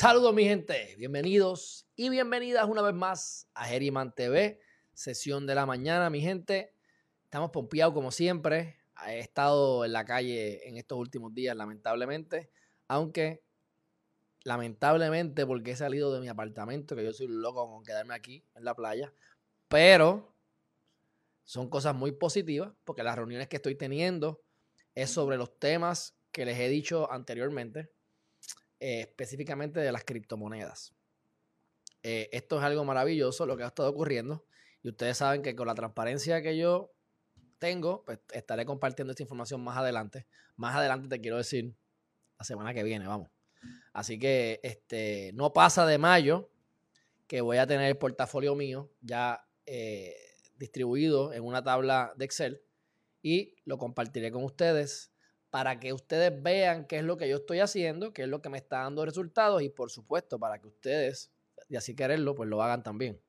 Saludos 0.00 0.32
mi 0.32 0.44
gente, 0.44 0.94
bienvenidos 0.96 1.86
y 1.94 2.08
bienvenidas 2.08 2.66
una 2.66 2.80
vez 2.80 2.94
más 2.94 3.50
a 3.52 3.66
Geriman 3.66 4.14
TV, 4.14 4.58
sesión 4.94 5.46
de 5.46 5.54
la 5.54 5.66
mañana 5.66 6.08
mi 6.08 6.22
gente. 6.22 6.74
Estamos 7.24 7.50
pompeados 7.50 7.92
como 7.92 8.10
siempre, 8.10 8.78
he 9.06 9.18
estado 9.18 9.84
en 9.84 9.92
la 9.92 10.06
calle 10.06 10.66
en 10.66 10.78
estos 10.78 10.96
últimos 10.96 11.34
días 11.34 11.54
lamentablemente, 11.54 12.50
aunque 12.88 13.44
lamentablemente 14.42 15.44
porque 15.44 15.72
he 15.72 15.76
salido 15.76 16.14
de 16.14 16.20
mi 16.20 16.28
apartamento, 16.28 16.96
que 16.96 17.04
yo 17.04 17.12
soy 17.12 17.26
loco 17.28 17.70
con 17.70 17.84
quedarme 17.84 18.14
aquí 18.14 18.42
en 18.54 18.64
la 18.64 18.74
playa, 18.74 19.12
pero 19.68 20.34
son 21.44 21.68
cosas 21.68 21.94
muy 21.94 22.12
positivas 22.12 22.72
porque 22.84 23.02
las 23.02 23.16
reuniones 23.16 23.48
que 23.48 23.56
estoy 23.56 23.74
teniendo 23.74 24.42
es 24.94 25.10
sobre 25.10 25.36
los 25.36 25.58
temas 25.58 26.18
que 26.32 26.46
les 26.46 26.58
he 26.58 26.70
dicho 26.70 27.12
anteriormente 27.12 27.90
eh, 28.80 29.02
específicamente 29.02 29.80
de 29.80 29.92
las 29.92 30.04
criptomonedas. 30.04 30.94
Eh, 32.02 32.30
esto 32.32 32.58
es 32.58 32.64
algo 32.64 32.84
maravilloso 32.84 33.44
lo 33.44 33.56
que 33.56 33.62
ha 33.62 33.66
estado 33.66 33.90
ocurriendo 33.90 34.44
y 34.82 34.88
ustedes 34.88 35.18
saben 35.18 35.42
que 35.42 35.54
con 35.54 35.66
la 35.66 35.74
transparencia 35.74 36.40
que 36.40 36.56
yo 36.56 36.92
tengo, 37.58 38.04
pues 38.04 38.20
estaré 38.32 38.64
compartiendo 38.64 39.12
esta 39.12 39.22
información 39.22 39.62
más 39.62 39.76
adelante. 39.76 40.26
Más 40.56 40.74
adelante 40.74 41.08
te 41.08 41.20
quiero 41.20 41.36
decir 41.36 41.74
la 42.38 42.44
semana 42.44 42.72
que 42.72 42.82
viene, 42.82 43.06
vamos. 43.06 43.30
Así 43.92 44.18
que 44.18 44.60
este, 44.62 45.32
no 45.34 45.52
pasa 45.52 45.84
de 45.84 45.98
mayo 45.98 46.50
que 47.26 47.42
voy 47.42 47.58
a 47.58 47.66
tener 47.66 47.86
el 47.86 47.98
portafolio 47.98 48.54
mío 48.54 48.90
ya 49.02 49.46
eh, 49.66 50.16
distribuido 50.56 51.32
en 51.32 51.44
una 51.44 51.62
tabla 51.62 52.12
de 52.16 52.24
Excel 52.24 52.62
y 53.22 53.56
lo 53.64 53.78
compartiré 53.78 54.32
con 54.32 54.42
ustedes 54.42 55.09
para 55.50 55.80
que 55.80 55.92
ustedes 55.92 56.42
vean 56.42 56.86
qué 56.86 56.98
es 56.98 57.04
lo 57.04 57.16
que 57.16 57.28
yo 57.28 57.36
estoy 57.36 57.60
haciendo, 57.60 58.12
qué 58.12 58.22
es 58.22 58.28
lo 58.28 58.40
que 58.40 58.48
me 58.48 58.58
está 58.58 58.78
dando 58.78 59.04
resultados 59.04 59.62
y 59.62 59.68
por 59.68 59.90
supuesto 59.90 60.38
para 60.38 60.60
que 60.60 60.68
ustedes, 60.68 61.30
y 61.68 61.76
así 61.76 61.94
quererlo, 61.94 62.34
pues 62.34 62.48
lo 62.48 62.62
hagan 62.62 62.82
también. 62.82 63.20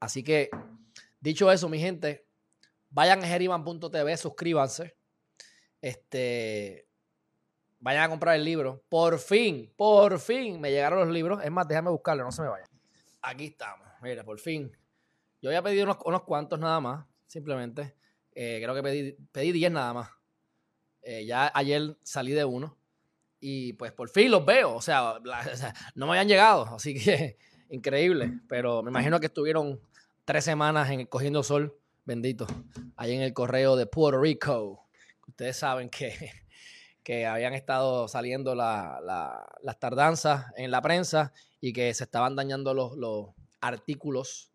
Así 0.00 0.24
que, 0.24 0.48
dicho 1.20 1.52
eso, 1.52 1.68
mi 1.68 1.78
gente, 1.78 2.26
vayan 2.88 3.22
a 3.22 3.26
geriman.tv, 3.26 4.16
suscríbanse. 4.16 4.96
Este, 5.82 6.88
vayan 7.80 8.04
a 8.04 8.08
comprar 8.08 8.36
el 8.36 8.44
libro. 8.44 8.82
Por 8.88 9.18
fin, 9.18 9.70
por 9.76 10.18
fin 10.18 10.58
me 10.58 10.70
llegaron 10.70 11.00
los 11.00 11.08
libros. 11.08 11.44
Es 11.44 11.50
más, 11.50 11.68
déjame 11.68 11.90
buscarlo, 11.90 12.24
no 12.24 12.32
se 12.32 12.42
me 12.42 12.48
vayan. 12.48 12.68
Aquí 13.20 13.46
estamos. 13.46 13.86
Mira, 14.00 14.24
por 14.24 14.38
fin. 14.38 14.74
Yo 15.42 15.50
había 15.50 15.62
pedido 15.62 15.84
unos, 15.84 15.98
unos 16.06 16.22
cuantos 16.22 16.58
nada 16.58 16.80
más, 16.80 17.06
simplemente. 17.26 17.94
Eh, 18.34 18.60
creo 18.62 18.74
que 18.74 18.82
pedí, 18.82 19.16
pedí 19.32 19.52
10 19.52 19.72
nada 19.72 19.92
más. 19.94 20.10
Eh, 21.02 21.24
ya 21.24 21.50
ayer 21.54 21.96
salí 22.02 22.32
de 22.32 22.44
uno. 22.44 22.76
Y 23.40 23.72
pues 23.74 23.92
por 23.92 24.08
fin 24.10 24.30
los 24.30 24.44
veo. 24.44 24.74
O 24.74 24.82
sea, 24.82 25.14
no 25.94 26.06
me 26.06 26.12
habían 26.12 26.28
llegado. 26.28 26.64
Así 26.74 26.94
que 26.94 27.38
increíble. 27.70 28.40
Pero 28.48 28.82
me 28.82 28.90
imagino 28.90 29.20
que 29.20 29.26
estuvieron 29.26 29.80
tres 30.24 30.44
semanas 30.44 30.90
en 30.90 31.06
cogiendo 31.06 31.42
sol. 31.42 31.76
Bendito. 32.04 32.46
Ahí 32.96 33.14
en 33.14 33.22
el 33.22 33.32
correo 33.32 33.76
de 33.76 33.86
Puerto 33.86 34.20
Rico. 34.20 34.86
Ustedes 35.26 35.56
saben 35.56 35.90
que, 35.90 36.14
que 37.02 37.26
habían 37.26 37.54
estado 37.54 38.08
saliendo 38.08 38.54
las 38.54 39.78
tardanzas 39.78 40.46
en 40.56 40.70
la 40.70 40.82
prensa 40.82 41.32
y 41.60 41.72
que 41.72 41.92
se 41.94 42.04
estaban 42.04 42.36
dañando 42.36 42.74
los, 42.74 42.96
los 42.96 43.28
artículos 43.60 44.50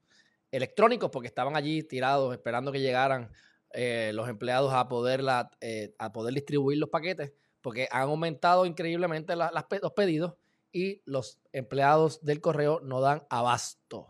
electrónicos 0.51 1.09
porque 1.11 1.28
estaban 1.28 1.55
allí 1.55 1.83
tirados 1.83 2.33
esperando 2.33 2.72
que 2.72 2.79
llegaran 2.79 3.31
eh, 3.77 4.11
los 4.13 4.29
empleados 4.29 4.73
a 4.73 4.87
poder, 4.87 5.21
eh, 5.59 5.93
a 5.99 6.13
poder 6.13 6.33
distribuir 6.33 6.77
los 6.77 6.89
paquetes, 6.89 7.33
porque 7.61 7.89
han 7.91 8.03
aumentado 8.03 8.65
increíblemente 8.65 9.35
los 9.35 9.91
pedidos 9.93 10.35
y 10.71 11.01
los 11.03 11.39
empleados 11.51 12.23
del 12.23 12.39
correo 12.39 12.79
no 12.79 13.01
dan 13.01 13.27
abasto. 13.29 14.07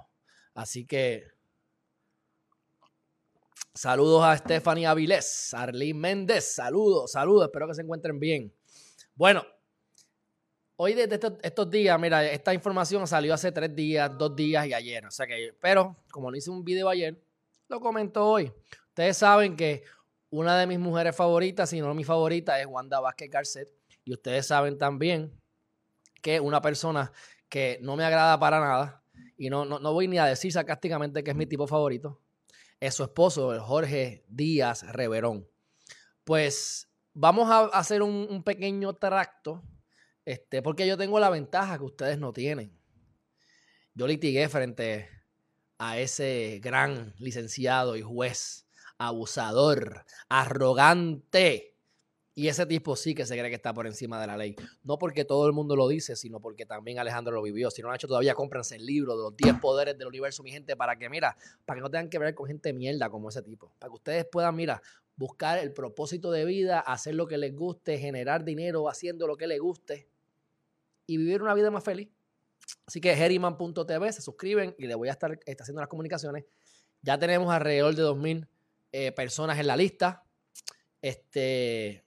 Así 0.53 0.85
que 0.85 1.23
saludos 3.73 4.23
a 4.23 4.37
Stephanie 4.37 4.85
Avilés, 4.85 5.51
Arlene 5.55 5.99
Méndez, 5.99 6.53
saludos, 6.53 7.13
saludos, 7.13 7.45
espero 7.45 7.67
que 7.67 7.73
se 7.73 7.81
encuentren 7.81 8.19
bien. 8.19 8.53
Bueno, 9.15 9.43
hoy 10.75 10.93
desde 10.93 11.19
estos, 11.41 11.71
días, 11.71 11.99
mira, 11.99 12.23
esta 12.23 12.53
información 12.53 13.07
salió 13.07 13.33
hace 13.33 13.51
tres 13.51 13.75
días, 13.75 14.15
dos 14.15 14.35
días 14.35 14.67
y 14.67 14.73
ayer, 14.75 15.07
o 15.07 15.11
sea 15.11 15.25
que, 15.25 15.55
pero 15.59 15.97
como 16.11 16.29
no 16.29 16.37
hice 16.37 16.51
un 16.51 16.63
video 16.63 16.87
ayer, 16.87 17.19
lo 17.67 17.79
comento 17.79 18.23
hoy. 18.27 18.53
Ustedes 18.95 19.17
saben 19.17 19.57
que 19.57 19.83
una 20.29 20.57
de 20.57 20.67
mis 20.67 20.79
mujeres 20.79 21.13
favoritas, 21.13 21.69
si 21.69 21.81
no 21.81 21.93
mi 21.93 22.05
favorita, 22.05 22.61
es 22.61 22.65
Wanda 22.65 23.01
Vázquez 23.01 23.29
Garcet. 23.29 23.67
Y 24.05 24.13
ustedes 24.13 24.47
saben 24.47 24.77
también 24.77 25.37
que 26.21 26.39
una 26.39 26.61
persona 26.61 27.11
que 27.49 27.77
no 27.81 27.97
me 27.97 28.05
agrada 28.05 28.39
para 28.39 28.61
nada, 28.61 29.03
y 29.35 29.49
no, 29.49 29.65
no, 29.65 29.91
voy 29.91 30.07
ni 30.07 30.17
a 30.17 30.23
decir 30.23 30.53
sarcásticamente 30.53 31.25
que 31.25 31.31
es 31.31 31.35
mi 31.35 31.45
tipo 31.45 31.67
favorito, 31.67 32.21
es 32.79 32.93
su 32.93 33.03
esposo, 33.03 33.59
Jorge 33.59 34.23
Díaz 34.29 34.89
Reverón. 34.93 35.45
Pues 36.23 36.89
vamos 37.11 37.51
a 37.51 37.65
hacer 37.77 38.01
un, 38.01 38.27
un 38.29 38.43
pequeño 38.43 38.93
tracto, 38.93 39.61
este, 40.23 40.61
porque 40.61 40.87
yo 40.87 40.95
tengo 40.95 41.19
la 41.19 41.29
ventaja 41.29 41.77
que 41.77 41.83
ustedes 41.83 42.17
no 42.17 42.31
tienen. 42.31 42.79
Yo 43.93 44.07
litigué 44.07 44.47
frente 44.47 45.09
a 45.79 45.99
ese 45.99 46.61
gran 46.63 47.13
licenciado 47.17 47.97
y 47.97 48.01
juez 48.01 48.64
abusador, 48.97 50.05
arrogante. 50.29 51.75
Y 52.37 52.49
ese 52.49 52.65
tipo 52.65 52.97
sí 52.97 53.15
que 53.15 53.25
se 53.25 53.37
cree 53.37 53.49
que 53.49 53.55
está 53.55 53.73
por 53.73 53.87
encima 53.87 54.19
de 54.19 54.27
la 54.27 54.35
ley. 54.35 54.57
No 54.83 54.97
porque 54.97 55.23
todo 55.23 55.47
el 55.47 55.53
mundo 55.53 55.77
lo 55.77 55.87
dice, 55.87 56.17
sino 56.17 56.41
porque 56.41 56.65
también 56.65 56.99
Alejandro 56.99 57.33
lo 57.33 57.41
vivió. 57.41 57.71
Si 57.71 57.81
no 57.81 57.87
lo 57.87 57.93
han 57.93 57.95
hecho 57.95 58.09
todavía, 58.09 58.33
cómprense 58.33 58.75
el 58.75 58.85
libro 58.85 59.15
de 59.15 59.23
los 59.23 59.37
10 59.37 59.59
poderes 59.61 59.97
del 59.97 60.09
universo, 60.09 60.43
mi 60.43 60.51
gente, 60.51 60.75
para 60.75 60.97
que, 60.97 61.09
mira, 61.09 61.37
para 61.65 61.77
que 61.77 61.81
no 61.81 61.89
tengan 61.89 62.09
que 62.09 62.19
ver 62.19 62.35
con 62.35 62.47
gente 62.47 62.73
mierda 62.73 63.09
como 63.09 63.29
ese 63.29 63.41
tipo. 63.41 63.71
Para 63.79 63.89
que 63.89 63.95
ustedes 63.95 64.25
puedan, 64.29 64.53
mira, 64.53 64.81
buscar 65.15 65.59
el 65.59 65.71
propósito 65.71 66.29
de 66.29 66.43
vida, 66.43 66.81
hacer 66.81 67.15
lo 67.15 67.25
que 67.25 67.37
les 67.37 67.55
guste, 67.55 67.97
generar 67.97 68.43
dinero 68.43 68.89
haciendo 68.89 69.27
lo 69.27 69.37
que 69.37 69.47
les 69.47 69.61
guste 69.61 70.09
y 71.07 71.15
vivir 71.15 71.41
una 71.41 71.53
vida 71.53 71.71
más 71.71 71.85
feliz. 71.85 72.09
Así 72.85 72.99
que 72.99 73.13
Heriman.tv, 73.13 74.11
se 74.11 74.21
suscriben 74.21 74.75
y 74.77 74.87
les 74.87 74.97
voy 74.97 75.07
a 75.07 75.11
estar 75.11 75.39
haciendo 75.59 75.81
las 75.81 75.89
comunicaciones. 75.89 76.43
Ya 77.01 77.17
tenemos 77.17 77.53
alrededor 77.53 77.95
de 77.95 78.01
2000 78.01 78.47
eh, 78.97 79.11
personas 79.11 79.59
en 79.59 79.67
la 79.67 79.75
lista. 79.75 80.23
Este, 81.01 82.01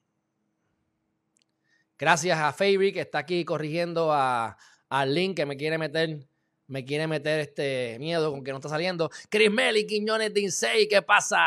gracias 1.99 2.38
a 2.38 2.50
Fabric 2.54 2.94
que 2.94 3.00
está 3.03 3.19
aquí 3.19 3.44
corrigiendo 3.44 4.10
a, 4.10 4.56
al 4.88 5.15
link 5.15 5.37
que 5.37 5.44
me 5.44 5.59
quiere 5.59 5.76
meter, 5.76 6.26
me 6.66 6.87
quiere 6.87 7.06
meter 7.06 7.41
este 7.41 7.99
miedo 7.99 8.31
con 8.31 8.43
que 8.43 8.53
no 8.53 8.56
está 8.56 8.71
saliendo. 8.71 9.10
Chris 9.28 9.50
Melly, 9.50 9.87
Quiñones 9.87 10.32
de 10.32 10.41
Insei, 10.41 10.88
¿qué 10.88 11.03
pasa? 11.03 11.38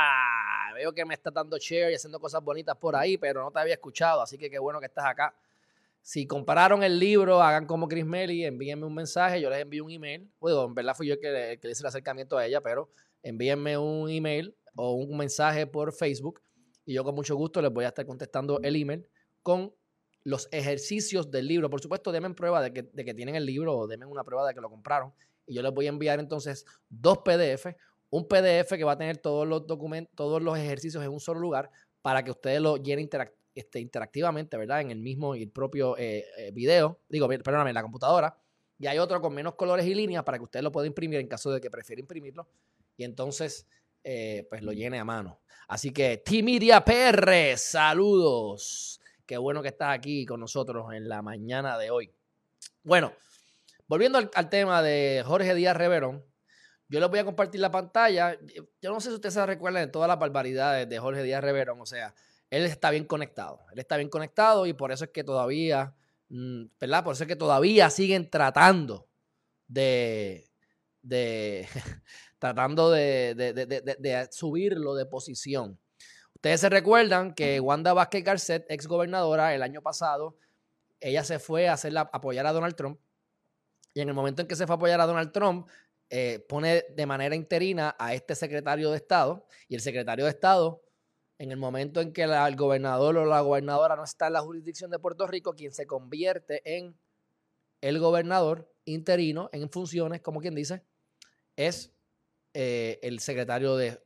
Veo 0.76 0.94
que 0.94 1.04
me 1.06 1.16
está 1.16 1.32
dando 1.32 1.58
share 1.58 1.92
y 1.92 1.96
haciendo 1.96 2.20
cosas 2.20 2.44
bonitas 2.44 2.78
por 2.78 2.96
ahí, 2.96 3.18
pero 3.18 3.42
no 3.42 3.50
te 3.50 3.62
había 3.62 3.74
escuchado, 3.74 4.22
así 4.22 4.38
que 4.38 4.48
qué 4.48 4.60
bueno 4.60 4.80
que 4.80 4.86
estás 4.86 5.06
acá. 5.06 5.34
Si 6.04 6.28
compararon 6.28 6.84
el 6.84 7.00
libro, 7.00 7.42
hagan 7.42 7.66
como 7.66 7.88
Chris 7.88 8.06
Melly, 8.06 8.46
envíenme 8.46 8.86
un 8.86 8.94
mensaje, 8.94 9.42
yo 9.42 9.50
les 9.50 9.60
envío 9.60 9.86
un 9.86 9.92
email. 9.92 10.30
Bueno, 10.40 10.66
en 10.66 10.76
verdad 10.76 10.96
fui 10.96 11.08
yo 11.08 11.16
el 11.16 11.20
que, 11.20 11.58
que 11.60 11.68
le 11.68 11.72
hice 11.72 11.82
el 11.82 11.88
acercamiento 11.88 12.38
a 12.38 12.46
ella, 12.46 12.62
pero 12.62 12.92
envíenme 13.24 13.76
un 13.76 14.08
email 14.08 14.56
o 14.76 14.94
un 14.94 15.18
mensaje 15.18 15.68
por 15.68 15.94
Facebook 15.94 16.42
y 16.86 16.94
yo 16.94 17.04
con 17.04 17.16
mucho 17.16 17.36
gusto 17.36 17.62
les 17.62 17.72
voy 17.72 17.86
a 17.86 17.90
estar 17.90 18.06
contestando 18.06 18.60
el 18.64 18.76
email 18.76 19.08
con 19.44 19.74
los 20.24 20.48
ejercicios 20.52 21.32
del 21.32 21.48
libro. 21.48 21.70
Por 21.70 21.82
supuesto, 21.82 22.12
denme 22.12 22.34
prueba 22.34 22.62
de 22.62 22.74
que, 22.74 22.84
de 22.84 23.06
que 23.06 23.14
tienen 23.14 23.36
el 23.36 23.46
libro 23.46 23.76
o 23.76 23.88
denme 23.88 24.06
una 24.06 24.24
prueba 24.24 24.48
de 24.48 24.54
que 24.54 24.62
lo 24.62 24.70
compraron 24.70 25.14
y 25.46 25.56
yo 25.56 25.62
les 25.62 25.74
voy 25.74 25.88
a 25.88 25.90
enviar 25.90 26.20
entonces 26.20 26.66
dos 26.90 27.20
PDF, 27.20 27.68
un 28.10 28.28
PDF 28.28 28.70
que 28.70 28.84
va 28.84 28.94
a 28.94 28.98
tener 28.98 29.18
todos 29.18 29.48
los 29.48 29.66
documentos, 29.66 30.16
todos 30.16 30.42
los 30.42 30.58
ejercicios 30.58 31.04
en 31.04 31.12
un 31.12 31.20
solo 31.20 31.40
lugar 31.40 31.72
para 32.02 32.24
que 32.24 32.32
ustedes 32.32 32.62
lo 32.62 32.78
llenen 32.78 33.10
este, 33.54 33.80
interactivamente, 33.80 34.58
¿verdad? 34.58 34.82
En 34.82 34.92
el 34.92 35.00
mismo 35.00 35.36
y 35.36 35.44
el 35.44 35.52
propio 35.52 35.98
eh, 35.98 36.26
eh, 36.38 36.52
video, 36.52 37.00
digo, 37.10 37.28
perdóname, 37.28 37.72
en 37.72 37.76
la 37.76 37.82
computadora. 37.82 38.38
Y 38.80 38.88
hay 38.88 38.98
otro 38.98 39.22
con 39.22 39.34
menos 39.34 39.56
colores 39.56 39.86
y 39.86 39.94
líneas 39.94 40.24
para 40.24 40.38
que 40.38 40.44
ustedes 40.44 40.64
lo 40.64 40.72
puedan 40.72 40.88
imprimir 40.88 41.20
en 41.20 41.28
caso 41.28 41.52
de 41.52 41.62
que 41.62 41.70
prefiera 41.70 42.00
imprimirlo. 42.00 42.48
Y 42.98 43.04
entonces 43.04 43.68
eh, 44.04 44.48
pues 44.50 44.62
lo 44.62 44.72
llene 44.72 45.00
a 45.00 45.06
mano. 45.06 45.42
Así 45.68 45.92
que 45.92 46.18
Timidia 46.18 46.84
PR, 46.84 47.58
saludos. 47.58 49.00
Qué 49.26 49.38
bueno 49.38 49.62
que 49.62 49.70
estás 49.70 49.94
aquí 49.94 50.26
con 50.26 50.40
nosotros 50.40 50.94
en 50.94 51.08
la 51.08 51.22
mañana 51.22 51.78
de 51.78 51.92
hoy. 51.92 52.12
Bueno, 52.84 53.14
volviendo 53.88 54.18
al, 54.18 54.50
tema 54.50 54.82
de 54.82 55.24
Jorge 55.26 55.56
Díaz 55.56 55.78
Reverón, 55.78 56.26
yo 56.90 57.00
les 57.00 57.10
voy 57.10 57.20
a 57.20 57.24
compartir 57.24 57.62
la 57.62 57.72
pantalla. 57.72 58.38
Yo 58.82 58.92
no 58.92 59.00
sé 59.00 59.10
si 59.10 59.16
ustedes 59.16 59.34
se 59.34 59.46
recuerdan 59.46 59.86
de 59.86 59.92
todas 59.92 60.10
las 60.10 60.20
barbaridades 60.20 60.90
de 60.90 61.00
Jorge 61.00 61.24
Díaz 61.24 61.42
Reverón. 61.42 61.80
O 61.80 61.86
sea, 61.86 62.14
él 62.50 62.66
está 62.66 62.92
bien 62.92 63.06
conectado. 63.06 63.62
Él 63.72 63.80
está 63.80 63.96
bien 63.96 64.10
conectado 64.10 64.66
y 64.66 64.74
por 64.74 64.92
eso 64.92 65.06
es 65.06 65.12
que 65.12 65.24
todavía, 65.24 65.96
mm, 66.28 66.66
¿verdad? 66.80 67.04
Por 67.06 67.14
eso 67.14 67.24
es 67.24 67.28
que 67.30 67.38
todavía 67.38 67.90
siguen 67.90 68.30
tratando 68.30 69.08
de, 69.70 70.51
de, 71.02 71.68
tratando 72.40 72.92
de, 72.92 74.28
subirlo 74.32 74.96
de 74.96 75.06
posición. 75.06 75.80
Ustedes 76.36 76.62
se 76.62 76.70
recuerdan 76.70 77.34
que 77.34 77.60
Wanda 77.60 77.94
Vázquez 77.94 78.24
Garcet, 78.24 78.66
ex 78.70 78.88
gobernadora, 78.88 79.54
el 79.54 79.62
año 79.62 79.82
pasado 79.82 80.38
ella 81.02 81.24
se 81.24 81.40
fue 81.40 81.68
a, 81.68 81.74
hacer 81.74 81.98
apoyar 81.98 82.46
a 82.46 82.54
Donald 82.54 82.76
Trump. 82.76 83.00
Y 83.94 84.02
en 84.02 84.08
el 84.08 84.14
momento 84.14 84.42
en 84.42 84.48
que 84.48 84.56
se 84.56 84.66
fue 84.66 84.76
a 84.76 84.78
apoyar 84.78 85.02
a 85.02 85.06
Donald 85.06 85.32
Trump, 85.32 85.68
eh, 86.10 86.46
pone 86.48 86.86
de 86.96 87.06
manera 87.06 87.36
interina 87.36 87.96
a 88.00 88.14
este 88.14 88.36
secretario 88.36 88.92
de 88.92 88.98
Estado. 88.98 89.46
Y 89.68 89.76
el 89.76 89.82
secretario 89.82 90.26
de 90.26 90.32
Estado, 90.32 90.82
en 91.40 91.52
el 91.52 91.58
momento 91.58 92.00
en 92.00 92.14
que 92.14 92.24
el 92.24 92.56
gobernador 92.56 93.18
o 93.18 93.26
la 93.26 93.42
gobernadora 93.42 93.96
no 93.96 94.04
está 94.04 94.28
en 94.28 94.34
la 94.34 94.42
jurisdicción 94.42 94.92
de 94.92 95.00
Puerto 95.00 95.28
Rico, 95.28 95.54
quien 95.56 95.74
se 95.74 95.88
convierte 95.88 96.62
en 96.78 96.96
el 97.82 98.00
gobernador 98.00 98.72
interino 98.86 99.50
en 99.52 99.70
funciones, 99.70 100.22
como 100.22 100.40
quien 100.40 100.56
dice, 100.56 100.84
es 101.68 101.94
eh, 102.54 103.00
el 103.02 103.20
secretario 103.20 103.76
de, 103.76 104.02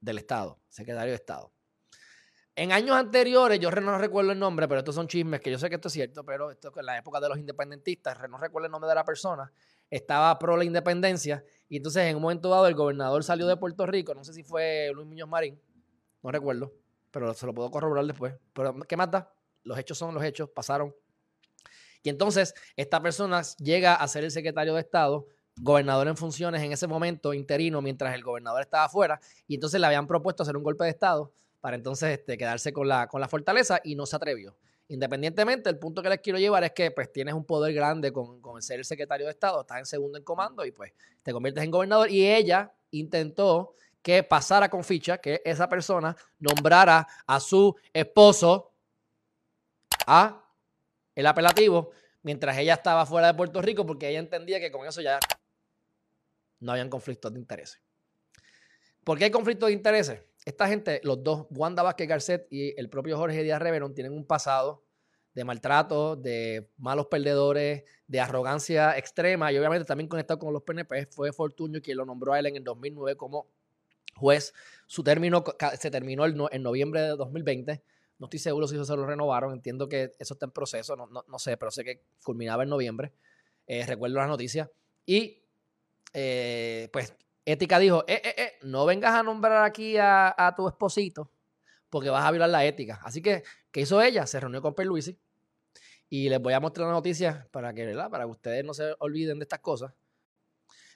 del 0.00 0.18
Estado, 0.18 0.60
secretario 0.68 1.10
de 1.10 1.16
Estado. 1.16 1.52
En 2.54 2.72
años 2.72 2.96
anteriores, 2.96 3.60
yo 3.60 3.70
no 3.70 3.98
recuerdo 3.98 4.32
el 4.32 4.38
nombre, 4.38 4.66
pero 4.66 4.78
estos 4.78 4.94
son 4.94 5.06
chismes 5.06 5.40
que 5.40 5.50
yo 5.50 5.58
sé 5.58 5.68
que 5.68 5.74
esto 5.74 5.88
es 5.88 5.94
cierto, 5.94 6.24
pero 6.24 6.50
esto 6.50 6.72
en 6.74 6.86
la 6.86 6.96
época 6.96 7.20
de 7.20 7.28
los 7.28 7.38
independentistas, 7.38 8.16
no 8.30 8.38
recuerdo 8.38 8.66
el 8.66 8.72
nombre 8.72 8.88
de 8.88 8.94
la 8.94 9.04
persona, 9.04 9.52
estaba 9.90 10.38
pro 10.38 10.56
la 10.56 10.64
independencia 10.64 11.44
y 11.68 11.76
entonces 11.76 12.04
en 12.04 12.16
un 12.16 12.22
momento 12.22 12.48
dado 12.48 12.66
el 12.66 12.74
gobernador 12.74 13.22
salió 13.22 13.46
de 13.46 13.58
Puerto 13.58 13.84
Rico, 13.84 14.14
no 14.14 14.24
sé 14.24 14.32
si 14.32 14.42
fue 14.42 14.90
Luis 14.94 15.06
Muñoz 15.06 15.28
Marín, 15.28 15.60
no 16.22 16.32
recuerdo, 16.32 16.72
pero 17.10 17.32
se 17.34 17.46
lo 17.46 17.54
puedo 17.54 17.70
corroborar 17.70 18.04
después. 18.04 18.34
Pero 18.52 18.74
¿qué 18.80 18.96
da? 18.96 19.32
Los 19.62 19.78
hechos 19.78 19.96
son 19.96 20.14
los 20.14 20.24
hechos, 20.24 20.50
pasaron. 20.50 20.94
Y 22.02 22.08
entonces 22.08 22.54
esta 22.76 23.00
persona 23.00 23.42
llega 23.58 23.94
a 23.94 24.08
ser 24.08 24.24
el 24.24 24.30
secretario 24.30 24.74
de 24.74 24.80
Estado, 24.80 25.26
gobernador 25.60 26.08
en 26.08 26.16
funciones 26.16 26.62
en 26.62 26.72
ese 26.72 26.86
momento, 26.86 27.34
interino, 27.34 27.80
mientras 27.80 28.14
el 28.14 28.22
gobernador 28.22 28.62
estaba 28.62 28.84
afuera, 28.84 29.20
y 29.46 29.54
entonces 29.54 29.80
le 29.80 29.86
habían 29.86 30.06
propuesto 30.06 30.42
hacer 30.42 30.56
un 30.56 30.62
golpe 30.62 30.84
de 30.84 30.90
Estado 30.90 31.32
para 31.60 31.76
entonces 31.76 32.18
este, 32.18 32.36
quedarse 32.36 32.72
con 32.72 32.88
la, 32.88 33.06
con 33.08 33.20
la 33.20 33.28
fortaleza 33.28 33.80
y 33.82 33.94
no 33.94 34.06
se 34.06 34.16
atrevió. 34.16 34.56
Independientemente, 34.88 35.68
el 35.68 35.78
punto 35.78 36.00
que 36.02 36.08
les 36.08 36.20
quiero 36.20 36.38
llevar 36.38 36.62
es 36.62 36.72
que 36.72 36.92
pues 36.92 37.12
tienes 37.12 37.34
un 37.34 37.44
poder 37.44 37.74
grande 37.74 38.12
con, 38.12 38.40
con 38.40 38.62
ser 38.62 38.78
el 38.78 38.84
secretario 38.84 39.26
de 39.26 39.32
Estado, 39.32 39.62
estás 39.62 39.78
en 39.78 39.86
segundo 39.86 40.16
en 40.16 40.22
comando 40.22 40.64
y 40.64 40.70
pues 40.70 40.92
te 41.22 41.32
conviertes 41.32 41.64
en 41.64 41.72
gobernador. 41.72 42.08
Y 42.08 42.24
ella 42.24 42.72
intentó 42.92 43.74
que 44.00 44.22
pasara 44.22 44.68
con 44.68 44.84
ficha, 44.84 45.18
que 45.18 45.42
esa 45.44 45.68
persona 45.68 46.16
nombrara 46.38 47.08
a 47.26 47.40
su 47.40 47.74
esposo 47.92 48.70
a 50.06 50.44
el 51.16 51.26
apelativo 51.26 51.90
mientras 52.22 52.56
ella 52.58 52.74
estaba 52.74 53.06
fuera 53.06 53.28
de 53.28 53.34
Puerto 53.34 53.60
Rico 53.60 53.84
porque 53.84 54.08
ella 54.08 54.20
entendía 54.20 54.60
que 54.60 54.70
con 54.70 54.86
eso 54.86 55.00
ya 55.00 55.18
no 56.60 56.72
habían 56.72 56.90
conflictos 56.90 57.32
de 57.32 57.40
intereses. 57.40 57.82
¿Por 59.04 59.18
qué 59.18 59.24
hay 59.24 59.30
conflictos 59.30 59.68
de 59.68 59.72
intereses? 59.74 60.20
esta 60.46 60.68
gente, 60.68 61.00
los 61.02 61.22
dos, 61.24 61.48
Wanda 61.50 61.82
Vázquez 61.82 62.08
Garcet 62.08 62.46
y 62.50 62.78
el 62.80 62.88
propio 62.88 63.18
Jorge 63.18 63.42
Díaz 63.42 63.60
Reverón, 63.60 63.94
tienen 63.94 64.12
un 64.12 64.24
pasado 64.24 64.84
de 65.34 65.44
maltrato, 65.44 66.14
de 66.14 66.70
malos 66.78 67.06
perdedores, 67.06 67.82
de 68.06 68.20
arrogancia 68.20 68.96
extrema 68.96 69.52
y 69.52 69.58
obviamente 69.58 69.84
también 69.84 70.08
conectado 70.08 70.38
con 70.38 70.52
los 70.52 70.62
PNP. 70.62 71.06
Fue 71.06 71.32
Fortuño 71.32 71.82
quien 71.82 71.98
lo 71.98 72.06
nombró 72.06 72.32
a 72.32 72.38
él 72.38 72.46
en 72.46 72.56
el 72.56 72.64
2009 72.64 73.16
como 73.16 73.48
juez. 74.14 74.54
Su 74.86 75.02
término 75.02 75.42
se 75.78 75.90
terminó 75.90 76.24
en 76.24 76.62
noviembre 76.62 77.02
de 77.02 77.08
2020. 77.08 77.82
No 78.18 78.26
estoy 78.26 78.38
seguro 78.38 78.68
si 78.68 78.76
eso 78.76 78.84
se 78.84 78.96
lo 78.96 79.04
renovaron. 79.04 79.52
Entiendo 79.52 79.88
que 79.88 80.14
eso 80.16 80.34
está 80.34 80.46
en 80.46 80.52
proceso. 80.52 80.94
No, 80.94 81.08
no, 81.08 81.38
sé, 81.40 81.56
pero 81.56 81.72
sé 81.72 81.84
que 81.84 82.04
culminaba 82.22 82.62
en 82.62 82.68
noviembre. 82.68 83.12
Eh, 83.66 83.84
recuerdo 83.84 84.16
las 84.16 84.28
noticias. 84.28 84.70
Y 85.04 85.42
eh, 86.18 86.88
pues 86.92 87.14
Ética 87.46 87.78
dijo, 87.78 88.04
eh, 88.08 88.20
eh, 88.24 88.34
eh, 88.36 88.52
no 88.62 88.84
vengas 88.86 89.14
a 89.14 89.22
nombrar 89.22 89.64
aquí 89.64 89.96
a, 89.98 90.52
tu 90.56 90.66
esposito 90.66 91.30
porque 91.88 92.10
vas 92.10 92.24
a 92.24 92.32
violar 92.32 92.50
la 92.50 92.64
ética. 92.64 93.00
Así 93.04 93.22
que, 93.22 93.44
¿qué 93.70 93.82
hizo 93.82 94.02
ella? 94.02 94.26
Se 94.26 94.40
reunió 94.40 94.60
con 94.60 94.74
Perluisi 94.74 95.16
y 96.08 96.28
les 96.28 96.40
voy 96.40 96.54
a 96.54 96.60
mostrar 96.60 96.88
la 96.88 96.94
noticia 96.94 97.46
para 97.52 97.72
que. 97.72 97.94
Para 98.10 98.24
que 98.24 98.30
ustedes 98.30 98.64
no 98.64 98.74
se 98.74 98.96
olviden 98.98 99.38
de 99.38 99.44
estas 99.44 99.60
cosas. 99.60 99.92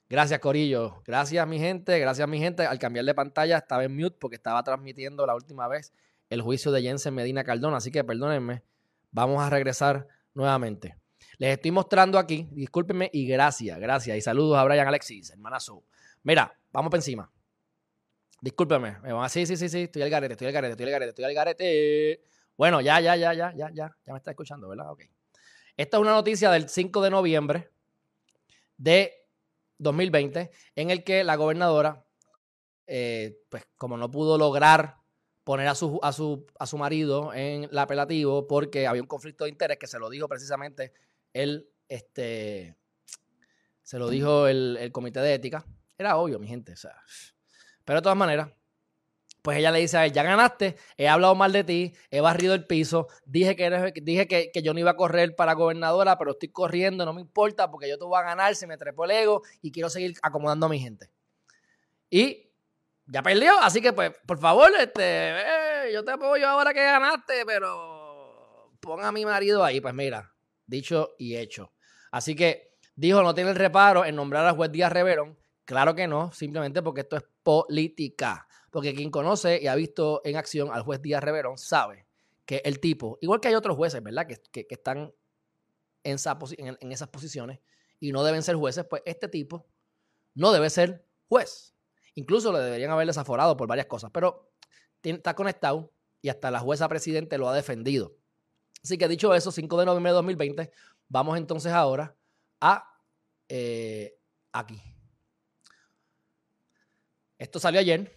Gracias, 0.08 0.40
Corillo. 0.40 1.02
Gracias, 1.06 1.46
mi 1.46 1.60
gente. 1.60 2.00
Gracias, 2.00 2.28
mi 2.28 2.40
gente. 2.40 2.66
Al 2.66 2.80
cambiar 2.80 3.04
de 3.04 3.14
pantalla 3.14 3.58
estaba 3.58 3.84
en 3.84 3.94
mute 3.94 4.16
porque 4.18 4.34
estaba 4.34 4.64
transmitiendo 4.64 5.24
la 5.26 5.36
última 5.36 5.68
vez 5.68 5.92
el 6.30 6.42
juicio 6.42 6.72
de 6.72 6.82
Jensen 6.82 7.14
Medina 7.14 7.44
Cardona. 7.44 7.76
Así 7.76 7.92
que 7.92 8.02
perdónenme. 8.02 8.64
Vamos 9.12 9.40
a 9.40 9.50
regresar 9.50 10.08
nuevamente. 10.34 10.99
Les 11.40 11.52
estoy 11.52 11.70
mostrando 11.70 12.18
aquí, 12.18 12.46
discúlpenme 12.52 13.08
y 13.14 13.26
gracias, 13.26 13.80
gracias. 13.80 14.14
Y 14.14 14.20
saludos 14.20 14.58
a 14.58 14.64
Brian 14.64 14.86
Alexis, 14.86 15.30
hermana 15.30 15.58
Sue. 15.58 15.80
Mira, 16.22 16.54
vamos 16.70 16.90
para 16.90 16.98
encima. 16.98 17.32
Discúlpeme. 18.42 18.98
Me 19.00 19.14
van 19.14 19.24
a 19.24 19.28
sí, 19.30 19.46
sí, 19.46 19.56
sí, 19.56 19.70
sí, 19.70 19.84
estoy 19.84 20.02
al 20.02 20.10
garete, 20.10 20.34
estoy 20.34 20.48
al 20.48 20.52
garete, 20.52 20.72
estoy 20.72 20.84
al 20.84 20.92
garete, 20.92 21.08
estoy 21.08 21.24
al 21.24 21.32
garete. 21.32 22.22
Bueno, 22.58 22.82
ya, 22.82 23.00
ya, 23.00 23.16
ya, 23.16 23.32
ya, 23.32 23.54
ya, 23.56 23.70
ya, 23.72 23.96
ya 24.04 24.12
me 24.12 24.18
está 24.18 24.32
escuchando, 24.32 24.68
¿verdad? 24.68 24.92
Ok. 24.92 25.04
Esta 25.78 25.96
es 25.96 26.00
una 26.02 26.12
noticia 26.12 26.50
del 26.50 26.68
5 26.68 27.00
de 27.00 27.08
noviembre 27.08 27.70
de 28.76 29.26
2020 29.78 30.50
en 30.76 30.90
el 30.90 31.02
que 31.04 31.24
la 31.24 31.36
gobernadora, 31.36 32.04
eh, 32.86 33.38
pues 33.48 33.66
como 33.76 33.96
no 33.96 34.10
pudo 34.10 34.36
lograr 34.36 34.98
poner 35.42 35.68
a 35.68 35.74
su, 35.74 35.98
a, 36.02 36.12
su, 36.12 36.46
a 36.58 36.66
su 36.66 36.76
marido 36.76 37.32
en 37.32 37.64
el 37.64 37.78
apelativo 37.78 38.46
porque 38.46 38.86
había 38.86 39.00
un 39.00 39.08
conflicto 39.08 39.44
de 39.44 39.50
interés 39.50 39.78
que 39.78 39.86
se 39.86 39.98
lo 39.98 40.10
dijo 40.10 40.28
precisamente 40.28 40.92
el, 41.32 41.70
este, 41.88 42.76
se 43.82 43.98
lo 43.98 44.08
dijo 44.08 44.46
el, 44.46 44.90
comité 44.92 45.20
de 45.20 45.34
ética 45.34 45.64
era 45.98 46.16
obvio, 46.16 46.38
mi 46.38 46.46
gente. 46.46 46.74
Pero 47.84 47.98
de 47.98 48.02
todas 48.02 48.16
maneras, 48.16 48.48
pues 49.42 49.58
ella 49.58 49.70
le 49.70 49.80
dice 49.80 49.98
a 49.98 50.06
él, 50.06 50.12
ya 50.12 50.22
ganaste, 50.22 50.76
he 50.96 51.08
hablado 51.08 51.34
mal 51.34 51.52
de 51.52 51.64
ti, 51.64 51.94
he 52.10 52.20
barrido 52.20 52.54
el 52.54 52.66
piso, 52.66 53.08
dije 53.24 53.56
que, 53.56 53.64
eres, 53.64 53.92
dije 53.94 54.26
que, 54.26 54.50
yo 54.62 54.72
no 54.72 54.80
iba 54.80 54.92
a 54.92 54.96
correr 54.96 55.34
para 55.34 55.54
gobernadora, 55.54 56.16
pero 56.18 56.32
estoy 56.32 56.48
corriendo, 56.48 57.04
no 57.04 57.12
me 57.12 57.20
importa 57.20 57.70
porque 57.70 57.88
yo 57.88 57.98
te 57.98 58.04
voy 58.04 58.18
a 58.18 58.22
ganar, 58.22 58.54
se 58.54 58.66
me 58.66 58.76
trepó 58.76 59.04
el 59.04 59.10
ego 59.12 59.42
y 59.60 59.72
quiero 59.72 59.90
seguir 59.90 60.14
acomodando 60.22 60.66
a 60.66 60.68
mi 60.68 60.78
gente. 60.78 61.10
Y 62.08 62.50
ya 63.06 63.22
perdió, 63.22 63.58
así 63.60 63.80
que 63.80 63.92
pues, 63.92 64.12
por 64.26 64.38
favor, 64.38 64.70
este, 64.78 65.02
eh, 65.02 65.92
yo 65.92 66.04
te 66.04 66.12
apoyo 66.12 66.48
ahora 66.48 66.72
que 66.72 66.82
ganaste, 66.82 67.44
pero 67.44 68.70
pon 68.80 69.04
a 69.04 69.12
mi 69.12 69.24
marido 69.24 69.64
ahí. 69.64 69.80
Pues 69.80 69.94
mira, 69.94 70.29
dicho 70.70 71.14
y 71.18 71.36
hecho. 71.36 71.72
Así 72.10 72.34
que 72.34 72.78
dijo, 72.94 73.22
no 73.22 73.34
tiene 73.34 73.50
el 73.50 73.56
reparo 73.56 74.04
en 74.04 74.16
nombrar 74.16 74.46
al 74.46 74.56
juez 74.56 74.72
Díaz 74.72 74.92
Reverón 74.92 75.40
Claro 75.70 75.94
que 75.94 76.08
no, 76.08 76.32
simplemente 76.32 76.82
porque 76.82 77.02
esto 77.02 77.16
es 77.16 77.22
política. 77.44 78.48
Porque 78.72 78.92
quien 78.92 79.08
conoce 79.12 79.60
y 79.62 79.68
ha 79.68 79.76
visto 79.76 80.20
en 80.24 80.34
acción 80.34 80.68
al 80.72 80.82
juez 80.82 81.00
Díaz 81.00 81.22
Reverón 81.22 81.58
sabe 81.58 82.08
que 82.44 82.60
el 82.64 82.80
tipo, 82.80 83.18
igual 83.20 83.38
que 83.38 83.46
hay 83.46 83.54
otros 83.54 83.76
jueces, 83.76 84.02
¿verdad? 84.02 84.26
Que, 84.26 84.66
están 84.68 85.14
en, 86.02 86.18
en, 86.80 86.92
esas 86.92 87.08
posiciones 87.10 87.60
y 88.00 88.10
no 88.10 88.24
deben 88.24 88.42
ser 88.42 88.56
jueces, 88.56 88.84
pues 88.84 89.02
este 89.06 89.28
tipo 89.28 89.64
no 90.34 90.50
debe 90.50 90.68
ser 90.70 91.06
juez. 91.28 91.72
Incluso 92.16 92.52
le 92.52 92.58
deberían 92.58 92.90
haber 92.90 93.06
desaforado 93.06 93.56
por 93.56 93.68
varias 93.68 93.86
cosas, 93.86 94.10
pero 94.12 94.50
está 95.04 95.36
conectado 95.36 95.92
y 96.20 96.30
hasta 96.30 96.50
la 96.50 96.58
jueza 96.58 96.88
presidente 96.88 97.38
lo 97.38 97.48
ha 97.48 97.54
defendido. 97.54 98.16
Así 98.82 98.96
que 98.96 99.08
dicho 99.08 99.34
eso, 99.34 99.52
5 99.52 99.78
de 99.78 99.86
noviembre 99.86 100.10
de 100.10 100.16
2020, 100.16 100.72
vamos 101.08 101.36
entonces 101.36 101.72
ahora 101.72 102.14
a 102.60 102.84
eh, 103.48 104.18
aquí. 104.52 104.80
Esto 107.38 107.58
salió 107.58 107.80
ayer 107.80 108.10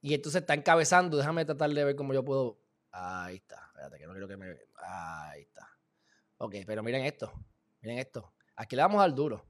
y 0.00 0.14
entonces 0.14 0.42
está 0.42 0.54
encabezando. 0.54 1.16
Déjame 1.16 1.44
tratar 1.44 1.70
de 1.70 1.84
ver 1.84 1.96
cómo 1.96 2.12
yo 2.12 2.24
puedo. 2.24 2.58
Ahí 2.90 3.36
está. 3.36 3.66
Espérate, 3.68 3.98
que 3.98 4.06
no 4.06 4.12
quiero 4.12 4.28
que 4.28 4.36
me. 4.36 4.58
Ahí 4.76 5.42
está. 5.42 5.68
Ok, 6.38 6.56
pero 6.66 6.82
miren 6.82 7.04
esto. 7.04 7.32
Miren 7.80 7.98
esto. 7.98 8.32
Aquí 8.56 8.76
le 8.76 8.82
vamos 8.82 9.02
al 9.02 9.14
duro. 9.14 9.46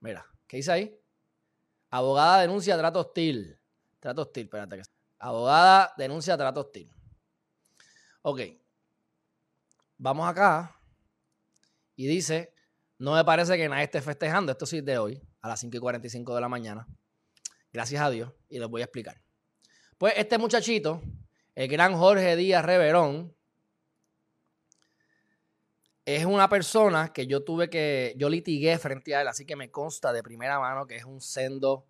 Mira, 0.00 0.26
¿qué 0.46 0.58
dice 0.58 0.72
ahí? 0.72 1.00
Abogada 1.90 2.40
denuncia 2.40 2.76
trato 2.76 3.00
hostil. 3.00 3.58
Trato 4.00 4.22
hostil, 4.22 4.44
espérate. 4.44 4.82
Abogada 5.18 5.92
denuncia 5.96 6.36
trato 6.36 6.60
hostil. 6.60 6.90
Ok. 8.22 8.40
Vamos 9.98 10.28
acá. 10.28 10.78
Y 11.94 12.06
dice: 12.06 12.52
No 12.98 13.14
me 13.14 13.24
parece 13.24 13.56
que 13.56 13.68
nadie 13.68 13.84
esté 13.84 14.00
festejando. 14.00 14.52
Esto 14.52 14.66
sí 14.66 14.78
es 14.78 14.84
de 14.84 14.98
hoy, 14.98 15.22
a 15.40 15.48
las 15.48 15.60
5 15.60 15.76
y 15.76 15.80
45 15.80 16.34
de 16.34 16.40
la 16.40 16.48
mañana. 16.48 16.86
Gracias 17.72 18.02
a 18.02 18.10
Dios. 18.10 18.32
Y 18.48 18.58
les 18.58 18.68
voy 18.68 18.82
a 18.82 18.84
explicar. 18.84 19.20
Pues 19.98 20.14
este 20.16 20.38
muchachito, 20.38 21.02
el 21.54 21.68
gran 21.68 21.94
Jorge 21.94 22.36
Díaz 22.36 22.64
Reverón, 22.64 23.34
es 26.04 26.24
una 26.24 26.48
persona 26.48 27.12
que 27.12 27.26
yo 27.26 27.42
tuve 27.42 27.68
que, 27.68 28.14
yo 28.16 28.28
litigué 28.28 28.78
frente 28.78 29.16
a 29.16 29.22
él, 29.22 29.28
así 29.28 29.44
que 29.44 29.56
me 29.56 29.72
consta 29.72 30.12
de 30.12 30.22
primera 30.22 30.60
mano 30.60 30.86
que 30.86 30.96
es 30.96 31.04
un 31.04 31.20
sendo, 31.20 31.88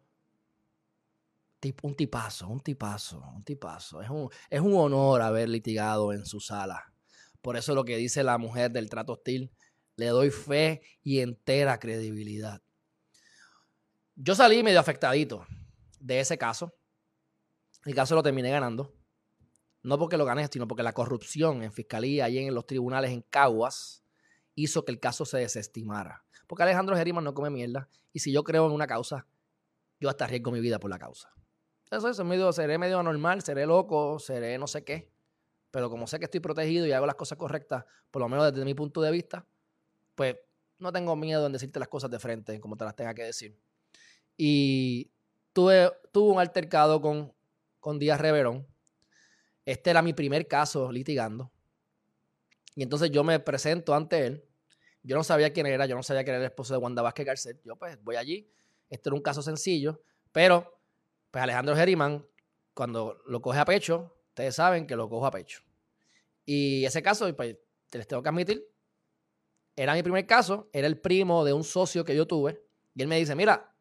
un 1.82 1.94
tipazo, 1.94 2.48
un 2.48 2.60
tipazo, 2.60 3.22
un 3.34 3.42
tipazo. 3.42 4.00
Es 4.00 4.08
un, 4.08 4.30
es 4.48 4.60
un 4.60 4.74
honor 4.74 5.20
haber 5.20 5.48
litigado 5.48 6.12
en 6.12 6.24
su 6.24 6.40
sala. 6.40 6.92
Por 7.46 7.56
eso 7.56 7.76
lo 7.76 7.84
que 7.84 7.96
dice 7.96 8.24
la 8.24 8.38
mujer 8.38 8.72
del 8.72 8.90
trato 8.90 9.12
hostil, 9.12 9.52
le 9.94 10.06
doy 10.06 10.32
fe 10.32 10.82
y 11.04 11.20
entera 11.20 11.78
credibilidad. 11.78 12.60
Yo 14.16 14.34
salí 14.34 14.64
medio 14.64 14.80
afectadito 14.80 15.46
de 16.00 16.18
ese 16.18 16.36
caso. 16.38 16.74
El 17.84 17.94
caso 17.94 18.16
lo 18.16 18.22
terminé 18.24 18.50
ganando. 18.50 18.92
no 19.84 19.96
porque 19.96 20.16
lo 20.16 20.24
gané, 20.24 20.48
sino 20.48 20.66
porque 20.66 20.82
la 20.82 20.92
corrupción 20.92 21.62
en 21.62 21.70
fiscalía 21.70 22.28
y 22.28 22.38
en 22.38 22.52
los 22.52 22.66
tribunales 22.66 23.12
en 23.12 23.22
Caguas 23.22 24.02
hizo 24.56 24.84
que 24.84 24.90
el 24.90 24.98
caso 24.98 25.24
se 25.24 25.38
desestimara. 25.38 26.24
Porque 26.48 26.64
Alejandro 26.64 26.96
Geriman 26.96 27.22
no 27.22 27.32
come 27.32 27.50
mierda. 27.50 27.88
Y 28.12 28.18
si 28.18 28.32
yo 28.32 28.42
creo 28.42 28.66
en 28.66 28.72
una 28.72 28.88
causa, 28.88 29.24
yo 30.00 30.08
hasta 30.08 30.24
arriesgo 30.24 30.50
mi 30.50 30.58
vida 30.58 30.80
por 30.80 30.90
la 30.90 30.98
causa. 30.98 31.32
Eso 31.92 32.08
es 32.08 32.18
medio, 32.24 32.52
seré 32.52 32.76
medio 32.76 32.98
anormal, 32.98 33.40
seré 33.42 33.66
loco, 33.66 34.18
seré 34.18 34.58
no 34.58 34.66
sé 34.66 34.82
qué. 34.82 35.15
Pero 35.70 35.90
como 35.90 36.06
sé 36.06 36.18
que 36.18 36.24
estoy 36.24 36.40
protegido 36.40 36.86
y 36.86 36.92
hago 36.92 37.06
las 37.06 37.16
cosas 37.16 37.38
correctas, 37.38 37.84
por 38.10 38.22
lo 38.22 38.28
menos 38.28 38.52
desde 38.52 38.64
mi 38.64 38.74
punto 38.74 39.02
de 39.02 39.10
vista, 39.10 39.46
pues 40.14 40.36
no 40.78 40.92
tengo 40.92 41.16
miedo 41.16 41.46
en 41.46 41.52
decirte 41.52 41.78
las 41.78 41.88
cosas 41.88 42.10
de 42.10 42.18
frente, 42.18 42.60
como 42.60 42.76
te 42.76 42.84
las 42.84 42.94
tenga 42.94 43.14
que 43.14 43.24
decir. 43.24 43.58
Y 44.36 45.10
tuve, 45.52 45.90
tuve 46.12 46.32
un 46.32 46.40
altercado 46.40 47.00
con, 47.00 47.32
con 47.80 47.98
Díaz 47.98 48.20
Reverón. 48.20 48.66
Este 49.64 49.90
era 49.90 50.02
mi 50.02 50.12
primer 50.12 50.46
caso 50.46 50.92
litigando. 50.92 51.50
Y 52.74 52.82
entonces 52.82 53.10
yo 53.10 53.24
me 53.24 53.40
presento 53.40 53.94
ante 53.94 54.26
él. 54.26 54.44
Yo 55.02 55.16
no 55.16 55.24
sabía 55.24 55.52
quién 55.52 55.66
era, 55.66 55.86
yo 55.86 55.96
no 55.96 56.02
sabía 56.02 56.24
que 56.24 56.30
era 56.30 56.38
el 56.38 56.44
esposo 56.44 56.74
de 56.74 56.78
Wanda 56.78 57.00
Vázquez 57.00 57.26
Garcet. 57.26 57.62
Yo 57.64 57.76
pues 57.76 58.02
voy 58.02 58.16
allí. 58.16 58.50
Este 58.90 59.08
era 59.08 59.16
un 59.16 59.22
caso 59.22 59.42
sencillo, 59.42 60.02
pero 60.32 60.80
pues 61.30 61.42
Alejandro 61.42 61.74
Geriman, 61.74 62.26
cuando 62.74 63.22
lo 63.26 63.40
coge 63.40 63.58
a 63.58 63.64
pecho, 63.64 64.15
ustedes 64.36 64.54
saben 64.54 64.86
que 64.86 64.96
lo 64.96 65.08
cojo 65.08 65.24
a 65.24 65.30
pecho. 65.30 65.62
Y 66.44 66.84
ese 66.84 67.02
caso, 67.02 67.34
pues, 67.34 67.56
les 67.90 68.06
tengo 68.06 68.22
que 68.22 68.28
admitir, 68.28 68.68
era 69.74 69.94
mi 69.94 70.02
primer 70.02 70.26
caso, 70.26 70.68
era 70.74 70.86
el 70.86 71.00
primo 71.00 71.42
de 71.42 71.54
un 71.54 71.64
socio 71.64 72.04
que 72.04 72.14
yo 72.14 72.26
tuve. 72.26 72.62
Y 72.94 73.00
él 73.00 73.08
me 73.08 73.18
dice, 73.18 73.34
mira, 73.34 73.74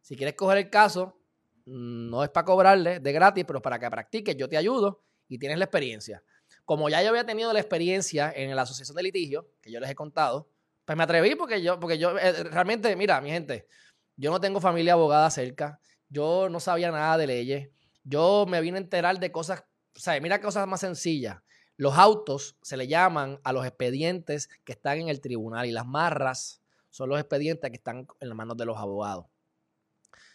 si 0.00 0.16
quieres 0.16 0.34
coger 0.34 0.58
el 0.58 0.70
caso, 0.70 1.20
no 1.66 2.24
es 2.24 2.30
para 2.30 2.44
cobrarle 2.44 2.98
de 2.98 3.12
gratis, 3.12 3.44
pero 3.46 3.62
para 3.62 3.78
que 3.78 3.88
practiques, 3.88 4.36
yo 4.36 4.48
te 4.48 4.56
ayudo 4.56 5.04
y 5.28 5.38
tienes 5.38 5.56
la 5.56 5.66
experiencia. 5.66 6.24
Como 6.64 6.88
ya 6.88 7.00
yo 7.04 7.10
había 7.10 7.24
tenido 7.24 7.52
la 7.52 7.60
experiencia 7.60 8.32
en 8.34 8.54
la 8.56 8.62
asociación 8.62 8.96
de 8.96 9.04
litigio, 9.04 9.52
que 9.60 9.70
yo 9.70 9.78
les 9.78 9.88
he 9.88 9.94
contado, 9.94 10.50
pues 10.84 10.98
me 10.98 11.04
atreví 11.04 11.36
porque 11.36 11.62
yo, 11.62 11.78
porque 11.78 11.96
yo 11.96 12.18
eh, 12.18 12.42
realmente, 12.42 12.96
mira, 12.96 13.20
mi 13.20 13.30
gente, 13.30 13.68
yo 14.16 14.32
no 14.32 14.40
tengo 14.40 14.60
familia 14.60 14.94
abogada 14.94 15.30
cerca, 15.30 15.80
yo 16.08 16.48
no 16.48 16.58
sabía 16.58 16.90
nada 16.90 17.16
de 17.18 17.26
leyes, 17.28 17.70
yo 18.04 18.46
me 18.48 18.60
vine 18.60 18.78
a 18.78 18.80
enterar 18.80 19.18
de 19.18 19.32
cosas, 19.32 19.64
o 19.94 19.98
sea, 19.98 20.18
mira 20.20 20.40
cosas 20.40 20.66
más 20.66 20.80
sencillas. 20.80 21.38
Los 21.76 21.96
autos 21.96 22.56
se 22.62 22.76
le 22.76 22.86
llaman 22.88 23.40
a 23.42 23.52
los 23.52 23.64
expedientes 23.64 24.48
que 24.64 24.72
están 24.72 24.98
en 24.98 25.08
el 25.08 25.20
tribunal 25.20 25.66
y 25.66 25.72
las 25.72 25.86
marras 25.86 26.60
son 26.90 27.08
los 27.08 27.18
expedientes 27.18 27.70
que 27.70 27.76
están 27.76 28.06
en 28.20 28.28
las 28.28 28.36
manos 28.36 28.56
de 28.56 28.66
los 28.66 28.76
abogados. 28.76 29.26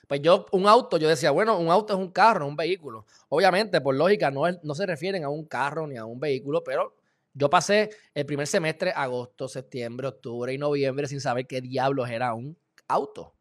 Pues 0.07 0.21
yo, 0.21 0.45
un 0.51 0.67
auto, 0.67 0.97
yo 0.97 1.09
decía, 1.09 1.31
bueno, 1.31 1.57
un 1.57 1.69
auto 1.69 1.93
es 1.93 1.99
un 1.99 2.11
carro, 2.11 2.47
un 2.47 2.55
vehículo. 2.55 3.05
Obviamente, 3.29 3.81
por 3.81 3.95
lógica, 3.95 4.29
no, 4.29 4.43
no 4.63 4.75
se 4.75 4.85
refieren 4.85 5.23
a 5.23 5.29
un 5.29 5.45
carro 5.45 5.87
ni 5.87 5.97
a 5.97 6.05
un 6.05 6.19
vehículo, 6.19 6.63
pero 6.63 6.95
yo 7.33 7.49
pasé 7.49 7.89
el 8.13 8.25
primer 8.25 8.47
semestre, 8.47 8.93
agosto, 8.95 9.47
septiembre, 9.47 10.07
octubre 10.07 10.53
y 10.53 10.57
noviembre, 10.57 11.07
sin 11.07 11.19
saber 11.19 11.47
qué 11.47 11.59
diablos 11.59 12.09
era 12.09 12.33
un 12.33 12.57
auto. 12.87 13.33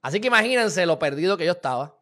Así 0.00 0.20
que 0.20 0.28
imagínense 0.28 0.86
lo 0.86 0.98
perdido 0.98 1.36
que 1.36 1.44
yo 1.44 1.52
estaba. 1.52 2.01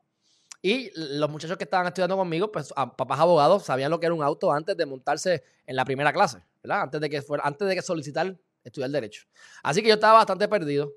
Y 0.63 0.91
los 0.95 1.31
muchachos 1.31 1.57
que 1.57 1.65
estaban 1.65 1.87
estudiando 1.87 2.17
conmigo, 2.17 2.53
pues 2.53 2.73
papás 2.75 3.19
abogados, 3.19 3.65
sabían 3.65 3.91
lo 3.91 3.99
que 3.99 4.07
era 4.07 4.15
un 4.15 4.23
auto 4.23 4.53
antes 4.53 4.77
de 4.77 4.85
montarse 4.85 5.43
en 5.67 5.77
la 5.77 5.85
primera 5.85 6.13
clase, 6.13 6.43
¿verdad? 6.63 6.83
Antes 6.83 7.01
de 7.01 7.09
que 7.09 7.23
fuera, 7.23 7.45
antes 7.47 7.67
de 7.67 7.75
que 7.75 7.83
solicitar 7.83 8.37
estudiar 8.63 8.91
derecho. 8.91 9.27
Así 9.63 9.83
que 9.83 9.89
yo 9.89 9.95
estaba 9.95 10.15
bastante 10.15 10.49
perdido. 10.49 10.93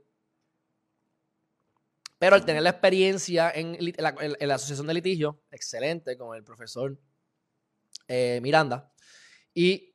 Pero 2.18 2.36
al 2.36 2.46
tener 2.46 2.64
la 2.64 2.70
experiencia 2.70 3.52
en, 3.54 3.78
la, 3.98 4.56
asociación 4.56 4.88
de 4.88 4.94
litigio, 4.94 5.42
excelente, 5.52 6.18
con 6.18 6.36
el 6.38 6.44
profesor 6.44 6.98
eh, 8.08 8.40
Miranda, 8.42 8.94
y 9.54 9.94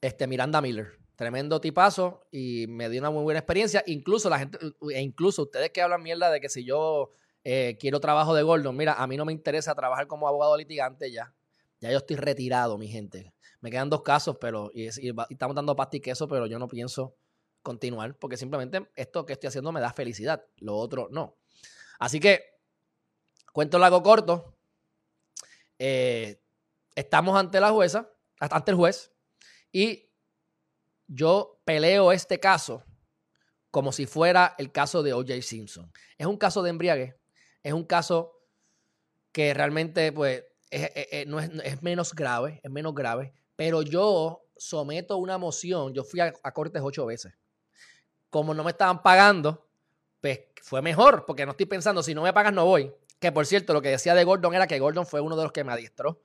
este, 0.00 0.26
Miranda 0.26 0.60
Miller, 0.60 0.98
tremendo 1.14 1.60
tipazo, 1.60 2.26
y 2.32 2.66
me 2.66 2.88
dio 2.88 3.00
una 3.00 3.10
muy 3.10 3.22
buena 3.22 3.38
experiencia. 3.38 3.84
Incluso 3.86 4.28
la 4.28 4.40
gente, 4.40 4.58
e 4.92 5.00
incluso 5.00 5.42
ustedes 5.42 5.70
que 5.70 5.82
hablan 5.82 6.02
mierda 6.02 6.30
de 6.30 6.40
que 6.40 6.48
si 6.48 6.64
yo 6.64 7.12
eh, 7.48 7.76
quiero 7.78 8.00
trabajo 8.00 8.34
de 8.34 8.42
Gordon, 8.42 8.76
mira, 8.76 8.94
a 8.94 9.06
mí 9.06 9.16
no 9.16 9.24
me 9.24 9.32
interesa 9.32 9.72
trabajar 9.72 10.08
como 10.08 10.26
abogado 10.26 10.56
litigante 10.56 11.12
ya. 11.12 11.32
Ya 11.78 11.92
yo 11.92 11.98
estoy 11.98 12.16
retirado, 12.16 12.76
mi 12.76 12.88
gente. 12.88 13.32
Me 13.60 13.70
quedan 13.70 13.88
dos 13.88 14.02
casos, 14.02 14.36
pero 14.40 14.72
y, 14.74 14.88
estamos 14.88 15.54
dando 15.54 15.76
pasta 15.76 15.96
y 15.96 16.00
queso, 16.00 16.26
pero 16.26 16.48
yo 16.48 16.58
no 16.58 16.66
pienso 16.66 17.14
continuar, 17.62 18.16
porque 18.16 18.36
simplemente 18.36 18.90
esto 18.96 19.24
que 19.24 19.34
estoy 19.34 19.46
haciendo 19.46 19.70
me 19.70 19.80
da 19.80 19.92
felicidad, 19.92 20.44
lo 20.56 20.74
otro 20.74 21.06
no. 21.12 21.36
Así 22.00 22.18
que, 22.18 22.42
cuento 23.52 23.78
largo 23.78 24.02
corto, 24.02 24.58
eh, 25.78 26.42
estamos 26.96 27.38
ante 27.38 27.60
la 27.60 27.70
jueza, 27.70 28.10
ante 28.40 28.72
el 28.72 28.76
juez, 28.76 29.12
y 29.70 30.10
yo 31.06 31.60
peleo 31.64 32.10
este 32.10 32.40
caso 32.40 32.82
como 33.70 33.92
si 33.92 34.06
fuera 34.06 34.56
el 34.58 34.72
caso 34.72 35.04
de 35.04 35.12
O.J. 35.12 35.42
Simpson. 35.42 35.92
Es 36.18 36.26
un 36.26 36.38
caso 36.38 36.64
de 36.64 36.70
embriague, 36.70 37.14
es 37.66 37.72
un 37.72 37.84
caso 37.84 38.32
que 39.32 39.54
realmente, 39.54 40.12
pues, 40.12 40.44
no 41.26 41.40
es, 41.40 41.50
es, 41.64 41.82
menos 41.82 42.14
grave, 42.14 42.60
es 42.62 42.70
menos 42.70 42.94
grave, 42.94 43.32
pero 43.54 43.82
yo 43.82 44.42
someto 44.56 45.16
una 45.16 45.38
moción, 45.38 45.94
yo 45.94 46.04
fui 46.04 46.20
a 46.20 46.32
cortes 46.52 46.82
ocho 46.84 47.06
veces 47.06 47.34
como 48.36 48.52
no 48.54 48.64
me 48.64 48.70
estaban 48.70 49.02
pagando, 49.02 49.66
pues 50.20 50.40
fue 50.62 50.82
mejor, 50.82 51.24
porque 51.26 51.46
no 51.46 51.52
estoy 51.52 51.64
pensando, 51.66 52.02
si 52.02 52.14
no 52.14 52.22
me 52.22 52.32
pagas 52.32 52.52
no 52.52 52.64
voy. 52.64 52.92
Que 53.18 53.32
por 53.32 53.46
cierto, 53.46 53.72
lo 53.72 53.80
que 53.80 53.88
decía 53.88 54.14
de 54.14 54.24
Gordon 54.24 54.54
era 54.54 54.66
que 54.66 54.78
Gordon 54.78 55.06
fue 55.06 55.20
uno 55.22 55.36
de 55.36 55.44
los 55.44 55.52
que 55.52 55.64
me 55.64 55.72
adiestró. 55.72 56.20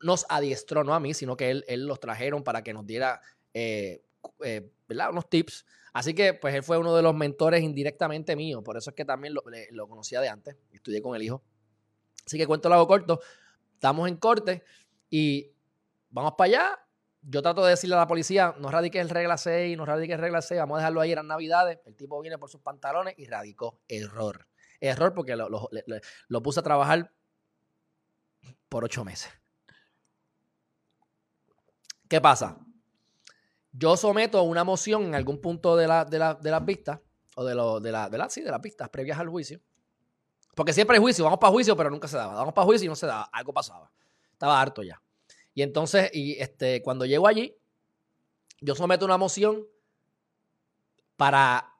Nos 0.00 0.24
adiestró, 0.30 0.84
no 0.84 0.94
a 0.94 1.00
mí, 1.00 1.12
sino 1.12 1.36
que 1.36 1.50
él, 1.50 1.86
los 1.86 2.00
trajeron 2.00 2.42
para 2.42 2.62
que 2.62 2.72
nos 2.72 2.86
diera 2.86 3.20
eh, 3.52 4.02
eh, 4.42 4.70
unos 5.10 5.28
tips. 5.28 5.64
Así 5.92 6.14
que, 6.14 6.34
pues 6.34 6.54
él 6.54 6.62
fue 6.62 6.78
uno 6.78 6.94
de 6.94 7.02
los 7.02 7.14
mentores 7.14 7.62
indirectamente 7.62 8.36
míos. 8.36 8.62
Por 8.64 8.76
eso 8.76 8.90
es 8.90 8.96
que 8.96 9.04
también 9.04 9.34
lo, 9.34 9.42
lo 9.70 9.88
conocía 9.88 10.20
de 10.20 10.28
antes. 10.28 10.56
Estudié 10.72 11.02
con 11.02 11.16
el 11.16 11.22
hijo. 11.22 11.42
Así 12.24 12.38
que 12.38 12.46
cuento 12.46 12.68
lo 12.68 12.76
hago 12.76 12.86
corto. 12.86 13.20
Estamos 13.74 14.08
en 14.08 14.16
corte 14.16 14.62
y 15.08 15.52
vamos 16.10 16.34
para 16.36 16.48
allá 16.48 16.78
yo 17.22 17.42
trato 17.42 17.64
de 17.64 17.70
decirle 17.70 17.96
a 17.96 17.98
la 17.98 18.06
policía, 18.06 18.54
no 18.58 18.70
radiques 18.70 19.00
el 19.00 19.10
regla 19.10 19.36
6, 19.36 19.76
no 19.76 19.84
radiques 19.84 20.14
el 20.14 20.20
regla 20.20 20.40
6, 20.40 20.58
vamos 20.60 20.76
a 20.76 20.78
dejarlo 20.78 21.00
ahí, 21.00 21.12
eran 21.12 21.26
navidades. 21.26 21.78
El 21.84 21.94
tipo 21.96 22.20
viene 22.20 22.38
por 22.38 22.48
sus 22.48 22.60
pantalones 22.60 23.14
y 23.18 23.26
radicó. 23.26 23.80
Error. 23.88 24.46
Error 24.80 25.12
porque 25.14 25.36
lo, 25.36 26.42
puse 26.42 26.60
a 26.60 26.62
trabajar 26.62 27.12
por 28.68 28.84
ocho 28.84 29.04
meses. 29.04 29.30
¿Qué 32.08 32.20
pasa? 32.20 32.58
Yo 33.72 33.96
someto 33.96 34.42
una 34.42 34.64
moción 34.64 35.04
en 35.04 35.14
algún 35.14 35.40
punto 35.40 35.76
de, 35.76 35.86
la, 35.86 36.04
de, 36.04 36.18
las 36.18 36.64
vistas, 36.64 37.00
o 37.36 37.44
de, 37.44 37.54
lo, 37.54 37.80
de, 37.80 37.92
la, 37.92 38.08
de, 38.10 38.18
sí, 38.28 38.42
de 38.42 38.50
las 38.50 38.60
vistas 38.60 38.88
previas 38.88 39.18
al 39.18 39.28
juicio. 39.28 39.60
Porque 40.54 40.72
siempre 40.72 40.96
hay 40.96 41.00
juicio, 41.00 41.24
vamos 41.24 41.38
para 41.38 41.52
juicio, 41.52 41.76
pero 41.76 41.90
nunca 41.90 42.08
se 42.08 42.16
daba. 42.16 42.34
Vamos 42.34 42.52
para 42.52 42.64
juicio 42.64 42.86
y 42.86 42.88
no 42.88 42.96
se 42.96 43.06
daba. 43.06 43.30
Algo 43.32 43.52
pasaba. 43.52 43.90
Estaba 44.32 44.60
harto 44.60 44.82
ya. 44.82 45.00
Y 45.54 45.62
entonces, 45.62 46.10
y 46.12 46.38
este, 46.40 46.82
cuando 46.82 47.06
llego 47.06 47.26
allí, 47.26 47.56
yo 48.60 48.74
someto 48.74 49.04
una 49.04 49.16
moción 49.16 49.66
para 51.16 51.72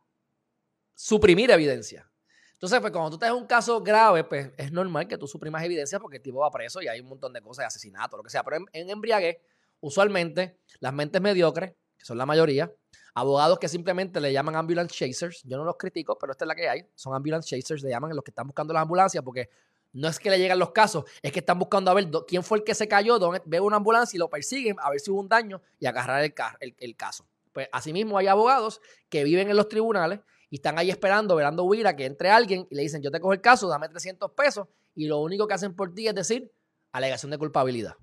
suprimir 0.95 1.51
evidencia. 1.51 2.11
Entonces, 2.53 2.79
pues 2.81 2.93
cuando 2.93 3.11
tú 3.11 3.19
tienes 3.19 3.37
un 3.37 3.47
caso 3.47 3.83
grave, 3.83 4.25
pues 4.25 4.53
es 4.57 4.71
normal 4.71 5.09
que 5.09 5.17
tú 5.17 5.27
suprimas 5.27 5.65
evidencia 5.65 5.99
porque 5.99 6.19
el 6.19 6.23
tipo 6.23 6.41
va 6.41 6.51
preso 6.51 6.83
y 6.83 6.89
hay 6.89 7.01
un 7.01 7.09
montón 7.09 7.33
de 7.33 7.41
cosas 7.41 7.63
de 7.63 7.67
asesinato, 7.67 8.17
lo 8.19 8.23
que 8.23 8.31
sea. 8.31 8.45
Pero 8.45 8.57
en, 8.59 8.67
en 8.73 8.91
embriague, 8.91 9.41
usualmente, 9.81 10.59
las 10.79 10.93
mentes 10.93 11.21
mediocres, 11.23 11.75
que 12.01 12.07
son 12.07 12.17
la 12.17 12.25
mayoría, 12.25 12.73
abogados 13.15 13.59
que 13.59 13.69
simplemente 13.69 14.21
le 14.21 14.33
llaman 14.33 14.57
ambulance 14.57 14.95
chasers, 14.95 15.43
yo 15.45 15.59
no 15.59 15.65
los 15.65 15.77
critico, 15.77 16.19
pero 16.19 16.33
esta 16.33 16.45
es 16.45 16.49
la 16.49 16.55
que 16.55 16.69
hay, 16.69 16.87
son 16.95 17.15
ambulance 17.15 17.49
chasers, 17.49 17.83
le 17.83 17.91
llaman 17.91 18.17
los 18.17 18.25
que 18.25 18.31
están 18.31 18.47
buscando 18.47 18.73
las 18.73 18.83
ambulancias 18.83 19.23
porque 19.23 19.51
no 19.93 20.09
es 20.09 20.19
que 20.19 20.31
le 20.31 20.39
llegan 20.39 20.59
los 20.59 20.71
casos, 20.71 21.05
es 21.21 21.31
que 21.31 21.41
están 21.41 21.59
buscando 21.59 21.91
a 21.91 21.95
ver 21.95 22.09
quién 22.27 22.43
fue 22.43 22.59
el 22.59 22.65
que 22.65 22.75
se 22.75 22.89
cayó, 22.89 23.19
ve 23.45 23.61
una 23.61 23.77
ambulancia 23.77 24.17
y 24.17 24.19
lo 24.19 24.31
persiguen 24.31 24.77
a 24.81 24.89
ver 24.91 25.01
si 25.01 25.11
hubo 25.11 25.21
un 25.21 25.29
daño 25.29 25.61
y 25.79 25.87
agarrar 25.87 26.23
el, 26.23 26.97
caso. 26.97 27.27
Pues 27.53 27.69
asimismo 27.73 28.17
hay 28.17 28.29
abogados 28.29 28.81
que 29.11 29.25
viven 29.25 29.51
en 29.51 29.57
los 29.57 29.69
tribunales 29.69 30.21
y 30.49 30.57
están 30.57 30.79
ahí 30.79 30.91
esperando, 30.91 31.35
verando 31.37 31.65
huir 31.65 31.87
a 31.87 31.97
que 31.97 32.07
entre 32.07 32.31
alguien 32.31 32.67
y 32.71 32.75
le 32.75 32.83
dicen, 32.83 33.03
yo 33.03 33.11
te 33.11 33.21
cojo 33.21 33.33
el 33.33 33.41
caso, 33.41 33.69
dame 33.69 33.89
300 33.89 34.31
pesos 34.33 34.69
y 34.95 35.07
lo 35.07 35.19
único 35.19 35.47
que 35.47 35.55
hacen 35.55 35.75
por 35.75 35.93
ti 35.93 36.09
es 36.09 36.15
decir 36.15 36.51
alegación 36.93 37.31
de 37.31 37.39
culpabilidad. 37.39 37.97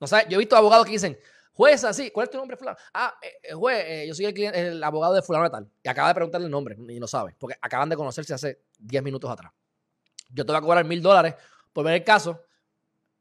No 0.00 0.06
sabes, 0.08 0.26
yo 0.28 0.36
he 0.36 0.38
visto 0.38 0.56
abogados 0.56 0.84
que 0.86 0.92
dicen, 0.92 1.16
juez, 1.52 1.84
así, 1.84 2.10
¿cuál 2.10 2.24
es 2.24 2.30
tu 2.30 2.38
nombre, 2.38 2.56
fulano? 2.56 2.76
Ah, 2.94 3.14
eh, 3.22 3.28
eh, 3.42 3.52
juez, 3.54 3.84
eh, 3.86 4.04
yo 4.08 4.14
soy 4.14 4.26
el, 4.26 4.54
el 4.54 4.84
abogado 4.84 5.14
de 5.14 5.22
fulano 5.22 5.50
tal. 5.50 5.68
Y 5.82 5.88
acaba 5.88 6.08
de 6.08 6.14
preguntarle 6.14 6.46
el 6.46 6.50
nombre 6.50 6.76
y 6.88 7.00
no 7.00 7.06
sabe, 7.06 7.34
porque 7.38 7.56
acaban 7.60 7.88
de 7.88 7.96
conocerse 7.96 8.34
hace 8.34 8.62
10 8.78 9.02
minutos 9.02 9.30
atrás 9.30 9.52
yo 10.32 10.46
te 10.46 10.52
voy 10.52 10.58
a 10.58 10.62
cobrar 10.62 10.84
mil 10.84 11.02
dólares 11.02 11.34
por 11.72 11.84
ver 11.84 11.94
el 11.94 12.04
caso, 12.04 12.40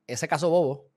ese 0.07 0.27
caso 0.27 0.49
bobo, 0.49 0.89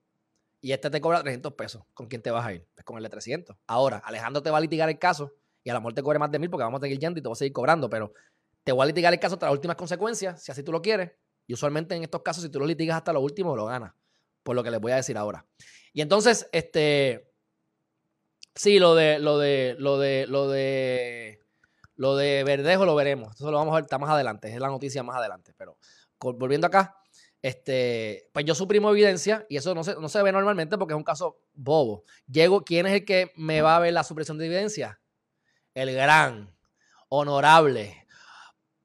y 0.61 0.73
este 0.73 0.89
te 0.89 1.01
cobra 1.01 1.23
300 1.23 1.53
pesos. 1.53 1.83
¿Con 1.93 2.07
quién 2.07 2.23
te 2.23 2.31
vas 2.31 2.47
a 2.47 2.55
ir? 2.55 2.67
Pues 2.75 2.85
con 2.85 2.97
el 2.97 3.03
de 3.03 3.11
300. 3.11 3.57
Ahora, 3.67 3.99
Alejandro 3.99 4.43
te 4.43 4.51
va 4.51 4.59
a 4.59 4.61
litigar 4.61 4.89
el 4.89 4.99
caso 4.99 5.33
y 5.63 5.71
a 5.71 5.75
la 5.75 5.81
muerte 5.81 6.01
te 6.01 6.03
cobre 6.03 6.19
más 6.19 6.31
de 6.31 6.39
mil 6.39 6.49
porque 6.49 6.65
vamos 6.65 6.79
a 6.79 6.85
seguir 6.85 6.99
yendo 6.99 7.19
y 7.19 7.23
te 7.23 7.29
voy 7.29 7.35
a 7.35 7.37
seguir 7.37 7.53
cobrando, 7.53 7.91
pero 7.91 8.13
te 8.63 8.73
voy 8.73 8.83
a 8.83 8.87
litigar 8.87 9.13
el 9.13 9.21
caso 9.21 9.35
hasta 9.35 9.47
las 9.47 9.53
últimas 9.53 9.77
consecuencias, 9.77 10.43
si 10.43 10.53
así 10.53 10.63
tú 10.63 10.73
lo 10.73 10.81
quieres. 10.81 11.13
Y 11.47 11.53
usualmente 11.53 11.95
en 11.95 12.03
estos 12.03 12.23
casos, 12.23 12.43
si 12.43 12.49
tú 12.49 12.59
lo 12.59 12.67
litigas 12.67 12.97
hasta 12.97 13.13
lo 13.13 13.21
último, 13.21 13.55
lo 13.55 13.67
ganas. 13.67 13.93
Por 14.45 14.55
lo 14.55 14.63
que 14.63 14.71
les 14.71 14.81
voy 14.81 14.93
a 14.93 14.97
decir 14.97 15.19
ahora. 15.19 15.45
Y 15.93 16.03
entonces, 16.03 16.49
este, 16.53 17.33
sí, 18.55 18.79
lo 18.79 18.95
de, 18.95 19.19
lo 19.19 19.39
de, 19.39 19.75
lo 19.79 19.99
de, 19.99 20.27
lo 20.29 20.49
de, 20.49 21.41
lo 21.97 22.17
de 22.17 22.45
Verdejo 22.45 22.85
lo 22.85 22.95
veremos. 22.95 23.35
Eso 23.35 23.51
lo 23.51 23.59
vamos 23.59 23.77
a 23.77 23.81
ver 23.81 23.99
más 23.99 24.11
adelante, 24.11 24.53
es 24.53 24.61
la 24.61 24.69
noticia 24.69 25.03
más 25.03 25.17
adelante. 25.17 25.53
Pero 25.57 25.77
volviendo 26.19 26.67
acá, 26.67 26.97
este, 27.43 28.31
pues 28.33 28.45
yo 28.45 28.55
suprimo 28.55 28.91
evidencia 28.91 29.45
y 29.49 29.57
eso 29.57 29.75
no 29.75 29.85
se, 29.85 29.95
no 29.97 30.09
se 30.09 30.23
ve 30.23 30.33
normalmente 30.33 30.79
porque 30.79 30.95
es 30.95 30.99
un 30.99 31.05
caso 31.05 31.41
bobo. 31.53 32.05
Llego, 32.27 32.65
¿quién 32.65 32.87
es 32.87 32.93
el 32.93 33.05
que 33.05 33.33
me 33.37 33.63
va 33.63 33.77
a 33.77 33.81
ver 33.81 33.93
la 33.93 34.05
supresión 34.05 34.39
de 34.39 34.47
evidencia? 34.47 35.01
El 35.75 35.93
gran, 35.93 36.55
honorable, 37.09 38.07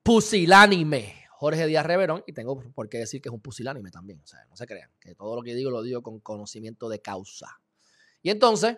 pusilánime 0.04 1.19
Jorge 1.40 1.68
Díaz 1.68 1.86
Reverón 1.86 2.22
y 2.28 2.34
tengo 2.34 2.60
por 2.76 2.90
qué 2.90 2.98
decir 2.98 3.22
que 3.22 3.30
es 3.30 3.34
un 3.34 3.40
pusilánime 3.40 3.92
también. 3.92 4.20
O 4.20 4.28
sea, 4.28 4.44
no 4.50 4.58
se 4.58 4.68
crean, 4.68 4.92
que 5.00 5.16
todo 5.16 5.38
lo 5.38 5.42
que 5.42 5.56
digo 5.56 5.72
lo 5.72 5.82
digo 5.82 6.04
con 6.04 6.20
conocimiento 6.20 6.90
de 6.90 7.00
causa. 7.00 7.62
Y 8.22 8.30
entonces, 8.30 8.78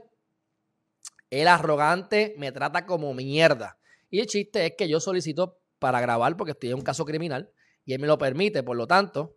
el 1.31 1.47
arrogante 1.47 2.35
me 2.37 2.51
trata 2.51 2.85
como 2.85 3.15
mierda. 3.15 3.79
Y 4.11 4.19
el 4.19 4.27
chiste 4.27 4.63
es 4.63 4.73
que 4.77 4.87
yo 4.87 4.99
solicito 4.99 5.57
para 5.79 6.01
grabar 6.01 6.37
porque 6.37 6.51
estoy 6.51 6.69
en 6.69 6.75
un 6.75 6.81
caso 6.83 7.03
criminal 7.03 7.49
y 7.83 7.93
él 7.93 7.99
me 7.99 8.05
lo 8.05 8.19
permite, 8.19 8.61
por 8.61 8.77
lo 8.77 8.85
tanto, 8.85 9.35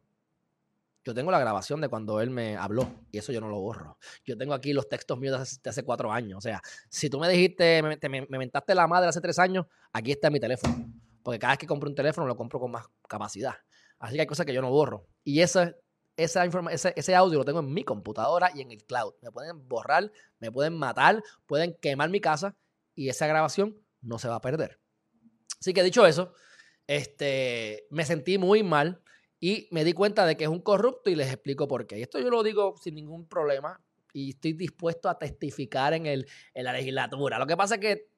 yo 1.03 1.15
tengo 1.15 1.31
la 1.31 1.39
grabación 1.39 1.81
de 1.81 1.89
cuando 1.89 2.21
él 2.21 2.29
me 2.29 2.59
habló 2.59 3.07
y 3.11 3.17
eso 3.17 3.33
yo 3.33 3.41
no 3.41 3.49
lo 3.49 3.59
borro. 3.59 3.97
Yo 4.27 4.37
tengo 4.37 4.53
aquí 4.53 4.75
los 4.75 4.87
textos 4.87 5.19
míos 5.19 5.61
de 5.63 5.71
hace, 5.71 5.83
cuatro 5.83 6.13
años. 6.13 6.37
O 6.37 6.43
sea, 6.43 6.61
si 6.91 7.09
tú 7.09 7.19
me 7.19 7.31
dijiste, 7.31 7.83
me, 7.83 7.97
me, 8.07 8.27
me, 8.29 8.39
mentaste 8.39 8.75
la 8.75 8.87
madre 8.87 9.09
hace 9.09 9.23
tres 9.23 9.39
años, 9.39 9.65
aquí 9.95 10.13
está 10.13 10.29
mi 10.29 10.41
teléfono. 10.41 10.93
Porque 11.25 11.39
cada 11.41 11.55
vez 11.55 11.59
que 11.59 11.67
compro 11.67 11.89
un 11.89 11.97
teléfono 11.97 12.27
lo 12.29 12.37
compro 12.37 12.61
con 12.61 12.71
más 12.71 12.87
capacidad. 13.09 13.55
Así 13.99 14.15
que 14.15 14.21
hay 14.21 14.27
cosas 14.27 14.45
que 14.45 14.53
yo 14.53 14.61
no 14.61 14.71
borro. 14.71 15.09
Y 15.25 15.41
ese, 15.41 15.75
ese 16.17 17.15
audio 17.15 17.39
lo 17.39 17.45
tengo 17.45 17.61
en 17.61 17.73
mi 17.73 17.83
computadora 17.83 18.51
y 18.55 18.61
en 18.61 18.71
el 18.71 18.85
cloud. 18.85 19.15
Me 19.23 19.33
pueden 19.33 19.67
borrar, 19.67 20.13
me 20.39 20.53
pueden 20.53 20.75
matar, 20.75 21.23
pueden 21.47 21.77
quemar 21.81 22.11
mi 22.11 22.21
casa 22.21 22.55
y 22.95 23.09
esa 23.09 23.27
grabación 23.27 23.77
no 24.03 24.19
se 24.19 24.29
va 24.29 24.37
a 24.37 24.41
perder. 24.43 24.79
Así 25.59 25.73
que 25.73 25.83
dicho 25.83 26.05
eso, 26.07 26.35
este, 26.87 27.87
me 27.89 28.05
sentí 28.05 28.37
muy 28.37 28.63
mal 28.63 29.03
y 29.41 29.67
me 29.71 29.83
di 29.83 29.95
cuenta 29.95 30.27
de 30.27 30.37
que 30.37 30.45
es 30.45 30.51
un 30.51 30.61
corrupto 30.61 31.09
y 31.09 31.15
les 31.15 31.33
explico 31.33 31.67
por 31.67 31.87
qué. 31.87 32.03
Esto 32.03 32.21
yo 32.21 32.29
lo 32.29 32.43
digo 32.43 32.77
sin 32.77 32.95
ningún 32.95 33.27
problema 33.27 33.83
y 34.13 34.31
estoy 34.31 34.53
dispuesto 34.53 35.09
a 35.09 35.19
testificar 35.19 35.95
en, 35.95 36.05
el, 36.05 36.27
en 36.53 36.65
la 36.65 36.75
legislatura. 36.75 37.39
Lo 37.39 37.47
que 37.47 37.57
pasa 37.57 37.77
es 37.77 37.81
que 37.81 38.14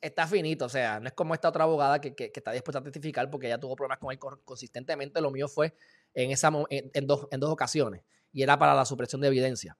está 0.00 0.26
finito, 0.26 0.64
o 0.64 0.68
sea, 0.68 1.00
no 1.00 1.08
es 1.08 1.14
como 1.14 1.34
esta 1.34 1.48
otra 1.48 1.64
abogada 1.64 2.00
que, 2.00 2.14
está 2.34 2.52
dispuesta 2.52 2.78
a 2.80 2.82
testificar 2.82 3.30
porque 3.30 3.46
ella 3.46 3.58
tuvo 3.58 3.76
problemas 3.76 3.98
con 3.98 4.12
él 4.12 4.18
consistentemente. 4.44 5.20
Lo 5.20 5.30
mío 5.30 5.48
fue 5.48 5.74
en, 6.14 6.30
esa, 6.30 6.52
en, 6.70 7.06
dos, 7.06 7.28
en 7.30 7.40
dos 7.40 7.50
ocasiones 7.50 8.02
y 8.32 8.42
era 8.42 8.58
para 8.58 8.74
la 8.74 8.84
supresión 8.84 9.20
de 9.20 9.28
evidencia. 9.28 9.76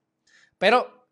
Pero 0.57 1.07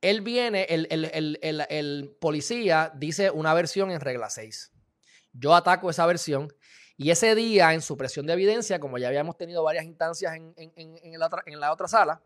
él 0.00 0.20
viene, 0.20 0.66
el, 0.68 0.86
el, 0.90 2.16
policía 2.20 2.92
dice 2.94 3.30
una 3.30 3.54
versión 3.54 3.90
en 3.90 4.00
regla 4.00 4.30
6. 4.30 4.72
Yo 5.32 5.54
ataco 5.54 5.90
esa 5.90 6.06
versión 6.06 6.52
y 6.96 7.10
ese 7.10 7.34
día 7.34 7.74
en 7.74 7.82
supresión 7.82 8.26
de 8.26 8.32
evidencia, 8.34 8.78
como 8.78 8.98
ya 8.98 9.08
habíamos 9.08 9.36
tenido 9.36 9.62
varias 9.62 9.84
instancias 9.84 10.34
en, 10.34 10.54
en 10.56 11.18
la, 11.18 11.26
otra, 11.26 11.42
en 11.46 11.60
la 11.60 11.72
otra 11.72 11.88
sala, 11.88 12.22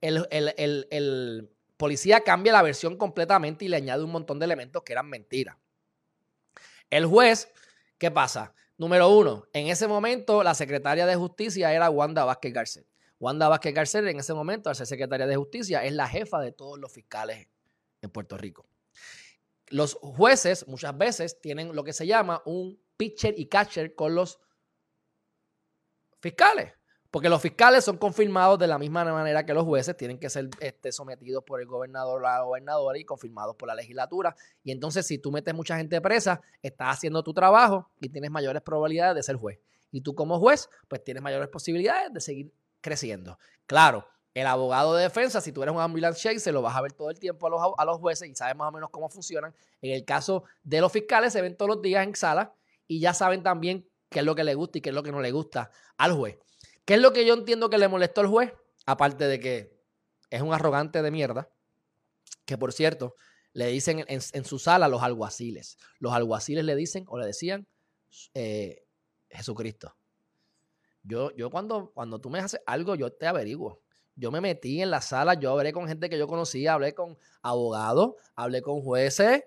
el, 0.00 1.50
policía 1.76 2.20
cambia 2.20 2.52
la 2.52 2.62
versión 2.62 2.96
completamente 2.96 3.64
y 3.64 3.68
le 3.68 3.76
añade 3.76 4.02
un 4.04 4.12
montón 4.12 4.38
de 4.38 4.44
elementos 4.44 4.82
que 4.82 4.92
eran 4.92 5.08
mentiras. 5.08 5.56
El 6.90 7.06
juez, 7.06 7.52
¿qué 7.98 8.10
pasa? 8.10 8.54
Número 8.78 9.08
uno, 9.08 9.46
en 9.52 9.68
ese 9.68 9.88
momento 9.88 10.42
la 10.42 10.54
secretaria 10.54 11.06
de 11.06 11.16
justicia 11.16 11.72
era 11.72 11.90
Wanda 11.90 12.24
Vázquez 12.24 12.52
Garcet. 12.52 12.86
Wanda 13.18 13.48
Vázquez 13.48 13.74
Garcet 13.74 14.04
en 14.06 14.20
ese 14.20 14.34
momento, 14.34 14.68
al 14.68 14.76
ser 14.76 14.86
secretaria 14.86 15.26
de 15.26 15.36
justicia, 15.36 15.84
es 15.84 15.92
la 15.92 16.06
jefa 16.06 16.40
de 16.40 16.52
todos 16.52 16.78
los 16.78 16.92
fiscales 16.92 17.48
en 18.02 18.10
Puerto 18.10 18.36
Rico. 18.36 18.66
Los 19.68 19.94
jueces 19.94 20.68
muchas 20.68 20.96
veces 20.96 21.40
tienen 21.40 21.74
lo 21.74 21.82
que 21.82 21.92
se 21.92 22.06
llama 22.06 22.42
un 22.44 22.78
pitcher 22.96 23.34
y 23.36 23.46
catcher 23.46 23.94
con 23.94 24.14
los 24.14 24.38
fiscales. 26.20 26.75
Porque 27.16 27.30
los 27.30 27.40
fiscales 27.40 27.82
son 27.82 27.96
confirmados 27.96 28.58
de 28.58 28.66
la 28.66 28.78
misma 28.78 29.02
manera 29.02 29.46
que 29.46 29.54
los 29.54 29.64
jueces, 29.64 29.96
tienen 29.96 30.18
que 30.18 30.28
ser 30.28 30.50
este, 30.60 30.92
sometidos 30.92 31.42
por 31.44 31.62
el 31.62 31.66
gobernador 31.66 32.18
o 32.18 32.22
la 32.22 32.42
gobernadora 32.42 32.98
y 32.98 33.06
confirmados 33.06 33.56
por 33.56 33.68
la 33.68 33.74
legislatura. 33.74 34.36
Y 34.62 34.70
entonces, 34.70 35.06
si 35.06 35.16
tú 35.16 35.32
metes 35.32 35.54
mucha 35.54 35.78
gente 35.78 35.98
presa, 36.02 36.42
estás 36.60 36.98
haciendo 36.98 37.22
tu 37.22 37.32
trabajo 37.32 37.88
y 38.02 38.10
tienes 38.10 38.30
mayores 38.30 38.60
probabilidades 38.60 39.14
de 39.14 39.22
ser 39.22 39.36
juez. 39.36 39.58
Y 39.90 40.02
tú 40.02 40.14
como 40.14 40.38
juez, 40.38 40.68
pues 40.88 41.02
tienes 41.04 41.22
mayores 41.22 41.48
posibilidades 41.48 42.12
de 42.12 42.20
seguir 42.20 42.52
creciendo. 42.82 43.38
Claro, 43.64 44.06
el 44.34 44.46
abogado 44.46 44.94
de 44.94 45.04
defensa, 45.04 45.40
si 45.40 45.52
tú 45.52 45.62
eres 45.62 45.74
un 45.74 45.80
ambulance 45.80 46.38
se 46.38 46.52
lo 46.52 46.60
vas 46.60 46.76
a 46.76 46.82
ver 46.82 46.92
todo 46.92 47.08
el 47.08 47.18
tiempo 47.18 47.46
a 47.46 47.48
los, 47.48 47.62
a 47.78 47.84
los 47.86 47.96
jueces 47.96 48.28
y 48.28 48.34
sabes 48.34 48.56
más 48.56 48.68
o 48.68 48.72
menos 48.72 48.90
cómo 48.90 49.08
funcionan. 49.08 49.54
En 49.80 49.94
el 49.94 50.04
caso 50.04 50.44
de 50.64 50.82
los 50.82 50.92
fiscales, 50.92 51.32
se 51.32 51.40
ven 51.40 51.56
todos 51.56 51.76
los 51.76 51.80
días 51.80 52.06
en 52.06 52.14
sala 52.14 52.52
y 52.86 53.00
ya 53.00 53.14
saben 53.14 53.42
también 53.42 53.88
qué 54.10 54.18
es 54.18 54.24
lo 54.26 54.34
que 54.34 54.44
le 54.44 54.54
gusta 54.54 54.76
y 54.76 54.80
qué 54.82 54.90
es 54.90 54.94
lo 54.94 55.02
que 55.02 55.12
no 55.12 55.22
le 55.22 55.32
gusta 55.32 55.70
al 55.96 56.12
juez. 56.12 56.36
¿Qué 56.86 56.94
es 56.94 57.00
lo 57.00 57.12
que 57.12 57.26
yo 57.26 57.34
entiendo 57.34 57.68
que 57.68 57.78
le 57.78 57.88
molestó 57.88 58.22
al 58.22 58.28
juez? 58.28 58.54
Aparte 58.86 59.26
de 59.26 59.40
que 59.40 59.76
es 60.30 60.40
un 60.40 60.54
arrogante 60.54 61.02
de 61.02 61.10
mierda, 61.10 61.50
que 62.44 62.56
por 62.56 62.72
cierto, 62.72 63.16
le 63.52 63.66
dicen 63.66 64.04
en, 64.06 64.44
su 64.44 64.58
sala 64.58 64.86
los 64.86 65.02
alguaciles. 65.02 65.78
Los 65.98 66.12
alguaciles 66.12 66.64
le 66.64 66.76
dicen 66.76 67.04
o 67.08 67.18
le 67.18 67.26
decían 67.26 67.66
eh, 68.34 68.84
Jesucristo. 69.28 69.96
Yo, 71.02 71.34
yo 71.36 71.50
cuando, 71.50 71.90
cuando 71.92 72.20
tú 72.20 72.30
me 72.30 72.38
haces 72.38 72.60
algo, 72.66 72.94
yo 72.94 73.12
te 73.12 73.26
averiguo. 73.26 73.80
Yo 74.14 74.30
me 74.30 74.40
metí 74.40 74.80
en 74.80 74.90
la 74.90 75.00
sala, 75.00 75.34
yo 75.34 75.52
hablé 75.52 75.72
con 75.72 75.88
gente 75.88 76.08
que 76.08 76.18
yo 76.18 76.28
conocía, 76.28 76.74
hablé 76.74 76.94
con 76.94 77.18
abogados, 77.42 78.14
hablé 78.36 78.62
con 78.62 78.80
jueces 78.80 79.42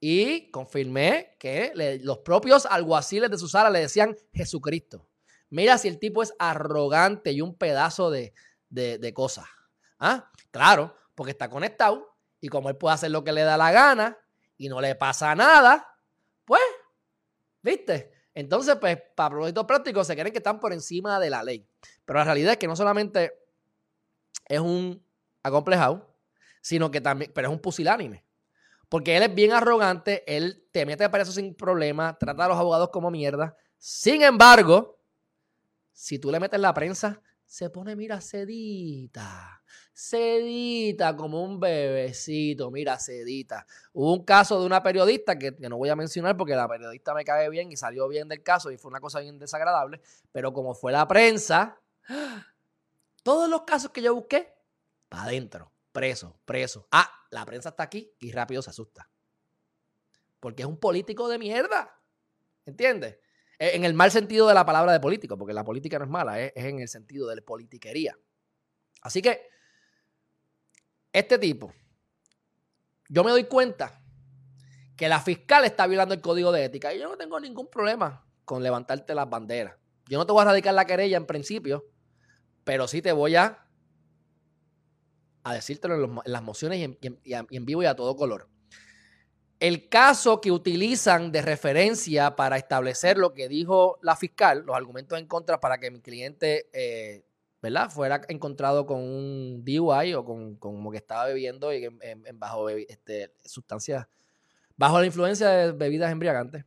y 0.00 0.50
confirmé 0.50 1.36
que 1.38 1.72
los 2.02 2.18
propios 2.18 2.66
alguaciles 2.66 3.30
de 3.30 3.38
su 3.38 3.46
sala 3.46 3.70
le 3.70 3.78
decían 3.78 4.16
Jesucristo. 4.32 5.06
Mira 5.52 5.76
si 5.76 5.86
el 5.86 5.98
tipo 5.98 6.22
es 6.22 6.32
arrogante 6.38 7.30
y 7.30 7.42
un 7.42 7.54
pedazo 7.54 8.10
de, 8.10 8.32
de, 8.70 9.12
cosas. 9.12 9.44
¿Ah? 9.98 10.30
Claro, 10.50 10.96
porque 11.14 11.32
está 11.32 11.50
conectado 11.50 12.16
y 12.40 12.48
como 12.48 12.70
él 12.70 12.76
puede 12.78 12.94
hacer 12.94 13.10
lo 13.10 13.22
que 13.22 13.32
le 13.32 13.42
da 13.42 13.58
la 13.58 13.70
gana 13.70 14.16
y 14.56 14.70
no 14.70 14.80
le 14.80 14.94
pasa 14.94 15.34
nada, 15.34 15.86
pues, 16.46 16.62
¿viste? 17.60 18.12
Entonces, 18.32 18.76
pues, 18.76 18.96
para 19.14 19.28
propósitos 19.28 19.66
prácticos 19.66 20.06
se 20.06 20.14
creen 20.14 20.32
que 20.32 20.38
están 20.38 20.58
por 20.58 20.72
encima 20.72 21.20
de 21.20 21.28
la 21.28 21.42
ley. 21.42 21.68
Pero 22.06 22.20
la 22.20 22.24
realidad 22.24 22.52
es 22.52 22.58
que 22.58 22.66
no 22.66 22.74
solamente 22.74 23.34
es 24.48 24.60
un 24.60 25.04
acomplejado, 25.42 26.16
sino 26.62 26.90
que 26.90 27.02
también, 27.02 27.30
pero 27.34 27.48
es 27.48 27.52
un 27.52 27.60
pusilánime. 27.60 28.24
Porque 28.88 29.18
él 29.18 29.22
es 29.22 29.34
bien 29.34 29.52
arrogante, 29.52 30.24
él 30.26 30.66
te 30.72 30.86
mete 30.86 31.10
para 31.10 31.24
eso 31.24 31.32
sin 31.32 31.54
problema, 31.54 32.16
trata 32.18 32.46
a 32.46 32.48
los 32.48 32.56
abogados 32.56 32.88
como 32.88 33.10
mierda. 33.10 33.54
Sin 33.76 34.22
embargo, 34.22 35.01
si 35.92 36.18
tú 36.18 36.30
le 36.30 36.40
metes 36.40 36.60
la 36.60 36.74
prensa, 36.74 37.20
se 37.52 37.68
pone, 37.68 37.94
mira, 37.94 38.20
sedita, 38.20 39.62
sedita 39.92 41.14
como 41.14 41.44
un 41.44 41.60
bebecito, 41.60 42.70
mira, 42.70 42.98
sedita. 42.98 43.66
Hubo 43.92 44.14
un 44.14 44.24
caso 44.24 44.58
de 44.58 44.64
una 44.64 44.82
periodista 44.82 45.38
que, 45.38 45.52
no 45.58 45.76
voy 45.76 45.90
a 45.90 45.96
mencionar 45.96 46.34
porque 46.36 46.56
la 46.56 46.66
periodista 46.66 47.12
me 47.12 47.24
cae 47.24 47.50
bien 47.50 47.70
y 47.70 47.76
salió 47.76 48.08
bien 48.08 48.26
del 48.26 48.42
caso 48.42 48.70
y 48.70 48.78
fue 48.78 48.88
una 48.88 49.00
cosa 49.00 49.20
bien 49.20 49.38
desagradable, 49.38 50.00
pero 50.32 50.52
como 50.54 50.74
fue 50.74 50.92
la 50.92 51.06
prensa, 51.06 51.78
todos 53.22 53.50
los 53.50 53.62
casos 53.62 53.90
que 53.90 54.00
yo 54.00 54.14
busqué, 54.14 54.54
para 55.10 55.24
adentro, 55.24 55.70
preso, 55.92 56.40
preso. 56.46 56.88
Ah, 56.90 57.10
la 57.30 57.44
prensa 57.44 57.68
está 57.68 57.82
aquí 57.82 58.10
y 58.18 58.32
rápido 58.32 58.62
se 58.62 58.70
asusta. 58.70 59.10
Porque 60.40 60.62
es 60.62 60.68
un 60.68 60.78
político 60.78 61.28
de 61.28 61.38
mierda. 61.38 62.00
¿Entiendes? 62.64 63.18
Eh, 63.62 63.76
en 63.76 63.84
el 63.84 63.94
mal 63.94 64.10
sentido 64.10 64.48
de 64.48 64.54
la 64.54 64.66
palabra 64.66 64.92
de 64.92 64.98
político, 64.98 65.38
porque 65.38 65.54
la 65.54 65.62
política 65.62 65.96
no 65.96 66.04
es 66.04 66.10
mala, 66.10 66.40
es, 66.40 66.50
en 66.56 66.80
el 66.80 66.88
sentido 66.88 67.28
de 67.28 67.36
la 67.36 67.42
politiquería. 67.42 68.18
Así 69.02 69.22
que, 69.22 69.40
este 71.12 71.38
tipo, 71.38 71.72
yo 73.08 73.22
me 73.22 73.30
doy 73.30 73.44
cuenta 73.44 74.02
que 74.96 75.08
la 75.08 75.20
fiscal 75.20 75.64
está 75.64 75.86
violando 75.86 76.12
el 76.12 76.20
código 76.20 76.50
de 76.50 76.64
ética 76.64 76.92
y 76.92 76.98
yo 76.98 77.08
no 77.08 77.16
tengo 77.16 77.38
ningún 77.38 77.70
problema 77.70 78.26
con 78.44 78.64
levantarte 78.64 79.14
las 79.14 79.30
banderas. 79.30 79.76
Yo 80.08 80.18
no 80.18 80.26
te 80.26 80.32
voy 80.32 80.42
a 80.42 80.46
radicar 80.46 80.74
la 80.74 80.84
querella 80.84 81.16
en 81.16 81.26
principio, 81.26 81.88
pero 82.64 82.88
sí 82.88 83.00
te 83.00 83.12
voy 83.12 83.36
a, 83.36 83.64
a 85.44 85.54
decírtelo 85.54 86.04
en, 86.04 86.18
las 86.24 86.42
mociones 86.42 86.80
y 86.80 86.98
en 87.30 87.64
vivo 87.64 87.84
y 87.84 87.86
a 87.86 87.94
todo 87.94 88.16
color. 88.16 88.48
El 89.62 89.88
caso 89.88 90.40
que 90.40 90.50
utilizan 90.50 91.30
de 91.30 91.40
referencia 91.40 92.34
para 92.34 92.56
establecer 92.56 93.16
lo 93.16 93.32
que 93.32 93.46
dijo 93.46 93.96
la 94.02 94.16
fiscal, 94.16 94.64
los 94.66 94.74
argumentos 94.74 95.16
en 95.20 95.28
contra 95.28 95.60
para 95.60 95.78
que 95.78 95.88
mi 95.88 96.00
cliente 96.00 96.68
eh, 96.72 97.22
¿verdad? 97.62 97.88
fuera 97.88 98.22
encontrado 98.28 98.86
con 98.86 98.98
un 98.98 99.64
DUI 99.64 100.14
o 100.14 100.24
con, 100.24 100.56
como 100.56 100.90
que 100.90 100.96
estaba 100.96 101.26
bebiendo 101.26 101.72
y 101.72 101.84
en, 101.84 102.40
bajo 102.40 102.70
este, 102.70 103.32
sustancias, 103.44 104.08
bajo 104.76 104.98
la 104.98 105.06
influencia 105.06 105.48
de 105.48 105.70
bebidas 105.70 106.10
embriagantes. 106.10 106.64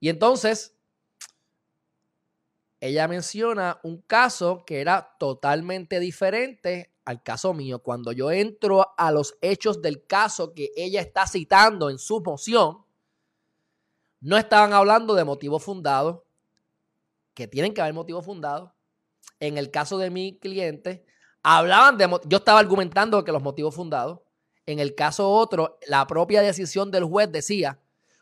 Y 0.00 0.10
entonces, 0.10 0.74
ella 2.78 3.08
menciona 3.08 3.80
un 3.82 4.02
caso 4.02 4.66
que 4.66 4.82
era 4.82 5.16
totalmente 5.18 5.98
diferente 5.98 6.93
al 7.04 7.22
caso 7.22 7.54
mío. 7.54 7.80
Cuando 7.80 8.12
yo 8.12 8.30
entro 8.30 8.94
a 8.96 9.10
los 9.12 9.36
hechos 9.40 9.82
del 9.82 10.06
caso 10.06 10.54
que 10.54 10.70
ella 10.76 11.00
está 11.00 11.26
citando 11.26 11.90
en 11.90 11.98
su 11.98 12.20
moción, 12.20 12.84
no 14.20 14.36
estaban 14.38 14.72
hablando 14.72 15.14
de 15.14 15.24
motivos 15.24 15.62
fundados, 15.62 16.22
que 17.34 17.46
tienen 17.48 17.74
que 17.74 17.82
haber 17.82 17.94
motivos 17.94 18.24
fundados. 18.24 18.70
En 19.40 19.58
el 19.58 19.70
caso 19.70 19.98
de 19.98 20.10
mi 20.10 20.38
cliente, 20.38 21.04
hablaban 21.42 21.98
de, 21.98 22.08
yo 22.26 22.38
estaba 22.38 22.60
argumentando 22.60 23.22
que 23.24 23.32
los 23.32 23.42
motivos 23.42 23.74
fundados. 23.74 24.20
En 24.66 24.78
el 24.78 24.94
caso 24.94 25.30
otro, 25.30 25.78
la 25.86 26.06
propia 26.06 26.40
decisión 26.40 26.90
del 26.90 27.04
juez 27.04 27.30
decía, 27.30 27.80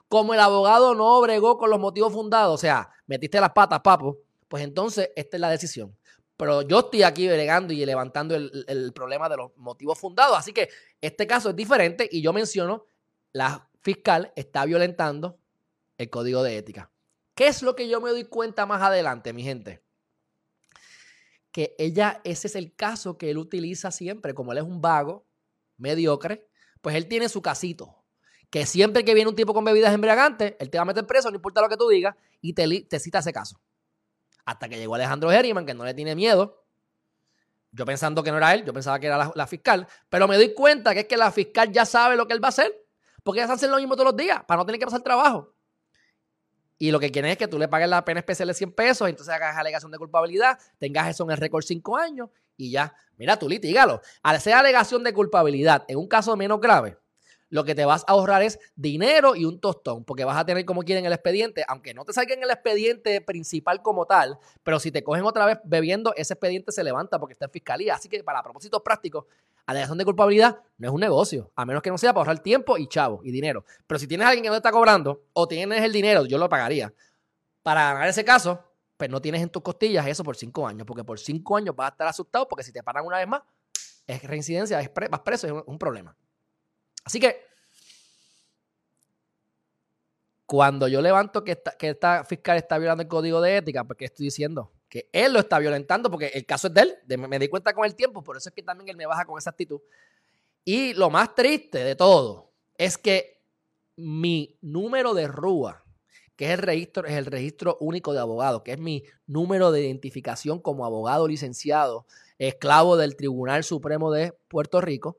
como 0.08 0.34
el 0.34 0.40
abogado 0.40 0.94
no 0.94 1.20
bregó 1.20 1.56
con 1.56 1.70
los 1.70 1.78
motivos 1.78 2.12
fundados, 2.12 2.54
o 2.54 2.58
sea, 2.58 2.90
metiste 3.06 3.40
las 3.40 3.52
patas, 3.52 3.80
papo, 3.80 4.18
pues 4.48 4.64
entonces 4.64 5.10
esta 5.14 5.36
es 5.36 5.40
la 5.40 5.50
decisión. 5.50 5.96
Pero 6.42 6.62
yo 6.62 6.80
estoy 6.80 7.04
aquí 7.04 7.28
bregando 7.28 7.72
y 7.72 7.86
levantando 7.86 8.34
el, 8.34 8.92
problema 8.92 9.28
de 9.28 9.36
los 9.36 9.56
motivos 9.58 9.96
fundados. 9.96 10.36
Así 10.36 10.52
que 10.52 10.70
este 11.00 11.24
caso 11.24 11.50
es 11.50 11.54
diferente 11.54 12.08
y 12.10 12.20
yo 12.20 12.32
menciono, 12.32 12.84
la 13.30 13.70
fiscal 13.80 14.32
está 14.34 14.64
violentando 14.64 15.38
el 15.98 16.10
código 16.10 16.42
de 16.42 16.56
ética. 16.56 16.90
¿Qué 17.36 17.46
es 17.46 17.62
lo 17.62 17.76
que 17.76 17.88
yo 17.88 18.00
me 18.00 18.10
doy 18.10 18.24
cuenta 18.24 18.66
más 18.66 18.82
adelante, 18.82 19.32
mi 19.32 19.44
gente? 19.44 19.84
Que 21.52 21.76
ella, 21.78 22.20
ese 22.24 22.48
es 22.48 22.56
el 22.56 22.74
caso 22.74 23.16
que 23.16 23.30
él 23.30 23.38
utiliza 23.38 23.92
siempre, 23.92 24.34
como 24.34 24.50
él 24.50 24.58
es 24.58 24.64
un 24.64 24.80
vago, 24.80 25.24
mediocre, 25.76 26.48
pues 26.80 26.96
él 26.96 27.06
tiene 27.06 27.28
su 27.28 27.40
casito. 27.40 28.02
Que 28.50 28.66
siempre 28.66 29.04
que 29.04 29.14
viene 29.14 29.30
un 29.30 29.36
tipo 29.36 29.54
con 29.54 29.64
bebidas 29.64 29.94
embriagantes, 29.94 30.56
él 30.58 30.70
te 30.70 30.78
va 30.78 30.82
a 30.82 30.86
meter 30.86 31.06
preso, 31.06 31.30
no 31.30 31.36
importa 31.36 31.60
lo 31.60 31.68
que 31.68 31.76
tú 31.76 31.88
digas, 31.88 32.16
y 32.40 32.52
te 32.52 32.98
cita 32.98 33.20
ese 33.20 33.32
caso. 33.32 33.60
Hasta 34.44 34.68
que 34.68 34.78
llegó 34.78 34.94
Alejandro 34.94 35.30
Herriman, 35.30 35.66
que 35.66 35.74
no 35.74 35.84
le 35.84 35.94
tiene 35.94 36.14
miedo. 36.14 36.64
Yo 37.70 37.86
pensando 37.86 38.22
que 38.22 38.30
no 38.30 38.36
era 38.36 38.52
él, 38.54 38.64
yo 38.64 38.72
pensaba 38.72 38.98
que 39.00 39.06
era 39.06 39.32
la, 39.34 39.46
fiscal, 39.46 39.86
pero 40.10 40.28
me 40.28 40.36
doy 40.36 40.52
cuenta 40.52 40.92
que 40.92 41.00
es 41.00 41.06
que 41.06 41.16
la 41.16 41.32
fiscal 41.32 41.72
ya 41.72 41.86
sabe 41.86 42.16
lo 42.16 42.26
que 42.26 42.34
él 42.34 42.42
va 42.42 42.48
a 42.48 42.50
hacer, 42.50 42.70
porque 43.22 43.40
ella 43.40 43.50
hace 43.50 43.66
lo 43.66 43.78
mismo 43.78 43.94
todos 43.94 44.12
los 44.12 44.16
días, 44.16 44.44
para 44.44 44.58
no 44.58 44.66
tener 44.66 44.78
que 44.78 44.84
pasar 44.84 45.00
trabajo. 45.00 45.54
Y 46.76 46.90
lo 46.90 47.00
que 47.00 47.10
quieren 47.10 47.30
es 47.30 47.38
que 47.38 47.48
tú 47.48 47.58
le 47.58 47.68
pagues 47.68 47.88
la 47.88 48.04
pena 48.04 48.20
especial 48.20 48.48
de 48.48 48.54
100 48.54 48.72
pesos, 48.72 49.08
entonces 49.08 49.32
hagas 49.32 49.56
alegación 49.56 49.90
de 49.90 49.96
culpabilidad, 49.96 50.58
tengas 50.78 51.08
eso 51.08 51.24
en 51.24 51.30
el 51.30 51.38
récord 51.38 51.64
5 51.64 51.96
años 51.96 52.28
y 52.56 52.72
ya. 52.72 52.94
Mira, 53.16 53.38
tú 53.38 53.48
litígalo. 53.48 54.02
Al 54.22 54.36
hacer 54.36 54.52
alegación 54.52 55.02
de 55.02 55.14
culpabilidad 55.14 55.84
en 55.88 55.96
un 55.96 56.08
caso 56.08 56.36
menos 56.36 56.60
grave, 56.60 56.98
lo 57.52 57.64
que 57.64 57.74
te 57.74 57.84
vas 57.84 58.02
a 58.06 58.12
ahorrar 58.12 58.40
es 58.40 58.58
dinero 58.76 59.36
y 59.36 59.44
un 59.44 59.60
tostón, 59.60 60.04
porque 60.04 60.24
vas 60.24 60.38
a 60.38 60.46
tener 60.46 60.64
como 60.64 60.80
quieren 60.80 61.04
el 61.04 61.12
expediente, 61.12 61.62
aunque 61.68 61.92
no 61.92 62.02
te 62.06 62.14
salga 62.14 62.32
el 62.32 62.50
expediente 62.50 63.20
principal 63.20 63.82
como 63.82 64.06
tal, 64.06 64.38
pero 64.62 64.80
si 64.80 64.90
te 64.90 65.04
cogen 65.04 65.26
otra 65.26 65.44
vez 65.44 65.58
bebiendo, 65.62 66.14
ese 66.16 66.32
expediente 66.32 66.72
se 66.72 66.82
levanta 66.82 67.20
porque 67.20 67.34
está 67.34 67.44
en 67.44 67.50
fiscalía. 67.50 67.94
Así 67.94 68.08
que 68.08 68.24
para 68.24 68.42
propósitos 68.42 68.80
prácticos, 68.80 69.26
alegación 69.66 69.98
de 69.98 70.06
culpabilidad 70.06 70.60
no 70.78 70.88
es 70.88 70.94
un 70.94 71.00
negocio, 71.00 71.52
a 71.54 71.66
menos 71.66 71.82
que 71.82 71.90
no 71.90 71.98
sea 71.98 72.14
para 72.14 72.22
ahorrar 72.22 72.42
tiempo 72.42 72.78
y 72.78 72.86
chavo 72.86 73.20
y 73.22 73.30
dinero. 73.30 73.66
Pero 73.86 73.98
si 73.98 74.06
tienes 74.06 74.26
a 74.26 74.30
alguien 74.30 74.44
que 74.44 74.48
no 74.48 74.54
te 74.54 74.60
está 74.60 74.72
cobrando 74.72 75.26
o 75.34 75.46
tienes 75.46 75.82
el 75.82 75.92
dinero, 75.92 76.24
yo 76.24 76.38
lo 76.38 76.48
pagaría. 76.48 76.94
Para 77.62 77.92
ganar 77.92 78.08
ese 78.08 78.24
caso, 78.24 78.64
pues 78.96 79.10
no 79.10 79.20
tienes 79.20 79.42
en 79.42 79.50
tus 79.50 79.60
costillas 79.60 80.06
eso 80.06 80.24
por 80.24 80.36
cinco 80.36 80.66
años, 80.66 80.86
porque 80.86 81.04
por 81.04 81.18
cinco 81.20 81.58
años 81.58 81.76
vas 81.76 81.88
a 81.88 81.92
estar 81.92 82.06
asustado 82.06 82.48
porque 82.48 82.64
si 82.64 82.72
te 82.72 82.82
paran 82.82 83.04
una 83.04 83.18
vez 83.18 83.28
más, 83.28 83.42
es 84.06 84.22
reincidencia, 84.22 84.80
es 84.80 84.90
vas 85.10 85.20
preso, 85.20 85.46
es 85.46 85.64
un 85.66 85.78
problema. 85.78 86.16
Así 87.04 87.18
que 87.20 87.44
cuando 90.46 90.86
yo 90.86 91.00
levanto 91.00 91.42
que 91.44 91.52
esta, 91.52 91.72
que 91.72 91.88
esta 91.90 92.24
fiscal 92.24 92.58
está 92.58 92.76
violando 92.78 93.02
el 93.02 93.08
código 93.08 93.40
de 93.40 93.56
ética, 93.56 93.84
porque 93.84 94.04
estoy 94.04 94.26
diciendo 94.26 94.70
que 94.88 95.08
él 95.10 95.32
lo 95.32 95.38
está 95.38 95.58
violentando, 95.58 96.10
porque 96.10 96.26
el 96.34 96.44
caso 96.44 96.66
es 96.68 96.74
de 96.74 96.82
él, 96.82 97.18
me 97.28 97.38
di 97.38 97.48
cuenta 97.48 97.72
con 97.72 97.86
el 97.86 97.94
tiempo, 97.94 98.22
por 98.22 98.36
eso 98.36 98.50
es 98.50 98.54
que 98.54 98.62
también 98.62 98.90
él 98.90 98.96
me 98.96 99.06
baja 99.06 99.24
con 99.24 99.38
esa 99.38 99.48
actitud. 99.48 99.80
Y 100.64 100.92
lo 100.92 101.08
más 101.08 101.34
triste 101.34 101.82
de 101.82 101.96
todo 101.96 102.52
es 102.76 102.98
que 102.98 103.42
mi 103.96 104.58
número 104.60 105.14
de 105.14 105.26
RUA, 105.26 105.82
que 106.36 106.44
es 106.44 106.50
el 106.50 106.58
registro, 106.58 107.06
es 107.06 107.14
el 107.14 107.24
registro 107.26 107.78
único 107.80 108.12
de 108.12 108.20
abogados, 108.20 108.62
que 108.62 108.72
es 108.72 108.78
mi 108.78 109.04
número 109.26 109.72
de 109.72 109.82
identificación 109.86 110.60
como 110.60 110.84
abogado 110.84 111.26
licenciado, 111.26 112.04
esclavo 112.38 112.98
del 112.98 113.16
Tribunal 113.16 113.64
Supremo 113.64 114.12
de 114.12 114.32
Puerto 114.48 114.80
Rico, 114.82 115.18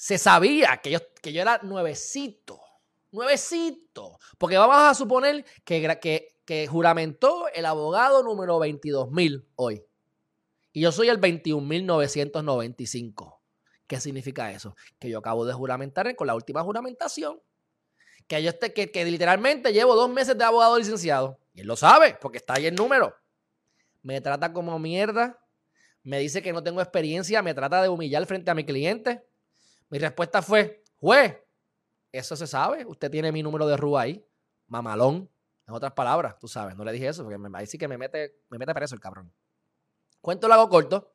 se 0.00 0.16
sabía 0.16 0.78
que 0.78 0.92
yo, 0.92 0.98
que 1.20 1.30
yo 1.30 1.42
era 1.42 1.60
nuevecito, 1.62 2.58
nuevecito, 3.12 4.18
porque 4.38 4.56
vamos 4.56 4.76
a 4.76 4.94
suponer 4.94 5.44
que, 5.62 5.98
que, 6.00 6.38
que 6.46 6.66
juramentó 6.66 7.48
el 7.52 7.66
abogado 7.66 8.22
número 8.22 8.58
22.000 8.58 9.44
hoy. 9.56 9.84
Y 10.72 10.80
yo 10.80 10.90
soy 10.90 11.10
el 11.10 11.20
21.995. 11.20 13.40
¿Qué 13.86 14.00
significa 14.00 14.50
eso? 14.50 14.74
Que 14.98 15.10
yo 15.10 15.18
acabo 15.18 15.44
de 15.44 15.52
juramentar 15.52 16.16
con 16.16 16.28
la 16.28 16.34
última 16.34 16.62
juramentación. 16.62 17.38
Que 18.26 18.42
yo 18.42 18.48
esté, 18.48 18.72
que, 18.72 18.90
que 18.90 19.04
literalmente 19.04 19.70
llevo 19.70 19.94
dos 19.94 20.08
meses 20.08 20.38
de 20.38 20.44
abogado 20.44 20.78
licenciado. 20.78 21.38
Y 21.52 21.60
él 21.60 21.66
lo 21.66 21.76
sabe, 21.76 22.16
porque 22.18 22.38
está 22.38 22.54
ahí 22.54 22.64
el 22.64 22.74
número. 22.74 23.14
Me 24.00 24.22
trata 24.22 24.50
como 24.50 24.78
mierda. 24.78 25.38
Me 26.02 26.20
dice 26.20 26.40
que 26.40 26.54
no 26.54 26.62
tengo 26.62 26.80
experiencia. 26.80 27.42
Me 27.42 27.52
trata 27.52 27.82
de 27.82 27.90
humillar 27.90 28.24
frente 28.24 28.50
a 28.50 28.54
mi 28.54 28.64
cliente. 28.64 29.26
Mi 29.90 29.98
respuesta 29.98 30.40
fue, 30.40 30.82
juez, 30.98 31.36
eso 32.12 32.36
se 32.36 32.46
sabe, 32.46 32.86
usted 32.86 33.10
tiene 33.10 33.32
mi 33.32 33.42
número 33.42 33.66
de 33.66 33.76
RUA 33.76 34.02
ahí, 34.02 34.26
mamalón. 34.68 35.28
En 35.66 35.74
otras 35.74 35.92
palabras, 35.92 36.38
tú 36.38 36.48
sabes, 36.48 36.74
no 36.76 36.84
le 36.84 36.92
dije 36.92 37.08
eso, 37.08 37.22
porque 37.22 37.38
ahí 37.54 37.66
sí 37.66 37.78
que 37.78 37.86
me 37.86 37.98
mete, 37.98 38.40
me 38.48 38.58
mete 38.58 38.72
preso 38.74 38.94
el 38.94 39.00
cabrón. 39.00 39.32
Cuento 40.20 40.48
lo 40.48 40.54
hago 40.54 40.68
corto. 40.68 41.12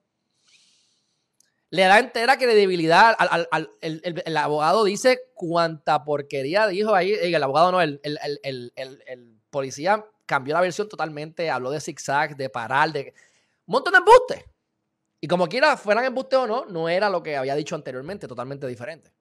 Le 1.69 1.83
da 1.83 1.99
entera 1.99 2.37
credibilidad 2.37 3.15
al, 3.17 3.47
al, 3.51 3.71
el, 3.81 4.37
abogado 4.37 4.83
dice 4.83 5.19
cuánta 5.33 6.03
porquería 6.05 6.67
dijo 6.67 6.95
ahí. 6.95 7.11
El 7.13 7.43
abogado 7.43 7.71
no, 7.71 7.81
el, 7.81 7.99
el, 8.03 9.41
policía 9.49 10.05
cambió 10.25 10.53
la 10.53 10.61
versión 10.61 10.87
totalmente. 10.87 11.49
Habló 11.49 11.71
de 11.71 11.81
zigzag, 11.81 12.37
de 12.37 12.49
parar, 12.49 12.93
de 12.93 13.13
un 13.65 13.73
montón 13.73 13.93
de 13.93 13.99
embustes. 13.99 14.45
Y 15.25 15.27
como 15.27 15.49
quiera, 15.49 15.75
fueran 15.75 16.05
embuste 16.05 16.35
o 16.35 16.45
no, 16.45 16.65
no 16.65 16.87
era 16.87 17.09
lo 17.09 17.23
que 17.23 17.35
había 17.35 17.55
dicho 17.55 17.73
anteriormente, 17.73 18.27
totalmente 18.27 18.67
diferente. 18.67 19.11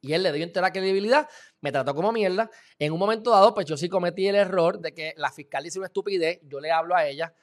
Y 0.00 0.14
él 0.14 0.22
le 0.22 0.32
dio 0.32 0.42
entera 0.42 0.72
credibilidad, 0.72 1.28
me 1.60 1.70
trató 1.70 1.94
como 1.94 2.10
mierda. 2.10 2.50
En 2.78 2.90
un 2.90 2.98
momento 2.98 3.30
dado, 3.30 3.52
pues 3.52 3.66
yo 3.66 3.76
sí 3.76 3.90
cometí 3.90 4.26
el 4.26 4.36
error 4.36 4.80
de 4.80 4.94
que 4.94 5.12
la 5.18 5.30
fiscal 5.30 5.62
dice 5.62 5.78
una 5.78 5.88
estupidez, 5.88 6.40
yo 6.44 6.58
le 6.58 6.72
hablo 6.72 6.96
a 6.96 7.06
ella. 7.06 7.34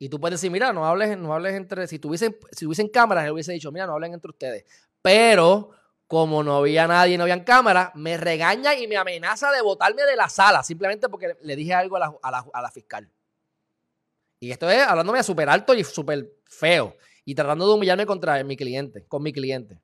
Y 0.00 0.08
tú 0.08 0.18
puedes 0.18 0.40
decir, 0.40 0.50
mira, 0.50 0.72
no 0.72 0.84
hables, 0.84 1.16
no 1.16 1.32
hables 1.32 1.54
entre. 1.54 1.86
Si 1.86 2.00
tuviesen, 2.00 2.36
si 2.50 2.66
hubiesen 2.66 2.88
cámaras, 2.88 3.24
él 3.24 3.30
hubiese 3.30 3.52
dicho, 3.52 3.70
mira, 3.70 3.86
no 3.86 3.92
hablen 3.92 4.12
entre 4.12 4.30
ustedes. 4.32 4.64
Pero, 5.00 5.70
como 6.08 6.42
no 6.42 6.56
había 6.56 6.88
nadie, 6.88 7.16
no 7.16 7.22
habían 7.22 7.44
cámaras, 7.44 7.94
me 7.94 8.16
regaña 8.16 8.74
y 8.74 8.88
me 8.88 8.96
amenaza 8.96 9.52
de 9.52 9.62
botarme 9.62 10.02
de 10.02 10.16
la 10.16 10.28
sala, 10.28 10.64
simplemente 10.64 11.08
porque 11.08 11.36
le 11.40 11.54
dije 11.54 11.72
algo 11.72 11.98
a 11.98 12.62
la 12.62 12.70
fiscal. 12.72 13.08
Y 14.38 14.50
esto 14.50 14.68
es 14.70 14.86
hablándome 14.86 15.22
súper 15.22 15.48
alto 15.48 15.74
y 15.74 15.82
súper 15.84 16.30
feo. 16.44 16.96
Y 17.24 17.34
tratando 17.34 17.66
de 17.66 17.74
humillarme 17.74 18.06
contra 18.06 18.42
mi 18.44 18.56
cliente, 18.56 19.06
con 19.06 19.22
mi 19.22 19.32
cliente. 19.32 19.80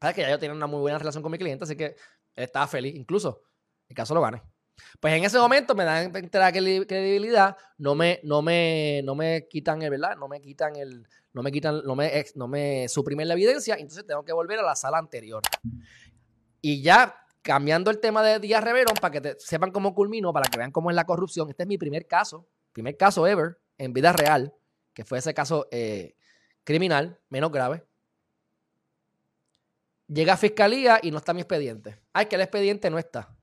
Sabes 0.00 0.14
que 0.14 0.22
ya 0.22 0.30
yo 0.30 0.38
tenía 0.38 0.54
una 0.54 0.66
muy 0.66 0.80
buena 0.80 0.98
relación 0.98 1.22
con 1.22 1.32
mi 1.32 1.38
cliente, 1.38 1.64
así 1.64 1.76
que 1.76 1.86
él 1.86 2.44
estaba 2.44 2.66
feliz. 2.66 2.94
Incluso, 2.94 3.42
el 3.88 3.96
caso 3.96 4.14
lo 4.14 4.20
gane. 4.20 4.42
Pues 5.00 5.14
en 5.14 5.24
ese 5.24 5.38
momento 5.38 5.74
me 5.74 5.84
dan 5.84 6.12
credibilidad, 6.12 7.56
no 7.78 7.96
me, 7.96 8.20
no 8.22 8.42
me, 8.42 9.00
no 9.04 9.16
me 9.16 9.48
quitan 9.48 9.82
el, 9.82 9.90
¿verdad? 9.90 10.16
No 10.16 10.28
me 10.28 10.40
quitan 10.40 10.76
el, 10.76 11.04
no 11.32 11.42
me 11.42 11.50
quitan, 11.50 11.82
no 11.84 11.96
me, 11.96 12.24
no 12.36 12.46
me 12.46 12.88
suprimen 12.88 13.26
la 13.26 13.34
evidencia, 13.34 13.74
entonces 13.74 14.06
tengo 14.06 14.24
que 14.24 14.32
volver 14.32 14.60
a 14.60 14.62
la 14.62 14.76
sala 14.76 14.98
anterior. 14.98 15.42
Y 16.60 16.80
ya 16.80 17.16
cambiando 17.42 17.90
el 17.90 17.98
tema 17.98 18.22
de 18.22 18.38
Díaz 18.38 18.62
Reverón, 18.62 18.94
para 19.00 19.20
que 19.20 19.36
sepan 19.38 19.72
cómo 19.72 19.94
culmino, 19.94 20.32
para 20.32 20.48
que 20.48 20.58
vean 20.58 20.70
cómo 20.70 20.90
es 20.90 20.94
la 20.94 21.04
corrupción, 21.04 21.48
este 21.50 21.64
es 21.64 21.68
mi 21.68 21.78
primer 21.78 22.06
caso 22.06 22.46
primer 22.72 22.96
caso 22.96 23.26
ever 23.26 23.58
en 23.76 23.92
vida 23.92 24.12
real, 24.12 24.54
que 24.92 25.04
fue 25.04 25.18
ese 25.18 25.34
caso 25.34 25.68
eh, 25.70 26.16
criminal, 26.64 27.20
menos 27.28 27.50
grave. 27.50 27.84
Llega 30.08 30.34
a 30.34 30.36
fiscalía 30.36 31.00
y 31.02 31.10
no 31.10 31.18
está 31.18 31.34
mi 31.34 31.40
expediente. 31.40 32.00
Ay, 32.12 32.26
que 32.26 32.36
el 32.36 32.42
expediente 32.42 32.90
no 32.90 32.98
está. 32.98 33.36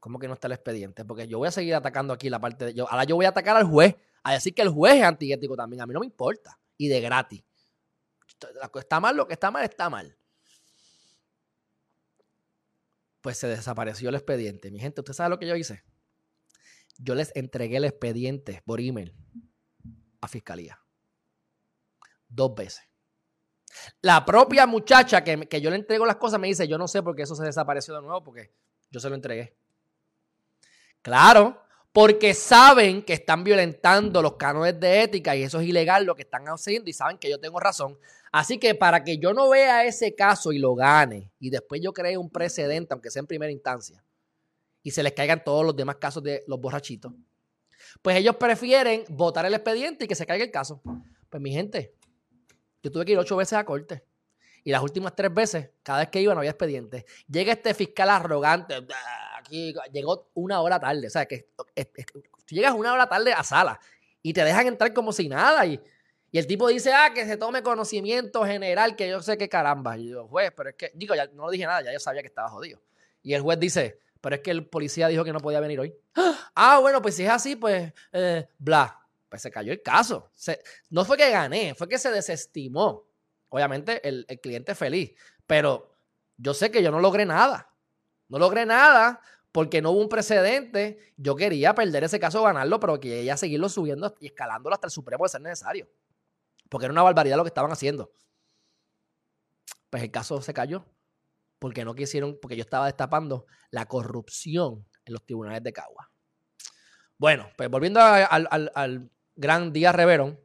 ¿Cómo 0.00 0.18
que 0.18 0.28
no 0.28 0.34
está 0.34 0.46
el 0.46 0.52
expediente? 0.52 1.04
Porque 1.04 1.26
yo 1.26 1.38
voy 1.38 1.48
a 1.48 1.50
seguir 1.50 1.74
atacando 1.74 2.12
aquí 2.14 2.30
la 2.30 2.40
parte 2.40 2.66
de. 2.66 2.74
Yo, 2.74 2.88
ahora 2.90 3.04
yo 3.04 3.16
voy 3.16 3.26
a 3.26 3.30
atacar 3.30 3.56
al 3.56 3.64
juez, 3.64 3.96
a 4.22 4.32
decir 4.32 4.54
que 4.54 4.62
el 4.62 4.68
juez 4.68 4.94
es 4.94 5.02
antiético 5.02 5.56
también. 5.56 5.82
A 5.82 5.86
mí 5.86 5.92
no 5.92 6.00
me 6.00 6.06
importa. 6.06 6.58
Y 6.78 6.88
de 6.88 7.00
gratis. 7.00 7.44
Está 8.74 9.00
mal, 9.00 9.16
lo 9.16 9.26
que 9.26 9.34
está 9.34 9.50
mal, 9.50 9.64
está 9.64 9.90
mal. 9.90 10.16
Pues 13.20 13.38
se 13.38 13.48
desapareció 13.48 14.08
el 14.08 14.14
expediente. 14.14 14.70
Mi 14.70 14.78
gente, 14.78 15.00
¿usted 15.00 15.14
sabe 15.14 15.30
lo 15.30 15.38
que 15.38 15.46
yo 15.46 15.56
hice? 15.56 15.82
Yo 16.98 17.14
les 17.14 17.34
entregué 17.34 17.76
el 17.76 17.84
expediente 17.84 18.62
por 18.64 18.80
email 18.80 19.14
a 20.20 20.28
fiscalía. 20.28 20.80
Dos 22.28 22.54
veces. 22.54 22.82
La 24.00 24.24
propia 24.24 24.66
muchacha 24.66 25.22
que, 25.22 25.46
que, 25.48 25.60
yo 25.60 25.70
le 25.70 25.76
entrego 25.76 26.06
las 26.06 26.16
cosas 26.16 26.40
me 26.40 26.48
dice, 26.48 26.66
yo 26.66 26.78
no 26.78 26.88
sé 26.88 27.02
por 27.02 27.14
qué 27.14 27.22
eso 27.22 27.34
se 27.34 27.44
desapareció 27.44 27.94
de 27.94 28.02
nuevo, 28.02 28.22
porque 28.24 28.52
yo 28.90 29.00
se 29.00 29.08
lo 29.08 29.14
entregué. 29.14 29.56
Claro, 31.02 31.62
porque 31.92 32.34
saben 32.34 33.02
que 33.02 33.14
están 33.14 33.42
violentando 33.44 34.20
los 34.20 34.36
cánones 34.36 34.78
de 34.78 35.02
ética 35.02 35.34
y 35.34 35.42
eso 35.42 35.60
es 35.60 35.66
ilegal 35.66 36.04
lo 36.04 36.14
que 36.14 36.22
están 36.22 36.44
haciendo 36.46 36.90
y 36.90 36.92
saben 36.92 37.16
que 37.16 37.30
yo 37.30 37.40
tengo 37.40 37.58
razón. 37.58 37.98
Así 38.32 38.58
que 38.58 38.74
para 38.74 39.02
que 39.02 39.16
yo 39.16 39.32
no 39.32 39.48
vea 39.48 39.84
ese 39.84 40.14
caso 40.14 40.52
y 40.52 40.58
lo 40.58 40.74
gane 40.74 41.32
y 41.38 41.48
después 41.48 41.80
yo 41.80 41.94
cree 41.94 42.18
un 42.18 42.28
precedente, 42.28 42.92
aunque 42.92 43.10
sea 43.10 43.20
en 43.20 43.26
primera 43.26 43.50
instancia, 43.50 44.04
y 44.86 44.92
se 44.92 45.02
les 45.02 45.14
caigan 45.14 45.42
todos 45.42 45.66
los 45.66 45.74
demás 45.74 45.96
casos 45.96 46.22
de 46.22 46.44
los 46.46 46.60
borrachitos, 46.60 47.12
pues 48.02 48.16
ellos 48.18 48.36
prefieren 48.36 49.02
votar 49.08 49.44
el 49.44 49.52
expediente 49.52 50.04
y 50.04 50.06
que 50.06 50.14
se 50.14 50.24
caiga 50.24 50.44
el 50.44 50.52
caso. 50.52 50.80
Pues 51.28 51.42
mi 51.42 51.50
gente, 51.50 51.92
yo 52.84 52.92
tuve 52.92 53.04
que 53.04 53.10
ir 53.10 53.18
ocho 53.18 53.34
veces 53.34 53.54
a 53.54 53.64
corte. 53.64 54.04
Y 54.62 54.70
las 54.70 54.80
últimas 54.80 55.16
tres 55.16 55.34
veces, 55.34 55.70
cada 55.82 55.98
vez 55.98 56.08
que 56.08 56.20
iba 56.20 56.34
no 56.34 56.38
había 56.38 56.52
expediente. 56.52 57.04
Llega 57.28 57.52
este 57.52 57.74
fiscal 57.74 58.10
arrogante, 58.10 58.76
aquí 59.36 59.74
llegó 59.92 60.30
una 60.34 60.60
hora 60.60 60.78
tarde. 60.78 61.08
O 61.08 61.10
sea, 61.10 61.26
que 61.26 61.48
llegas 62.48 62.72
una 62.72 62.92
hora 62.92 63.08
tarde 63.08 63.32
a 63.32 63.42
sala 63.42 63.80
y 64.22 64.32
te 64.32 64.44
dejan 64.44 64.68
entrar 64.68 64.92
como 64.92 65.12
si 65.12 65.28
nada. 65.28 65.66
Y, 65.66 65.80
y 66.30 66.38
el 66.38 66.46
tipo 66.46 66.68
dice, 66.68 66.92
ah, 66.92 67.10
que 67.12 67.26
se 67.26 67.36
tome 67.36 67.64
conocimiento 67.64 68.44
general, 68.44 68.94
que 68.94 69.08
yo 69.08 69.20
sé 69.20 69.36
que 69.36 69.48
caramba. 69.48 69.98
Y 69.98 70.10
yo, 70.10 70.28
juez, 70.28 70.52
pero 70.56 70.68
es 70.68 70.76
que, 70.76 70.92
digo, 70.94 71.16
ya 71.16 71.26
no 71.26 71.50
dije 71.50 71.66
nada, 71.66 71.82
ya 71.82 71.92
yo 71.92 71.98
sabía 71.98 72.22
que 72.22 72.28
estaba 72.28 72.48
jodido. 72.50 72.80
Y 73.20 73.34
el 73.34 73.42
juez 73.42 73.58
dice, 73.58 74.05
pero 74.26 74.34
es 74.34 74.42
que 74.42 74.50
el 74.50 74.66
policía 74.66 75.06
dijo 75.06 75.22
que 75.22 75.32
no 75.32 75.38
podía 75.38 75.60
venir 75.60 75.78
hoy. 75.78 75.94
Ah, 76.56 76.80
bueno, 76.80 77.00
pues 77.00 77.14
si 77.14 77.22
es 77.22 77.30
así, 77.30 77.54
pues, 77.54 77.92
eh, 78.10 78.48
bla. 78.58 78.98
Pues 79.28 79.40
se 79.40 79.52
cayó 79.52 79.70
el 79.70 79.82
caso. 79.82 80.32
no 80.90 81.04
fue 81.04 81.16
que 81.16 81.30
gané, 81.30 81.76
fue 81.76 81.86
que 81.86 81.96
se 81.96 82.10
desestimó. 82.10 83.06
Obviamente 83.50 84.00
el, 84.08 84.26
el 84.28 84.40
cliente 84.40 84.74
feliz, 84.74 85.12
pero 85.46 85.94
yo 86.36 86.54
sé 86.54 86.72
que 86.72 86.82
yo 86.82 86.90
no 86.90 86.98
logré 86.98 87.24
nada. 87.24 87.72
No 88.26 88.40
logré 88.40 88.66
nada 88.66 89.20
porque 89.52 89.80
no 89.80 89.92
hubo 89.92 90.00
un 90.00 90.08
precedente. 90.08 91.14
Yo 91.16 91.36
quería 91.36 91.72
perder 91.76 92.02
ese 92.02 92.18
caso, 92.18 92.42
ganarlo, 92.42 92.80
pero 92.80 92.98
quería 92.98 93.36
seguirlo 93.36 93.68
subiendo 93.68 94.12
y 94.18 94.26
escalándolo 94.26 94.74
hasta 94.74 94.88
el 94.88 94.90
Supremo 94.90 95.22
de 95.22 95.28
ser 95.28 95.40
necesario. 95.42 95.88
Porque 96.68 96.86
era 96.86 96.92
una 96.92 97.04
barbaridad 97.04 97.36
lo 97.36 97.44
que 97.44 97.50
estaban 97.50 97.70
haciendo. 97.70 98.10
Pues 99.88 100.02
el 100.02 100.10
caso 100.10 100.42
se 100.42 100.52
cayó 100.52 100.84
porque 101.58 101.84
no 101.84 101.94
quisieron, 101.94 102.38
porque 102.40 102.56
yo 102.56 102.62
estaba 102.62 102.86
destapando 102.86 103.46
la 103.70 103.86
corrupción 103.86 104.86
en 105.04 105.12
los 105.12 105.24
tribunales 105.24 105.62
de 105.62 105.72
Cagua. 105.72 106.10
Bueno, 107.18 107.48
pues 107.56 107.70
volviendo 107.70 108.00
al, 108.00 109.10
gran 109.34 109.72
día 109.72 109.92
Reverón, 109.92 110.38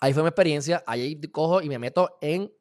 ahí 0.00 0.12
fue 0.12 0.22
mi 0.22 0.28
experiencia, 0.28 0.82
ahí 0.86 1.20
cojo 1.30 1.60
y 1.60 1.68
me 1.68 1.78
meto 1.78 2.18
en, 2.20 2.52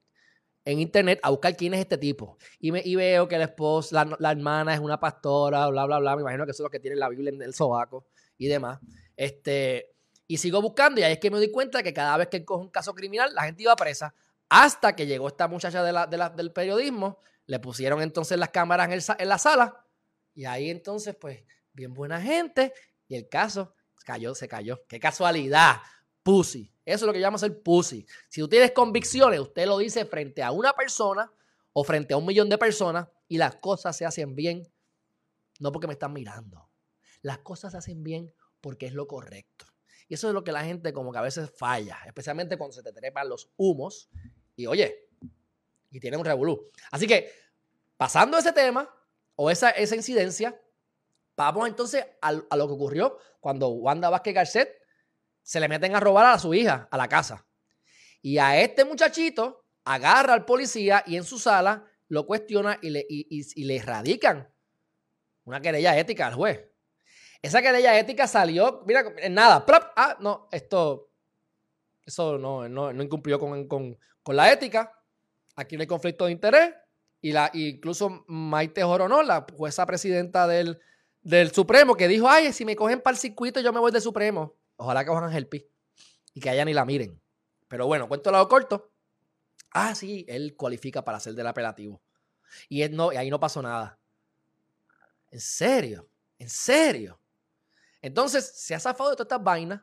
en 0.66 0.80
internet 0.80 1.20
a 1.24 1.30
buscar 1.30 1.56
quién 1.56 1.74
es 1.74 1.82
este 1.82 1.98
tipo. 1.98 2.38
Y, 2.60 2.72
veo 2.96 3.28
que 3.28 3.38
la 3.38 3.46
esposa, 3.46 4.06
la, 4.20 4.32
hermana 4.32 4.74
es 4.74 4.80
una 4.80 5.00
pastora, 5.00 5.68
bla, 5.68 5.86
bla, 5.86 6.00
bla, 6.00 6.16
me 6.16 6.22
imagino 6.22 6.46
que 6.46 6.52
eso 6.52 6.64
es 6.64 6.66
lo 6.66 6.70
que 6.70 6.80
tiene 6.80 6.98
la 6.98 7.10
Biblia 7.10 7.32
en 7.32 7.42
el 7.42 7.54
sobaco 7.54 8.08
y 8.38 8.48
demás. 8.48 8.80
Este, 9.16 9.94
y 10.28 10.38
sigo 10.38 10.62
buscando 10.62 11.00
y 11.00 11.04
ahí 11.04 11.14
es 11.14 11.20
que 11.20 11.30
me 11.30 11.38
doy 11.38 11.52
cuenta 11.52 11.84
que 11.84 11.94
cada 11.94 12.18
vez 12.18 12.28
que 12.28 12.44
cojo 12.44 12.62
un 12.62 12.70
caso 12.70 12.94
criminal, 12.94 13.34
la 13.34 13.44
gente 13.44 13.64
iba 13.64 13.76
presa. 13.76 14.14
Hasta 14.50 14.96
que 14.96 15.06
llegó 15.06 15.28
esta 15.28 15.48
muchacha 15.48 15.84
de 15.84 15.92
la, 15.94 16.08
del 16.08 16.52
periodismo 16.52 17.20
le 17.52 17.60
pusieron 17.60 18.02
entonces 18.02 18.40
las 18.40 18.48
cámaras 18.48 19.14
en, 19.20 19.28
la 19.28 19.38
sala 19.38 19.86
y 20.34 20.46
ahí 20.46 20.70
entonces, 20.70 21.18
pues, 21.20 21.44
bien 21.74 21.94
buena 21.94 22.22
gente 22.22 22.74
y 23.10 23.16
el 23.16 23.28
caso 23.28 23.76
cayó, 24.06 24.34
se 24.34 24.48
cayó. 24.48 24.86
¡Qué 24.88 25.02
casualidad! 25.02 25.82
Pussy. 26.24 26.74
Eso 26.86 27.04
es 27.04 27.08
lo 27.08 27.12
que 27.12 27.20
llamamos 27.20 27.44
el 27.44 27.58
pussy. 27.58 28.06
Si 28.30 28.40
tú 28.40 28.48
tienes 28.48 28.72
convicciones, 28.72 29.42
usted 29.42 29.66
lo 29.66 29.78
dice 29.80 30.06
frente 30.06 30.42
a 30.42 30.54
una 30.54 30.72
persona 30.72 31.30
o 31.74 31.84
frente 31.84 32.14
a 32.14 32.18
un 32.18 32.26
millón 32.26 32.48
de 32.48 32.58
personas 32.58 33.10
y 33.28 33.38
las 33.38 33.58
cosas 33.58 33.98
se 33.98 34.06
hacen 34.06 34.34
bien, 34.34 34.66
no 35.60 35.74
porque 35.74 35.88
me 35.88 35.94
están 35.94 36.14
mirando. 36.14 36.70
Las 37.22 37.40
cosas 37.40 37.74
se 37.74 37.80
hacen 37.80 38.02
bien 38.02 38.34
porque 38.62 38.86
es 38.86 38.94
lo 38.94 39.08
correcto. 39.08 39.66
Y 40.08 40.14
eso 40.14 40.30
es 40.30 40.34
lo 40.34 40.46
que 40.46 40.54
la 40.54 40.64
gente 40.64 40.94
como 40.94 41.12
que 41.12 41.18
a 41.18 41.22
veces 41.22 41.52
falla, 41.54 42.00
especialmente 42.06 42.58
cuando 42.58 42.72
se 42.72 42.82
te 42.82 42.94
trepan 42.94 43.28
los 43.28 43.52
humos. 43.58 44.10
Y 44.56 44.68
oye, 44.68 45.11
y 45.92 46.00
tiene 46.00 46.18
un 46.18 46.26
revolú. 46.26 46.72
Así 46.90 47.06
que, 47.06 47.32
pasando 47.98 48.38
ese 48.38 48.54
tema 48.54 48.90
o 49.36 49.52
esa, 49.52 49.70
esa 49.72 49.96
incidencia, 49.96 50.60
vamos 51.36 51.68
entonces 51.68 52.06
a, 52.22 52.32
lo 52.32 52.68
que 52.68 52.74
ocurrió 52.74 53.18
cuando 53.40 53.70
Wanda 53.70 54.10
Vázquez 54.10 54.34
Garcet 54.34 54.82
se 55.44 55.60
le 55.60 55.68
meten 55.68 55.96
a 55.96 56.00
robar 56.00 56.26
a 56.28 56.40
su 56.40 56.54
hija 56.54 56.88
a 56.90 56.98
la 56.98 57.08
casa. 57.08 57.46
Y 58.22 58.38
a 58.38 58.60
este 58.60 58.86
muchachito 58.86 59.66
agarra 59.84 60.34
al 60.34 60.46
policía 60.46 61.04
y 61.06 61.18
en 61.18 61.24
su 61.24 61.40
sala 61.40 61.86
lo 62.08 62.26
cuestiona 62.26 62.78
y 62.82 62.90
le, 62.92 63.06
y, 63.08 63.64
le 63.64 63.78
erradican 63.78 64.54
una 65.44 65.60
querella 65.60 65.98
ética 65.98 66.28
al 66.28 66.36
juez. 66.36 66.68
Esa 67.42 67.62
querella 67.62 67.98
ética 67.98 68.28
salió, 68.28 68.84
mira, 68.86 69.04
en 69.18 69.34
nada, 69.34 69.66
ah, 69.96 70.18
no, 70.20 70.48
esto, 70.52 71.12
eso 72.06 72.38
no, 72.38 72.70
no, 72.70 72.92
incumplió 73.02 73.40
con, 73.40 73.68
con, 73.68 73.98
con 74.22 74.36
la 74.36 74.52
ética. 74.52 75.01
Aquí 75.56 75.76
no 75.76 75.82
hay 75.82 75.88
conflicto 75.88 76.26
de 76.26 76.32
interés. 76.32 76.74
Y 77.22 77.34
la, 77.34 77.52
incluso 77.54 78.24
Maite 78.28 78.84
Joronó, 78.84 79.22
la 79.22 79.46
jueza 79.56 79.86
presidenta 79.86 80.48
del, 80.48 80.80
del 81.22 81.52
Supremo, 81.52 81.96
que 81.96 82.08
dijo, 82.08 82.28
ay, 82.28 82.52
si 82.52 82.66
me 82.66 82.76
cogen 82.76 83.02
para 83.02 83.16
el 83.16 83.20
circuito, 83.20 83.60
yo 83.60 83.72
me 83.72 83.80
voy 83.80 83.92
del 83.92 84.02
Supremo. 84.02 84.56
Ojalá 84.76 85.04
que 85.04 85.10
cojan 85.10 85.32
Helpi 85.32 85.68
y 86.34 86.40
que 86.40 86.50
allá 86.50 86.66
ni 86.66 86.74
la 86.74 86.86
miren. 86.86 87.22
Pero 87.68 87.88
bueno, 87.88 88.08
cuento 88.08 88.32
lado 88.32 88.48
corto. 88.48 88.92
Ah, 89.72 89.96
sí, 89.96 90.26
él 90.28 90.56
cualifica 90.56 91.04
para 91.04 91.20
ser 91.20 91.34
del 91.36 91.48
apelativo. 91.48 92.02
Y, 92.68 92.88
no, 92.90 93.14
y 93.14 93.18
ahí 93.18 93.30
no 93.30 93.40
pasó 93.40 93.62
nada. 93.62 94.00
¿En 95.30 95.40
serio? 95.40 96.10
¿En 96.38 96.50
serio? 96.50 97.22
Entonces, 98.02 98.52
se 98.56 98.76
ha 98.76 98.80
zafado 98.80 99.12
de 99.12 99.16
todas 99.16 99.28
estas 99.28 99.44
vainas. 99.44 99.82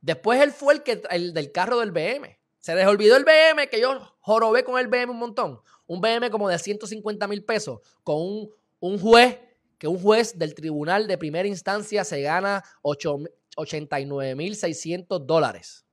Después 0.00 0.40
él 0.40 0.50
fue 0.50 0.74
el, 0.74 0.82
que, 0.82 1.02
el 1.10 1.32
del 1.32 1.52
carro 1.52 1.78
del 1.78 1.92
BM. 1.92 2.39
Se 2.60 2.74
les 2.74 2.86
olvidó 2.86 3.16
el 3.16 3.24
BM, 3.24 3.68
que 3.68 3.80
yo 3.80 3.98
jorobé 4.20 4.64
con 4.64 4.78
el 4.78 4.86
BM 4.86 5.10
un 5.10 5.18
montón. 5.18 5.60
Un 5.86 6.00
BM 6.00 6.30
como 6.30 6.48
de 6.48 6.58
150 6.58 7.26
mil 7.26 7.42
pesos, 7.44 7.80
con 8.04 8.48
un, 8.80 8.98
juez, 8.98 9.40
que 9.78 9.88
un 9.88 9.98
juez 9.98 10.38
del 10.38 10.54
tribunal 10.54 11.06
de 11.06 11.18
primera 11.18 11.48
instancia 11.48 12.04
se 12.04 12.20
gana 12.20 12.62
89 12.82 14.34
mil 14.34 14.54
600 14.54 15.26
dólares. 15.26 15.86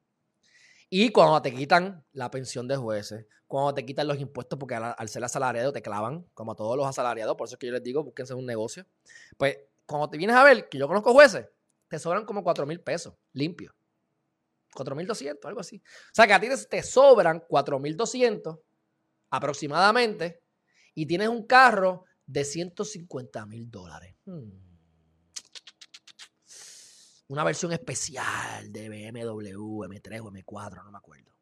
Y 0.89 1.09
cuando 1.09 1.41
te 1.41 1.53
quitan 1.53 2.05
la 2.11 2.29
pensión 2.29 2.67
de 2.67 2.75
jueces, 2.75 3.25
cuando 3.47 3.73
te 3.73 3.85
quitan 3.85 4.07
los 4.07 4.19
impuestos, 4.19 4.59
porque 4.59 4.75
al, 4.75 5.09
ser 5.09 5.23
asalariado 5.23 5.71
te 5.71 5.81
clavan, 5.81 6.25
como 6.33 6.51
a 6.51 6.55
todos 6.55 6.75
los 6.75 6.85
asalariados, 6.85 7.35
por 7.37 7.47
eso 7.47 7.55
es 7.55 7.59
que 7.59 7.67
yo 7.67 7.73
les 7.73 7.83
digo, 7.83 8.03
búsquense 8.03 8.33
un 8.33 8.45
negocio. 8.45 8.85
Pues 9.37 9.57
cuando 9.85 10.09
te 10.09 10.17
vienes 10.17 10.35
a 10.35 10.43
ver, 10.43 10.67
que 10.67 10.77
yo 10.77 10.87
conozco 10.87 11.13
jueces, 11.13 11.47
te 11.87 11.97
sobran 11.97 12.25
como 12.25 12.43
4 12.43 12.65
mil 12.65 12.81
pesos 12.81 13.13
limpios. 13.31 13.73
4.200, 14.77 15.45
algo 15.45 15.59
así. 15.59 15.77
O 15.77 16.13
sea 16.13 16.27
que 16.27 16.33
a 16.33 16.39
ti 16.39 16.47
te 16.69 16.83
sobran 16.83 17.41
4.200 17.41 18.61
aproximadamente 19.31 20.43
y 20.93 21.05
tienes 21.05 21.29
un 21.29 21.45
carro 21.45 22.05
de 22.25 22.45
150 22.45 23.45
mil 23.45 23.69
dólares. 23.69 24.15
Hmm. 24.25 24.67
Una 27.29 27.43
versión 27.43 27.73
especial 27.73 28.71
de 28.71 28.87
BMW, 28.87 29.83
M3 29.83 30.21
o 30.21 30.31
M4, 30.31 30.83
no 30.83 30.91
me 30.91 30.97
acuerdo. 30.97 31.35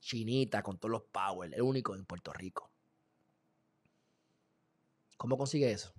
Chinita 0.00 0.62
con 0.62 0.78
todos 0.78 0.90
los 0.90 1.02
power, 1.12 1.54
el 1.54 1.62
único 1.62 1.94
en 1.94 2.04
Puerto 2.04 2.32
Rico. 2.32 2.72
¿Cómo 5.16 5.38
consigue 5.38 5.70
eso? 5.70 5.94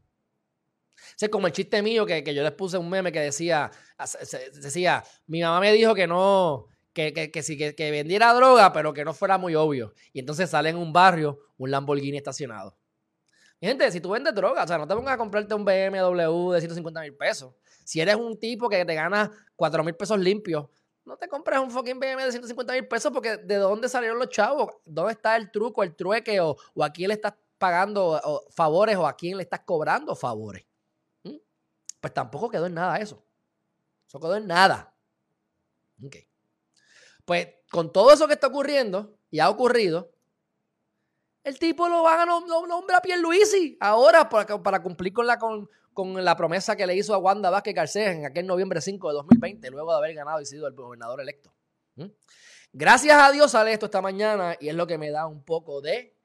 Es 1.20 1.30
como 1.30 1.48
el 1.48 1.54
chiste 1.54 1.82
mío 1.82 2.06
que, 2.06 2.24
yo 2.34 2.44
les 2.44 2.52
puse 2.52 2.78
un 2.78 2.90
meme 2.90 3.12
que 3.12 3.20
decía, 3.20 3.72
decía, 4.62 5.04
mi 5.28 5.42
mamá 5.42 5.60
me 5.60 5.72
dijo 5.72 5.94
que 5.96 6.08
no, 6.08 6.68
que, 6.94 7.14
que, 7.14 7.32
que, 7.32 7.76
que, 7.76 7.92
vendiera 7.92 8.34
droga, 8.34 8.72
pero 8.72 8.94
que 8.94 9.04
no 9.04 9.14
fuera 9.14 9.38
muy 9.38 9.56
obvio. 9.56 9.94
Y 10.14 10.20
entonces 10.20 10.50
sale 10.50 10.70
en 10.70 10.78
un 10.78 10.94
barrio 10.94 11.40
un 11.58 11.72
Lamborghini 11.72 12.18
estacionado. 12.18 12.78
Mi 13.60 13.68
gente, 13.68 13.92
si 13.92 14.00
tú 14.00 14.10
vendes 14.10 14.36
droga, 14.36 14.64
o 14.64 14.68
sea, 14.68 14.78
no 14.78 14.88
te 14.88 14.94
pongas 14.94 15.14
a 15.14 15.18
comprarte 15.18 15.54
un 15.56 15.66
BMW 15.66 16.52
de 16.52 16.60
150 16.60 17.02
mil 17.02 17.16
pesos. 17.16 17.54
Si 17.84 18.00
eres 18.00 18.16
un 18.16 18.40
tipo 18.40 18.70
que 18.70 18.86
te 18.86 18.94
gana 18.94 19.32
4 19.56 19.84
mil 19.84 19.96
pesos 19.96 20.20
limpios, 20.20 20.68
no 21.06 21.18
te 21.18 21.28
compres 21.28 21.60
un 21.60 21.72
fucking 21.72 22.00
BMW 22.00 22.26
de 22.26 22.32
150 22.32 22.74
mil 22.74 22.88
pesos 22.88 23.12
porque 23.12 23.38
¿de 23.38 23.56
dónde 23.56 23.90
salieron 23.90 24.20
los 24.20 24.30
chavos? 24.30 24.70
¿Dónde 24.86 25.14
está 25.14 25.36
el 25.36 25.52
truco, 25.52 25.84
el 25.84 25.96
trueque 25.96 26.40
o, 26.40 26.56
o 26.74 26.84
a 26.84 26.92
quién 26.92 27.10
le 27.10 27.16
estás 27.16 27.34
pagando 27.58 28.22
favores 28.52 28.96
o 28.98 29.08
a 29.08 29.16
quién 29.16 29.38
le 29.38 29.44
estás 29.44 29.62
cobrando 29.62 30.16
favores? 30.16 30.66
Pues 32.04 32.14
tampoco 32.14 32.50
quedó 32.50 32.66
en 32.66 32.74
nada 32.74 32.98
eso. 32.98 33.24
Eso 34.06 34.20
quedó 34.20 34.36
en 34.36 34.46
nada. 34.46 34.94
Ok. 36.06 36.18
Pues 37.24 37.48
con 37.72 37.94
todo 37.94 38.12
eso 38.12 38.28
que 38.28 38.34
está 38.34 38.48
ocurriendo 38.48 39.18
y 39.32 39.40
ha 39.40 39.50
ocurrido, 39.50 40.12
el 41.46 41.58
tipo 41.58 41.88
lo 41.88 42.04
van 42.04 42.20
a 42.20 42.26
nombrar 42.26 42.98
a 42.98 43.02
Pierluisi 43.02 43.78
ahora 43.80 44.28
para, 44.28 44.62
para 44.62 44.84
cumplir 44.84 45.14
con 45.14 45.28
la, 45.28 45.40
con, 45.40 45.70
la 45.96 46.36
promesa 46.36 46.76
que 46.76 46.86
le 46.86 46.94
hizo 46.94 47.14
a 47.14 47.20
Wanda 47.20 47.50
Vázquez 47.50 47.74
Garcés 47.74 48.10
en 48.10 48.26
aquel 48.26 48.48
noviembre 48.48 48.82
5 48.82 49.08
de 49.08 49.14
2020, 49.14 49.70
luego 49.72 49.94
de 49.94 49.98
haber 50.00 50.14
ganado 50.14 50.42
y 50.42 50.46
sido 50.46 50.68
el 50.68 50.74
gobernador 50.74 51.22
electo. 51.22 51.56
¿Mm? 51.96 52.08
Gracias 52.74 53.18
a 53.18 53.32
Dios 53.32 53.52
sale 53.52 53.72
esto 53.72 53.86
esta 53.86 54.02
mañana 54.02 54.58
y 54.60 54.68
es 54.68 54.76
lo 54.76 54.86
que 54.86 54.98
me 54.98 55.10
da 55.10 55.26
un 55.26 55.42
poco 55.46 55.80
de 55.80 56.18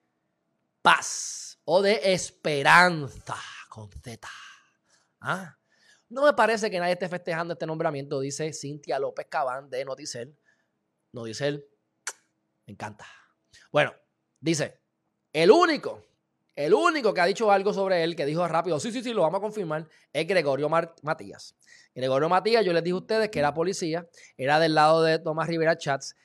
paz 0.82 1.60
o 1.64 1.82
de 1.82 2.00
esperanza 2.12 3.36
con 3.68 3.88
Z. 3.92 4.28
¿Ah? 5.20 5.57
No 6.10 6.24
me 6.24 6.32
parece 6.32 6.70
que 6.70 6.78
nadie 6.78 6.94
esté 6.94 7.08
festejando 7.08 7.52
este 7.52 7.66
nombramiento, 7.66 8.20
dice 8.20 8.52
Cintia 8.52 8.98
López 8.98 9.26
Cabán 9.28 9.68
de 9.68 9.84
Noticel. 9.84 10.34
Noticel, 11.12 11.66
me 12.66 12.72
encanta. 12.72 13.06
Bueno, 13.70 13.92
dice, 14.40 14.80
el 15.32 15.50
único, 15.50 16.02
el 16.56 16.72
único 16.72 17.12
que 17.12 17.20
ha 17.20 17.26
dicho 17.26 17.50
algo 17.50 17.74
sobre 17.74 18.02
él, 18.02 18.16
que 18.16 18.24
dijo 18.24 18.46
rápido, 18.48 18.80
sí, 18.80 18.90
sí, 18.90 19.02
sí, 19.02 19.12
lo 19.12 19.22
vamos 19.22 19.38
a 19.38 19.42
confirmar, 19.42 19.86
es 20.12 20.26
Gregorio 20.26 20.68
Matías. 20.68 21.54
Gregorio 21.94 22.28
Matías, 22.30 22.64
yo 22.64 22.72
les 22.72 22.82
dije 22.82 22.94
a 22.94 22.98
ustedes 22.98 23.28
que 23.28 23.38
era 23.38 23.52
policía, 23.52 24.08
era 24.36 24.58
del 24.58 24.74
lado 24.74 25.02
de 25.02 25.18
Tomás 25.18 25.46
Rivera 25.46 25.76
Chats, 25.76 26.16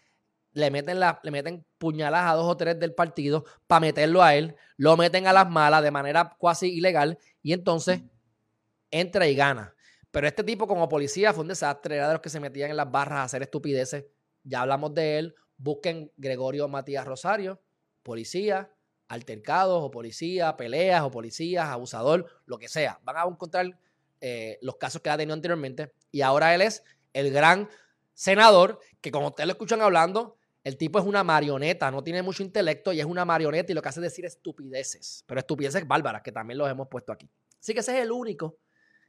le 0.54 0.72
meten, 0.72 1.00
la, 1.00 1.20
le 1.24 1.32
meten 1.32 1.66
puñaladas 1.78 2.32
a 2.32 2.36
dos 2.36 2.46
o 2.46 2.56
tres 2.56 2.80
del 2.80 2.94
partido 2.94 3.44
para 3.68 3.82
meterlo 3.82 4.24
a 4.24 4.36
él, 4.36 4.56
lo 4.78 4.96
meten 4.96 5.28
a 5.28 5.34
las 5.34 5.50
malas 5.50 5.84
de 5.84 5.92
manera 5.92 6.36
cuasi 6.38 6.72
ilegal 6.72 7.18
y 7.42 7.54
entonces 7.54 8.02
entra 8.94 9.28
y 9.28 9.36
gana. 9.36 9.76
Pero 10.12 10.28
este 10.28 10.44
tipo 10.44 10.68
como 10.68 10.88
policía 10.88 11.34
fue 11.34 11.42
un 11.42 11.48
desastre, 11.48 11.96
era 11.96 12.08
de 12.08 12.14
los 12.14 12.22
que 12.22 12.30
se 12.30 12.40
metían 12.40 12.70
en 12.70 12.78
las 12.78 12.90
barras 12.92 13.20
a 13.20 13.24
hacer 13.24 13.42
estupideces. 13.42 14.06
Ya 14.44 14.62
hablamos 14.62 14.94
de 14.94 15.18
él. 15.18 15.36
Busquen 15.58 16.12
Gregorio 16.18 16.68
Matías 16.68 17.06
Rosario, 17.06 17.62
policía, 18.04 18.72
altercados 19.08 19.84
o 19.84 19.92
policía, 19.92 20.56
peleas 20.58 21.04
o 21.04 21.12
policías, 21.12 21.68
abusador, 21.68 22.28
lo 22.46 22.58
que 22.58 22.68
sea. 22.68 23.00
Van 23.04 23.18
a 23.18 23.24
encontrar 23.24 23.78
eh, 24.22 24.60
los 24.62 24.76
casos 24.78 25.02
que 25.02 25.10
ha 25.10 25.18
tenido 25.18 25.34
anteriormente. 25.34 25.94
Y 26.12 26.22
ahora 26.22 26.54
él 26.54 26.62
es 26.62 26.84
el 27.14 27.32
gran 27.32 27.70
senador 28.14 28.80
que 29.02 29.12
como 29.12 29.28
ustedes 29.28 29.48
lo 29.48 29.54
escuchan 29.54 29.82
hablando, 29.82 30.38
el 30.64 30.78
tipo 30.78 31.00
es 31.00 31.06
una 31.06 31.24
marioneta, 31.24 31.92
no 31.92 32.04
tiene 32.04 32.22
mucho 32.22 32.44
intelecto 32.44 32.94
y 32.94 33.00
es 33.00 33.06
una 33.06 33.26
marioneta 33.26 33.72
y 33.72 33.76
lo 33.76 33.82
que 33.82 33.90
hace 33.90 34.00
es 34.00 34.04
decir 34.04 34.26
estupideces, 34.26 35.24
pero 35.28 35.40
estupideces 35.40 35.86
bárbaras 35.88 36.22
que 36.22 36.32
también 36.32 36.58
los 36.58 36.70
hemos 36.70 36.88
puesto 36.88 37.12
aquí. 37.12 37.30
Así 37.60 37.74
que 37.74 37.82
ese 37.82 37.98
es 37.98 38.04
el 38.04 38.12
único 38.12 38.58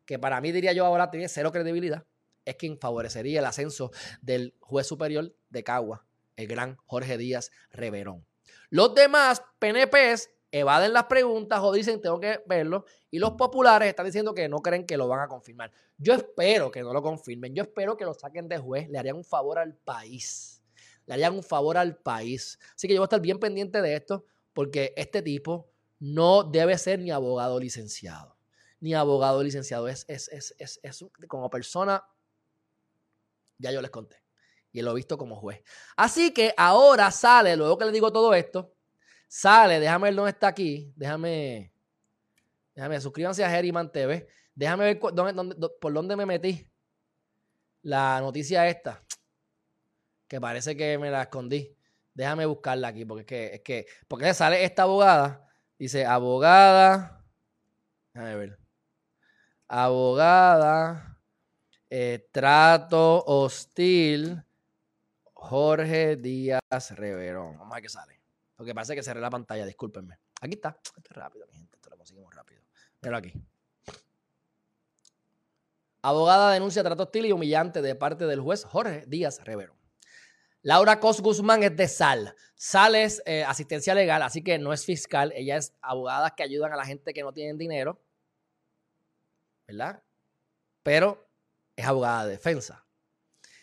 que 0.07 0.19
para 0.19 0.41
mí 0.41 0.53
diría 0.53 0.73
yo 0.73 0.85
ahora 0.85 1.11
tiene 1.11 1.29
cero 1.29 1.53
credibilidad, 1.53 2.05
es 2.45 2.57
quien 2.57 2.79
favorecería 2.79 3.41
el 3.41 3.47
ascenso 3.47 3.91
del 4.21 4.55
juez 4.61 4.87
superior 4.87 5.35
de 5.49 5.65
Cagua, 5.65 6.07
el 6.37 6.47
gran 6.47 6.77
Jorge 6.87 7.17
Díaz 7.17 7.51
Reverón. 7.71 8.27
Los 8.71 8.95
demás 8.95 9.43
PNPs 9.59 10.31
evaden 10.51 10.93
las 10.93 11.05
preguntas 11.05 11.61
o 11.63 11.73
dicen 11.73 12.01
tengo 12.01 12.21
que 12.21 12.41
verlo 12.47 12.85
y 13.11 13.19
los 13.19 13.33
populares 13.33 13.89
están 13.89 14.07
diciendo 14.07 14.35
que 14.35 14.49
no 14.49 14.59
creen 14.59 14.87
que 14.87 14.97
lo 14.97 15.09
van 15.09 15.21
a 15.21 15.29
confirmar. 15.29 15.73
Yo 15.97 16.15
espero 16.15 16.71
que 16.71 16.83
no 16.83 16.93
lo 16.93 17.03
confirmen, 17.03 17.55
yo 17.55 17.63
espero 17.63 17.97
que 17.97 18.05
lo 18.05 18.15
saquen 18.15 18.49
de 18.49 18.59
juez, 18.59 18.89
le 18.89 18.99
harían 18.99 19.17
un 19.17 19.25
favor 19.25 19.59
al 19.59 19.75
país, 19.75 20.63
le 21.07 21.15
harían 21.15 21.35
un 21.35 21.43
favor 21.43 21.77
al 21.77 21.97
país. 21.97 22.59
Así 22.75 22.87
que 22.87 22.95
yo 22.95 23.01
voy 23.01 23.05
a 23.05 23.07
estar 23.07 23.21
bien 23.21 23.39
pendiente 23.39 23.81
de 23.81 23.95
esto 23.95 24.25
porque 24.53 24.93
este 24.97 25.23
tipo 25.23 25.71
no 25.99 26.45
debe 26.45 26.77
ser 26.79 27.01
ni 27.01 27.11
abogado 27.11 27.59
licenciado 27.59 28.34
ni 28.85 28.93
abogado 28.93 29.43
licenciado. 29.43 29.89
Es, 29.89 30.05
es, 30.09 30.29
es, 30.29 30.55
es, 30.59 30.79
es 30.83 31.05
como 31.27 31.49
persona, 31.49 32.05
ya 33.57 33.71
yo 33.71 33.81
les 33.81 33.91
conté. 33.91 34.23
Y 34.73 34.83
lo 34.83 34.91
he 34.91 34.95
visto 34.97 35.17
como 35.17 35.37
juez. 35.37 35.63
Así 35.97 36.35
que 36.35 36.53
ahora 36.55 37.11
sale, 37.11 37.57
luego 37.57 37.79
que 37.79 37.87
le 37.87 37.93
digo 37.93 38.13
todo 38.13 38.35
esto, 38.35 38.75
sale, 39.27 39.81
déjame 39.81 40.09
ver 40.09 40.15
dónde 40.17 40.33
está 40.33 40.49
aquí. 40.49 40.93
Déjame, 40.97 41.73
déjame, 42.75 43.01
suscríbanse 43.01 43.43
a 43.43 43.49
Geriman 43.49 43.91
TV. 43.91 44.29
Déjame 44.55 44.85
ver 44.85 45.01
dónde, 45.15 45.33
dónde, 45.33 45.69
por 45.81 45.91
dónde 45.95 46.15
me 46.15 46.27
metí. 46.27 46.71
La 47.81 48.21
noticia 48.21 48.69
esta. 48.69 49.03
Que 50.29 50.43
parece 50.43 50.77
que 50.77 50.99
me 50.99 51.11
la 51.11 51.23
escondí. 51.23 51.75
Déjame 52.13 52.45
buscarla 52.45 52.89
aquí, 52.89 53.07
porque 53.07 53.23
es 53.23 53.27
que, 53.27 53.55
es 53.55 53.61
que, 53.63 53.87
porque 54.09 54.35
sale 54.35 54.63
esta 54.63 54.83
abogada. 54.83 55.49
Dice, 55.79 56.05
abogada. 56.05 57.25
Déjame 58.13 58.37
ver 58.37 58.64
abogada, 59.77 61.19
eh, 61.91 62.29
trato 62.31 63.25
hostil, 63.27 64.41
Jorge 65.33 66.15
Díaz 66.15 66.61
Reverón. 66.91 67.59
Vamos 67.59 67.73
a 67.73 67.75
ver 67.75 67.83
qué 67.83 67.89
sale. 67.89 68.21
Lo 68.57 68.65
que 68.65 68.73
pasa 68.73 68.93
es 68.93 68.99
que 68.99 69.03
cerré 69.03 69.21
la 69.21 69.31
pantalla, 69.31 69.67
discúlpenme. 69.67 70.21
Aquí 70.41 70.55
está. 70.55 70.79
Esto 70.81 71.11
es 71.11 71.17
rápido, 71.17 71.47
mi 71.49 71.55
gente. 71.55 71.77
Esto 71.77 71.91
lo 71.91 71.97
conseguimos 71.97 72.33
rápido. 72.33 72.63
Míralo 73.03 73.17
aquí. 73.17 73.33
Abogada 76.03 76.53
denuncia 76.53 76.85
trato 76.85 77.03
hostil 77.03 77.27
y 77.27 77.33
humillante 77.33 77.83
de 77.83 77.97
parte 77.97 78.27
del 78.27 78.41
juez 78.41 78.65
Jorge 78.65 79.05
Díaz 79.09 79.43
Reverón. 79.43 79.77
Laura 80.63 81.01
Cos 81.01 81.21
Guzmán 81.21 81.65
es 81.65 81.77
de 81.77 81.89
SAL. 81.89 82.37
SAL 82.55 82.95
es 82.95 83.23
eh, 83.27 83.43
asistencia 83.43 83.93
legal, 83.97 84.23
así 84.23 84.45
que 84.45 84.57
no 84.57 84.73
es 84.73 84.85
fiscal. 84.85 85.33
Ella 85.35 85.57
es 85.57 85.75
abogada 85.83 86.31
que 86.37 86.45
ayudan 86.45 86.73
a 86.73 86.77
la 86.77 86.85
gente 86.85 87.13
que 87.13 87.23
no 87.23 87.33
tienen 87.33 87.59
dinero 87.59 88.04
¿verdad? 89.67 90.03
Pero 90.83 91.29
es 91.77 91.87
abogada 91.87 92.27
de 92.27 92.33
defensa. 92.33 92.85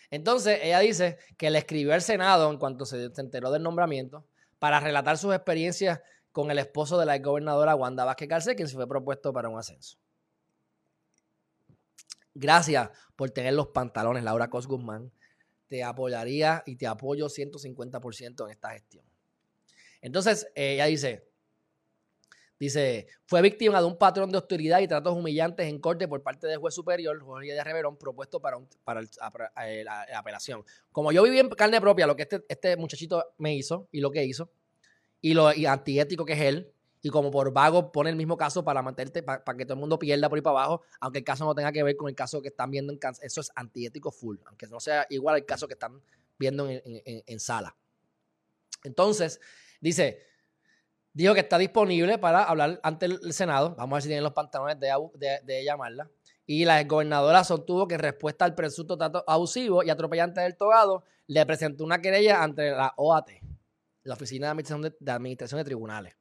Entonces, 0.09 0.59
ella 0.61 0.79
dice 0.79 1.17
que 1.37 1.49
le 1.49 1.59
escribió 1.59 1.93
al 1.93 2.01
Senado 2.01 2.51
en 2.51 2.57
cuanto 2.57 2.85
se, 2.85 3.05
enteró 3.17 3.49
del 3.51 3.63
nombramiento 3.63 4.27
para 4.59 4.79
relatar 4.79 5.17
sus 5.17 5.33
experiencias 5.33 6.01
con 6.31 6.51
el 6.51 6.59
esposo 6.59 6.99
de 6.99 7.05
la 7.05 7.17
gobernadora 7.17 7.75
Wanda 7.75 8.05
Vázquez 8.05 8.27
Garcés, 8.27 8.55
quien 8.55 8.67
se 8.67 8.75
fue 8.75 8.87
propuesto 8.87 9.31
para 9.31 9.49
un 9.49 9.57
ascenso. 9.57 9.97
Gracias 12.33 12.89
por 13.15 13.29
tener 13.31 13.53
los 13.53 13.67
pantalones, 13.67 14.23
Laura 14.23 14.49
Cos 14.49 14.67
Guzmán. 14.67 15.11
Te 15.67 15.83
apoyaría 15.83 16.63
y 16.65 16.75
te 16.75 16.87
apoyo 16.87 17.27
150% 17.27 18.45
en 18.45 18.51
esta 18.51 18.71
gestión. 18.71 19.05
Entonces, 20.01 20.47
ella 20.55 20.85
dice, 20.85 21.30
Dice, 22.61 23.07
fue 23.25 23.41
víctima 23.41 23.79
de 23.79 23.87
un 23.87 23.97
patrón 23.97 24.31
de 24.31 24.37
hostilidad 24.37 24.81
y 24.81 24.87
tratos 24.87 25.17
humillantes 25.17 25.65
en 25.65 25.79
corte 25.79 26.07
por 26.07 26.21
parte 26.21 26.45
del 26.45 26.59
juez 26.59 26.75
superior, 26.75 27.19
Jorge 27.19 27.53
de 27.53 27.63
Reverón, 27.63 27.97
propuesto 27.97 28.39
para, 28.39 28.59
para 28.83 29.01
eh, 29.65 29.83
la, 29.83 30.03
apelación. 30.15 30.63
Como 30.91 31.11
yo 31.11 31.23
viví 31.23 31.39
en 31.39 31.49
carne 31.49 31.81
propia 31.81 32.05
lo 32.05 32.15
que 32.15 32.21
este, 32.21 32.45
este 32.47 32.77
muchachito 32.77 33.33
me 33.39 33.55
hizo 33.55 33.87
y 33.91 33.99
lo 33.99 34.11
que 34.11 34.23
hizo, 34.23 34.51
y 35.21 35.33
lo 35.33 35.47
antiético 35.47 36.23
que 36.23 36.33
es 36.33 36.41
él, 36.41 36.71
y 37.01 37.09
como 37.09 37.31
por 37.31 37.51
vago 37.51 37.91
pone 37.91 38.11
el 38.11 38.15
mismo 38.15 38.37
caso 38.37 38.63
para 38.63 38.83
mantenerte, 38.83 39.23
para, 39.23 39.41
que 39.57 39.65
todo 39.65 39.73
el 39.73 39.79
mundo 39.79 39.97
pierda 39.97 40.29
por 40.29 40.37
ahí 40.37 40.43
para 40.43 40.59
abajo, 40.59 40.83
aunque 40.99 41.17
el 41.17 41.25
caso 41.25 41.45
no 41.45 41.55
tenga 41.55 41.71
que 41.71 41.81
ver 41.81 41.97
con 41.97 42.09
el 42.09 42.15
caso 42.15 42.43
que 42.43 42.49
están 42.49 42.69
viendo 42.69 42.93
en 42.93 42.99
Eso 43.23 43.41
es 43.41 43.51
antiético 43.55 44.11
full, 44.11 44.37
aunque 44.45 44.67
no 44.67 44.79
sea 44.79 45.07
igual 45.09 45.33
al 45.33 45.45
caso 45.47 45.67
que 45.67 45.73
están 45.73 45.99
viendo 46.37 46.69
en 46.69 47.39
sala. 47.39 47.75
Entonces, 48.83 49.41
dice, 49.79 50.30
dijo 51.13 51.33
que 51.33 51.41
está 51.41 51.57
disponible 51.57 52.17
para 52.17 52.43
hablar 52.43 52.79
ante 52.83 53.07
el 53.07 53.33
Senado. 53.33 53.75
Vamos 53.75 53.93
a 53.93 53.95
ver 53.95 54.01
si 54.03 54.09
tienen 54.09 54.23
los 54.23 54.33
pantalones 54.33 54.77
de, 54.79 55.63
llamarla. 55.63 56.09
Y 56.45 56.65
la 56.65 56.83
gobernadora 56.83 57.43
sostuvo 57.43 57.87
que 57.87 57.95
en 57.95 58.01
respuesta 58.01 58.45
al 58.45 58.55
presunto 58.55 58.97
trato 58.97 59.23
abusivo 59.27 59.83
y 59.83 59.89
atropellante 59.89 60.41
del 60.41 60.57
togado, 60.57 61.03
le 61.27 61.45
presentó 61.45 61.83
una 61.83 62.01
querella 62.01 62.43
ante 62.43 62.71
la 62.71 62.93
OAT, 62.97 63.29
la 64.03 64.15
Oficina 64.15 64.47
de 64.47 64.51
Administración 64.51 64.81
de, 64.81 64.95
de 64.99 65.11
Administración 65.11 65.59
de 65.59 65.65
Tribunales. 65.65 66.15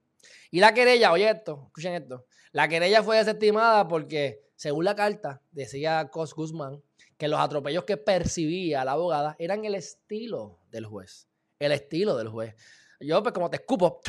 Y 0.51 0.61
la 0.61 0.75
querella, 0.75 1.13
oye 1.13 1.29
esto, 1.31 1.65
escuchen 1.67 1.95
esto, 1.95 2.27
la 2.53 2.69
querella 2.69 3.03
fue 3.03 3.17
desestimada 3.17 3.89
porque, 3.89 4.43
según 4.57 4.85
la 4.85 4.95
carta, 4.95 5.43
decía 5.51 6.09
Cos 6.11 6.35
Guzmán, 6.35 6.83
que 7.17 7.29
los 7.29 7.39
atropellos 7.39 7.85
que 7.85 7.97
percibía 7.97 8.85
la 8.85 8.93
abogada 8.93 9.37
eran 9.39 9.65
el 9.65 9.75
estilo 9.75 10.59
del 10.71 10.87
juez. 10.87 11.29
El 11.59 11.73
estilo 11.73 12.17
del 12.17 12.29
juez. 12.29 12.55
Yo, 12.99 13.23
pues, 13.23 13.33
como 13.33 13.51
te 13.51 13.59
escupo, 13.59 14.01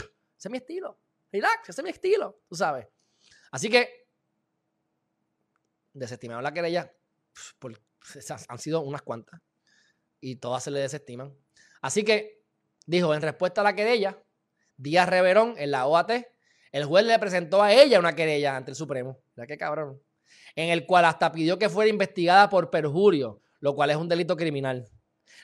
ese 0.41 0.47
es 0.47 0.51
mi 0.51 0.57
estilo. 0.57 0.99
Relax, 1.31 1.69
ese 1.69 1.81
es 1.81 1.83
mi 1.83 1.91
estilo, 1.91 2.41
tú 2.49 2.55
sabes. 2.55 2.87
Así 3.51 3.69
que, 3.69 4.07
desestimaron 5.93 6.43
la 6.43 6.51
querella. 6.51 6.91
Por, 7.59 7.79
han 8.47 8.57
sido 8.57 8.81
unas 8.81 9.03
cuantas. 9.03 9.39
Y 10.19 10.37
todas 10.37 10.63
se 10.63 10.71
le 10.71 10.79
desestiman. 10.79 11.31
Así 11.79 12.03
que, 12.03 12.43
dijo, 12.87 13.13
en 13.13 13.21
respuesta 13.21 13.61
a 13.61 13.63
la 13.63 13.75
querella, 13.75 14.19
Díaz 14.77 15.07
Reverón, 15.07 15.53
en 15.59 15.69
la 15.69 15.85
OAT, 15.85 16.09
el 16.71 16.85
juez 16.85 17.05
le 17.05 17.19
presentó 17.19 17.61
a 17.61 17.71
ella 17.71 17.99
una 17.99 18.15
querella 18.15 18.55
ante 18.55 18.71
el 18.71 18.75
Supremo. 18.75 19.21
¿Ya 19.35 19.45
qué 19.45 19.59
cabrón? 19.59 20.01
En 20.55 20.69
el 20.71 20.87
cual 20.87 21.05
hasta 21.05 21.31
pidió 21.31 21.59
que 21.59 21.69
fuera 21.69 21.91
investigada 21.91 22.49
por 22.49 22.71
perjurio, 22.71 23.43
lo 23.59 23.75
cual 23.75 23.91
es 23.91 23.97
un 23.97 24.09
delito 24.09 24.35
criminal. 24.35 24.89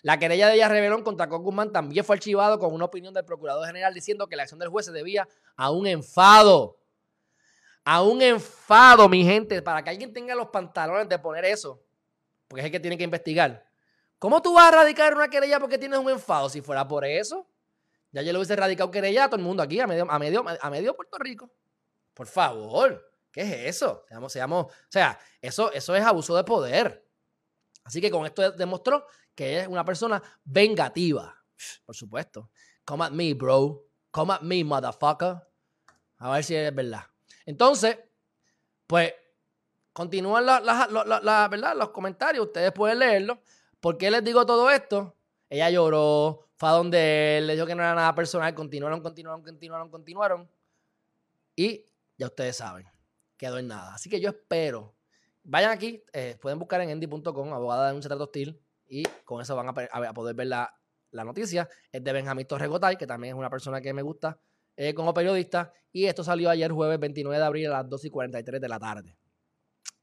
La 0.02 0.20
querella 0.20 0.48
de 0.48 0.56
ella 0.56 0.70
Reverón 0.70 1.04
contra 1.04 1.28
Con 1.28 1.44
Guzmán 1.44 1.72
también 1.72 2.06
fue 2.06 2.16
archivado 2.16 2.60
con 2.60 2.74
una 2.74 2.86
opinión 2.86 3.14
del 3.14 3.26
Procurador 3.26 3.66
General 3.66 3.94
diciendo 3.94 4.28
que 4.28 4.36
la 4.36 4.44
acción 4.44 4.60
del 4.60 4.70
juez 4.70 4.86
se 4.86 4.92
debía 4.92 5.28
a 5.56 5.72
un 5.72 5.88
enfado. 5.88 6.78
A 7.84 8.04
un 8.04 8.22
enfado, 8.22 9.08
mi 9.08 9.24
gente, 9.24 9.62
para 9.62 9.84
que 9.84 9.90
alguien 9.90 10.12
tenga 10.14 10.36
los 10.36 10.48
pantalones 10.48 11.08
de 11.08 11.20
poner 11.20 11.46
eso. 11.46 11.82
Porque 12.48 12.62
es 12.62 12.66
el 12.66 12.72
que 12.72 12.80
tiene 12.80 12.98
que 12.98 13.04
investigar. 13.04 13.66
¿Cómo 14.20 14.42
tú 14.42 14.54
vas 14.54 14.70
a 14.70 14.78
radicar 14.78 15.14
una 15.14 15.30
querella 15.30 15.60
porque 15.60 15.78
tienes 15.78 16.00
un 16.00 16.10
enfado? 16.10 16.50
Si 16.50 16.62
fuera 16.62 16.88
por 16.88 17.06
eso, 17.06 17.48
ya 18.12 18.22
yo 18.22 18.32
le 18.32 18.40
hubiese 18.40 18.56
radicado 18.56 18.90
querella 18.90 19.26
a 19.26 19.28
todo 19.28 19.38
el 19.38 19.44
mundo 19.44 19.62
aquí, 19.62 19.80
a 19.80 19.88
medio, 19.88 20.10
a 20.10 20.20
medio, 20.20 20.44
a 20.62 20.70
medio 20.70 20.96
Puerto 20.96 21.18
Rico. 21.18 21.50
Por 22.14 22.28
favor, 22.28 23.12
¿qué 23.32 23.42
es 23.42 23.76
eso? 23.76 24.04
Seamos, 24.08 24.34
seamos, 24.34 24.66
o 24.66 24.72
sea, 24.90 25.20
eso, 25.42 25.72
eso 25.72 25.96
es 25.96 26.04
abuso 26.04 26.36
de 26.36 26.44
poder. 26.44 27.06
Así 27.84 28.02
que 28.02 28.10
con 28.10 28.26
esto 28.26 28.52
demostró 28.52 29.06
que 29.38 29.60
es 29.60 29.68
una 29.68 29.86
persona 29.86 30.22
vengativa. 30.44 31.34
Por 31.86 31.96
supuesto. 31.96 32.50
Come 32.84 33.06
at 33.06 33.12
me, 33.12 33.36
bro. 33.36 33.86
Come 34.10 34.34
at 34.34 34.42
me, 34.42 34.64
motherfucker. 34.64 35.38
A 36.18 36.32
ver 36.32 36.44
si 36.44 36.56
es 36.56 36.74
verdad. 36.74 37.04
Entonces, 37.46 38.00
pues, 38.88 39.14
continúan 39.94 40.44
¿verdad? 40.44 41.76
los 41.76 41.90
comentarios, 41.90 42.48
ustedes 42.48 42.72
pueden 42.72 42.98
leerlos. 42.98 43.38
¿Por 43.80 44.00
qué 44.00 44.10
les 44.10 44.24
digo 44.24 44.44
todo 44.44 44.72
esto? 44.72 45.16
Ella 45.50 45.70
lloró, 45.70 46.50
fue 46.56 46.70
a 46.70 46.72
donde 46.72 47.38
él, 47.38 47.46
le 47.46 47.54
dijo 47.54 47.68
que 47.68 47.76
no 47.76 47.84
era 47.84 47.94
nada 47.94 48.16
personal, 48.16 48.56
continuaron, 48.56 49.02
continuaron, 49.02 49.44
continuaron, 49.44 49.92
continuaron. 49.92 50.50
Y 51.56 51.86
ya 52.18 52.26
ustedes 52.26 52.58
saben, 52.58 52.88
quedó 53.38 53.60
en 53.60 53.68
nada. 53.68 53.94
Así 53.94 54.10
que 54.10 54.20
yo 54.20 54.30
espero. 54.30 54.96
Vayan 55.44 55.70
aquí, 55.70 56.04
eh, 56.12 56.38
pueden 56.42 56.58
buscar 56.58 56.82
en 56.82 56.90
endy.com, 56.90 57.54
abogada 57.54 57.90
de 57.90 57.96
un 57.96 58.02
trato 58.02 58.24
hostil, 58.24 58.60
y 58.88 59.04
con 59.26 59.42
eso 59.42 59.56
van 59.56 59.70
a, 59.70 60.14
poder 60.14 60.36
ver 60.36 60.48
la, 60.48 60.74
noticia. 61.12 61.68
Es 61.92 62.04
de 62.04 62.14
Benjamín 62.14 62.48
Torregotay, 62.48 62.98
que 62.98 63.08
también 63.08 63.34
es 63.34 63.40
una 63.40 63.50
persona 63.50 63.82
que 63.82 63.94
me 63.94 64.02
gusta 64.02 64.40
eh, 64.76 64.94
como 64.94 65.14
periodista. 65.14 65.74
Y 65.92 66.06
esto 66.06 66.24
salió 66.24 66.50
ayer 66.50 66.72
jueves 66.72 67.00
29 67.00 67.38
de 67.38 67.46
abril 67.46 67.68
a 67.68 67.82
las 67.82 67.90
2 67.90 68.06
y 68.06 68.10
43 68.10 68.62
de 68.62 68.70
la 68.70 68.80
tarde. 68.80 69.18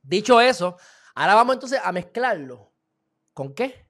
Dicho 0.03 0.41
eso, 0.41 0.77
ahora 1.15 1.35
vamos 1.35 1.55
entonces 1.55 1.81
a 1.83 1.93
mezclarlo. 1.93 2.73
¿Con 3.33 3.55
qué? 3.55 3.89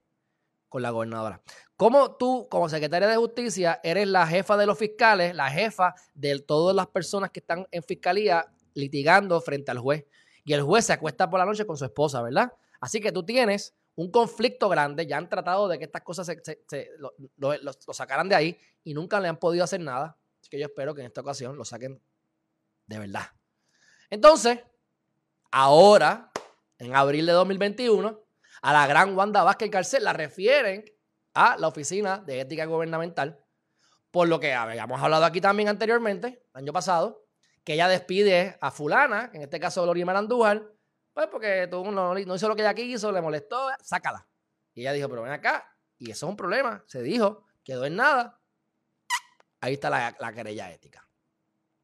Con 0.69 0.81
la 0.81 0.91
gobernadora. 0.91 1.41
¿Cómo 1.75 2.15
tú, 2.15 2.47
como 2.49 2.69
secretaria 2.69 3.07
de 3.07 3.17
justicia, 3.17 3.79
eres 3.83 4.07
la 4.07 4.25
jefa 4.25 4.55
de 4.55 4.65
los 4.65 4.77
fiscales, 4.77 5.35
la 5.35 5.49
jefa 5.49 5.93
de 6.13 6.39
todas 6.39 6.75
las 6.75 6.87
personas 6.87 7.31
que 7.31 7.41
están 7.41 7.67
en 7.69 7.83
fiscalía 7.83 8.45
litigando 8.73 9.41
frente 9.41 9.71
al 9.71 9.79
juez? 9.79 10.05
Y 10.45 10.53
el 10.53 10.61
juez 10.61 10.85
se 10.85 10.93
acuesta 10.93 11.29
por 11.29 11.39
la 11.39 11.45
noche 11.45 11.65
con 11.65 11.75
su 11.75 11.85
esposa, 11.85 12.21
¿verdad? 12.21 12.53
Así 12.79 13.01
que 13.01 13.11
tú 13.11 13.25
tienes 13.25 13.75
un 13.95 14.11
conflicto 14.11 14.67
grande, 14.67 15.07
ya 15.07 15.17
han 15.17 15.29
tratado 15.29 15.67
de 15.67 15.77
que 15.77 15.85
estas 15.85 16.01
cosas 16.01 16.27
se, 16.27 16.89
lo, 16.97 17.93
sacaran 17.93 18.27
de 18.27 18.35
ahí 18.35 18.59
y 18.83 18.93
nunca 18.93 19.19
le 19.19 19.27
han 19.27 19.37
podido 19.37 19.63
hacer 19.63 19.79
nada. 19.79 20.17
Así 20.39 20.49
que 20.49 20.59
yo 20.59 20.65
espero 20.65 20.93
que 20.93 21.01
en 21.01 21.07
esta 21.07 21.21
ocasión 21.21 21.55
lo 21.57 21.63
saquen 21.63 22.01
de 22.85 22.99
verdad. 22.99 23.27
Entonces, 24.09 24.59
ahora, 25.51 26.31
en 26.77 26.95
abril 26.95 27.25
de 27.25 27.31
2021, 27.31 28.21
a 28.61 28.73
la 28.73 28.85
gran 28.85 29.15
Wanda 29.15 29.43
Vázquez 29.43 29.69
Carcel 29.69 30.03
la 30.03 30.13
refieren 30.13 30.85
a 31.33 31.57
la 31.57 31.67
Oficina 31.67 32.17
de 32.17 32.41
Ética 32.41 32.65
Gubernamental, 32.65 33.39
por 34.11 34.27
lo 34.27 34.39
que 34.39 34.53
habíamos 34.53 35.01
hablado 35.01 35.25
aquí 35.25 35.41
también 35.41 35.69
anteriormente, 35.69 36.43
el 36.53 36.61
año 36.61 36.73
pasado, 36.73 37.25
que 37.63 37.73
ella 37.73 37.87
despide 37.87 38.57
a 38.61 38.71
fulana, 38.71 39.31
en 39.33 39.41
este 39.41 39.59
caso 39.59 39.83
Gloria 39.83 40.05
Marandújar, 40.05 40.74
pues 41.15 41.27
porque 41.27 41.67
tú 41.71 41.89
no, 41.89 42.13
no, 42.13 42.35
hizo 42.35 42.49
lo 42.49 42.55
que 42.57 42.61
ella 42.61 42.73
quiso, 42.73 43.09
le 43.09 43.21
molestó, 43.21 43.69
sácala. 43.81 44.27
Y 44.73 44.81
ella 44.81 44.91
dijo, 44.91 45.07
pero 45.07 45.21
ven 45.21 45.31
acá, 45.31 45.65
y 45.97 46.11
eso 46.11 46.25
es 46.25 46.29
un 46.29 46.35
problema, 46.35 46.83
se 46.87 47.01
dijo, 47.01 47.45
quedó 47.63 47.85
en 47.85 47.95
nada. 47.95 48.41
Ahí 49.61 49.75
está 49.75 49.89
la, 49.89 50.13
la 50.19 50.33
querella 50.33 50.69
ética. 50.73 51.07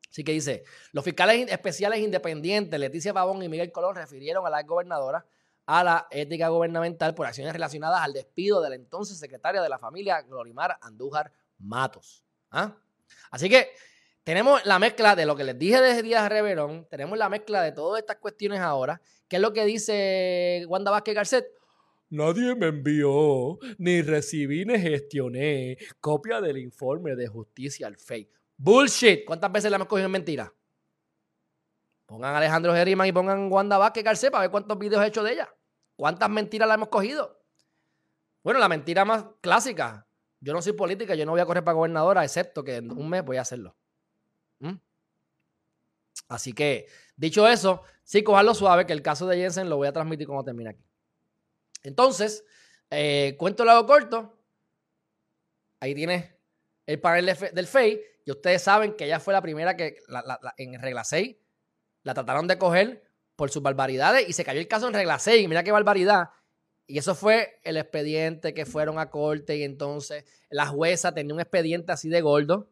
Así 0.09 0.25
que 0.25 0.33
dice, 0.33 0.65
los 0.91 1.05
fiscales 1.05 1.49
especiales 1.49 1.99
independientes, 1.99 2.77
Leticia 2.77 3.13
Pavón 3.13 3.41
y 3.41 3.47
Miguel 3.47 3.71
Colón, 3.71 3.95
refirieron 3.95 4.45
a 4.45 4.49
la 4.49 4.63
gobernadora 4.63 5.25
a 5.65 5.83
la 5.85 6.07
ética 6.11 6.49
gubernamental 6.49 7.15
por 7.15 7.25
acciones 7.25 7.53
relacionadas 7.53 8.01
al 8.01 8.11
despido 8.11 8.61
de 8.61 8.69
la 8.69 8.75
entonces 8.75 9.17
secretaria 9.17 9.61
de 9.61 9.69
la 9.69 9.79
familia, 9.79 10.21
Glorimar 10.23 10.77
Andújar 10.81 11.31
Matos. 11.59 12.25
¿Ah? 12.49 12.75
Así 13.29 13.49
que 13.49 13.71
tenemos 14.23 14.63
la 14.65 14.79
mezcla 14.79 15.15
de 15.15 15.25
lo 15.25 15.35
que 15.35 15.43
les 15.43 15.57
dije 15.57 15.81
desde 15.81 16.03
Díaz 16.03 16.29
Reverón, 16.29 16.87
tenemos 16.89 17.17
la 17.17 17.29
mezcla 17.29 17.61
de 17.61 17.71
todas 17.71 17.99
estas 17.99 18.17
cuestiones 18.17 18.59
ahora. 18.59 19.01
¿Qué 19.27 19.37
es 19.37 19.41
lo 19.41 19.53
que 19.53 19.65
dice 19.65 20.63
Wanda 20.67 20.91
Vázquez 20.91 21.15
Garcet? 21.15 21.45
Nadie 22.09 22.55
me 22.55 22.67
envió, 22.67 23.57
ni 23.77 24.01
recibí, 24.01 24.65
ni 24.65 24.77
gestioné 24.77 25.77
copia 26.01 26.41
del 26.41 26.57
informe 26.57 27.15
de 27.15 27.27
justicia 27.27 27.87
al 27.87 27.95
FEI. 27.95 28.29
Bullshit. 28.57 29.23
¿Cuántas 29.25 29.51
veces 29.51 29.71
la 29.71 29.77
hemos 29.77 29.87
cogido 29.87 30.07
en 30.07 30.11
mentira? 30.11 30.53
Pongan 32.05 32.35
a 32.35 32.37
Alejandro 32.39 32.73
Geriman 32.73 33.07
y 33.07 33.13
pongan 33.13 33.51
Wanda 33.51 33.77
Vázquez 33.77 34.03
Garcés 34.03 34.29
para 34.29 34.41
ver 34.41 34.51
cuántos 34.51 34.77
videos 34.77 35.01
he 35.03 35.07
hecho 35.07 35.23
de 35.23 35.31
ella. 35.31 35.55
¿Cuántas 35.95 36.29
mentiras 36.29 36.67
la 36.67 36.73
hemos 36.73 36.89
cogido? 36.89 37.41
Bueno, 38.43 38.59
la 38.59 38.67
mentira 38.67 39.05
más 39.05 39.25
clásica. 39.39 40.05
Yo 40.41 40.51
no 40.51 40.61
soy 40.61 40.73
política, 40.73 41.15
yo 41.15 41.25
no 41.25 41.31
voy 41.31 41.41
a 41.41 41.45
correr 41.45 41.63
para 41.63 41.75
gobernadora, 41.75 42.23
excepto 42.23 42.63
que 42.63 42.75
en 42.75 42.91
un 42.91 43.07
mes 43.07 43.23
voy 43.23 43.37
a 43.37 43.41
hacerlo. 43.41 43.77
Así 46.27 46.53
que, 46.53 46.87
dicho 47.17 47.47
eso, 47.47 47.83
sí, 48.03 48.23
cojarlo 48.23 48.53
suave, 48.53 48.85
que 48.85 48.93
el 48.93 49.01
caso 49.01 49.27
de 49.27 49.37
Jensen 49.37 49.69
lo 49.69 49.77
voy 49.77 49.87
a 49.87 49.93
transmitir 49.93 50.27
cuando 50.27 50.45
termine 50.45 50.69
aquí. 50.69 50.85
Entonces, 51.83 52.45
eh, 52.89 53.35
cuento 53.37 53.65
lo 53.65 53.71
hago 53.71 53.85
corto. 53.85 54.37
Ahí 55.79 55.93
tiene 55.95 56.37
el 56.85 56.99
panel 56.99 57.35
del 57.53 57.67
FEI. 57.67 58.01
Y 58.23 58.31
ustedes 58.31 58.61
saben 58.61 58.93
que 58.93 59.05
ella 59.05 59.19
fue 59.19 59.33
la 59.33 59.41
primera 59.41 59.75
que 59.75 59.97
en 60.57 60.79
regla 60.81 61.03
6 61.03 61.35
la 62.03 62.13
trataron 62.13 62.47
de 62.47 62.57
coger 62.57 63.03
por 63.35 63.49
sus 63.49 63.63
barbaridades 63.63 64.29
y 64.29 64.33
se 64.33 64.45
cayó 64.45 64.59
el 64.59 64.67
caso 64.67 64.87
en 64.87 64.93
regla 64.93 65.17
6. 65.17 65.49
Mira 65.49 65.63
qué 65.63 65.71
barbaridad. 65.71 66.29
Y 66.85 66.97
eso 66.97 67.15
fue 67.15 67.59
el 67.63 67.77
expediente 67.77 68.53
que 68.53 68.65
fueron 68.65 68.99
a 68.99 69.09
corte 69.09 69.57
y 69.57 69.63
entonces 69.63 70.25
la 70.49 70.67
jueza 70.67 71.13
tenía 71.13 71.33
un 71.33 71.39
expediente 71.39 71.91
así 71.91 72.09
de 72.09 72.21
gordo 72.21 72.69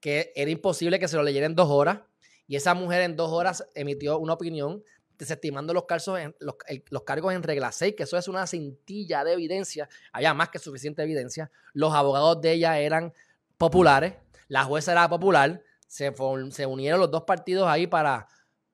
que 0.00 0.32
era 0.34 0.50
imposible 0.50 0.98
que 0.98 1.08
se 1.08 1.16
lo 1.16 1.22
leyera 1.22 1.46
en 1.46 1.54
dos 1.54 1.68
horas. 1.70 2.00
Y 2.46 2.56
esa 2.56 2.74
mujer 2.74 3.02
en 3.02 3.16
dos 3.16 3.30
horas 3.30 3.66
emitió 3.74 4.18
una 4.18 4.32
opinión 4.32 4.82
desestimando 5.16 5.74
los, 5.74 5.84
cargos 5.84 6.18
en, 6.18 6.34
los, 6.40 7.02
cargos 7.02 7.34
en 7.34 7.42
regla 7.42 7.70
6, 7.70 7.94
que 7.94 8.04
eso 8.04 8.16
es 8.16 8.26
una 8.26 8.46
cintilla 8.46 9.22
de 9.22 9.34
evidencia, 9.34 9.86
había 10.12 10.32
más 10.32 10.48
que 10.48 10.58
suficiente 10.58 11.02
evidencia. 11.02 11.50
Los 11.74 11.92
abogados 11.92 12.40
de 12.40 12.52
ella 12.52 12.78
eran 12.78 13.12
populares, 13.58 14.14
la 14.48 14.64
jueza 14.64 14.92
era 14.92 15.08
popular, 15.10 15.62
se, 15.86 16.14
se 16.50 16.66
unieron 16.66 17.00
los 17.00 17.10
dos 17.10 17.24
partidos 17.24 17.68
ahí 17.68 17.86
para 17.86 18.26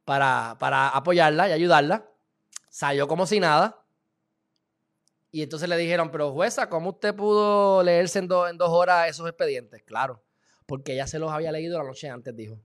para, 0.07 0.89
apoyarla 0.89 1.49
y 1.49 1.53
ayudarla. 1.53 2.09
Salió 2.70 3.09
como 3.09 3.27
si 3.27 3.41
nada. 3.41 3.85
Y 5.31 5.43
entonces 5.43 5.68
le 5.68 5.77
dijeron, 5.77 6.11
pero 6.11 6.33
jueza, 6.33 6.70
¿cómo 6.70 6.91
usted 6.91 7.14
pudo 7.14 7.83
leerse 7.83 8.20
en, 8.20 8.29
en 8.49 8.57
dos 8.57 8.70
horas 8.70 9.11
esos 9.11 9.29
expedientes? 9.29 9.83
Claro, 9.83 10.22
porque 10.67 10.95
ella 10.95 11.07
se 11.07 11.19
los 11.19 11.31
había 11.31 11.53
leído 11.53 11.79
la 11.79 11.85
noche 11.85 12.09
antes, 12.09 12.35
dijo. 12.37 12.61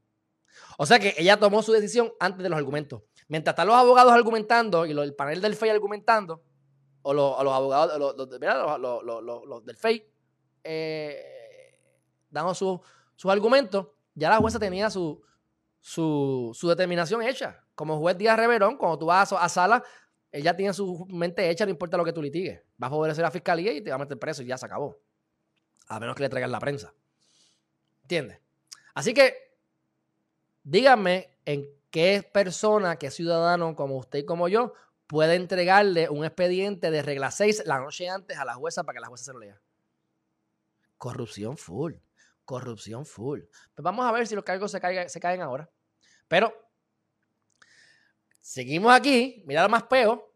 O 0.78 0.86
sea 0.86 1.00
que 1.00 1.16
ella 1.18 1.38
tomó 1.38 1.64
su 1.64 1.72
decisión 1.72 2.12
antes 2.20 2.44
de 2.44 2.50
los 2.50 2.58
argumentos. 2.58 3.04
Mientras 3.28 3.54
están 3.54 3.68
los 3.68 3.76
abogados 3.76 4.12
argumentando 4.12 4.86
y 4.86 4.92
el 4.92 5.16
panel 5.16 5.42
del 5.42 5.56
FEI 5.56 5.70
argumentando, 5.70 6.44
o 7.04 7.14
los, 7.14 7.40
abogados, 7.40 7.98
los, 7.98 9.66
del 9.66 9.78
FEI, 9.78 10.06
eh, 10.64 11.80
dando 12.30 12.54
sus 12.54 12.82
argumentos, 13.26 13.88
ya 14.14 14.30
la 14.30 14.38
jueza 14.38 14.60
tenía 14.60 14.90
su, 14.90 15.24
su, 15.80 16.68
determinación 16.68 17.22
hecha. 17.22 17.64
Como 17.76 18.00
juez 18.00 18.18
Díaz 18.18 18.38
Reverón, 18.38 18.78
cuando 18.78 19.00
tú 19.00 19.06
vas 19.08 19.32
a, 19.34 19.50
sala, 19.50 19.84
ella 20.32 20.56
tiene 20.56 20.74
su 20.74 21.06
mente 21.10 21.50
hecha, 21.50 21.66
no 21.66 21.72
importa 21.72 21.98
lo 21.98 22.06
que 22.06 22.14
tú 22.14 22.22
litigues. 22.22 22.62
Vas 22.78 22.90
a 22.90 22.94
poder 22.96 23.12
hacer 23.12 23.24
la 23.24 23.32
fiscalía 23.32 23.74
y 23.74 23.82
te 23.82 23.90
va 23.90 23.96
a 23.96 24.00
meter 24.00 24.20
preso 24.20 24.44
y 24.44 24.48
ya 24.48 24.58
se 24.58 24.66
acabó. 24.66 25.02
A 25.88 26.00
menos 26.00 26.16
que 26.16 26.24
le 26.24 26.30
traigan 26.30 26.52
la 26.52 26.60
prensa. 26.60 26.94
¿Entiendes? 28.12 28.42
Así 28.94 29.14
que, 29.14 29.56
díganme 30.64 31.38
en 31.46 31.66
qué 31.90 32.30
persona, 32.30 32.98
qué 32.98 33.10
ciudadano 33.10 33.74
como 33.76 33.96
usted 33.98 34.20
y 34.20 34.26
como 34.26 34.50
yo, 34.50 34.74
puede 35.08 35.36
entregarle 35.36 36.10
un 36.10 36.26
expediente 36.26 36.92
de 36.92 37.02
regla 37.02 37.32
6 37.32 37.64
la 37.66 37.80
noche 37.80 38.10
antes 38.10 38.38
a 38.38 38.44
la 38.44 38.56
jueza 38.56 38.84
para 38.84 38.98
que 38.98 39.00
la 39.00 39.08
jueza 39.08 39.24
se 39.24 39.34
lo 39.34 39.40
lea. 39.40 39.62
Corrupción 40.98 41.58
full 41.58 41.94
corrupción 42.52 43.06
full. 43.06 43.40
Pues 43.74 43.82
vamos 43.82 44.06
a 44.06 44.12
ver 44.12 44.28
si 44.28 44.36
los 44.36 44.44
cargos 44.44 44.72
se, 44.72 45.10
se 45.10 45.20
caen 45.22 45.42
ahora. 45.42 45.70
Pero 46.28 46.54
seguimos 48.42 48.92
aquí, 48.92 49.42
mira 49.46 49.64
lo 49.64 49.70
más 49.70 49.84
peo, 49.84 50.34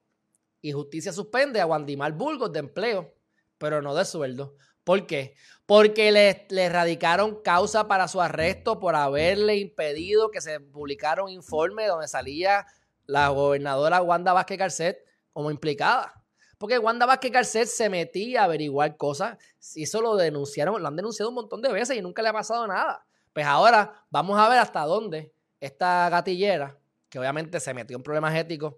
y 0.62 0.72
justicia 0.72 1.12
suspende 1.12 1.60
a 1.60 1.66
Wandimar 1.66 2.14
Burgos 2.14 2.54
de 2.54 2.60
empleo, 2.60 3.14
pero 3.58 3.82
no 3.82 3.94
de 3.94 4.06
sueldo. 4.06 4.56
¿Por 4.86 5.08
qué? 5.08 5.36
Porque 5.66 6.12
le, 6.12 6.70
radicaron 6.70 7.42
causa 7.42 7.88
para 7.88 8.08
su 8.08 8.22
arresto 8.22 8.80
por 8.80 8.96
haberle 8.96 9.58
impedido 9.58 10.30
que 10.30 10.40
se 10.40 10.60
publicara 10.60 11.24
un 11.24 11.32
informe 11.32 11.88
donde 11.88 12.08
salía 12.08 12.68
la 13.08 13.30
gobernadora 13.30 14.02
Wanda 14.02 14.32
Vázquez 14.32 14.60
Garcet 14.60 15.06
como 15.34 15.50
implicada. 15.50 16.24
Porque 16.60 16.78
Wanda 16.78 17.08
Vázquez 17.08 17.32
Garcet 17.32 17.68
se 17.68 17.90
metía 17.90 18.42
a 18.42 18.44
averiguar 18.46 18.96
cosas. 18.96 19.38
Y 19.74 19.84
eso 19.84 20.02
lo 20.02 20.16
denunciaron, 20.16 20.80
lo 20.80 20.88
han 20.88 20.96
denunciado 20.96 21.30
un 21.30 21.36
montón 21.36 21.64
de 21.64 21.74
veces 21.74 21.98
y 21.98 22.02
nunca 22.02 22.22
le 22.22 22.30
ha 22.30 22.34
pasado 22.34 22.68
nada. 22.68 23.06
Pues 23.34 23.46
ahora 23.46 24.06
vamos 24.12 24.40
a 24.40 24.48
ver 24.48 24.60
hasta 24.60 24.82
dónde 24.86 25.34
esta 25.60 26.08
gatillera, 26.10 26.78
que 27.10 27.18
obviamente 27.18 27.60
se 27.60 27.74
metió 27.74 27.98
en 27.98 28.04
problemas 28.04 28.36
éticos 28.36 28.76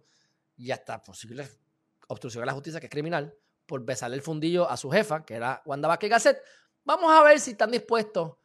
y 0.56 0.72
hasta 0.72 1.02
posible 1.02 1.50
obstrucción 2.08 2.44
a 2.44 2.46
la 2.46 2.54
justicia, 2.54 2.80
que 2.80 2.86
es 2.86 2.92
criminal, 2.92 3.36
por 3.68 3.86
besarle 3.86 4.16
el 4.16 4.24
fundillo 4.24 4.70
a 4.70 4.78
su 4.78 4.90
jefa, 4.90 5.24
que 5.24 5.36
era 5.36 5.62
Wanda 5.66 5.88
Vázquez 5.88 6.10
Garcet. 6.10 6.42
Vamos 6.84 7.12
a 7.12 7.22
ver 7.22 7.40
si 7.40 7.52
están 7.52 7.70
dispuestos 7.70 8.38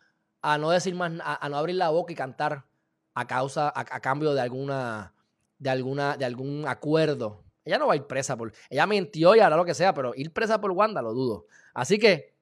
a 0.42 0.58
no 0.58 0.70
decir 0.70 0.94
más, 0.94 1.12
a, 1.24 1.48
no 1.48 1.56
abrir 1.56 1.76
la 1.76 1.88
boca 1.88 2.12
y 2.12 2.16
cantar 2.16 2.66
a 3.14 3.26
causa, 3.26 3.68
a, 3.68 3.80
a 3.80 4.00
cambio 4.00 4.34
de 4.34 4.40
alguna, 4.40 5.14
de 5.58 5.70
alguna, 5.70 6.16
de 6.16 6.24
algún 6.24 6.66
acuerdo 6.68 7.44
ella 7.64 7.78
no 7.78 7.86
va 7.86 7.92
a 7.92 7.96
ir 7.96 8.06
presa 8.06 8.36
por. 8.36 8.52
Ella 8.68 8.86
mintió 8.86 9.34
y 9.36 9.40
hará 9.40 9.56
lo 9.56 9.64
que 9.64 9.74
sea, 9.74 9.94
pero 9.94 10.12
ir 10.14 10.32
presa 10.32 10.60
por 10.60 10.70
Wanda 10.72 11.00
lo 11.00 11.12
dudo. 11.12 11.46
Así 11.74 11.98
que, 11.98 12.34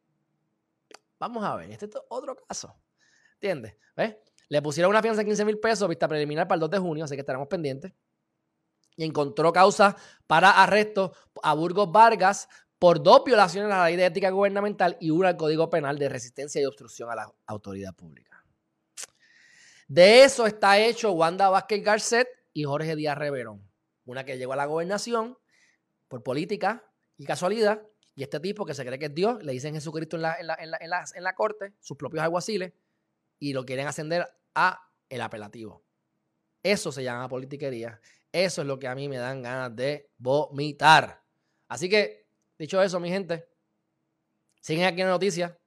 vamos 1.18 1.44
a 1.44 1.56
ver. 1.56 1.70
Este 1.70 1.86
es 1.86 1.92
otro 2.08 2.36
caso. 2.36 2.74
¿Entiendes? 3.34 3.76
¿Ves? 3.96 4.16
Le 4.48 4.62
pusieron 4.62 4.90
una 4.90 5.02
fianza 5.02 5.20
de 5.20 5.26
15 5.26 5.44
mil 5.44 5.58
pesos, 5.58 5.88
vista 5.88 6.08
preliminar 6.08 6.48
para 6.48 6.56
el 6.56 6.60
2 6.60 6.70
de 6.70 6.78
junio, 6.78 7.04
así 7.04 7.14
que 7.14 7.20
estaremos 7.20 7.48
pendientes. 7.48 7.92
y 8.96 9.04
encontró 9.04 9.52
causa 9.52 9.96
para 10.26 10.50
arresto 10.50 11.12
a 11.42 11.54
Burgos 11.54 11.90
Vargas 11.90 12.48
por 12.80 13.02
dos 13.02 13.22
violaciones 13.24 13.70
a 13.70 13.76
la 13.76 13.84
ley 13.84 13.96
de 13.96 14.06
ética 14.06 14.30
gubernamental 14.30 14.96
y 15.00 15.10
una 15.10 15.28
al 15.28 15.36
Código 15.36 15.68
Penal 15.68 15.98
de 15.98 16.08
resistencia 16.08 16.62
y 16.62 16.64
obstrucción 16.64 17.10
a 17.10 17.14
la 17.14 17.32
autoridad 17.46 17.94
pública. 17.94 18.42
De 19.86 20.24
eso 20.24 20.46
está 20.46 20.78
hecho 20.78 21.12
Wanda 21.12 21.50
Vázquez 21.50 21.84
Garcet 21.84 22.26
y 22.54 22.64
Jorge 22.64 22.96
Díaz 22.96 23.18
Reverón. 23.18 23.62
Una 24.06 24.24
que 24.24 24.38
llegó 24.38 24.54
a 24.54 24.56
la 24.56 24.64
gobernación 24.64 25.36
por 26.08 26.22
política 26.22 26.82
y 27.18 27.26
casualidad, 27.26 27.82
y 28.14 28.22
este 28.22 28.40
tipo 28.40 28.64
que 28.64 28.72
se 28.72 28.86
cree 28.86 28.98
que 28.98 29.06
es 29.06 29.14
Dios, 29.14 29.42
le 29.42 29.52
dicen 29.52 29.74
Jesucristo 29.74 30.16
en 30.16 30.22
la, 30.22 30.36
en 30.40 30.46
la, 30.46 30.56
en 30.58 30.88
la, 30.88 31.04
en 31.14 31.22
la 31.22 31.34
corte, 31.34 31.74
sus 31.80 31.98
propios 31.98 32.24
alguaciles, 32.24 32.72
y 33.38 33.52
lo 33.52 33.66
quieren 33.66 33.88
ascender 33.88 34.26
a 34.54 34.88
el 35.10 35.20
apelativo. 35.20 35.82
Eso 36.62 36.90
se 36.92 37.02
llama 37.02 37.28
politiquería. 37.28 38.00
Eso 38.32 38.62
es 38.62 38.66
lo 38.66 38.78
que 38.78 38.88
a 38.88 38.94
mí 38.94 39.06
me 39.06 39.18
dan 39.18 39.42
ganas 39.42 39.76
de 39.76 40.08
vomitar. 40.16 41.22
Así 41.68 41.90
que 41.90 42.19
Dicho 42.60 42.82
eso, 42.82 43.00
mi 43.00 43.08
gente, 43.08 43.48
siguen 44.60 44.84
aquí 44.84 45.00
en 45.00 45.06
la 45.06 45.14
noticia 45.14 45.58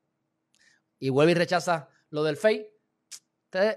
y 0.99 1.09
vuelve 1.09 1.31
y 1.31 1.33
rechaza 1.35 1.89
lo 2.11 2.23
del 2.23 2.37
fake. 2.37 2.71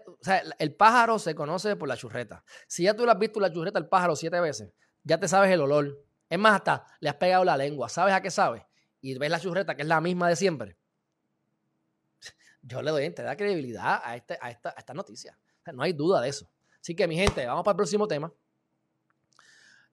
o 0.07 0.19
sea, 0.21 0.43
el 0.59 0.75
pájaro 0.75 1.19
se 1.19 1.35
conoce 1.35 1.77
por 1.77 1.89
la 1.89 1.97
churreta. 1.97 2.45
Si 2.69 2.83
ya 2.83 2.95
tú 2.95 3.07
le 3.07 3.13
has 3.13 3.19
visto 3.19 3.41
la 3.41 3.51
churreta 3.51 3.79
al 3.79 3.89
pájaro 3.89 4.17
siete 4.17 4.39
veces, 4.39 4.71
ya 5.03 5.19
te 5.19 5.29
sabes 5.29 5.51
el 5.51 5.63
olor. 5.63 6.05
Es 6.29 6.39
más, 6.39 6.57
hasta 6.57 6.85
le 7.01 7.09
has 7.09 7.15
pegado 7.15 7.43
la 7.43 7.57
lengua. 7.57 7.89
¿Sabes 7.89 8.13
a 8.13 8.21
qué 8.21 8.31
sabe? 8.31 8.67
Y 9.01 9.17
ves 9.17 9.31
la 9.31 9.41
churreta, 9.41 9.75
que 9.75 9.81
es 9.81 9.89
la 9.89 10.03
misma 10.03 10.29
de 10.29 10.37
siempre. 10.37 10.77
Yo 12.61 12.83
le 12.83 12.91
doy, 12.91 13.09
te 13.15 13.23
da 13.23 13.35
credibilidad 13.35 14.03
a, 14.05 14.15
este, 14.15 14.37
a, 14.43 14.51
esta, 14.51 14.75
a 14.77 14.81
esta 14.81 14.93
noticia. 14.93 15.39
no 15.73 15.83
hay 15.83 15.95
duda 15.95 16.21
de 16.21 16.29
eso. 16.29 16.51
Así 16.83 16.95
que, 16.95 17.09
mi 17.09 17.17
gente, 17.17 17.47
vamos 17.47 17.65
para 17.65 17.73
el 17.73 17.77
próximo 17.77 18.07
tema. 18.07 18.31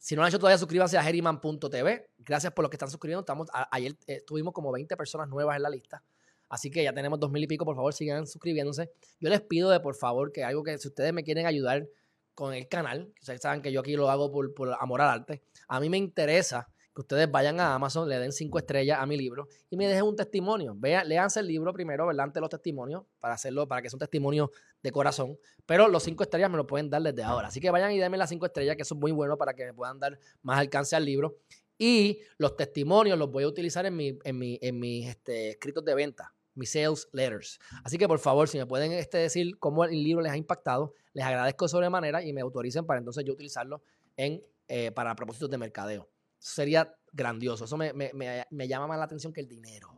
Si 0.04 0.16
no 0.16 0.20
lo 0.20 0.26
han 0.26 0.32
hecho 0.32 0.38
todavía, 0.38 0.58
suscríbanse 0.58 0.98
a 0.98 1.04
Geriman.tv. 1.04 2.10
Gracias 2.18 2.52
por 2.52 2.64
los 2.64 2.70
que 2.70 2.76
están 2.76 2.90
suscribiendo. 2.90 3.22
Estamos, 3.22 3.48
ayer 3.72 3.96
eh, 4.06 4.22
tuvimos 4.28 4.54
como 4.54 4.70
20 4.70 4.98
personas 4.98 5.30
nuevas 5.30 5.56
en 5.56 5.64
la 5.64 5.70
lista. 5.70 6.04
Así 6.50 6.70
que 6.70 6.84
ya 6.84 6.92
tenemos 6.92 7.22
dos 7.22 7.32
mil 7.32 7.42
y 7.42 7.48
pico. 7.48 7.64
Por 7.64 7.78
favor, 7.78 7.94
sigan 7.94 8.28
suscribiéndose. 8.28 8.92
Yo 9.22 9.30
les 9.30 9.40
pido 9.40 9.70
de 9.70 9.80
por 9.80 9.96
favor 9.96 10.34
que 10.34 10.44
algo 10.44 10.62
que 10.62 10.78
si 10.78 10.90
ustedes 10.90 11.14
me 11.14 11.24
quieren 11.24 11.46
ayudar 11.46 11.88
con 12.36 12.54
el 12.54 12.68
canal, 12.68 13.14
ustedes 13.22 13.40
saben 13.40 13.62
que 13.62 13.72
yo 13.72 13.80
aquí 13.80 13.96
lo 13.96 14.10
hago 14.10 14.30
por, 14.30 14.54
por 14.54 14.74
amor 14.78 15.00
al 15.00 15.10
arte. 15.22 15.42
A 15.70 15.80
mí 15.80 15.90
me 15.90 16.00
interesa 16.00 16.68
que 16.94 17.02
ustedes 17.02 17.30
vayan 17.30 17.60
a 17.60 17.74
Amazon, 17.74 18.08
le 18.08 18.20
den 18.20 18.32
cinco 18.32 18.60
estrellas 18.60 19.00
a 19.00 19.06
mi 19.06 19.18
libro 19.18 19.48
y 19.70 19.78
me 19.78 19.88
dejen 19.88 20.04
un 20.04 20.16
testimonio. 20.16 20.76
Vean, 20.78 21.08
léanse 21.08 21.40
el 21.40 21.48
libro 21.48 21.74
primero, 21.74 22.06
¿verdad? 22.06 22.26
Ante 22.26 22.40
los 22.40 22.50
testimonios, 22.50 23.04
para 23.20 23.34
hacerlo, 23.34 23.68
para 23.68 23.82
que 23.82 23.90
sea 23.90 23.98
un 23.98 24.02
testimonio 24.02 24.52
de 24.82 24.92
corazón. 24.92 25.38
Pero 25.66 25.88
los 25.88 26.04
cinco 26.04 26.24
estrellas 26.24 26.52
me 26.52 26.58
lo 26.58 26.68
pueden 26.68 26.90
dar 26.90 27.02
desde 27.02 27.24
ahora. 27.24 27.48
Así 27.48 27.60
que 27.60 27.72
vayan 27.72 27.92
y 27.92 28.00
denme 28.00 28.18
las 28.18 28.30
cinco 28.30 28.46
estrellas, 28.46 28.76
que 28.76 28.84
eso 28.84 28.94
es 28.94 29.02
muy 29.02 29.12
bueno 29.12 29.38
para 29.38 29.56
que 29.56 29.66
me 29.66 29.74
puedan 29.74 30.00
dar 30.00 30.20
más 30.44 30.60
alcance 30.60 30.96
al 30.96 31.06
libro. 31.06 31.38
Y 31.80 32.20
los 32.38 32.56
testimonios 32.56 33.18
los 33.18 33.32
voy 33.32 33.44
a 33.44 33.48
utilizar 33.48 33.86
en, 33.88 33.96
mi, 33.96 34.20
en, 34.24 34.38
mi, 34.38 34.60
en 34.62 34.80
mis 34.80 35.08
este, 35.08 35.50
escritos 35.50 35.84
de 35.84 35.96
venta, 35.96 36.36
mis 36.54 36.72
sales 36.72 37.10
letters. 37.12 37.60
Así 37.84 37.98
que 37.98 38.08
por 38.08 38.20
favor, 38.20 38.48
si 38.48 38.60
me 38.60 38.68
pueden 38.68 38.92
este, 38.92 39.18
decir 39.18 39.58
cómo 39.58 39.84
el 39.84 40.04
libro 40.04 40.22
les 40.22 40.32
ha 40.32 40.38
impactado, 40.38 40.94
les 41.14 41.26
agradezco 41.26 41.68
sobremanera 41.68 42.24
y 42.24 42.34
me 42.34 42.42
autoricen 42.42 42.86
para 42.86 43.00
entonces 43.00 43.26
yo 43.26 43.34
utilizarlo 43.34 43.82
en, 44.16 44.44
eh, 44.68 44.92
para 44.92 45.16
propósitos 45.16 45.50
de 45.50 45.58
mercadeo 45.58 46.13
sería 46.44 46.94
grandioso. 47.12 47.66
Eso 47.66 47.78
me, 47.78 48.68
llama 48.68 48.88
más 48.88 48.98
la 48.98 49.06
atención 49.06 49.32
que 49.32 49.42
el 49.42 49.48
dinero. 49.48 49.90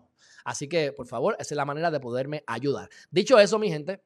Así 0.43 0.67
que, 0.67 0.91
por 0.91 1.07
favor, 1.07 1.35
esa 1.39 1.53
es 1.53 1.57
la 1.57 1.65
manera 1.65 1.89
de 1.89 1.99
poderme 1.99 2.43
ayudar. 2.45 2.89
Dicho 3.09 3.39
eso, 3.39 3.57
mi 3.57 3.69
gente, 3.69 4.03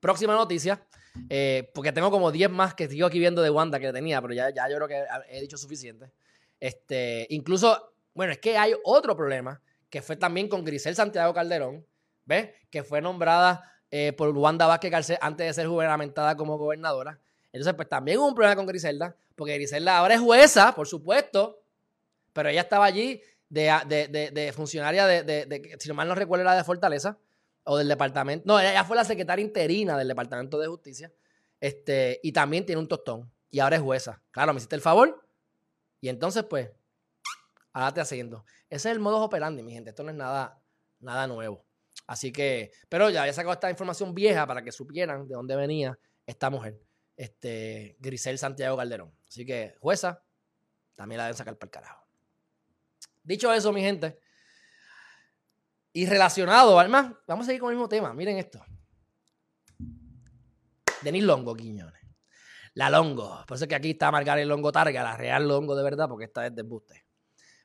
próxima 0.00 0.34
noticia, 0.34 0.84
eh, 1.30 1.70
porque 1.72 1.92
tengo 1.92 2.10
como 2.10 2.32
10 2.32 2.50
más 2.50 2.74
que 2.74 2.88
sigo 2.88 3.06
aquí 3.06 3.20
viendo 3.20 3.42
de 3.42 3.50
Wanda 3.50 3.78
que 3.78 3.92
tenía, 3.92 4.20
pero 4.20 4.34
ya, 4.34 4.50
ya 4.50 4.68
yo 4.68 4.76
creo 4.76 4.88
que 4.88 5.04
he 5.28 5.40
dicho 5.40 5.56
suficiente. 5.56 6.10
Este, 6.58 7.26
incluso, 7.30 7.94
bueno, 8.12 8.32
es 8.32 8.38
que 8.38 8.58
hay 8.58 8.74
otro 8.84 9.16
problema 9.16 9.62
que 9.88 10.02
fue 10.02 10.16
también 10.16 10.48
con 10.48 10.64
Grisel 10.64 10.96
Santiago 10.96 11.32
Calderón, 11.32 11.86
¿ves? 12.24 12.50
Que 12.70 12.82
fue 12.82 13.00
nombrada 13.00 13.62
eh, 13.92 14.12
por 14.14 14.30
Wanda 14.30 14.66
Vázquez 14.66 14.90
Garcés 14.90 15.18
antes 15.20 15.46
de 15.46 15.54
ser 15.54 15.68
gubernamentada 15.68 16.36
como 16.36 16.58
gobernadora. 16.58 17.20
Entonces, 17.56 17.74
pues 17.74 17.88
también 17.88 18.18
hubo 18.18 18.28
un 18.28 18.34
problema 18.34 18.54
con 18.54 18.66
Griselda, 18.66 19.16
porque 19.34 19.54
Griselda 19.54 19.96
ahora 19.96 20.14
es 20.14 20.20
jueza, 20.20 20.74
por 20.74 20.86
supuesto, 20.86 21.62
pero 22.34 22.50
ella 22.50 22.60
estaba 22.60 22.84
allí 22.84 23.22
de, 23.48 24.52
funcionaria 24.54 25.06
de, 25.06 25.76
si 25.78 25.92
mal 25.94 26.06
no 26.06 26.14
recuerdo, 26.14 26.42
era 26.42 26.54
de 26.54 26.64
Fortaleza, 26.64 27.18
o 27.64 27.78
del 27.78 27.88
departamento. 27.88 28.44
No, 28.46 28.60
ella 28.60 28.84
fue 28.84 28.94
la 28.94 29.04
secretaria 29.04 29.42
interina 29.42 29.96
del 29.96 30.06
Departamento 30.06 30.58
de 30.58 30.66
Justicia, 30.66 31.10
este, 31.58 32.20
y 32.22 32.30
también 32.32 32.66
tiene 32.66 32.78
un 32.78 32.88
tostón, 32.88 33.32
y 33.50 33.60
ahora 33.60 33.76
es 33.76 33.82
jueza. 33.82 34.22
Claro, 34.32 34.52
me 34.52 34.58
hiciste 34.58 34.76
el 34.76 34.82
favor, 34.82 35.26
y 36.02 36.10
entonces, 36.10 36.44
pues, 36.44 36.70
ahora 37.72 37.94
te 37.94 38.02
haciendo. 38.02 38.44
Ese 38.68 38.90
es 38.90 38.94
el 38.94 39.00
modo 39.00 39.22
operandi, 39.22 39.62
mi 39.62 39.72
gente, 39.72 39.90
esto 39.90 40.02
no 40.02 40.10
es 40.10 40.16
nada, 40.16 40.60
nada 41.00 41.26
nuevo. 41.26 41.64
Así 42.06 42.32
que, 42.32 42.70
pero 42.90 43.08
ya 43.08 43.22
había 43.22 43.32
sacado 43.32 43.54
esta 43.54 43.70
información 43.70 44.14
vieja 44.14 44.46
para 44.46 44.62
que 44.62 44.72
supieran 44.72 45.26
de 45.26 45.34
dónde 45.34 45.56
venía 45.56 45.98
esta 46.26 46.50
mujer 46.50 46.85
este, 47.16 47.96
Grisel 47.98 48.38
Santiago 48.38 48.76
Calderón. 48.76 49.12
Así 49.28 49.44
que, 49.44 49.76
jueza, 49.80 50.22
también 50.94 51.18
la 51.18 51.24
deben 51.24 51.36
sacar 51.36 51.56
para 51.56 51.66
el 51.66 51.70
carajo. 51.70 52.06
Dicho 53.22 53.52
eso, 53.52 53.72
mi 53.72 53.80
gente, 53.80 54.20
y 55.96 56.04
relacionado, 56.04 56.78
además, 56.78 57.14
vamos 57.26 57.44
a 57.44 57.46
seguir 57.46 57.60
con 57.62 57.70
el 57.70 57.76
mismo 57.76 57.88
tema. 57.88 58.12
Miren 58.12 58.36
esto. 58.36 58.62
Denis 61.00 61.24
Longo, 61.24 61.56
Quiñones. 61.56 62.02
La 62.74 62.90
Longo. 62.90 63.42
Por 63.46 63.54
eso 63.54 63.64
es 63.64 63.68
que 63.70 63.74
aquí 63.74 63.92
está 63.92 64.10
Margaret 64.10 64.46
Longo 64.46 64.70
Targa, 64.70 65.02
la 65.02 65.16
real 65.16 65.48
Longo 65.48 65.74
de 65.74 65.82
verdad, 65.82 66.06
porque 66.06 66.26
esta 66.26 66.46
es 66.46 66.54
de 66.54 66.60
buste. 66.60 67.06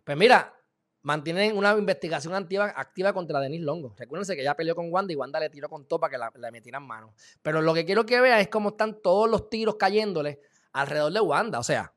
Pues 0.06 0.18
mira, 0.18 0.56
mantienen 1.04 1.58
una 1.58 1.72
investigación 1.74 2.34
activa, 2.36 2.74
activa 2.76 3.14
contra 3.14 3.40
Denis 3.40 3.62
Longo. 3.62 3.94
Recuérdense 3.98 4.36
que 4.36 4.44
ya 4.44 4.56
peleó 4.56 4.76
con 4.76 4.92
Wanda 4.92 5.14
y 5.14 5.16
Wanda 5.16 5.40
le 5.40 5.50
tiró 5.50 5.70
con 5.70 5.86
topa 5.86 6.10
que 6.10 6.18
la, 6.18 6.32
le 6.36 6.52
metieran 6.52 6.84
mano. 6.84 7.14
Pero 7.42 7.62
lo 7.62 7.74
que 7.74 7.86
quiero 7.86 8.06
que 8.06 8.20
vean 8.22 8.40
es 8.40 8.48
cómo 8.50 8.70
están 8.70 9.02
todos 9.02 9.30
los 9.30 9.50
tiros 9.50 9.76
cayéndole 9.76 10.42
alrededor 10.74 11.12
de 11.12 11.20
Wanda. 11.20 11.60
O 11.60 11.64
sea, 11.64 11.94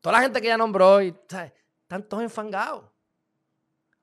toda 0.00 0.16
la 0.16 0.22
gente 0.22 0.40
que 0.40 0.46
ya 0.48 0.56
nombró 0.56 1.02
y, 1.02 1.08
están 1.08 2.08
todos 2.08 2.22
enfangados. 2.22 2.84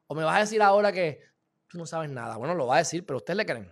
O 0.07 0.15
me 0.15 0.23
vas 0.23 0.37
a 0.37 0.39
decir 0.41 0.61
ahora 0.61 0.91
que 0.91 1.21
tú 1.67 1.77
no 1.77 1.85
sabes 1.85 2.09
nada. 2.09 2.37
Bueno, 2.37 2.53
lo 2.53 2.67
va 2.67 2.75
a 2.75 2.79
decir, 2.79 3.05
pero 3.05 3.17
ustedes 3.17 3.37
le 3.37 3.45
creen. 3.45 3.71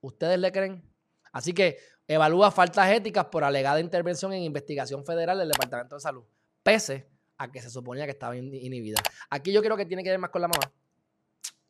Ustedes 0.00 0.38
le 0.38 0.52
creen. 0.52 0.84
Así 1.32 1.52
que 1.52 1.78
evalúa 2.06 2.50
faltas 2.50 2.90
éticas 2.90 3.26
por 3.26 3.44
alegada 3.44 3.80
intervención 3.80 4.32
en 4.32 4.42
investigación 4.42 5.04
federal 5.04 5.38
del 5.38 5.48
Departamento 5.48 5.96
de 5.96 6.00
Salud. 6.00 6.24
Pese 6.62 7.17
a 7.38 7.50
que 7.50 7.62
se 7.62 7.70
suponía 7.70 8.04
que 8.04 8.10
estaba 8.10 8.36
inhibida. 8.36 9.00
Aquí 9.30 9.52
yo 9.52 9.62
creo 9.62 9.76
que 9.76 9.86
tiene 9.86 10.02
que 10.02 10.10
ver 10.10 10.18
más 10.18 10.30
con 10.30 10.42
la 10.42 10.48
mamá, 10.48 10.72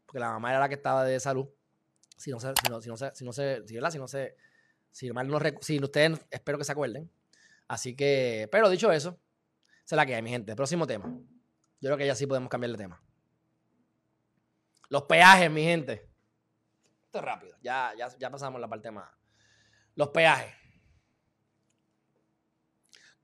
porque 0.07 0.19
la 0.19 0.31
mamá 0.31 0.51
era 0.51 0.61
la 0.61 0.69
que 0.69 0.75
estaba 0.75 1.05
de 1.05 1.21
salud. 1.21 1.49
Si 2.17 2.31
no 2.31 2.41
sé, 2.41 2.53
si 2.63 2.71
no, 2.71 2.81
sé, 2.97 3.13
si 3.15 3.25
no 3.25 3.33
sé, 3.33 3.65
si, 3.65 3.75
¿verdad? 3.75 3.95
no 3.95 4.09
sé, 4.09 4.37
si 4.91 5.79
no 5.79 5.85
ustedes 5.85 6.27
espero 6.31 6.59
que 6.59 6.65
se 6.65 6.73
acuerden. 6.73 7.11
Así 7.69 7.95
que, 7.95 8.49
pero 8.51 8.71
dicho 8.71 8.91
eso, 8.91 9.21
se 9.85 9.95
la 9.95 10.07
queda, 10.07 10.21
mi 10.23 10.31
gente. 10.31 10.57
Próximo 10.57 10.87
tema. 10.87 11.07
Yo 11.81 11.89
creo 11.89 11.97
que 11.97 12.07
ya 12.07 12.15
sí 12.15 12.27
podemos 12.27 12.49
cambiar 12.49 12.73
de 12.73 12.79
tema. 12.79 13.01
Los 14.89 15.03
peajes, 15.03 15.51
mi 15.51 15.63
gente. 15.63 16.09
Esto 17.05 17.19
es 17.19 17.25
rápido. 17.25 17.57
Ya, 17.63 17.93
ya, 17.97 18.09
ya 18.19 18.31
pasamos 18.31 18.61
la 18.61 18.69
parte 18.69 18.91
más. 18.91 19.09
Los 19.95 20.09
peajes. 20.09 20.55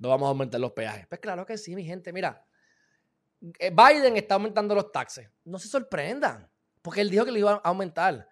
No 0.05 0.11
vamos 0.11 0.27
a 0.27 0.29
aumentar 0.29 0.61
los 0.61 0.73
peajes. 0.73 1.07
Pues 1.07 1.19
claro 1.19 1.47
que 1.47 1.57
sí, 1.57 1.75
mi 1.75 1.83
gente. 1.83 2.13
Mira, 2.13 2.45
eh, 3.59 3.71
Biden 3.71 4.19
está 4.19 4.35
aumentando 4.35 4.75
los 4.75 4.93
taxes. 4.93 5.31
No 5.45 5.59
se 5.59 5.67
sorprendan, 5.67 6.47
porque 6.83 7.01
él 7.01 7.09
dijo 7.09 7.25
que 7.25 7.33
le 7.33 7.39
iba 7.39 7.53
a 7.53 7.69
aumentar. 7.69 8.29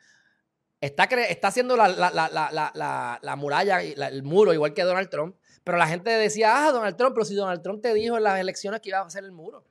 Está, 0.79 1.05
está 1.05 1.49
haciendo 1.49 1.75
la, 1.75 1.89
la, 1.89 3.37
muralla, 3.37 3.81
el 3.81 4.23
muro, 4.23 4.53
igual 4.53 4.75
que 4.75 4.83
Donald 4.83 5.09
Trump. 5.09 5.35
Pero 5.65 5.79
la 5.79 5.87
gente 5.87 6.11
decía, 6.11 6.67
ah, 6.67 6.73
Donald 6.73 6.97
Trump, 6.97 7.15
pero 7.15 7.25
si 7.25 7.35
Donald 7.35 7.63
Trump 7.63 7.81
te 7.81 7.95
dijo 7.95 8.19
en 8.19 8.25
las 8.25 8.39
elecciones 8.39 8.81
que 8.83 8.91
iba 8.91 8.99
a 8.99 9.07
hacer 9.07 9.25
el 9.25 9.33
muro. 9.33 9.65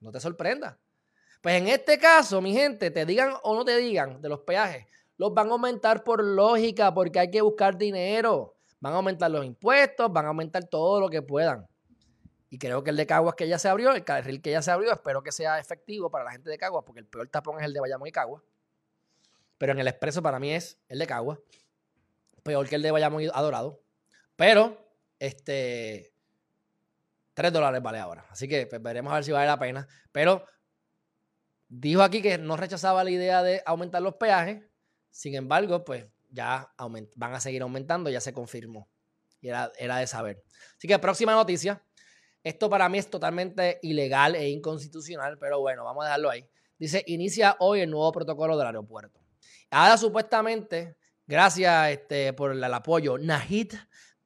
No 0.00 0.12
te 0.12 0.20
sorprenda. 0.20 0.78
Pues 1.40 1.54
en 1.56 1.68
este 1.68 1.98
caso, 1.98 2.42
mi 2.42 2.52
gente, 2.52 2.90
te 2.90 3.06
digan 3.06 3.32
o 3.44 3.54
no 3.54 3.64
te 3.64 3.78
digan 3.78 4.20
de 4.20 4.28
los 4.28 4.40
peajes, 4.40 4.86
los 5.16 5.32
van 5.32 5.48
a 5.48 5.52
aumentar 5.52 6.04
por 6.04 6.22
lógica, 6.22 6.92
porque 6.92 7.18
hay 7.18 7.30
que 7.30 7.40
buscar 7.40 7.78
dinero. 7.78 8.55
Van 8.86 8.92
a 8.92 8.96
aumentar 8.98 9.28
los 9.28 9.44
impuestos, 9.44 10.12
van 10.12 10.26
a 10.26 10.28
aumentar 10.28 10.62
todo 10.62 11.00
lo 11.00 11.08
que 11.08 11.20
puedan. 11.20 11.66
Y 12.50 12.56
creo 12.56 12.84
que 12.84 12.90
el 12.90 12.96
de 12.96 13.04
Caguas 13.04 13.34
que 13.34 13.48
ya 13.48 13.58
se 13.58 13.68
abrió, 13.68 13.90
el 13.90 14.04
carril 14.04 14.40
que 14.40 14.52
ya 14.52 14.62
se 14.62 14.70
abrió, 14.70 14.92
espero 14.92 15.24
que 15.24 15.32
sea 15.32 15.58
efectivo 15.58 16.08
para 16.08 16.22
la 16.22 16.30
gente 16.30 16.48
de 16.48 16.56
Caguas, 16.56 16.84
porque 16.86 17.00
el 17.00 17.06
peor 17.08 17.26
tapón 17.26 17.58
es 17.58 17.64
el 17.64 17.72
de 17.72 17.80
Bayamón 17.80 18.06
y 18.06 18.12
Caguas. 18.12 18.44
Pero 19.58 19.72
en 19.72 19.80
el 19.80 19.88
expreso 19.88 20.22
para 20.22 20.38
mí 20.38 20.52
es 20.52 20.78
el 20.86 21.00
de 21.00 21.06
Caguas. 21.08 21.40
Peor 22.44 22.68
que 22.68 22.76
el 22.76 22.82
de 22.82 22.92
Bayamón 22.92 23.22
y 23.22 23.26
Adorado. 23.26 23.82
Pero, 24.36 24.78
este, 25.18 26.12
3 27.34 27.52
dólares 27.52 27.82
vale 27.82 27.98
ahora. 27.98 28.24
Así 28.30 28.46
que 28.46 28.68
pues, 28.68 28.80
veremos 28.80 29.10
a 29.10 29.16
ver 29.16 29.24
si 29.24 29.32
vale 29.32 29.48
la 29.48 29.58
pena. 29.58 29.88
Pero 30.12 30.44
dijo 31.66 32.02
aquí 32.02 32.22
que 32.22 32.38
no 32.38 32.56
rechazaba 32.56 33.02
la 33.02 33.10
idea 33.10 33.42
de 33.42 33.64
aumentar 33.66 34.00
los 34.00 34.14
peajes. 34.14 34.62
Sin 35.10 35.34
embargo, 35.34 35.84
pues 35.84 36.06
ya 36.28 36.72
van 37.14 37.34
a 37.34 37.40
seguir 37.40 37.62
aumentando, 37.62 38.10
ya 38.10 38.20
se 38.20 38.32
confirmó. 38.32 38.88
Y 39.40 39.48
era, 39.48 39.72
era 39.78 39.98
de 39.98 40.06
saber. 40.06 40.42
Así 40.76 40.88
que 40.88 40.98
próxima 40.98 41.32
noticia. 41.32 41.82
Esto 42.42 42.70
para 42.70 42.88
mí 42.88 42.98
es 42.98 43.10
totalmente 43.10 43.80
ilegal 43.82 44.36
e 44.36 44.48
inconstitucional, 44.48 45.36
pero 45.36 45.58
bueno, 45.58 45.82
vamos 45.82 46.04
a 46.04 46.06
dejarlo 46.06 46.30
ahí. 46.30 46.48
Dice, 46.78 47.02
inicia 47.08 47.56
hoy 47.58 47.80
el 47.80 47.90
nuevo 47.90 48.12
protocolo 48.12 48.56
del 48.56 48.68
aeropuerto. 48.68 49.20
Ahora 49.70 49.98
supuestamente, 49.98 50.96
gracias 51.26 51.90
este, 51.90 52.32
por 52.34 52.52
el, 52.52 52.62
apoyo, 52.62 53.18
Nahid 53.18 53.74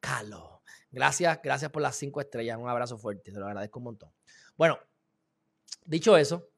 Kalo. 0.01 0.62
Gracias, 0.90 1.40
gracias 1.42 1.70
por 1.70 1.80
las 1.80 1.96
cinco 1.96 2.20
estrellas. 2.20 2.59
Un 2.59 2.68
abrazo 2.68 2.98
fuerte, 2.98 3.32
te 3.32 3.38
lo 3.38 3.46
agradezco 3.46 3.78
un 3.78 3.84
montón. 3.84 4.12
Bueno, 4.57 4.78
dicho 5.86 6.16
eso, 6.16 6.51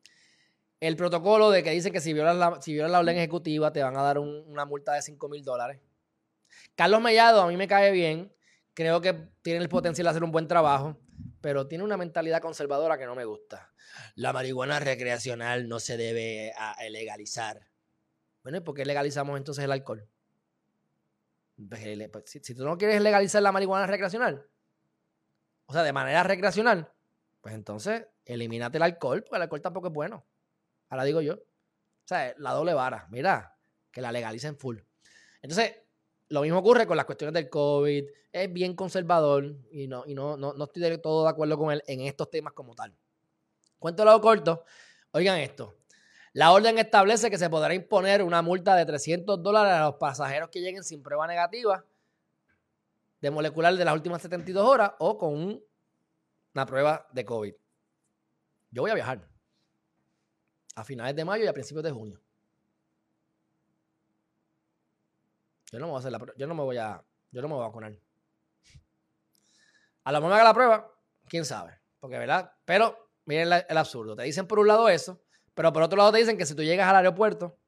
el 0.83 0.97
protocolo 0.97 1.53
de 1.53 1.63
que 1.63 1.71
dicen 1.71 1.93
que 1.93 2.01
si 2.01 2.13
violas 2.13 2.37
la, 2.37 2.61
si 2.61 2.75
la 2.75 2.99
orden 2.99 3.17
ejecutiva 3.17 3.73
te 3.73 3.81
van 3.81 3.97
a 3.97 4.03
dar 4.03 4.19
una 4.19 4.65
multa 4.65 4.95
de 4.95 5.03
5 5.03 5.29
mil 5.29 5.45
dólares. 5.45 5.81
Carlos 6.75 7.01
Mellado 7.01 7.41
a 7.41 7.47
mí 7.47 7.57
me 7.57 7.69
cae 7.69 7.93
bien. 7.93 8.35
Creo 8.75 9.01
que 9.01 9.13
tiene 9.43 9.61
el 9.61 9.69
potencial 9.69 10.07
de 10.07 10.11
hacer 10.11 10.25
un 10.25 10.33
buen 10.33 10.49
trabajo, 10.49 10.99
pero 11.41 11.69
tiene 11.69 11.85
una 11.85 11.97
mentalidad 11.97 12.41
conservadora 12.43 12.99
que 12.99 13.07
no 13.07 13.15
me 13.15 13.25
gusta. 13.25 13.73
La 14.17 14.33
marihuana 14.33 14.81
recreacional 14.81 15.69
no 15.69 15.79
se 15.79 15.97
debe 15.97 16.53
legalizar. 16.91 17.69
Bueno, 18.43 18.59
¿y 18.59 18.63
por 18.63 18.75
qué 18.75 18.85
legalizamos 18.85 19.37
entonces 19.37 19.65
el 19.65 19.71
alcohol? 19.71 20.09
Pues, 21.69 22.09
pues, 22.11 22.25
si, 22.27 22.55
tú 22.57 22.65
no 22.65 22.77
quieres 22.77 23.01
legalizar 23.03 23.41
la 23.41 23.53
marihuana 23.53 23.87
recreacional, 23.87 24.49
o 25.67 25.73
sea, 25.73 25.85
de 25.85 25.93
manera 25.93 26.25
recreacional, 26.25 26.93
pues 27.41 27.55
entonces 27.55 28.09
elimínate 28.25 28.79
el 28.79 28.83
alcohol, 28.83 29.23
porque 29.23 29.37
el 29.37 29.43
alcohol 29.43 29.63
tampoco 29.63 29.87
es 29.87 29.93
bueno. 29.93 30.27
Ahora 30.93 31.05
digo 31.05 31.23
yo. 31.23 31.37
O 31.37 32.05
sea, 32.05 32.35
la 32.37 32.53
doble 32.53 32.75
vara. 32.75 33.07
Mira, 33.11 33.57
que 33.91 34.03
la 34.03 34.13
legalicen 34.13 34.59
full. 34.59 34.77
Entonces, 35.41 35.75
lo 36.29 36.43
mismo 36.43 36.59
ocurre 36.59 36.87
con 36.87 36.99
las 36.99 37.07
cuestiones 37.07 37.33
del 37.33 37.49
COVID. 37.49 38.05
Es 38.31 38.53
bien 38.53 38.77
conservador 38.77 39.57
y 39.71 39.89
no, 39.89 40.05
y 40.07 40.15
no, 40.15 40.37
no, 40.37 40.53
estoy 40.63 40.83
de 40.83 40.99
todo 40.99 41.25
de 41.25 41.31
acuerdo 41.31 41.57
con 41.57 41.73
él 41.73 41.83
en 41.87 42.03
estos 42.03 42.29
temas 42.29 42.53
como 42.53 42.75
tal. 42.75 42.95
Cuento 43.79 44.05
lo 44.05 44.21
corto. 44.21 44.65
Oigan 45.13 45.39
esto. 45.39 45.79
La 46.35 46.53
orden 46.53 46.79
establece 46.79 47.31
que 47.31 47.39
se 47.39 47.49
podrá 47.49 47.73
imponer 47.73 48.23
una 48.23 48.43
multa 48.43 48.77
de 48.77 48.85
300 48.85 49.43
dólares 49.43 49.73
a 49.73 49.85
los 49.85 49.95
pasajeros 49.95 50.51
que 50.51 50.61
lleguen 50.61 50.85
sin 50.85 51.03
prueba 51.03 51.27
negativa 51.27 51.87
de 53.19 53.31
molecular 53.31 53.75
de 53.75 53.85
las 53.87 53.95
últimas 53.95 54.21
72 54.21 54.63
horas 54.63 54.93
o 54.99 55.17
con 55.17 55.63
una 56.55 56.67
prueba 56.67 57.07
de 57.13 57.25
COVID. 57.25 57.55
Yo 58.71 58.83
voy 58.83 58.91
a 58.91 58.95
viajar 58.95 59.32
a 60.75 60.85
finales 60.85 61.15
de 61.15 61.25
mayo 61.25 61.45
y 61.45 61.47
a 61.47 61.53
principios 61.53 61.85
de 61.85 61.91
junio. 61.91 62.21
Yo 65.71 65.79
no 65.79 65.87
me 65.87 65.93
voy 65.93 65.97
a 65.97 66.01
hacer 66.01 66.13
la 66.13 66.19
Yo 66.37 66.47
no 66.47 66.55
me 66.55 66.63
voy 66.63 66.77
a. 66.77 67.03
Yo 67.31 67.41
no 67.41 67.49
me 67.49 67.55
voy 67.55 67.65
a 67.65 67.67
vacunar. 67.69 67.99
A 70.05 70.13
lo 70.13 70.19
mejor 70.19 70.31
me 70.31 70.35
haga 70.35 70.45
la 70.45 70.55
prueba, 70.55 70.93
quién 71.29 71.45
sabe. 71.45 71.81
Porque, 71.99 72.19
¿verdad? 72.19 72.53
Pero, 72.65 73.11
miren 73.25 73.51
el 73.69 73.79
absurdo. 73.79 74.17
Te 74.17 74.25
dicen 74.25 74.47
por 74.47 74.59
un 74.59 74.67
lado 74.67 74.89
eso, 74.89 75.23
pero 75.55 75.73
por 75.73 75.83
otro 75.83 75.97
lado 75.97 76.13
te 76.13 76.19
dicen 76.19 76.37
que 76.37 76.45
si 76.45 76.55
tú 76.55 76.63
llegas 76.63 76.89
al 76.89 76.97
aeropuerto 76.97 77.59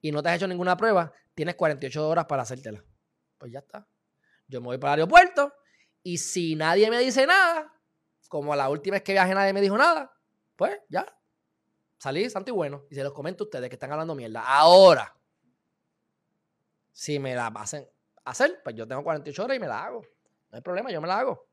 y 0.00 0.12
no 0.12 0.22
te 0.22 0.28
has 0.28 0.36
hecho 0.36 0.48
ninguna 0.48 0.76
prueba, 0.76 1.12
tienes 1.34 1.54
48 1.54 2.08
horas 2.08 2.26
para 2.26 2.42
hacértela. 2.42 2.84
Pues 3.38 3.52
ya 3.52 3.60
está. 3.60 3.86
Yo 4.48 4.60
me 4.60 4.66
voy 4.66 4.78
para 4.78 4.94
el 4.94 5.00
aeropuerto 5.00 5.52
y 6.02 6.18
si 6.18 6.56
nadie 6.56 6.90
me 6.90 6.98
dice 6.98 7.26
nada, 7.26 7.72
como 8.28 8.54
la 8.54 8.68
última 8.68 8.94
vez 8.94 9.02
que 9.02 9.12
viajé 9.12 9.34
nadie 9.34 9.52
me 9.52 9.60
dijo 9.60 9.78
nada, 9.78 10.12
pues 10.56 10.78
ya. 10.88 11.06
Salí 12.04 12.28
santo 12.28 12.50
y 12.50 12.52
bueno. 12.52 12.84
Y 12.90 12.96
se 12.96 13.02
los 13.02 13.14
comento 13.14 13.44
a 13.44 13.46
ustedes 13.46 13.70
que 13.70 13.76
están 13.76 13.90
hablando 13.90 14.14
mierda. 14.14 14.42
Ahora, 14.46 15.16
si 16.92 17.18
me 17.18 17.34
la 17.34 17.46
hacen 17.46 17.88
hacer, 18.26 18.60
pues 18.62 18.76
yo 18.76 18.86
tengo 18.86 19.02
48 19.02 19.42
horas 19.42 19.56
y 19.56 19.60
me 19.60 19.66
la 19.66 19.86
hago. 19.86 20.02
No 20.50 20.56
hay 20.56 20.60
problema, 20.60 20.90
yo 20.90 21.00
me 21.00 21.08
la 21.08 21.20
hago. 21.20 21.48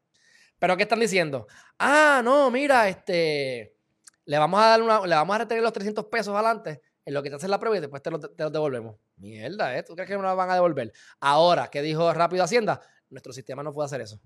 Pero 0.60 0.76
¿qué 0.76 0.84
están 0.84 1.00
diciendo? 1.00 1.48
Ah, 1.80 2.20
no, 2.22 2.52
mira, 2.52 2.90
este, 2.90 3.78
le 4.26 4.38
vamos 4.38 4.62
a 4.62 4.66
dar 4.66 4.82
una, 4.82 5.08
le 5.08 5.16
vamos 5.16 5.34
a 5.34 5.40
retener 5.40 5.64
los 5.64 5.72
300 5.72 6.04
pesos 6.08 6.36
adelante 6.36 6.82
en 7.06 7.14
lo 7.14 7.24
que 7.24 7.30
te 7.30 7.38
hacen 7.38 7.50
la 7.50 7.58
prueba 7.58 7.78
y 7.78 7.80
después 7.80 8.04
te 8.04 8.12
los, 8.12 8.20
devolvemos. 8.52 8.98
Mierda, 9.16 9.78
¿eh? 9.78 9.84
¿Tú 9.84 9.96
crees 9.96 10.10
que 10.10 10.18
no 10.18 10.24
la 10.24 10.34
van 10.34 10.50
a 10.50 10.56
devolver? 10.56 10.92
Ahora, 11.22 11.70
¿qué 11.70 11.82
dijo 11.82 12.14
Rápido 12.14 12.44
Hacienda? 12.44 12.82
Nuestro 13.10 13.32
sistema 13.32 13.64
no 13.64 13.72
puede 13.72 13.86
hacer 13.86 14.02
eso. 14.02 14.20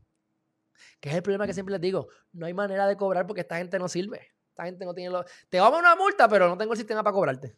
Que 0.99 1.09
es 1.09 1.15
el 1.15 1.21
problema 1.21 1.45
que 1.45 1.53
siempre 1.53 1.73
les 1.73 1.81
digo. 1.81 2.07
No 2.33 2.47
hay 2.47 2.55
manera 2.55 2.87
de 2.87 2.97
cobrar 2.97 3.27
porque 3.27 3.41
esta 3.41 3.57
gente 3.57 3.77
no 3.77 3.87
sirve. 3.87 4.34
Esta 4.55 4.65
gente 4.65 4.85
no 4.85 4.93
tiene 4.93 5.11
los... 5.11 5.25
Te 5.49 5.59
vamos 5.59 5.77
a 5.77 5.79
una 5.81 5.95
multa, 5.95 6.27
pero 6.27 6.47
no 6.47 6.57
tengo 6.57 6.73
el 6.73 6.77
sistema 6.77 7.03
para 7.03 7.13
cobrarte 7.13 7.55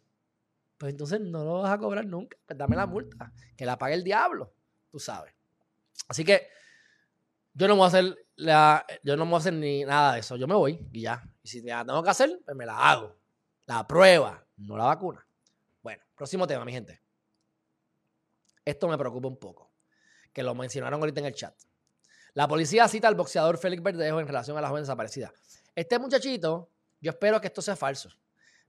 pues 0.78 0.92
entonces 0.92 1.20
no 1.20 1.44
lo 1.44 1.62
vas 1.62 1.72
a 1.72 1.78
cobrar 1.78 2.06
nunca. 2.06 2.38
Pues 2.46 2.56
dame 2.56 2.76
la 2.76 2.86
multa, 2.86 3.32
que 3.56 3.66
la 3.66 3.76
pague 3.76 3.94
el 3.94 4.04
diablo, 4.04 4.54
tú 4.90 4.98
sabes. 4.98 5.34
Así 6.06 6.24
que 6.24 6.48
yo 7.52 7.66
no 7.66 7.74
voy 7.74 7.84
a 7.84 7.88
hacer 7.88 8.26
la, 8.36 8.86
yo 9.02 9.16
no 9.16 9.26
voy 9.26 9.34
a 9.34 9.38
hacer 9.38 9.52
ni 9.54 9.84
nada 9.84 10.14
de 10.14 10.20
eso. 10.20 10.36
Yo 10.36 10.46
me 10.46 10.54
voy 10.54 10.88
y 10.92 11.02
ya. 11.02 11.28
Y 11.42 11.48
si 11.48 11.60
la 11.62 11.84
tengo 11.84 12.02
que 12.02 12.10
hacer, 12.10 12.40
pues 12.44 12.56
me 12.56 12.64
la 12.64 12.78
hago. 12.78 13.16
La 13.66 13.86
prueba, 13.86 14.46
no 14.56 14.76
la 14.76 14.84
vacuna. 14.84 15.26
Bueno, 15.82 16.02
próximo 16.14 16.46
tema, 16.46 16.64
mi 16.64 16.72
gente. 16.72 17.02
Esto 18.64 18.86
me 18.86 18.96
preocupa 18.96 19.26
un 19.26 19.38
poco, 19.38 19.72
que 20.32 20.42
lo 20.42 20.54
mencionaron 20.54 21.00
ahorita 21.00 21.20
en 21.20 21.26
el 21.26 21.34
chat. 21.34 21.54
La 22.34 22.46
policía 22.46 22.86
cita 22.86 23.08
al 23.08 23.14
boxeador 23.14 23.58
Félix 23.58 23.82
Verdejo 23.82 24.20
en 24.20 24.26
relación 24.26 24.56
a 24.56 24.60
la 24.60 24.68
joven 24.68 24.82
desaparecida. 24.82 25.32
Este 25.74 25.98
muchachito, 25.98 26.70
yo 27.00 27.10
espero 27.10 27.40
que 27.40 27.46
esto 27.46 27.62
sea 27.62 27.76
falso. 27.76 28.10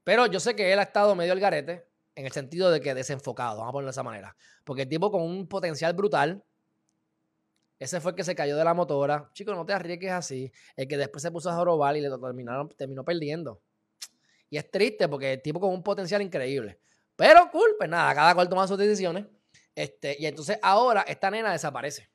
Pero 0.04 0.26
yo 0.26 0.40
sé 0.40 0.56
que 0.56 0.72
él 0.72 0.80
ha 0.80 0.84
estado 0.84 1.16
medio 1.16 1.34
al 1.34 1.40
garete 1.40 1.86
en 2.16 2.26
el 2.26 2.32
sentido 2.32 2.72
de 2.72 2.82
que 2.82 2.94
desenfocado, 2.94 3.58
vamos 3.58 3.70
a 3.70 3.72
ponerlo 3.72 3.88
de 3.88 3.92
esa 3.92 4.04
manera. 4.04 4.36
Porque 4.64 4.84
el 4.84 4.90
tipo 4.90 5.12
con 5.12 5.22
un 5.22 5.48
potencial 5.48 5.94
brutal, 5.94 6.44
ese 7.80 8.02
fue 8.02 8.12
el 8.12 8.16
que 8.16 8.24
se 8.24 8.36
cayó 8.36 8.58
de 8.58 8.64
la 8.64 8.74
motora. 8.74 9.30
Chicos, 9.34 9.56
no 9.56 9.66
te 9.66 9.74
arriesgues 9.74 10.12
así. 10.12 10.52
El 10.76 10.88
que 10.88 10.98
después 10.98 11.22
se 11.22 11.32
puso 11.32 11.50
a 11.50 11.56
jorobar 11.56 11.96
y 11.96 12.02
le 12.02 12.10
terminaron, 12.10 12.70
terminó 12.78 13.06
perdiendo. 13.06 13.62
Y 14.50 14.58
es 14.58 14.70
triste 14.70 15.08
porque 15.08 15.34
el 15.34 15.42
tipo 15.42 15.60
con 15.60 15.72
un 15.72 15.82
potencial 15.82 16.22
increíble. 16.22 16.80
Pero 17.16 17.50
cool, 17.52 17.76
pues 17.78 17.90
nada, 17.90 18.14
cada 18.14 18.36
cual 18.36 18.50
toma 18.50 18.68
sus 18.68 18.78
decisiones. 18.78 19.26
Este, 19.76 20.18
y 20.20 20.26
entonces 20.26 20.60
ahora 20.62 21.02
esta 21.04 21.32
nena 21.32 21.52
desaparece. 21.52 22.10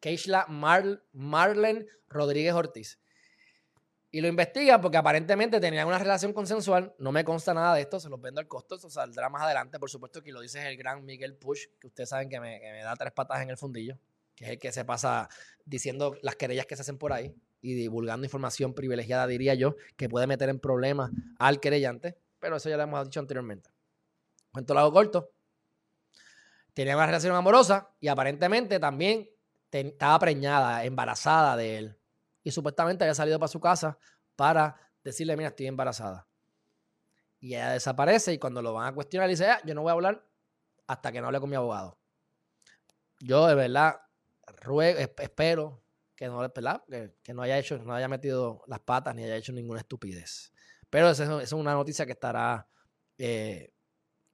Keishla 0.00 0.46
Marlen 0.48 1.86
Rodríguez 2.08 2.52
Ortiz. 2.52 2.98
Y 4.14 4.20
lo 4.20 4.28
investigan 4.28 4.78
porque 4.82 4.98
aparentemente 4.98 5.58
tenían 5.58 5.88
una 5.88 5.98
relación 5.98 6.34
consensual. 6.34 6.94
No 6.98 7.12
me 7.12 7.24
consta 7.24 7.54
nada 7.54 7.74
de 7.74 7.80
esto, 7.80 7.98
se 7.98 8.10
los 8.10 8.20
vendo 8.20 8.42
al 8.42 8.46
costo, 8.46 8.74
eso 8.74 8.90
saldrá 8.90 9.30
más 9.30 9.42
adelante. 9.42 9.78
Por 9.78 9.88
supuesto 9.88 10.22
que 10.22 10.30
lo 10.32 10.42
dice 10.42 10.68
el 10.68 10.76
gran 10.76 11.02
Miguel 11.06 11.34
Push, 11.34 11.68
que 11.80 11.86
ustedes 11.86 12.10
saben 12.10 12.28
que 12.28 12.38
me, 12.38 12.82
da 12.82 12.94
tres 12.94 13.12
patas 13.12 13.40
en 13.40 13.48
el 13.48 13.56
fundillo, 13.56 13.96
que 14.34 14.44
es 14.44 14.50
el 14.50 14.58
que 14.58 14.70
se 14.70 14.84
pasa 14.84 15.30
diciendo 15.64 16.14
las 16.20 16.36
querellas 16.36 16.66
que 16.66 16.76
se 16.76 16.82
hacen 16.82 16.98
por 16.98 17.14
ahí 17.14 17.34
y 17.62 17.72
divulgando 17.72 18.26
información 18.26 18.74
privilegiada, 18.74 19.26
diría 19.26 19.54
yo, 19.54 19.76
que 19.96 20.10
puede 20.10 20.26
meter 20.26 20.50
en 20.50 20.60
problemas 20.60 21.10
al 21.38 21.58
querellante. 21.58 22.18
Pero 22.38 22.56
eso 22.56 22.68
ya 22.68 22.76
lo 22.76 22.82
hemos 22.82 23.04
dicho 23.04 23.18
anteriormente. 23.18 23.70
Cuento 24.52 24.74
lo 24.74 24.80
hago 24.80 24.92
corto. 24.92 25.30
Tenía 26.74 26.96
una 26.96 27.06
relación 27.06 27.34
amorosa 27.34 27.88
y 27.98 28.08
aparentemente 28.08 28.78
también 28.78 29.30
estaba 29.70 30.18
preñada, 30.18 30.84
embarazada 30.84 31.56
de 31.56 31.78
él 31.78 31.98
y 32.42 32.50
supuestamente 32.50 33.04
había 33.04 33.14
salido 33.14 33.38
para 33.38 33.48
su 33.48 33.60
casa 33.60 33.98
para 34.36 34.76
decirle, 35.04 35.36
mira, 35.36 35.48
estoy 35.50 35.66
embarazada. 35.66 36.26
Y 37.40 37.54
ella 37.54 37.72
desaparece 37.72 38.32
y 38.32 38.38
cuando 38.38 38.62
lo 38.62 38.72
van 38.72 38.88
a 38.88 38.94
cuestionar, 38.94 39.28
dice, 39.28 39.46
ah, 39.46 39.60
yo 39.64 39.74
no 39.74 39.82
voy 39.82 39.90
a 39.90 39.94
hablar 39.94 40.24
hasta 40.86 41.12
que 41.12 41.20
no 41.20 41.26
hable 41.26 41.40
con 41.40 41.50
mi 41.50 41.56
abogado. 41.56 41.98
Yo 43.20 43.46
de 43.46 43.54
verdad 43.54 44.00
ruego, 44.60 44.98
espero 44.98 45.82
que 46.14 46.28
no, 46.28 46.52
Que, 46.88 47.16
que, 47.22 47.34
no 47.34 47.42
haya 47.42 47.58
hecho, 47.58 47.78
no 47.78 47.94
haya 47.94 48.08
metido 48.08 48.62
las 48.68 48.80
patas 48.80 49.14
ni 49.14 49.24
haya 49.24 49.36
hecho 49.36 49.52
ninguna 49.52 49.80
estupidez. 49.80 50.52
Pero 50.88 51.10
esa 51.10 51.42
es 51.42 51.52
una 51.52 51.74
noticia 51.74 52.06
que 52.06 52.12
estará 52.12 52.68
eh, 53.18 53.72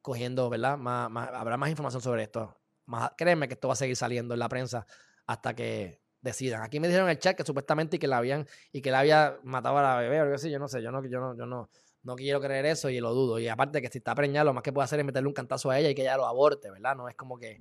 cogiendo, 0.02 0.50
¿verdad? 0.50 0.72
habrá 0.74 1.56
más 1.56 1.70
información 1.70 2.02
sobre 2.02 2.24
esto. 2.24 2.60
Más, 2.84 3.12
créeme 3.16 3.48
que 3.48 3.54
esto 3.54 3.68
va 3.68 3.74
a 3.74 3.76
seguir 3.76 3.96
saliendo 3.96 4.34
en 4.34 4.40
la 4.40 4.48
prensa 4.48 4.86
hasta 5.26 5.54
que 5.54 6.02
decidan. 6.20 6.62
Aquí 6.62 6.80
me 6.80 6.88
dijeron 6.88 7.08
en 7.08 7.12
el 7.12 7.18
chat 7.18 7.36
que 7.36 7.44
supuestamente 7.44 7.98
que 7.98 8.06
la 8.06 8.18
habían 8.18 8.46
y 8.72 8.82
que 8.82 8.90
la 8.90 9.00
había 9.00 9.38
matado 9.42 9.78
a 9.78 9.82
la 9.82 9.96
bebé 9.96 10.20
o 10.20 10.22
algo 10.22 10.34
así. 10.34 10.50
Yo 10.50 10.58
no 10.58 10.68
sé, 10.68 10.82
yo 10.82 10.90
no, 10.90 11.04
yo 11.04 11.20
no, 11.20 11.36
yo 11.36 11.46
no, 11.46 11.70
no 12.02 12.16
quiero 12.16 12.40
creer 12.40 12.66
eso 12.66 12.90
y 12.90 13.00
lo 13.00 13.12
dudo. 13.14 13.38
Y 13.38 13.48
aparte 13.48 13.80
que 13.80 13.88
si 13.88 13.98
está 13.98 14.14
preñada, 14.14 14.44
lo 14.44 14.54
más 14.54 14.62
que 14.62 14.72
puede 14.72 14.84
hacer 14.84 14.98
es 15.00 15.06
meterle 15.06 15.28
un 15.28 15.34
cantazo 15.34 15.70
a 15.70 15.78
ella 15.78 15.90
y 15.90 15.94
que 15.94 16.02
ella 16.02 16.16
lo 16.16 16.26
aborte, 16.26 16.70
¿verdad? 16.70 16.96
No 16.96 17.08
es 17.08 17.14
como 17.14 17.38
que 17.38 17.60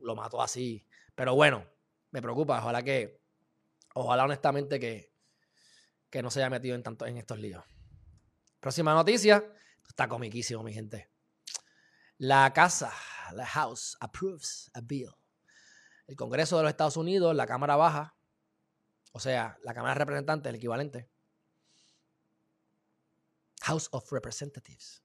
lo 0.00 0.14
mató 0.16 0.42
así. 0.42 0.84
Pero 1.14 1.34
bueno, 1.34 1.66
me 2.10 2.22
preocupa. 2.22 2.58
Ojalá 2.58 2.82
que, 2.82 3.20
ojalá 3.94 4.24
honestamente 4.24 4.80
que, 4.80 5.12
que 6.10 6.22
no 6.22 6.30
se 6.30 6.40
haya 6.40 6.50
metido 6.50 6.74
en 6.74 6.82
tanto 6.82 7.06
en 7.06 7.16
estos 7.16 7.38
líos. 7.38 7.64
Próxima 8.60 8.94
noticia. 8.94 9.44
Está 9.86 10.08
comiquísimo, 10.08 10.62
mi 10.62 10.72
gente. 10.72 11.10
La 12.18 12.52
casa, 12.52 12.92
la 13.32 13.44
house, 13.44 13.96
approves 14.00 14.70
a 14.74 14.80
bill 14.80 15.10
el 16.12 16.16
Congreso 16.16 16.58
de 16.58 16.64
los 16.64 16.70
Estados 16.70 16.98
Unidos, 16.98 17.34
la 17.34 17.46
Cámara 17.46 17.74
Baja, 17.74 18.14
o 19.12 19.18
sea, 19.18 19.58
la 19.62 19.72
Cámara 19.72 19.94
de 19.94 20.00
Representantes, 20.00 20.50
el 20.50 20.56
equivalente, 20.56 21.08
House 23.62 23.88
of 23.92 24.12
Representatives, 24.12 25.02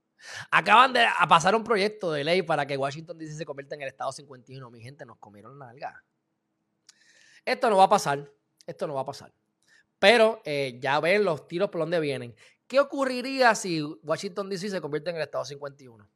acaban 0.52 0.92
de 0.92 1.06
pasar 1.30 1.56
un 1.56 1.64
proyecto 1.64 2.12
de 2.12 2.26
ley 2.26 2.42
para 2.42 2.66
que 2.66 2.76
Washington 2.76 3.18
DC 3.18 3.36
se 3.36 3.46
convierta 3.46 3.76
en 3.76 3.84
el 3.84 3.88
Estado 3.88 4.12
51. 4.12 4.70
Mi 4.70 4.82
gente, 4.82 5.06
nos 5.06 5.18
comieron 5.18 5.58
la 5.58 5.68
nalga. 5.68 6.04
Esto 7.46 7.70
no 7.70 7.78
va 7.78 7.86
a 7.86 7.90
pasar, 7.90 8.30
esto 8.66 8.86
no 8.86 8.96
va 8.96 9.02
a 9.02 9.06
pasar. 9.06 9.34
Pero 10.00 10.42
eh, 10.44 10.78
ya 10.82 11.00
ven 11.00 11.24
los 11.24 11.48
tiros 11.48 11.70
por 11.70 11.80
dónde 11.80 12.02
vienen. 12.02 12.36
¿Qué 12.68 12.82
ocurriría 12.82 13.56
si 13.56 13.82
Washington 13.82 14.50
DC 14.50 14.70
se 14.70 14.82
convierte 14.82 15.12
en 15.12 15.16
el 15.16 15.22
estado 15.22 15.46
51? 15.46 16.10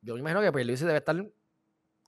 Yo 0.00 0.14
me 0.14 0.20
imagino 0.20 0.40
que 0.40 0.50
Pierluisi 0.50 0.84
debe 0.84 0.98
estar 0.98 1.24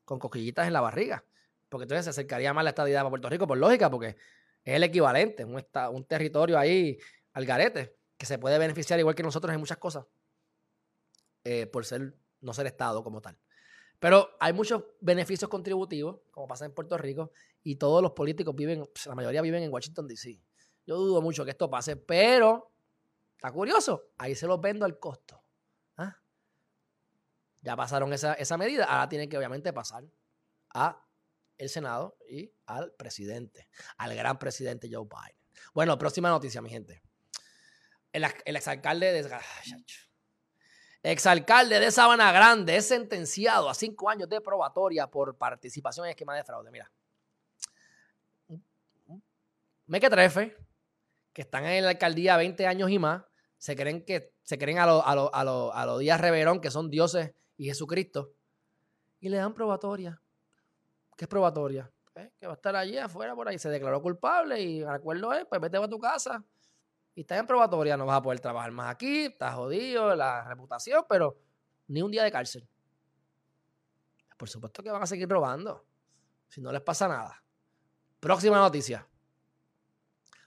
con 0.05 0.19
coquillitas 0.19 0.67
en 0.67 0.73
la 0.73 0.81
barriga. 0.81 1.25
Porque 1.69 1.85
entonces 1.85 2.05
se 2.05 2.11
acercaría 2.11 2.53
más 2.53 2.65
la 2.65 2.71
estadidad 2.71 3.01
para 3.01 3.11
Puerto 3.11 3.29
Rico, 3.29 3.47
por 3.47 3.59
lógica, 3.59 3.91
porque 3.91 4.17
es 4.65 4.75
el 4.75 4.83
equivalente, 4.83 5.45
un, 5.45 5.65
un 5.93 6.05
territorio 6.05 6.59
ahí 6.59 6.99
al 7.33 7.45
garete, 7.45 7.97
que 8.17 8.27
se 8.27 8.39
puede 8.39 8.59
beneficiar 8.59 8.99
igual 8.99 9.15
que 9.15 9.23
nosotros 9.23 9.53
en 9.53 9.61
muchas 9.61 9.79
cosas, 9.79 10.07
eh, 11.45 11.67
por 11.67 11.85
ser, 11.85 12.15
no 12.41 12.53
ser 12.53 12.67
Estado 12.67 13.03
como 13.03 13.21
tal. 13.21 13.39
Pero 13.99 14.37
hay 14.39 14.53
muchos 14.53 14.85
beneficios 15.01 15.51
contributivos, 15.51 16.21
como 16.31 16.47
pasa 16.47 16.65
en 16.65 16.73
Puerto 16.73 16.97
Rico, 16.99 17.33
y 17.63 17.77
todos 17.77 18.03
los 18.03 18.13
políticos 18.13 18.55
viven, 18.55 18.85
pues, 18.93 19.07
la 19.07 19.15
mayoría 19.15 19.43
viven 19.43 19.63
en 19.63 19.73
Washington, 19.73 20.07
D.C. 20.07 20.41
Yo 20.87 20.97
dudo 20.97 21.21
mucho 21.21 21.45
que 21.45 21.51
esto 21.51 21.69
pase, 21.69 21.97
pero 21.97 22.73
está 23.33 23.51
curioso, 23.53 24.11
ahí 24.19 24.35
se 24.35 24.47
los 24.47 24.61
vendo 24.61 24.85
al 24.85 24.99
costo. 24.99 25.43
¿ah? 25.97 26.17
Ya 27.63 27.77
pasaron 27.77 28.13
esa, 28.13 28.35
esa 28.35 28.57
medida, 28.57 28.85
ahora 28.85 29.09
tienen 29.09 29.29
que 29.29 29.37
obviamente 29.37 29.73
pasar 29.73 30.05
a 30.75 31.08
el 31.59 31.69
Senado 31.69 32.17
y 32.29 32.53
al 32.67 32.93
presidente, 32.93 33.69
al 33.97 34.15
gran 34.15 34.39
presidente 34.39 34.89
Joe 34.91 35.05
Biden. 35.05 35.37
Bueno, 35.75 35.99
próxima 35.99 36.31
noticia, 36.31 36.63
mi 36.63 36.71
gente. 36.71 37.03
El, 38.13 38.25
exalcalde 38.45 39.13
de... 39.13 39.39
Exalcalde 41.03 41.79
de 41.79 41.91
Sabana 41.93 42.33
Grande 42.33 42.77
es 42.77 42.89
sentenciado 42.89 43.69
a 43.69 43.75
cinco 43.75 44.09
años 44.09 44.29
de 44.29 44.41
probatoria 44.41 45.07
por 45.07 45.37
participación 45.37 46.07
en 46.07 46.11
esquema 46.11 46.35
de 46.35 46.45
fraude. 46.45 46.71
Mira. 46.71 46.91
Mequetrefe, 49.87 50.57
que 51.33 51.43
están 51.43 51.65
en 51.65 51.85
la 51.85 51.91
alcaldía 51.91 52.37
20 52.37 52.67
años 52.67 52.91
y 52.91 52.99
más, 52.99 53.23
se 53.57 53.75
creen 53.75 54.05
que 54.05 54.35
se 54.43 54.59
creen 54.59 54.79
a 54.79 54.87
los 54.87 55.03
a 55.05 55.45
lo, 55.45 55.99
días 55.99 56.21
Reverón, 56.21 56.61
que 56.61 56.71
son 56.71 56.91
dioses 56.91 57.33
y 57.57 57.67
Jesucristo, 57.67 58.33
y 59.21 59.29
le 59.29 59.39
dan 59.39 59.55
probatoria. 59.55 60.21
¿Qué 61.19 61.25
es 61.25 61.29
probatoria? 61.29 61.91
Eh, 62.15 62.31
que 62.39 62.47
va 62.47 62.53
a 62.53 62.55
estar 62.55 62.77
allí 62.77 62.97
afuera 62.97 63.35
por 63.35 63.49
ahí. 63.49 63.59
Se 63.59 63.69
declaró 63.69 64.01
culpable 64.01 64.63
y 64.63 64.79
el 64.83 64.89
acuerdo 64.89 65.33
es, 65.33 65.47
pues 65.47 65.61
vete 65.61 65.77
a 65.77 65.89
tu 65.89 65.99
casa 65.99 66.45
y 67.13 67.23
estás 67.23 67.41
en 67.41 67.47
probatoria, 67.47 67.97
no 67.97 68.07
vas 68.07 68.19
a 68.19 68.23
poder 68.23 68.39
trabajar 68.39 68.71
más 68.71 68.95
aquí, 68.95 69.25
estás 69.25 69.53
jodido, 69.57 70.15
la 70.15 70.45
reputación, 70.45 71.05
pero 71.09 71.37
ni 71.89 72.03
un 72.03 72.13
día 72.13 72.23
de 72.23 72.31
cárcel. 72.31 72.69
Por 74.37 74.49
supuesto 74.49 74.81
que 74.81 74.93
van 74.93 75.03
a 75.03 75.07
seguir 75.07 75.27
probando, 75.27 75.85
si 76.47 76.61
no 76.61 76.71
les 76.71 76.83
pasa 76.83 77.09
nada. 77.09 77.43
Próxima 78.21 78.59
noticia. 78.59 79.05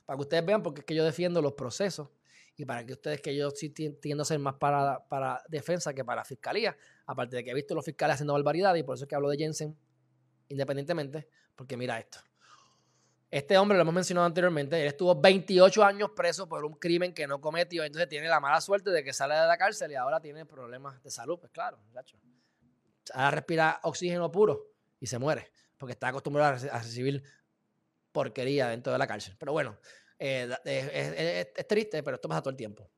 Para 0.06 0.16
que 0.16 0.22
ustedes 0.22 0.46
vean, 0.46 0.62
porque 0.62 0.80
es 0.80 0.86
que 0.86 0.94
yo 0.94 1.04
defiendo 1.04 1.42
los 1.42 1.52
procesos 1.52 2.08
y 2.56 2.64
para 2.64 2.86
que 2.86 2.94
ustedes, 2.94 3.20
que 3.20 3.36
yo 3.36 3.50
sí 3.50 3.68
tiendo 3.68 4.22
a 4.22 4.24
ser 4.24 4.38
más 4.38 4.54
para, 4.54 5.06
para 5.06 5.42
defensa 5.50 5.92
que 5.92 6.02
para 6.02 6.24
fiscalía, 6.24 6.74
aparte 7.04 7.36
de 7.36 7.44
que 7.44 7.50
he 7.50 7.54
visto 7.54 7.74
los 7.74 7.84
fiscales 7.84 8.14
haciendo 8.14 8.32
barbaridad 8.32 8.74
y 8.76 8.82
por 8.82 8.94
eso 8.94 9.04
es 9.04 9.08
que 9.10 9.14
hablo 9.14 9.28
de 9.28 9.36
Jensen 9.36 9.76
independientemente, 10.52 11.28
porque 11.54 11.76
mira 11.76 11.98
esto. 11.98 12.18
Este 13.30 13.56
hombre, 13.56 13.78
lo 13.78 13.82
hemos 13.82 13.94
mencionado 13.94 14.26
anteriormente, 14.26 14.78
él 14.78 14.88
estuvo 14.88 15.18
28 15.18 15.82
años 15.82 16.10
preso 16.14 16.46
por 16.46 16.64
un 16.64 16.74
crimen 16.74 17.14
que 17.14 17.26
no 17.26 17.40
cometió, 17.40 17.82
entonces 17.82 18.08
tiene 18.08 18.28
la 18.28 18.40
mala 18.40 18.60
suerte 18.60 18.90
de 18.90 19.02
que 19.02 19.14
sale 19.14 19.34
de 19.34 19.46
la 19.46 19.56
cárcel 19.56 19.90
y 19.90 19.94
ahora 19.94 20.20
tiene 20.20 20.44
problemas 20.44 21.02
de 21.02 21.10
salud, 21.10 21.38
pues 21.40 21.50
claro, 21.50 21.78
muchacho. 21.86 22.18
Ahora 23.14 23.30
respira 23.30 23.80
oxígeno 23.84 24.30
puro 24.30 24.66
y 25.00 25.06
se 25.06 25.18
muere, 25.18 25.50
porque 25.78 25.92
está 25.92 26.08
acostumbrado 26.08 26.56
a 26.70 26.78
recibir 26.78 27.22
porquería 28.12 28.68
dentro 28.68 28.92
de 28.92 28.98
la 28.98 29.06
cárcel. 29.06 29.34
Pero 29.38 29.52
bueno, 29.52 29.78
eh, 30.18 30.48
es, 31.56 31.66
triste, 31.66 32.02
pero 32.02 32.16
esto 32.16 32.28
pasa 32.28 32.42
todo 32.42 32.50
el 32.50 32.56
tiempo. 32.56 32.90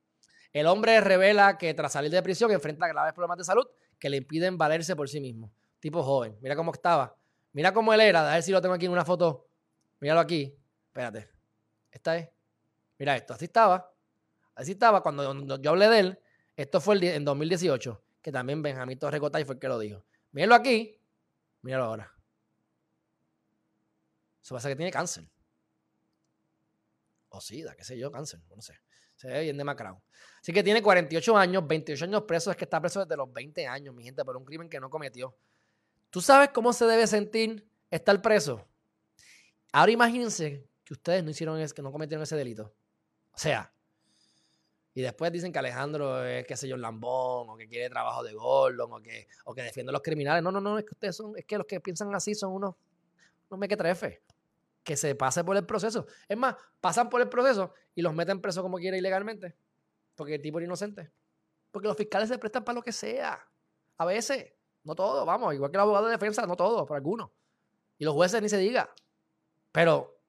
El 0.52 0.66
hombre 0.66 1.00
revela 1.00 1.56
que 1.56 1.72
tras 1.74 1.92
salir 1.92 2.10
de 2.10 2.22
prisión 2.22 2.50
enfrenta 2.50 2.86
graves 2.88 3.14
problemas 3.14 3.38
de 3.38 3.44
salud 3.44 3.66
que 3.98 4.10
le 4.10 4.16
impiden 4.16 4.58
valerse 4.58 4.94
por 4.94 5.08
sí 5.08 5.20
mismo. 5.20 5.52
Tipo 5.80 6.02
joven, 6.02 6.36
mira 6.40 6.56
cómo 6.56 6.72
estaba. 6.72 7.16
Mira 7.54 7.72
cómo 7.72 7.94
él 7.94 8.00
era, 8.00 8.30
a 8.30 8.34
ver 8.34 8.42
si 8.42 8.52
lo 8.52 8.60
tengo 8.60 8.74
aquí 8.74 8.84
en 8.84 8.92
una 8.92 9.04
foto 9.04 9.48
Míralo 10.04 10.20
aquí. 10.20 10.54
Espérate. 10.88 11.30
Esta 11.90 12.18
es. 12.18 12.28
Mira 12.98 13.16
esto. 13.16 13.32
Así 13.32 13.46
estaba. 13.46 13.90
Así 14.54 14.72
estaba 14.72 15.02
cuando 15.02 15.58
yo 15.58 15.70
hablé 15.70 15.88
de 15.88 15.98
él. 15.98 16.18
Esto 16.56 16.78
fue 16.78 16.96
el, 16.96 17.04
en 17.04 17.24
2018. 17.24 18.04
Que 18.20 18.30
también 18.30 18.60
Benjamín 18.60 18.98
Torrecotay 18.98 19.46
fue 19.46 19.54
el 19.54 19.60
que 19.60 19.68
lo 19.68 19.78
dijo. 19.78 20.04
Míralo 20.32 20.56
aquí. 20.56 21.00
Míralo 21.62 21.84
ahora. 21.84 22.12
Eso 24.42 24.54
pasa 24.54 24.68
que 24.68 24.76
tiene 24.76 24.92
cáncer. 24.92 25.26
O 27.30 27.40
SIDA, 27.40 27.74
qué 27.74 27.82
sé 27.82 27.96
yo, 27.96 28.12
cáncer. 28.12 28.40
No 28.54 28.60
sé. 28.60 28.78
Se 29.14 29.28
ve 29.28 29.40
bien 29.40 29.56
demacrado. 29.56 30.02
Así 30.38 30.52
que 30.52 30.62
tiene 30.62 30.82
48 30.82 31.34
años, 31.34 31.66
28 31.66 32.04
años 32.04 32.22
preso. 32.24 32.50
Es 32.50 32.58
que 32.58 32.64
está 32.64 32.78
preso 32.78 33.00
desde 33.00 33.16
los 33.16 33.32
20 33.32 33.66
años, 33.66 33.94
mi 33.94 34.04
gente, 34.04 34.22
por 34.22 34.36
un 34.36 34.44
crimen 34.44 34.68
que 34.68 34.78
no 34.78 34.90
cometió. 34.90 35.34
¿Tú 36.14 36.20
sabes 36.20 36.50
cómo 36.50 36.72
se 36.72 36.84
debe 36.84 37.08
sentir 37.08 37.68
estar 37.90 38.22
preso? 38.22 38.64
Ahora 39.72 39.90
imagínense 39.90 40.64
que 40.84 40.92
ustedes 40.92 41.24
no 41.24 41.30
hicieron 41.30 41.60
que 41.66 41.82
no 41.82 41.90
cometieron 41.90 42.22
ese 42.22 42.36
delito. 42.36 42.72
O 43.32 43.36
sea, 43.36 43.74
y 44.94 45.02
después 45.02 45.32
dicen 45.32 45.52
que 45.52 45.58
Alejandro 45.58 46.24
es, 46.24 46.46
qué 46.46 46.56
sé 46.56 46.68
yo, 46.68 46.76
lambón, 46.76 47.50
o 47.50 47.56
que 47.56 47.66
quiere 47.66 47.90
trabajo 47.90 48.22
de 48.22 48.32
Gordon, 48.32 48.92
o 48.92 49.02
que, 49.02 49.26
o 49.44 49.52
que 49.56 49.62
defiende 49.62 49.90
a 49.90 49.92
los 49.94 50.02
criminales. 50.02 50.40
No, 50.40 50.52
no, 50.52 50.60
no, 50.60 50.78
es 50.78 50.84
que 50.84 50.94
ustedes 50.94 51.16
son, 51.16 51.36
es 51.36 51.44
que 51.46 51.58
los 51.58 51.66
que 51.66 51.80
piensan 51.80 52.14
así 52.14 52.36
son 52.36 52.52
unos, 52.52 52.76
unos 53.50 53.58
mequetrefes. 53.58 54.20
Que 54.84 54.96
se 54.96 55.16
pase 55.16 55.42
por 55.42 55.56
el 55.56 55.66
proceso. 55.66 56.06
Es 56.28 56.38
más, 56.38 56.54
pasan 56.80 57.10
por 57.10 57.22
el 57.22 57.28
proceso 57.28 57.74
y 57.92 58.02
los 58.02 58.14
meten 58.14 58.40
preso 58.40 58.62
como 58.62 58.76
quiera 58.76 58.96
ilegalmente. 58.96 59.56
Porque 60.14 60.36
el 60.36 60.42
tipo 60.42 60.60
es 60.60 60.64
inocente. 60.64 61.10
Porque 61.72 61.88
los 61.88 61.96
fiscales 61.96 62.28
se 62.28 62.38
prestan 62.38 62.62
para 62.62 62.76
lo 62.76 62.82
que 62.82 62.92
sea. 62.92 63.44
A 63.96 64.04
veces, 64.04 64.52
no 64.84 64.94
todo, 64.94 65.24
vamos, 65.24 65.54
igual 65.54 65.70
que 65.70 65.76
el 65.76 65.80
abogado 65.80 66.06
de 66.06 66.12
defensa, 66.12 66.46
no 66.46 66.56
todo, 66.56 66.84
por 66.86 66.96
algunos. 66.96 67.30
Y 67.98 68.04
los 68.04 68.14
jueces 68.14 68.40
ni 68.42 68.48
se 68.48 68.58
diga. 68.58 68.90
Pero 69.72 70.20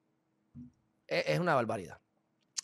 e, 1.06 1.24
es 1.26 1.38
una 1.38 1.54
barbaridad. 1.54 2.00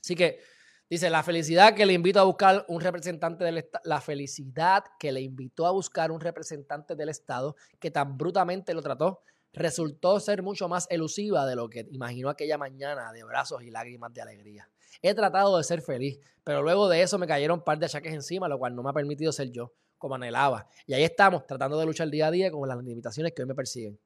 Así 0.00 0.16
que 0.16 0.40
dice, 0.88 1.10
la 1.10 1.22
felicidad 1.22 1.74
que 1.74 1.86
le 1.86 1.92
invito 1.92 2.18
a 2.18 2.24
buscar 2.24 2.64
un 2.68 2.80
representante 2.80 3.44
del 3.44 3.58
Estado, 3.58 3.82
la 3.84 4.00
felicidad 4.00 4.84
que 4.98 5.12
le 5.12 5.20
invitó 5.20 5.66
a 5.66 5.70
buscar 5.70 6.10
un 6.10 6.20
representante 6.20 6.96
del 6.96 7.10
Estado 7.10 7.56
que 7.78 7.90
tan 7.90 8.16
brutamente 8.16 8.72
lo 8.72 8.82
trató, 8.82 9.20
resultó 9.52 10.18
ser 10.18 10.42
mucho 10.42 10.68
más 10.68 10.86
elusiva 10.90 11.44
de 11.44 11.56
lo 11.56 11.68
que 11.68 11.86
imaginó 11.90 12.30
aquella 12.30 12.56
mañana 12.56 13.12
de 13.12 13.22
brazos 13.22 13.62
y 13.62 13.70
lágrimas 13.70 14.14
de 14.14 14.22
alegría. 14.22 14.68
He 15.02 15.14
tratado 15.14 15.58
de 15.58 15.64
ser 15.64 15.82
feliz, 15.82 16.18
pero 16.42 16.62
luego 16.62 16.88
de 16.88 17.02
eso 17.02 17.18
me 17.18 17.26
cayeron 17.26 17.58
un 17.58 17.64
par 17.64 17.78
de 17.78 17.84
achaques 17.84 18.14
encima, 18.14 18.48
lo 18.48 18.58
cual 18.58 18.74
no 18.74 18.82
me 18.82 18.90
ha 18.90 18.94
permitido 18.94 19.30
ser 19.30 19.50
yo 19.50 19.74
como 20.02 20.16
anhelaba. 20.16 20.68
Y 20.84 20.94
ahí 20.94 21.04
estamos, 21.04 21.46
tratando 21.46 21.78
de 21.78 21.86
luchar 21.86 22.10
día 22.10 22.26
a 22.26 22.30
día 22.32 22.50
con 22.50 22.68
las 22.68 22.76
limitaciones 22.82 23.32
que 23.32 23.42
hoy 23.42 23.48
me 23.48 23.54
persiguen. 23.54 23.98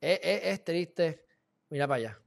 es 0.00 0.62
triste, 0.62 1.24
Mira 1.70 1.88
para 1.88 1.96
allá. 1.96 2.22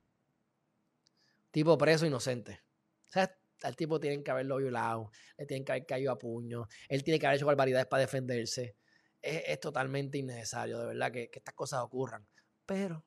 Tipo 1.51 1.77
preso 1.77 2.07
inocente. 2.07 2.59
O 3.07 3.11
sea, 3.11 3.33
al 3.61 3.75
tipo 3.75 3.99
tienen 3.99 4.23
que 4.23 4.31
haberlo 4.31 4.57
violado, 4.57 5.11
le 5.37 5.45
tienen 5.45 5.63
que 5.63 5.73
haber 5.73 5.85
caído 5.85 6.11
a 6.11 6.17
puño, 6.17 6.67
él 6.89 7.03
tiene 7.03 7.19
que 7.19 7.27
haber 7.27 7.37
hecho 7.37 7.45
barbaridades 7.45 7.85
para 7.85 8.01
defenderse. 8.01 8.75
Es, 9.21 9.59
totalmente 9.59 10.17
innecesario, 10.17 10.79
de 10.79 10.85
verdad, 10.87 11.11
que, 11.11 11.29
estas 11.31 11.53
cosas 11.53 11.81
ocurran. 11.81 12.27
Pero 12.65 13.05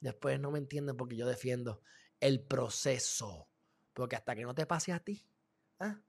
después 0.00 0.38
no 0.38 0.50
me 0.50 0.58
entienden 0.58 0.96
porque 0.96 1.16
yo 1.16 1.26
defiendo 1.26 1.82
el 2.20 2.40
proceso. 2.40 3.48
Porque 3.92 4.16
hasta 4.16 4.34
que 4.34 4.44
no 4.44 4.54
te 4.54 4.64
pase 4.64 4.92
a 4.92 5.00
ti, 5.00 5.26
¿ah? 5.80 6.00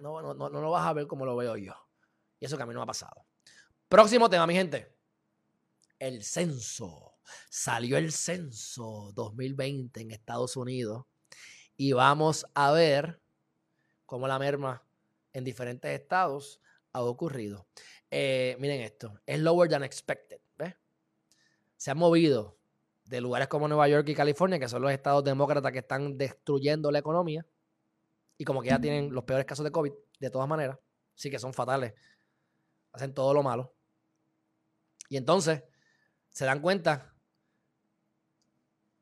No, 0.00 0.22
no, 0.22 0.34
no, 0.34 0.60
lo 0.60 0.70
vas 0.70 0.86
a 0.86 0.92
ver 0.92 1.06
como 1.06 1.24
lo 1.24 1.36
veo 1.36 1.56
yo. 1.56 1.74
Y 2.38 2.46
eso 2.46 2.56
que 2.56 2.62
a 2.62 2.66
mí 2.66 2.74
no 2.74 2.80
me 2.80 2.84
ha 2.84 2.86
pasado. 2.86 3.26
Próximo 3.88 4.28
tema, 4.28 4.46
mi 4.46 4.54
gente. 4.54 4.94
El 5.98 6.22
censo. 6.22 7.14
Salió 7.50 7.96
el 7.96 8.12
censo 8.12 9.10
2020 9.14 10.00
en 10.00 10.10
Estados 10.12 10.56
Unidos 10.56 11.06
y 11.76 11.92
vamos 11.92 12.46
a 12.54 12.70
ver 12.70 13.20
cómo 14.04 14.28
la 14.28 14.38
merma 14.38 14.84
en 15.32 15.42
diferentes 15.44 15.90
estados 15.90 16.60
ha 16.92 17.02
ocurrido. 17.02 17.66
Eh, 18.10 18.56
miren 18.60 18.80
esto, 18.80 19.20
es 19.26 19.40
lower 19.40 19.68
than 19.68 19.82
expected. 19.82 20.40
Se 21.76 21.90
ha 21.90 21.94
movido 21.94 22.58
de 23.04 23.20
lugares 23.20 23.48
como 23.48 23.68
Nueva 23.68 23.86
York 23.88 24.08
y 24.08 24.14
California, 24.14 24.58
que 24.58 24.68
son 24.68 24.82
los 24.82 24.90
estados 24.90 25.22
demócratas 25.22 25.72
que 25.72 25.80
están 25.80 26.16
destruyendo 26.16 26.90
la 26.90 26.98
economía, 26.98 27.46
y 28.38 28.44
como 28.44 28.62
que 28.62 28.68
ya 28.68 28.80
tienen 28.80 29.12
los 29.12 29.24
peores 29.24 29.46
casos 29.46 29.64
de 29.64 29.70
COVID, 29.70 29.92
de 30.20 30.30
todas 30.30 30.48
maneras, 30.48 30.78
sí 31.14 31.30
que 31.30 31.38
son 31.38 31.52
fatales, 31.52 31.94
hacen 32.92 33.14
todo 33.14 33.32
lo 33.34 33.42
malo. 33.42 33.74
Y 35.08 35.16
entonces 35.16 35.62
se 36.30 36.44
dan 36.44 36.60
cuenta 36.60 37.16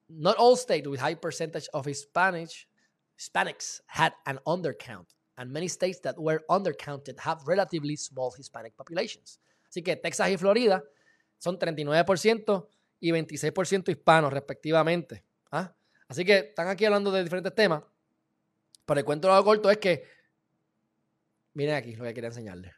Not 0.08 0.36
all 0.38 0.56
states 0.56 0.86
with 0.86 1.00
high 1.00 1.14
percentage 1.14 1.68
of 1.72 1.86
Hispanic, 1.86 2.50
Hispanics 3.18 3.80
had 3.86 4.12
an 4.26 4.38
undercount, 4.46 5.06
and 5.36 5.50
many 5.50 5.66
states 5.66 6.00
that 6.00 6.18
were 6.18 6.44
undercounted 6.48 7.18
have 7.20 7.40
relatively 7.46 7.96
small 7.96 8.30
Hispanic 8.30 8.76
populations. 8.76 9.40
Así 9.68 9.82
que 9.82 9.96
Texas 9.96 10.30
y 10.30 10.36
Florida 10.36 10.84
son 11.38 11.58
39% 11.58 12.68
y 13.00 13.10
26% 13.10 13.88
hispanos 13.88 14.32
respectivamente. 14.32 15.24
¿ah? 15.50 15.74
Así 16.06 16.24
que 16.24 16.38
están 16.38 16.68
aquí 16.68 16.84
hablando 16.84 17.10
de 17.10 17.24
diferentes 17.24 17.54
temas. 17.54 17.82
Pero 18.84 19.00
el 19.00 19.06
cuento 19.06 19.28
lo 19.28 19.44
corto 19.44 19.70
es 19.70 19.78
que, 19.78 20.04
miren 21.54 21.76
aquí 21.76 21.96
lo 21.96 22.04
que 22.04 22.14
quería 22.14 22.28
enseñarles. 22.28 22.74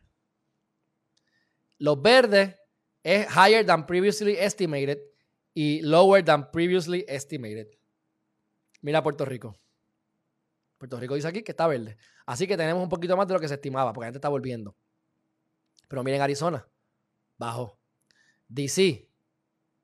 Los 1.79 2.01
verdes 2.01 2.57
es 3.03 3.27
higher 3.31 3.65
than 3.65 3.87
previously 3.87 4.37
estimated 4.39 4.99
y 5.55 5.83
lower 5.83 6.25
than 6.25 6.51
previously 6.51 7.05
estimated. 7.09 7.69
Mira 8.83 9.03
Puerto 9.03 9.25
Rico. 9.25 9.59
Puerto 10.79 11.01
Rico 11.01 11.15
dice 11.15 11.29
aquí 11.29 11.43
que 11.43 11.53
está 11.53 11.67
verde. 11.67 11.97
Así 12.27 12.47
que 12.47 12.57
tenemos 12.57 12.83
un 12.83 12.89
poquito 12.89 13.17
más 13.17 13.27
de 13.27 13.35
lo 13.35 13.41
que 13.41 13.49
se 13.49 13.55
estimaba, 13.55 13.93
porque 13.93 14.05
la 14.05 14.09
gente 14.09 14.19
está 14.19 14.29
volviendo. 14.29 14.77
Pero 15.89 16.03
miren 16.03 16.21
Arizona, 16.21 16.69
bajó. 17.39 17.79
DC, 18.49 19.09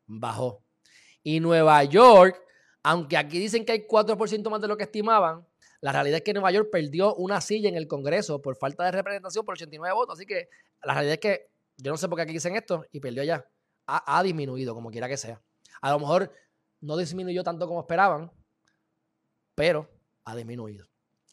bajó. 0.07 0.65
Y 1.23 1.41
Nueva 1.41 1.83
York, 1.85 2.41
aunque 2.83 3.17
aquí 3.17 3.39
dicen 3.39 3.65
que 3.65 3.73
hay 3.73 3.87
4% 3.87 4.51
más 4.51 4.61
de 4.61 4.69
lo 4.69 4.77
que 4.77 4.85
estimaban, 4.85 5.47
la 5.83 5.91
realidad 5.91 6.19
es 6.19 6.23
que 6.23 6.33
Nueva 6.33 6.53
York 6.53 6.69
perdió 6.71 7.15
una 7.17 7.41
silla 7.41 7.69
en 7.69 7.75
el 7.75 7.89
Congreso 7.89 8.41
por 8.41 8.57
falta 8.57 8.85
de 8.85 8.93
representación 8.93 9.45
por 9.45 9.55
89 9.55 9.95
votos. 9.95 10.17
Así 10.17 10.25
que 10.25 10.49
la 10.85 10.95
realidad 10.95 11.15
es 11.15 11.21
que 11.21 11.51
yo 11.77 11.91
no 11.91 11.99
sé 11.99 12.09
por 12.09 12.17
qué 12.17 12.23
aquí 12.23 12.33
dicen 12.33 12.55
esto 12.55 12.87
y 12.93 13.01
perdió. 13.01 13.23
Ha, 13.87 14.19
ha 14.19 14.23
disminuido, 14.23 14.75
como 14.75 14.93
quiera 14.93 15.09
que 15.09 15.17
sea. 15.17 15.43
A 15.81 15.91
lo 15.91 15.99
mejor 15.99 16.33
no 16.81 16.97
disminuyó 16.97 17.43
tanto 17.43 17.67
como 17.67 17.81
esperaban, 17.81 18.31
pero 19.57 19.91
ha 20.25 20.37
disminuido. 20.37 20.87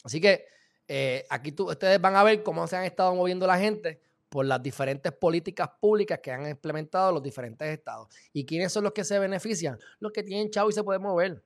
Así 0.04 0.20
que 0.20 0.48
eh, 0.88 1.28
aquí 1.30 1.52
tú, 1.52 1.70
ustedes 1.70 2.02
van 2.02 2.16
a 2.16 2.24
ver 2.24 2.42
cómo 2.42 2.66
se 2.66 2.76
han 2.76 2.86
estado 2.86 3.14
moviendo 3.14 3.46
la 3.46 3.60
gente 3.60 4.02
por 4.30 4.46
las 4.46 4.64
diferentes 4.64 5.12
políticas 5.12 5.70
públicas 5.80 6.20
que 6.24 6.32
han 6.32 6.50
implementado 6.50 7.12
los 7.12 7.22
diferentes 7.22 7.68
estados. 7.68 8.08
¿Y 8.34 8.48
quiénes 8.48 8.72
son 8.72 8.84
los 8.84 8.94
que 8.94 9.04
se 9.04 9.20
benefician? 9.20 9.78
Los 10.00 10.12
que 10.12 10.24
tienen 10.24 10.50
chavo 10.50 10.72
y 10.72 10.74
se 10.74 10.84
pueden 10.84 11.04
mover. 11.04 11.44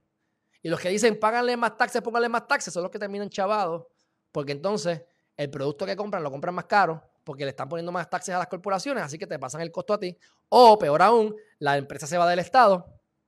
Y 0.63 0.69
los 0.69 0.79
que 0.79 0.89
dicen, 0.89 1.19
páganle 1.19 1.57
más 1.57 1.77
taxes, 1.77 2.01
pónganle 2.01 2.29
más 2.29 2.47
taxes, 2.47 2.73
son 2.73 2.83
los 2.83 2.91
que 2.91 2.97
terminan 2.97 3.29
chavados, 3.29 3.85
porque 4.31 4.53
entonces 4.53 5.03
el 5.35 5.49
producto 5.49 5.85
que 5.85 5.95
compran 5.95 6.23
lo 6.23 6.31
compran 6.31 6.55
más 6.55 6.65
caro, 6.65 7.03
porque 7.25 7.43
le 7.43 7.49
están 7.49 7.67
poniendo 7.67 7.91
más 7.91 8.09
taxes 8.09 8.33
a 8.33 8.39
las 8.39 8.47
corporaciones, 8.47 9.03
así 9.03 9.17
que 9.17 9.27
te 9.27 9.37
pasan 9.37 9.61
el 9.61 9.71
costo 9.71 9.93
a 9.93 9.99
ti. 9.99 10.17
O 10.47 10.79
peor 10.79 11.01
aún, 11.01 11.35
la 11.59 11.77
empresa 11.77 12.07
se 12.07 12.17
va 12.17 12.29
del 12.29 12.39
Estado 12.39 12.85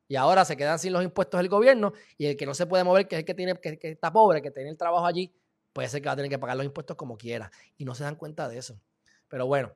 y 0.07 0.15
ahora 0.15 0.45
se 0.45 0.55
quedan 0.55 0.79
sin 0.79 0.93
los 0.93 1.03
impuestos 1.03 1.39
del 1.39 1.49
gobierno 1.49 1.91
y 2.17 2.27
el 2.27 2.37
que 2.37 2.45
no 2.45 2.53
se 2.53 2.67
puede 2.67 2.83
mover, 2.83 3.07
que 3.07 3.15
es 3.15 3.19
el 3.19 3.25
que, 3.25 3.33
tiene, 3.33 3.55
que, 3.55 3.77
está 3.81 4.13
pobre, 4.13 4.41
que 4.41 4.51
tiene 4.51 4.69
el 4.69 4.77
trabajo 4.77 5.05
allí, 5.05 5.33
puede 5.73 5.89
ser 5.89 6.01
que 6.01 6.07
va 6.07 6.13
a 6.13 6.15
tener 6.15 6.29
que 6.29 6.39
pagar 6.39 6.55
los 6.55 6.65
impuestos 6.65 6.95
como 6.95 7.17
quiera. 7.17 7.51
Y 7.77 7.83
no 7.83 7.95
se 7.95 8.05
dan 8.05 8.15
cuenta 8.15 8.47
de 8.47 8.59
eso. 8.59 8.79
Pero 9.27 9.45
bueno, 9.47 9.73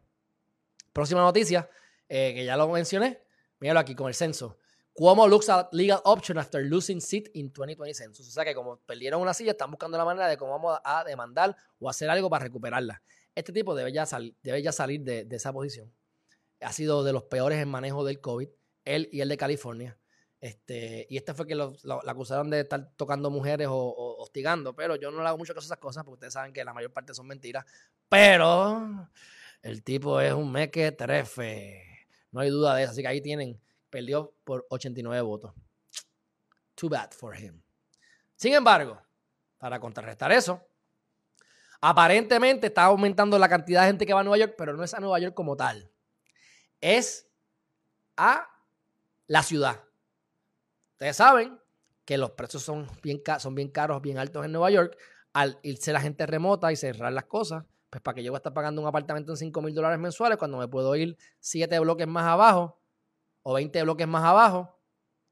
próxima 0.93 1.21
noticia, 1.21 1.69
eh, 2.07 2.33
que 2.33 2.45
ya 2.45 2.55
lo 2.55 2.69
mencioné, 2.69 3.21
míralo 3.59 3.79
aquí 3.81 3.95
con 3.95 4.07
el 4.07 4.13
censo. 4.13 4.58
Cuomo 4.99 5.29
looks 5.29 5.47
at 5.47 5.69
legal 5.71 6.01
option 6.03 6.37
after 6.37 6.61
losing 6.61 6.99
seat 6.99 7.29
in 7.33 7.53
2020 7.53 7.93
census. 7.93 8.27
O 8.27 8.31
sea 8.31 8.43
que 8.43 8.53
como 8.53 8.81
perdieron 8.81 9.21
una 9.21 9.33
silla, 9.33 9.51
están 9.51 9.71
buscando 9.71 9.97
la 9.97 10.03
manera 10.03 10.27
de 10.27 10.35
cómo 10.35 10.51
vamos 10.51 10.77
a 10.83 11.05
demandar 11.05 11.55
o 11.79 11.89
hacer 11.89 12.09
algo 12.09 12.29
para 12.29 12.43
recuperarla. 12.43 13.01
Este 13.33 13.53
tipo 13.53 13.73
debe 13.75 13.93
ya, 13.93 14.05
debe 14.43 14.61
ya 14.61 14.73
salir 14.73 14.99
de, 14.99 15.23
de 15.23 15.35
esa 15.37 15.53
posición. 15.53 15.89
Ha 16.59 16.73
sido 16.73 17.05
de 17.05 17.13
los 17.13 17.23
peores 17.23 17.59
en 17.61 17.69
manejo 17.69 18.03
del 18.03 18.19
COVID, 18.19 18.49
él 18.83 19.07
y 19.13 19.21
el 19.21 19.29
de 19.29 19.37
California. 19.37 19.97
Este, 20.41 21.07
y 21.09 21.15
este 21.15 21.33
fue 21.33 21.47
que 21.47 21.55
lo, 21.55 21.77
acusaron 22.05 22.49
de 22.49 22.59
estar 22.59 22.91
tocando 22.97 23.29
mujeres 23.29 23.69
o, 23.69 24.17
hostigando, 24.19 24.75
pero 24.75 24.97
yo 24.97 25.11
no 25.11 25.21
le 25.21 25.29
hago 25.29 25.37
mucho 25.37 25.53
caso 25.53 25.63
a 25.63 25.69
esas 25.69 25.77
cosas 25.77 26.03
porque 26.03 26.15
ustedes 26.15 26.33
saben 26.33 26.51
que 26.51 26.65
la 26.65 26.73
mayor 26.73 26.91
parte 26.91 27.13
son 27.13 27.25
mentiras. 27.25 27.63
Pero 28.09 29.09
el 29.61 29.81
tipo 29.81 30.19
es 30.19 30.33
un 30.33 30.51
meque 30.51 30.91
trefe. 30.91 31.85
No 32.31 32.41
hay 32.41 32.49
duda 32.49 32.75
de 32.75 32.83
eso. 32.83 32.91
Así 32.91 33.01
que 33.01 33.07
ahí 33.07 33.21
tienen, 33.21 33.61
perdió 33.89 34.33
por 34.43 34.65
89 34.69 35.21
votos. 35.21 35.53
Too 36.75 36.89
bad 36.89 37.11
for 37.11 37.37
him. 37.37 37.61
Sin 38.35 38.53
embargo, 38.53 39.01
para 39.57 39.79
contrarrestar 39.79 40.31
eso, 40.31 40.65
aparentemente 41.81 42.67
está 42.67 42.85
aumentando 42.85 43.37
la 43.37 43.49
cantidad 43.49 43.81
de 43.81 43.87
gente 43.87 44.05
que 44.05 44.13
va 44.13 44.21
a 44.21 44.23
Nueva 44.23 44.37
York, 44.37 44.55
pero 44.57 44.73
no 44.73 44.83
es 44.83 44.93
a 44.93 44.99
Nueva 44.99 45.19
York 45.19 45.33
como 45.33 45.57
tal. 45.57 45.91
Es 46.79 47.29
a 48.15 48.49
la 49.27 49.43
ciudad. 49.43 49.83
Ustedes 50.93 51.17
saben 51.17 51.59
que 52.05 52.17
los 52.17 52.31
precios 52.31 52.63
son 52.63 52.87
bien, 53.03 53.19
caros, 53.19 54.01
bien 54.01 54.17
altos 54.17 54.45
en 54.45 54.51
Nueva 54.51 54.71
York. 54.71 54.97
Al 55.33 55.59
irse 55.61 55.93
la 55.93 56.01
gente 56.01 56.25
remota 56.25 56.71
y 56.71 56.75
cerrar 56.75 57.13
las 57.13 57.25
cosas, 57.25 57.65
pues 57.89 58.01
para 58.01 58.15
que 58.15 58.23
yo 58.23 58.31
voy 58.31 58.37
a 58.37 58.39
estar 58.39 58.53
pagando 58.53 58.81
un 58.81 58.87
apartamento 58.87 59.33
en 59.33 59.37
5 59.37 59.61
mil 59.61 59.75
dólares 59.75 59.99
mensuales 59.99 60.37
cuando 60.37 60.57
me 60.57 60.67
puedo 60.67 60.95
ir 60.95 61.17
7 61.39 61.77
bloques 61.79 62.07
más 62.07 62.25
abajo 62.25 62.78
o 63.43 63.53
20 63.53 63.83
bloques 63.83 64.07
más 64.07 64.23
abajo 64.23 64.79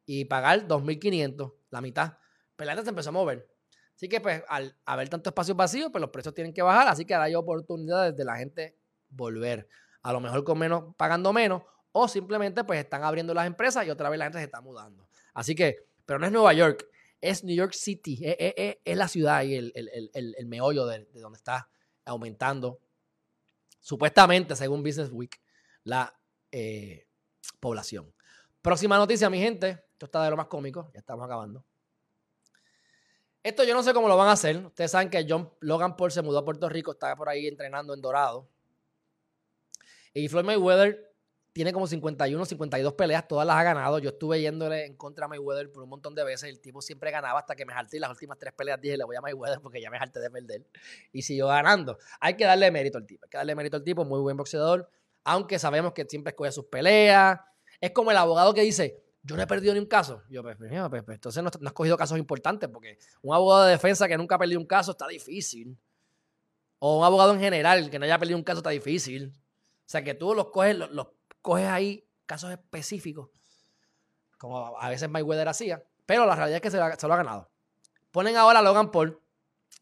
y 0.05 0.25
pagar 0.25 0.67
2.500, 0.67 1.53
la 1.69 1.81
mitad. 1.81 2.17
Pero 2.55 2.67
la 2.67 2.73
gente 2.73 2.85
se 2.85 2.89
empezó 2.89 3.09
a 3.09 3.13
mover. 3.13 3.47
Así 3.95 4.07
que 4.07 4.21
pues 4.21 4.43
al 4.47 4.77
haber 4.85 5.09
tanto 5.09 5.29
espacio 5.29 5.55
vacío, 5.55 5.91
pues 5.91 6.01
los 6.01 6.11
precios 6.11 6.33
tienen 6.33 6.53
que 6.53 6.61
bajar. 6.61 6.87
Así 6.87 7.05
que 7.05 7.13
ahora 7.13 7.25
hay 7.25 7.35
oportunidades 7.35 8.15
de 8.15 8.25
la 8.25 8.37
gente 8.37 8.77
volver. 9.09 9.67
A 10.01 10.13
lo 10.13 10.19
mejor 10.19 10.43
con 10.43 10.59
menos, 10.59 10.95
pagando 10.95 11.33
menos, 11.33 11.63
o 11.91 12.07
simplemente 12.07 12.63
pues 12.63 12.79
están 12.79 13.03
abriendo 13.03 13.33
las 13.33 13.47
empresas 13.47 13.85
y 13.85 13.89
otra 13.89 14.09
vez 14.09 14.19
la 14.19 14.25
gente 14.25 14.39
se 14.39 14.45
está 14.45 14.61
mudando. 14.61 15.09
Así 15.33 15.55
que, 15.55 15.87
pero 16.05 16.19
no 16.19 16.25
es 16.25 16.31
Nueva 16.31 16.53
York, 16.53 16.87
es 17.19 17.43
New 17.43 17.55
York 17.55 17.73
City, 17.73 18.19
es, 18.21 18.97
la 18.97 19.07
ciudad 19.07 19.43
y 19.43 19.55
el, 19.55 20.45
meollo 20.45 20.85
de, 20.85 21.05
donde 21.13 21.37
está 21.37 21.69
aumentando, 22.05 22.79
supuestamente, 23.79 24.55
según 24.55 24.83
Business 24.83 25.09
Week, 25.11 25.41
la 25.83 26.13
eh, 26.51 27.06
población. 27.59 28.13
Próxima 28.61 28.97
noticia, 28.97 29.29
mi 29.29 29.39
gente. 29.39 29.83
Esto 29.91 30.05
está 30.05 30.23
de 30.23 30.29
lo 30.29 30.37
más 30.37 30.47
cómico, 30.47 30.91
ya 30.93 30.99
estamos 30.99 31.25
acabando. 31.25 31.63
Esto 33.43 33.63
yo 33.63 33.73
no 33.73 33.81
sé 33.81 33.93
cómo 33.93 34.07
lo 34.07 34.17
van 34.17 34.27
a 34.27 34.33
hacer. 34.33 34.57
Ustedes 34.57 34.91
saben 34.91 35.09
que 35.09 35.25
John 35.27 35.51
Logan 35.61 35.95
Paul 35.95 36.11
se 36.11 36.21
mudó 36.21 36.39
a 36.39 36.45
Puerto 36.45 36.67
Rico, 36.67 36.91
está 36.91 37.15
por 37.15 37.29
ahí 37.29 37.47
entrenando 37.47 37.93
en 37.93 38.01
Dorado. 38.01 38.47
Y 40.13 40.27
Floyd 40.27 40.43
Mayweather 40.43 41.07
tiene 41.53 41.73
como 41.73 41.87
51, 41.87 42.45
52 42.45 42.93
peleas, 42.93 43.27
todas 43.27 43.47
las 43.47 43.55
ha 43.55 43.63
ganado. 43.63 43.97
Yo 43.97 44.09
estuve 44.09 44.41
yéndole 44.41 44.85
en 44.85 44.95
contra 44.95 45.25
a 45.25 45.27
Mayweather 45.27 45.71
por 45.71 45.81
un 45.81 45.89
montón 45.89 46.13
de 46.13 46.23
veces. 46.23 46.49
El 46.49 46.59
tipo 46.59 46.81
siempre 46.81 47.09
ganaba 47.09 47.39
hasta 47.39 47.55
que 47.55 47.65
me 47.65 47.73
jalté. 47.73 47.99
las 47.99 48.11
últimas 48.11 48.37
tres 48.37 48.53
peleas 48.53 48.79
dije, 48.79 48.97
le 48.97 49.05
voy 49.05 49.15
a 49.15 49.21
Mayweather 49.21 49.59
porque 49.59 49.81
ya 49.81 49.89
me 49.89 49.97
jalté 49.97 50.19
de 50.19 50.29
perder. 50.29 50.67
Y 51.11 51.23
siguió 51.23 51.47
ganando. 51.47 51.97
Hay 52.19 52.35
que 52.35 52.45
darle 52.45 52.69
mérito 52.69 52.99
al 52.99 53.07
tipo. 53.07 53.25
Hay 53.25 53.29
que 53.29 53.37
darle 53.37 53.55
mérito 53.55 53.77
al 53.77 53.83
tipo, 53.83 54.05
muy 54.05 54.19
buen 54.19 54.37
boxeador. 54.37 54.87
Aunque 55.29 55.59
sabemos 55.59 55.91
que 55.91 56.05
siempre 56.05 56.31
escoge 56.31 56.53
sus 56.53 56.65
peleas. 56.65 57.37
Es 57.81 57.91
como 57.91 58.11
el 58.11 58.17
abogado 58.17 58.53
que 58.53 58.61
dice, 58.61 59.03
yo 59.23 59.35
no 59.35 59.41
he 59.41 59.47
perdido 59.47 59.73
ni 59.73 59.79
un 59.81 59.85
caso. 59.85 60.23
Yo, 60.29 60.41
pues, 60.41 60.55
pues, 60.57 61.03
pues, 61.03 61.15
entonces 61.15 61.43
no, 61.43 61.49
has 61.49 61.73
cogido 61.73 61.97
casos 61.97 62.17
importantes 62.17 62.69
porque 62.69 62.97
un 63.21 63.35
abogado 63.35 63.65
de 63.65 63.71
defensa 63.71 64.07
que 64.07 64.17
nunca 64.17 64.35
ha 64.35 64.39
perdido 64.39 64.57
un 64.57 64.65
caso 64.65 64.91
está 64.91 65.05
difícil. 65.05 65.77
O 66.79 66.99
un 66.99 67.03
abogado 67.03 67.33
en 67.33 67.41
general 67.41 67.89
que 67.89 67.99
no 67.99 68.05
haya 68.05 68.17
perdido 68.17 68.37
un 68.37 68.43
caso 68.45 68.59
está 68.59 68.69
difícil. 68.69 69.33
O 69.35 69.89
sea, 69.89 70.01
que 70.01 70.13
tú 70.13 70.33
los 70.33 70.49
coges, 70.49 70.77
los, 70.77 71.07
coges 71.41 71.67
ahí 71.67 72.07
casos 72.25 72.51
específicos, 72.51 73.29
como 74.37 74.79
a 74.79 74.89
veces 74.89 75.09
Mayweather 75.09 75.49
hacía, 75.49 75.83
pero 76.05 76.25
la 76.25 76.35
realidad 76.35 76.57
es 76.57 76.61
que 76.61 76.71
se, 76.71 76.77
lo 76.77 77.13
ha 77.13 77.17
ganado. 77.17 77.49
Ponen 78.11 78.37
ahora 78.37 78.59
a 78.59 78.61
Logan 78.61 78.91
Paul, 78.91 79.21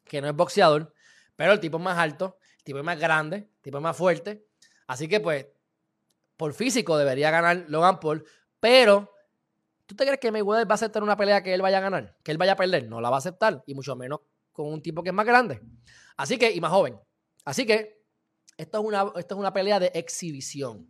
que 0.05 0.21
no 0.21 0.27
es 0.27 0.35
boxeador, 0.35 0.91
pero 1.35 1.53
el 1.53 1.59
tipo 1.59 1.77
es 1.77 1.83
más 1.83 1.99
alto, 1.99 2.37
el 2.57 2.63
tipo 2.63 2.79
es 2.79 2.85
más 2.85 2.99
grande, 2.99 3.37
el 3.37 3.61
tipo 3.61 3.77
es 3.77 3.83
más 3.83 3.95
fuerte. 3.95 4.45
Así 4.87 5.07
que, 5.07 5.19
pues, 5.19 5.47
por 6.37 6.53
físico 6.53 6.97
debería 6.97 7.31
ganar 7.31 7.65
Logan 7.67 7.99
Paul, 7.99 8.25
pero 8.59 9.11
¿tú 9.85 9.95
te 9.95 10.05
crees 10.05 10.19
que 10.19 10.31
Mayweather 10.31 10.67
va 10.67 10.73
a 10.73 10.75
aceptar 10.75 11.03
una 11.03 11.17
pelea 11.17 11.41
que 11.41 11.53
él 11.53 11.61
vaya 11.61 11.77
a 11.77 11.81
ganar? 11.81 12.17
Que 12.23 12.31
él 12.31 12.37
vaya 12.37 12.53
a 12.53 12.55
perder. 12.55 12.87
No 12.87 13.01
la 13.01 13.09
va 13.09 13.17
a 13.17 13.19
aceptar, 13.19 13.63
y 13.65 13.73
mucho 13.73 13.95
menos 13.95 14.19
con 14.51 14.67
un 14.67 14.81
tipo 14.81 15.03
que 15.03 15.09
es 15.09 15.15
más 15.15 15.25
grande. 15.25 15.61
Así 16.17 16.37
que, 16.37 16.51
y 16.51 16.61
más 16.61 16.71
joven. 16.71 16.99
Así 17.43 17.65
que, 17.65 18.03
esto 18.57 18.79
es 18.79 18.85
una, 18.85 19.11
es 19.15 19.31
una 19.31 19.53
pelea 19.53 19.79
de 19.79 19.91
exhibición. 19.93 20.89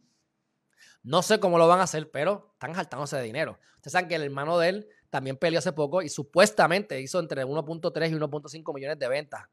No 1.05 1.21
sé 1.21 1.39
cómo 1.39 1.59
lo 1.59 1.67
van 1.67 1.79
a 1.79 1.83
hacer, 1.83 2.09
pero 2.09 2.49
están 2.53 2.73
jaltándose 2.73 3.15
de 3.17 3.23
dinero. 3.23 3.59
Ustedes 3.75 3.91
saben 3.91 4.09
que 4.09 4.15
el 4.15 4.23
hermano 4.23 4.57
de 4.57 4.69
él 4.69 4.89
también 5.11 5.37
peleó 5.37 5.59
hace 5.59 5.71
poco 5.71 6.01
y 6.01 6.09
supuestamente 6.09 6.99
hizo 6.99 7.19
entre 7.19 7.45
1.3 7.45 8.09
y 8.09 8.13
1.5 8.13 8.73
millones 8.73 8.99
de 8.99 9.07
ventas 9.07 9.43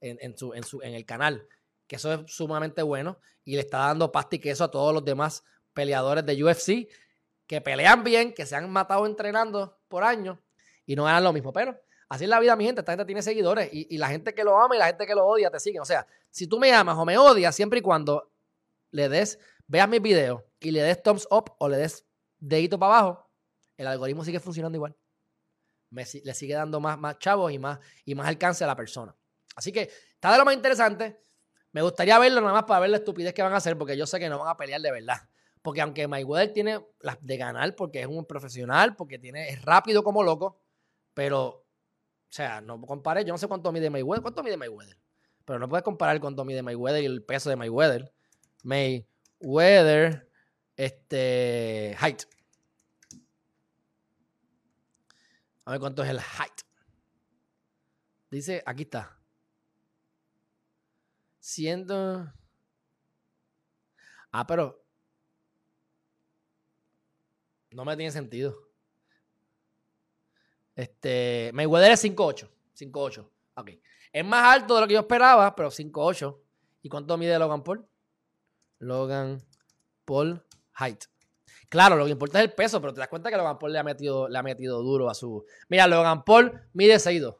en, 0.00 0.36
su, 0.36 0.52
en, 0.52 0.94
el 0.94 1.06
canal. 1.06 1.46
Que 1.88 1.96
eso 1.96 2.12
es 2.12 2.32
sumamente 2.32 2.82
bueno 2.82 3.18
y 3.44 3.56
le 3.56 3.62
está 3.62 3.78
dando 3.78 4.12
pasta 4.12 4.36
y 4.36 4.38
queso 4.38 4.62
a 4.62 4.70
todos 4.70 4.94
los 4.94 5.04
demás 5.04 5.42
peleadores 5.72 6.24
de 6.24 6.44
UFC 6.44 6.88
que 7.48 7.60
pelean 7.60 8.04
bien, 8.04 8.34
que 8.34 8.46
se 8.46 8.54
han 8.54 8.70
matado 8.70 9.06
entrenando 9.06 9.80
por 9.88 10.04
años 10.04 10.38
y 10.84 10.94
no 10.94 11.04
ganan 11.04 11.24
lo 11.24 11.32
mismo. 11.32 11.52
Pero 11.52 11.76
así 12.08 12.24
es 12.24 12.30
la 12.30 12.38
vida, 12.38 12.54
mi 12.54 12.66
gente. 12.66 12.82
Esta 12.82 12.92
gente 12.92 13.06
tiene 13.06 13.22
seguidores 13.22 13.70
y, 13.72 13.96
la 13.96 14.08
gente 14.08 14.34
que 14.34 14.44
lo 14.44 14.60
ama 14.60 14.76
y 14.76 14.78
la 14.78 14.86
gente 14.86 15.06
que 15.06 15.14
lo 15.14 15.26
odia 15.26 15.50
te 15.50 15.58
siguen. 15.58 15.80
O 15.80 15.86
sea, 15.86 16.06
si 16.30 16.46
tú 16.46 16.58
me 16.58 16.72
amas 16.72 16.96
o 16.98 17.04
me 17.06 17.16
odias, 17.16 17.56
siempre 17.56 17.78
y 17.78 17.82
cuando 17.82 18.30
le 18.90 19.08
des 19.08 19.38
veas 19.66 19.88
mis 19.88 20.02
videos 20.02 20.42
y 20.60 20.70
le 20.70 20.82
des 20.82 21.02
thumbs 21.02 21.26
up 21.30 21.54
o 21.58 21.68
le 21.68 21.78
des 21.78 22.06
dedito 22.38 22.78
para 22.78 22.98
abajo, 22.98 23.30
el 23.78 23.86
algoritmo 23.86 24.24
sigue 24.24 24.40
funcionando 24.40 24.76
igual. 24.76 24.94
le 25.90 26.34
sigue 26.34 26.54
dando 26.54 26.80
más, 26.80 26.98
más 26.98 27.18
chavos 27.18 27.50
y 27.50 27.58
más, 27.58 27.78
y 28.04 28.14
más 28.14 28.28
alcance 28.28 28.62
a 28.62 28.66
la 28.66 28.76
persona. 28.76 29.14
Así 29.56 29.72
que 29.72 29.90
está 30.14 30.32
de 30.32 30.38
lo 30.38 30.44
más 30.44 30.54
interesante. 30.54 31.20
Me 31.72 31.82
gustaría 31.82 32.18
verlo 32.18 32.40
nada 32.40 32.52
más 32.52 32.64
para 32.64 32.80
ver 32.80 32.90
la 32.90 32.96
estupidez 32.98 33.34
que 33.34 33.42
van 33.42 33.52
a 33.52 33.56
hacer, 33.56 33.76
porque 33.76 33.96
yo 33.96 34.06
sé 34.06 34.18
que 34.18 34.28
no 34.28 34.38
van 34.38 34.48
a 34.48 34.56
pelear 34.56 34.80
de 34.80 34.90
verdad. 34.90 35.18
Porque 35.62 35.80
aunque 35.80 36.08
Mayweather 36.08 36.52
tiene 36.52 36.80
las 37.00 37.18
de 37.24 37.36
ganar, 37.36 37.74
porque 37.74 38.00
es 38.00 38.06
un 38.06 38.24
profesional, 38.24 38.96
porque 38.96 39.18
tiene, 39.18 39.48
es 39.50 39.62
rápido 39.62 40.02
como 40.02 40.22
loco, 40.22 40.60
Pero, 41.14 41.46
o 41.46 41.64
sea, 42.30 42.60
no 42.60 42.80
comparé, 42.82 43.24
yo 43.24 43.32
no 43.34 43.38
sé 43.38 43.48
cuánto 43.48 43.72
mide 43.72 43.90
Mayweather, 43.90 44.22
cuánto 44.22 44.42
mide 44.42 44.56
Mayweather, 44.56 44.96
pero 45.44 45.58
no 45.58 45.68
puedes 45.68 45.82
comparar 45.82 46.20
cuánto 46.20 46.44
mide 46.44 46.62
Mayweather 46.62 47.02
y 47.02 47.06
el 47.06 47.24
peso 47.24 47.50
de 47.50 47.56
Mayweather. 47.56 48.12
Mayweather, 48.62 50.28
este, 50.76 51.96
height. 51.98 52.22
A 55.64 55.72
ver 55.72 55.80
cuánto 55.80 56.02
es 56.02 56.10
el 56.10 56.20
height. 56.20 56.60
Dice, 58.30 58.62
aquí 58.64 58.84
está. 58.84 59.17
Siendo... 61.48 62.30
Ah, 64.30 64.46
pero 64.46 64.84
no 67.70 67.86
me 67.86 67.96
tiene 67.96 68.12
sentido. 68.12 68.68
Este, 70.76 71.50
Mayweather 71.54 71.92
es 71.92 72.04
5'8. 72.04 72.50
5'8. 72.78 73.30
Ok. 73.54 73.70
Es 74.12 74.24
más 74.26 74.56
alto 74.56 74.74
de 74.74 74.82
lo 74.82 74.86
que 74.86 74.92
yo 74.92 75.00
esperaba, 75.00 75.56
pero 75.56 75.70
5'8. 75.70 76.38
¿Y 76.82 76.90
cuánto 76.90 77.16
mide 77.16 77.38
Logan 77.38 77.64
Paul? 77.64 77.88
Logan 78.80 79.42
Paul 80.04 80.44
height. 80.78 81.04
Claro, 81.70 81.96
lo 81.96 82.04
que 82.04 82.10
importa 82.10 82.40
es 82.40 82.44
el 82.44 82.52
peso, 82.52 82.78
pero 82.82 82.92
te 82.92 83.00
das 83.00 83.08
cuenta 83.08 83.30
que 83.30 83.38
Logan 83.38 83.58
Paul 83.58 83.72
le 83.72 83.78
ha 83.78 83.84
metido, 83.84 84.28
le 84.28 84.36
ha 84.36 84.42
metido 84.42 84.82
duro 84.82 85.08
a 85.08 85.14
su. 85.14 85.46
Mira, 85.70 85.86
Logan 85.86 86.26
Paul 86.26 86.68
mide 86.74 86.96
6'2. 86.96 87.38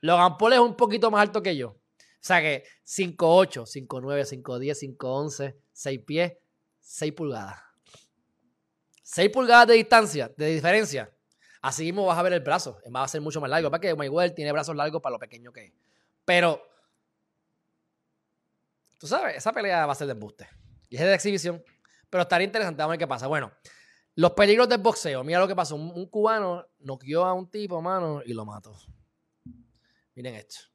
Logan 0.00 0.38
Paul 0.38 0.54
es 0.54 0.60
un 0.60 0.74
poquito 0.74 1.10
más 1.10 1.20
alto 1.20 1.42
que 1.42 1.58
yo. 1.58 1.81
O 2.22 2.24
sea 2.24 2.40
que 2.40 2.62
5'8, 2.86 3.66
5'9, 3.66 4.42
5'10, 4.42 4.96
5'11, 4.96 5.56
6 5.72 6.00
pies, 6.06 6.32
6 6.80 7.12
pulgadas. 7.14 7.56
6 9.02 9.28
pulgadas 9.30 9.66
de 9.66 9.74
distancia, 9.74 10.32
de 10.36 10.46
diferencia. 10.46 11.12
Así 11.62 11.82
mismo 11.82 12.06
vas 12.06 12.16
a 12.16 12.22
ver 12.22 12.32
el 12.32 12.40
brazo. 12.40 12.80
Va 12.94 13.02
a 13.02 13.08
ser 13.08 13.20
mucho 13.20 13.40
más 13.40 13.50
largo. 13.50 13.72
Para 13.72 13.80
que 13.80 13.94
Mayweather 13.96 14.36
tiene 14.36 14.52
brazos 14.52 14.76
largos 14.76 15.02
para 15.02 15.14
lo 15.14 15.18
pequeño 15.18 15.52
que 15.52 15.64
es. 15.64 15.72
Pero, 16.24 16.62
tú 18.98 19.08
sabes, 19.08 19.36
esa 19.36 19.52
pelea 19.52 19.84
va 19.84 19.92
a 19.92 19.96
ser 19.96 20.06
de 20.06 20.12
embuste. 20.12 20.48
Y 20.88 20.96
es 20.96 21.02
de 21.02 21.14
exhibición. 21.14 21.60
Pero 22.08 22.22
estaría 22.22 22.46
interesante. 22.46 22.78
Vamos 22.78 22.90
a 22.90 22.92
ver 22.92 22.98
qué 23.00 23.08
pasa. 23.08 23.26
Bueno, 23.26 23.52
los 24.14 24.30
peligros 24.30 24.68
del 24.68 24.78
boxeo. 24.78 25.24
Mira 25.24 25.40
lo 25.40 25.48
que 25.48 25.56
pasó. 25.56 25.74
Un, 25.74 26.06
cubano 26.06 26.68
noqueó 26.78 27.24
a 27.24 27.32
un 27.32 27.50
tipo, 27.50 27.82
mano, 27.82 28.22
y 28.24 28.32
lo 28.32 28.44
mató. 28.44 28.76
Miren 30.14 30.36
esto. 30.36 30.71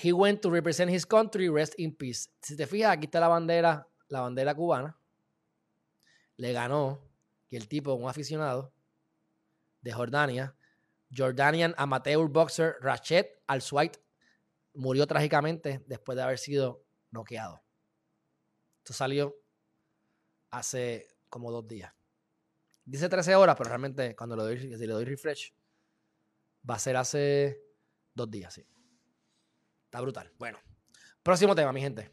He 0.00 0.12
went 0.12 0.42
to 0.42 0.50
represent 0.50 0.90
his 0.90 1.04
country, 1.04 1.48
rest 1.48 1.74
in 1.76 1.92
peace. 1.92 2.30
Si 2.40 2.56
te 2.56 2.66
fijas, 2.66 2.92
aquí 2.92 3.06
está 3.06 3.18
la 3.18 3.28
bandera, 3.28 3.88
la 4.08 4.20
bandera 4.20 4.54
cubana. 4.54 4.96
Le 6.36 6.52
ganó. 6.52 7.00
Y 7.50 7.56
el 7.56 7.66
tipo, 7.66 7.94
un 7.94 8.08
aficionado, 8.08 8.72
de 9.80 9.92
Jordania, 9.92 10.54
Jordanian 11.10 11.74
amateur 11.78 12.28
boxer 12.28 12.76
Rachet 12.80 13.42
Al-Swait 13.46 13.96
murió 14.74 15.06
trágicamente 15.06 15.82
después 15.86 16.16
de 16.16 16.22
haber 16.22 16.38
sido 16.38 16.84
noqueado. 17.10 17.62
Esto 18.78 18.92
salió 18.92 19.34
hace 20.50 21.08
como 21.28 21.50
dos 21.50 21.66
días. 21.66 21.92
Dice 22.84 23.08
13 23.08 23.34
horas, 23.34 23.56
pero 23.56 23.68
realmente 23.68 24.14
cuando 24.14 24.36
le 24.36 24.42
doy, 24.42 24.58
le 24.58 24.86
doy 24.86 25.04
refresh, 25.04 25.52
va 26.68 26.76
a 26.76 26.78
ser 26.78 26.96
hace 26.96 27.62
dos 28.14 28.30
días, 28.30 28.54
sí. 28.54 28.64
Está 29.88 30.02
brutal. 30.02 30.30
Bueno, 30.38 30.58
próximo 31.22 31.54
tema, 31.54 31.72
mi 31.72 31.80
gente. 31.80 32.10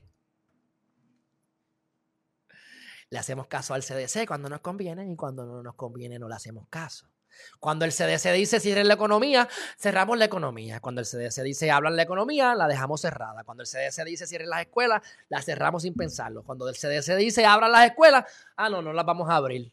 Le 3.10 3.20
hacemos 3.20 3.48
caso 3.48 3.74
al 3.74 3.84
CDC 3.84 4.26
cuando 4.26 4.48
nos 4.48 4.62
conviene 4.62 5.06
y 5.12 5.16
cuando 5.18 5.46
no 5.46 5.62
nos 5.62 5.76
conviene 5.76 6.18
no 6.18 6.30
le 6.30 6.36
hacemos 6.36 6.70
caso. 6.70 7.12
Cuando 7.60 7.84
el 7.84 7.92
CDC 7.92 8.32
dice 8.32 8.62
cierren 8.62 8.88
la 8.88 8.94
economía, 8.94 9.50
cerramos 9.78 10.18
la 10.18 10.24
economía. 10.24 10.80
Cuando 10.80 11.02
el 11.02 11.06
CDC 11.06 11.44
dice 11.44 11.70
hablan 11.70 11.98
la 11.98 12.04
economía, 12.04 12.56
la 12.56 12.70
dejamos 12.70 13.02
cerrada. 13.02 13.44
Cuando 13.44 13.64
el 13.64 13.68
CDC 13.68 14.06
dice 14.06 14.26
cierren 14.26 14.50
las 14.50 14.62
escuelas, 14.62 15.02
las 15.28 15.44
cerramos 15.44 15.82
sin 15.82 15.96
pensarlo. 15.96 16.42
Cuando 16.44 16.70
el 16.70 16.76
CDC 16.76 17.18
dice 17.18 17.46
abran 17.46 17.74
las 17.74 17.88
escuelas, 17.88 18.24
ah, 18.56 18.70
no, 18.70 18.82
no 18.82 18.94
las 18.94 19.06
vamos 19.06 19.30
a 19.30 19.36
abrir. 19.36 19.70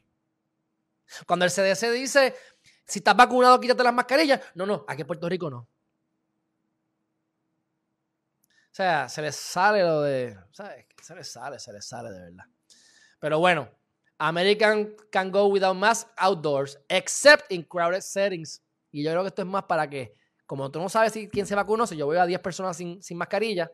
Cuando 1.24 1.44
el 1.44 1.52
CDC 1.52 1.92
dice 1.92 2.34
si 2.84 2.98
estás 2.98 3.16
vacunado, 3.16 3.60
quítate 3.60 3.84
las 3.84 3.94
mascarillas, 3.94 4.40
no, 4.56 4.66
no, 4.66 4.84
aquí 4.88 5.02
en 5.02 5.06
Puerto 5.06 5.28
Rico 5.28 5.48
no. 5.48 5.68
O 8.72 8.74
sea, 8.74 9.06
se 9.08 9.20
les 9.20 9.36
sale 9.36 9.82
lo 9.82 10.00
de. 10.00 10.34
¿Sabes? 10.50 10.86
Se 11.02 11.14
les 11.14 11.30
sale, 11.30 11.58
se 11.58 11.72
les 11.72 11.86
sale 11.86 12.10
de 12.10 12.20
verdad. 12.20 12.44
Pero 13.20 13.38
bueno. 13.38 13.68
American 14.18 14.94
can 15.10 15.32
go 15.32 15.48
without 15.48 15.74
mask 15.74 16.06
outdoors, 16.16 16.78
except 16.88 17.50
in 17.50 17.64
crowded 17.64 18.02
settings. 18.02 18.62
Y 18.92 19.02
yo 19.02 19.10
creo 19.10 19.22
que 19.22 19.28
esto 19.28 19.42
es 19.42 19.48
más 19.48 19.64
para 19.64 19.90
que, 19.90 20.14
como 20.46 20.70
tú 20.70 20.78
no 20.78 20.88
sabes 20.88 21.12
si, 21.12 21.28
quién 21.28 21.44
se 21.44 21.56
vacunó, 21.56 21.88
si 21.88 21.96
yo 21.96 22.06
veo 22.06 22.22
a 22.22 22.26
10 22.26 22.38
personas 22.38 22.76
sin, 22.76 23.02
sin 23.02 23.18
mascarilla, 23.18 23.72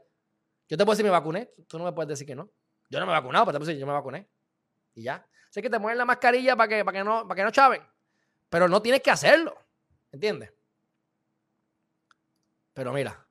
yo 0.67 0.79
te 0.79 0.85
puedo 0.87 0.95
decir 0.95 1.05
me 1.05 1.11
vacuné, 1.11 1.51
tú 1.67 1.77
no 1.77 1.85
me 1.85 1.93
puedes 1.93 2.09
decir 2.09 2.27
que 2.27 2.35
no. 2.35 2.51
Yo 2.89 2.99
no 2.99 3.05
me 3.05 3.13
he 3.13 3.15
vacunado, 3.15 3.45
pero 3.45 3.57
te 3.57 3.59
puedo 3.59 3.69
decir 3.69 3.79
yo 3.79 3.87
me 3.87 3.93
vacuné. 3.93 4.27
Y 4.95 5.03
ya. 5.03 5.27
Sé 5.51 5.61
que 5.61 5.69
te 5.69 5.79
mueven 5.79 5.99
la 5.99 6.07
mascarilla 6.07 6.57
para 6.57 6.69
que, 6.69 6.83
para 6.83 6.99
que, 6.99 7.05
no, 7.05 7.29
para 7.29 7.37
que 7.37 7.45
no 7.45 7.51
chaven. 7.51 7.83
Pero 8.49 8.69
no 8.69 8.81
tienes 8.81 9.03
que 9.03 9.11
hacerlo. 9.11 9.55
¿Entiendes? 10.11 10.51
Pero 12.73 12.91
mira, 12.95 13.28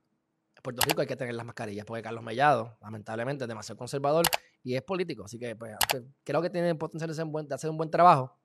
Puerto 0.68 0.82
Rico 0.82 1.00
hay 1.00 1.08
que 1.08 1.16
tener 1.16 1.34
las 1.34 1.46
mascarillas, 1.46 1.86
porque 1.86 2.04
Carlos 2.04 2.22
Mellado, 2.22 2.78
lamentablemente, 2.82 3.46
es 3.46 3.48
demasiado 3.48 3.78
conservador 3.78 4.26
y 4.62 4.76
es 4.76 4.82
político. 4.82 5.24
Así 5.24 5.40
que 5.40 5.56
pues, 5.56 5.78
creo 6.26 6.42
que 6.42 6.50
tiene 6.50 6.76
potencial 6.76 7.08
de, 7.08 7.56
hacer 7.56 7.70
un 7.70 7.78
buen 7.78 7.90
trabajo. 7.90 8.38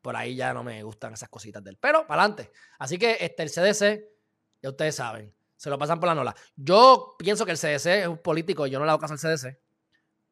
Por 0.00 0.14
ahí 0.14 0.36
ya 0.36 0.54
no 0.54 0.62
me 0.62 0.80
gustan 0.84 1.12
esas 1.12 1.28
cositas 1.28 1.64
de 1.64 1.70
él. 1.70 1.78
Pero 1.80 2.06
para 2.06 2.22
adelante. 2.22 2.52
Así 2.78 2.96
que 2.96 3.16
este, 3.18 3.42
el 3.42 3.50
CDC, 3.50 4.04
ya 4.62 4.68
ustedes 4.68 4.94
saben, 4.94 5.34
se 5.56 5.68
lo 5.68 5.76
pasan 5.80 5.98
por 5.98 6.10
la 6.10 6.14
nola. 6.14 6.32
Yo 6.54 7.16
pienso 7.18 7.44
que 7.44 7.50
el 7.50 7.58
CDC 7.58 7.86
es 7.86 8.06
un 8.06 8.18
político, 8.18 8.64
yo 8.68 8.78
no 8.78 8.84
le 8.84 8.92
hago 8.92 9.00
caso 9.00 9.14
al 9.14 9.18
CDC. 9.18 9.58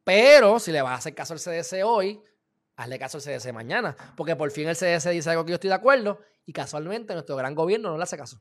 Pero 0.05 0.61
si 0.61 0.71
le 0.71 0.81
vas 0.81 0.93
a 0.93 0.99
hacer 0.99 1.13
caso 1.13 1.35
al 1.35 1.41
CDC 1.41 1.85
hoy, 1.85 2.23
hazle 2.77 3.01
caso 3.01 3.19
al 3.19 3.25
CDC 3.25 3.53
mañana. 3.53 3.97
Porque 4.17 4.37
por 4.37 4.49
fin 4.53 4.69
el 4.69 4.77
CDC 4.77 5.11
dice 5.11 5.31
algo 5.31 5.45
que 5.45 5.51
yo 5.51 5.55
estoy 5.55 5.71
de 5.71 5.75
acuerdo 5.75 6.21
y 6.47 6.53
casualmente 6.53 7.15
nuestro 7.15 7.35
gran 7.35 7.53
gobierno 7.57 7.91
no 7.91 7.97
le 7.97 8.05
hace 8.05 8.17
caso. 8.17 8.41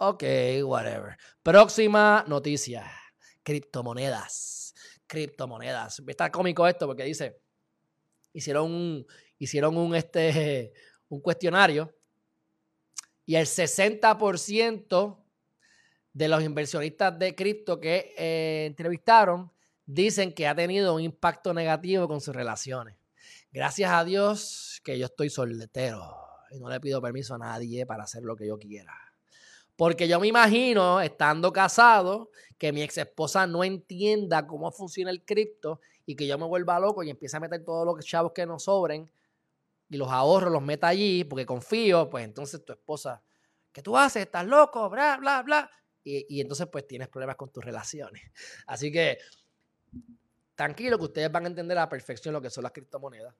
Ok, 0.00 0.22
whatever. 0.62 1.16
Próxima 1.42 2.24
noticia 2.28 2.88
criptomonedas. 3.42 4.72
Criptomonedas. 5.08 6.00
Está 6.06 6.30
cómico 6.30 6.68
esto 6.68 6.86
porque 6.86 7.02
dice, 7.02 7.40
hicieron 8.32 8.70
un, 8.70 9.06
hicieron 9.38 9.76
un, 9.76 9.96
este, 9.96 10.72
un 11.08 11.20
cuestionario 11.20 11.92
y 13.26 13.34
el 13.34 13.46
60% 13.46 15.24
de 16.12 16.28
los 16.28 16.44
inversionistas 16.44 17.18
de 17.18 17.34
cripto 17.34 17.80
que 17.80 18.14
eh, 18.16 18.66
entrevistaron 18.66 19.50
dicen 19.84 20.32
que 20.32 20.46
ha 20.46 20.54
tenido 20.54 20.94
un 20.94 21.00
impacto 21.00 21.52
negativo 21.52 22.06
con 22.06 22.20
sus 22.20 22.36
relaciones. 22.36 22.96
Gracias 23.50 23.90
a 23.90 24.04
Dios 24.04 24.80
que 24.84 24.96
yo 24.96 25.06
estoy 25.06 25.28
soltero 25.28 26.16
y 26.52 26.60
no 26.60 26.70
le 26.70 26.78
pido 26.78 27.02
permiso 27.02 27.34
a 27.34 27.38
nadie 27.38 27.84
para 27.84 28.04
hacer 28.04 28.22
lo 28.22 28.36
que 28.36 28.46
yo 28.46 28.60
quiera. 28.60 29.07
Porque 29.78 30.08
yo 30.08 30.18
me 30.18 30.26
imagino, 30.26 31.00
estando 31.00 31.52
casado, 31.52 32.32
que 32.58 32.72
mi 32.72 32.82
ex 32.82 32.98
esposa 32.98 33.46
no 33.46 33.62
entienda 33.62 34.44
cómo 34.44 34.72
funciona 34.72 35.12
el 35.12 35.24
cripto 35.24 35.80
y 36.04 36.16
que 36.16 36.26
yo 36.26 36.36
me 36.36 36.46
vuelva 36.46 36.80
loco 36.80 37.04
y 37.04 37.10
empiece 37.10 37.36
a 37.36 37.40
meter 37.40 37.64
todos 37.64 37.86
los 37.86 38.04
chavos 38.04 38.32
que 38.32 38.44
nos 38.44 38.64
sobren 38.64 39.08
y 39.88 39.96
los 39.96 40.10
ahorros 40.10 40.50
los 40.50 40.62
meta 40.62 40.88
allí 40.88 41.22
porque 41.22 41.46
confío, 41.46 42.10
pues 42.10 42.24
entonces 42.24 42.64
tu 42.64 42.72
esposa, 42.72 43.22
¿qué 43.70 43.80
tú 43.80 43.96
haces? 43.96 44.24
¿Estás 44.24 44.44
loco? 44.46 44.90
Bla, 44.90 45.16
bla, 45.16 45.42
bla. 45.42 45.70
Y, 46.02 46.26
y 46.28 46.40
entonces 46.40 46.66
pues 46.66 46.84
tienes 46.84 47.06
problemas 47.06 47.36
con 47.36 47.52
tus 47.52 47.64
relaciones. 47.64 48.32
Así 48.66 48.90
que 48.90 49.18
tranquilo 50.56 50.98
que 50.98 51.04
ustedes 51.04 51.30
van 51.30 51.44
a 51.44 51.46
entender 51.46 51.78
a 51.78 51.82
la 51.82 51.88
perfección 51.88 52.34
lo 52.34 52.42
que 52.42 52.50
son 52.50 52.64
las 52.64 52.72
criptomonedas. 52.72 53.32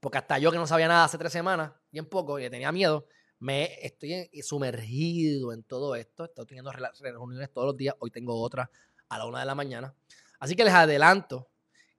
Porque 0.00 0.16
hasta 0.16 0.38
yo 0.38 0.50
que 0.50 0.56
no 0.56 0.66
sabía 0.66 0.88
nada 0.88 1.04
hace 1.04 1.18
tres 1.18 1.32
semanas, 1.32 1.72
bien 1.92 2.06
poco, 2.06 2.38
y 2.38 2.48
tenía 2.48 2.72
miedo, 2.72 3.06
me 3.38 3.84
estoy 3.84 4.30
sumergido 4.42 5.52
en 5.52 5.62
todo 5.62 5.94
esto. 5.94 6.24
Estoy 6.24 6.46
teniendo 6.46 6.72
reuniones 6.72 7.52
todos 7.52 7.66
los 7.66 7.76
días. 7.76 7.94
Hoy 7.98 8.10
tengo 8.10 8.40
otra 8.40 8.70
a 9.08 9.18
la 9.18 9.26
una 9.26 9.40
de 9.40 9.46
la 9.46 9.54
mañana. 9.54 9.94
Así 10.38 10.54
que 10.56 10.64
les 10.64 10.74
adelanto 10.74 11.48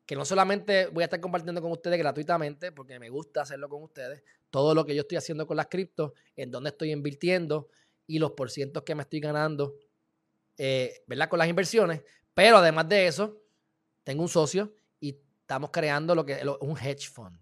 que 0.05 0.15
no 0.15 0.23
solamente 0.23 0.87
voy 0.87 1.03
a 1.03 1.05
estar 1.05 1.19
compartiendo 1.19 1.61
con 1.61 1.71
ustedes 1.71 1.99
gratuitamente, 1.99 2.71
porque 2.71 2.97
me 2.97 3.09
gusta 3.09 3.41
hacerlo 3.41 3.67
con 3.67 3.83
ustedes, 3.83 4.23
todo 4.49 4.73
lo 4.73 4.85
que 4.85 4.95
yo 4.95 5.01
estoy 5.01 5.17
haciendo 5.17 5.45
con 5.45 5.57
las 5.57 5.67
criptos, 5.67 6.13
en 6.37 6.49
dónde 6.49 6.69
estoy 6.69 6.91
invirtiendo 6.91 7.67
y 8.07 8.17
los 8.17 8.31
porcientos 8.31 8.83
que 8.83 8.95
me 8.95 9.01
estoy 9.01 9.19
ganando, 9.19 9.75
eh, 10.57 11.03
¿verdad? 11.07 11.27
Con 11.27 11.39
las 11.39 11.49
inversiones. 11.49 12.03
Pero 12.33 12.57
además 12.57 12.87
de 12.87 13.07
eso, 13.07 13.37
tengo 14.05 14.23
un 14.23 14.29
socio 14.29 14.73
y 15.01 15.19
estamos 15.41 15.71
creando 15.71 16.15
lo 16.15 16.25
que 16.25 16.33
es 16.33 16.45
un 16.61 16.77
hedge 16.77 17.09
fund. 17.09 17.37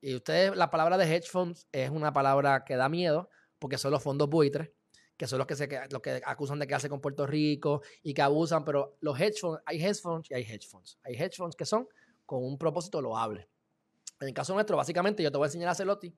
Y 0.00 0.14
ustedes, 0.14 0.56
la 0.56 0.70
palabra 0.70 0.96
de 0.96 1.04
hedge 1.12 1.28
funds 1.28 1.66
es 1.72 1.90
una 1.90 2.12
palabra 2.12 2.64
que 2.64 2.76
da 2.76 2.88
miedo 2.88 3.28
porque 3.58 3.78
son 3.78 3.90
los 3.90 4.02
fondos 4.02 4.28
buitres, 4.28 4.70
que 5.16 5.26
son 5.26 5.38
los 5.38 5.46
que, 5.46 5.56
se, 5.56 5.68
los 5.90 6.00
que 6.00 6.22
acusan 6.24 6.60
de 6.60 6.66
quedarse 6.66 6.88
con 6.88 7.00
Puerto 7.00 7.26
Rico 7.26 7.82
y 8.02 8.14
que 8.14 8.22
abusan, 8.22 8.64
pero 8.64 8.96
los 9.00 9.18
hedge 9.20 9.40
funds, 9.40 9.60
hay 9.66 9.84
hedge 9.84 10.00
funds 10.00 10.30
y 10.30 10.34
hay 10.34 10.42
hedge 10.44 10.68
funds. 10.68 10.98
Hay 11.02 11.14
hedge 11.14 11.36
funds 11.36 11.56
que 11.56 11.64
son 11.64 11.88
con 12.24 12.44
un 12.44 12.56
propósito 12.56 13.02
loable. 13.02 13.48
En 14.20 14.28
el 14.28 14.34
caso 14.34 14.54
nuestro, 14.54 14.76
básicamente, 14.76 15.22
yo 15.22 15.30
te 15.30 15.38
voy 15.38 15.46
a 15.46 15.48
enseñar 15.48 15.68
a 15.68 15.74
Celotti 15.74 16.14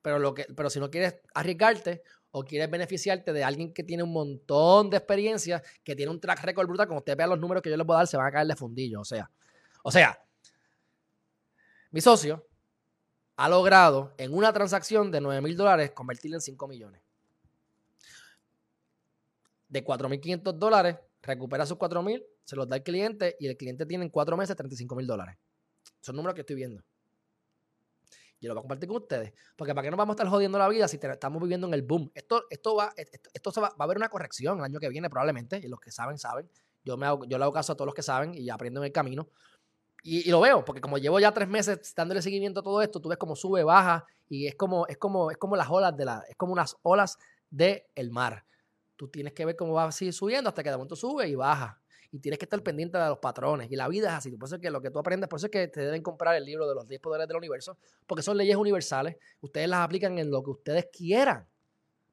Pero, 0.00 0.18
lo 0.18 0.34
que, 0.34 0.46
pero 0.56 0.70
si 0.70 0.80
no 0.80 0.90
quieres 0.90 1.20
arriesgarte 1.34 2.02
o 2.30 2.44
quieres 2.44 2.70
beneficiarte 2.70 3.32
de 3.32 3.44
alguien 3.44 3.72
que 3.72 3.82
tiene 3.82 4.02
un 4.02 4.12
montón 4.12 4.90
de 4.90 4.98
experiencia, 4.98 5.62
que 5.82 5.94
tiene 5.96 6.10
un 6.10 6.20
track 6.20 6.42
record 6.44 6.66
brutal, 6.66 6.86
como 6.86 6.98
ustedes 6.98 7.16
vean 7.16 7.30
los 7.30 7.38
números 7.38 7.62
que 7.62 7.70
yo 7.70 7.76
les 7.76 7.86
voy 7.86 7.94
a 7.94 7.98
dar, 7.98 8.06
se 8.06 8.16
van 8.16 8.26
a 8.26 8.32
caer 8.32 8.46
de 8.46 8.56
fundillo. 8.56 9.00
O 9.00 9.04
sea, 9.04 9.30
o 9.82 9.90
sea, 9.90 10.18
mi 11.90 12.00
socio 12.00 12.47
ha 13.38 13.48
logrado 13.48 14.12
en 14.18 14.34
una 14.34 14.52
transacción 14.52 15.12
de 15.12 15.20
9 15.20 15.40
mil 15.40 15.56
dólares 15.56 15.92
convertirla 15.92 16.38
en 16.38 16.40
5 16.40 16.66
millones. 16.66 17.00
De 19.68 19.84
4.500 19.84 20.54
dólares, 20.54 20.96
recupera 21.22 21.64
sus 21.64 21.78
4.000, 21.78 22.26
se 22.42 22.56
los 22.56 22.68
da 22.68 22.74
al 22.74 22.82
cliente 22.82 23.36
y 23.38 23.46
el 23.46 23.56
cliente 23.56 23.86
tiene 23.86 24.04
en 24.04 24.10
4 24.10 24.36
meses 24.36 24.56
35 24.56 24.96
mil 24.96 25.06
dólares. 25.06 25.36
Son 26.00 26.16
números 26.16 26.34
que 26.34 26.40
estoy 26.40 26.56
viendo. 26.56 26.82
Yo 28.40 28.48
lo 28.48 28.54
voy 28.54 28.60
a 28.60 28.62
compartir 28.62 28.88
con 28.88 28.96
ustedes. 28.96 29.32
Porque 29.54 29.72
para 29.72 29.84
qué 29.84 29.90
nos 29.92 29.98
vamos 29.98 30.14
a 30.14 30.16
estar 30.16 30.28
jodiendo 30.28 30.58
la 30.58 30.68
vida 30.68 30.88
si 30.88 30.98
estamos 31.00 31.40
viviendo 31.40 31.68
en 31.68 31.74
el 31.74 31.82
boom. 31.82 32.10
Esto, 32.14 32.42
esto 32.50 32.74
va, 32.74 32.92
esto, 32.96 33.52
va, 33.60 33.68
a 33.68 33.84
haber 33.84 33.98
una 33.98 34.08
corrección 34.08 34.58
el 34.58 34.64
año 34.64 34.80
que 34.80 34.88
viene 34.88 35.08
probablemente. 35.08 35.60
Y 35.62 35.68
los 35.68 35.78
que 35.78 35.92
saben, 35.92 36.18
saben. 36.18 36.50
Yo, 36.84 36.96
me 36.96 37.06
hago, 37.06 37.24
yo 37.24 37.38
le 37.38 37.44
hago 37.44 37.52
caso 37.52 37.72
a 37.72 37.76
todos 37.76 37.86
los 37.86 37.94
que 37.94 38.02
saben 38.02 38.34
y 38.34 38.50
aprendo 38.50 38.80
en 38.80 38.86
el 38.86 38.92
camino. 38.92 39.28
Y, 40.10 40.30
lo 40.30 40.40
veo, 40.40 40.64
porque 40.64 40.80
como 40.80 40.96
llevo 40.96 41.20
ya 41.20 41.32
tres 41.32 41.48
meses 41.48 41.92
dándole 41.94 42.22
seguimiento 42.22 42.60
a 42.60 42.62
todo 42.62 42.80
esto, 42.80 42.98
tú 42.98 43.10
ves 43.10 43.18
cómo 43.18 43.36
sube, 43.36 43.62
baja, 43.62 44.06
y 44.26 44.46
es 44.46 44.54
como, 44.54 44.86
es 44.86 44.96
como, 44.96 45.30
es 45.30 45.36
como 45.36 45.54
las 45.54 45.68
olas 45.68 45.94
de 45.94 46.06
la, 46.06 46.24
es 46.26 46.34
como 46.34 46.54
unas 46.54 46.76
olas 46.80 47.18
del 47.50 47.82
el 47.94 48.10
mar. 48.10 48.42
Tú 48.96 49.08
tienes 49.08 49.34
que 49.34 49.44
ver 49.44 49.54
cómo 49.54 49.74
va 49.74 49.84
a 49.84 49.92
seguir 49.92 50.14
subiendo 50.14 50.48
hasta 50.48 50.62
que 50.62 50.70
de 50.70 50.76
momento 50.76 50.96
sube 50.96 51.28
y 51.28 51.34
baja 51.34 51.78
y 52.10 52.20
tienes 52.20 52.38
que 52.38 52.46
estar 52.46 52.62
pendiente 52.62 52.96
de 52.96 53.06
los 53.06 53.18
patrones. 53.18 53.70
Y 53.70 53.76
la 53.76 53.86
vida 53.86 54.08
es 54.08 54.14
así. 54.14 54.34
Por 54.38 54.46
eso 54.46 54.56
es 54.56 54.62
que 54.62 54.70
lo 54.70 54.80
que 54.80 54.90
tú 54.90 54.98
aprendes, 54.98 55.28
por 55.28 55.38
eso 55.38 55.46
es 55.48 55.52
que 55.52 55.68
te 55.68 55.82
deben 55.82 56.02
comprar 56.02 56.36
el 56.36 56.44
libro 56.46 56.66
de 56.66 56.74
los 56.74 56.88
10 56.88 57.02
poderes 57.02 57.28
del 57.28 57.36
universo, 57.36 57.76
porque 58.06 58.22
son 58.22 58.38
leyes 58.38 58.56
universales. 58.56 59.16
Ustedes 59.42 59.68
las 59.68 59.80
aplican 59.80 60.18
en 60.18 60.30
lo 60.30 60.42
que 60.42 60.50
ustedes 60.50 60.88
quieran, 60.90 61.46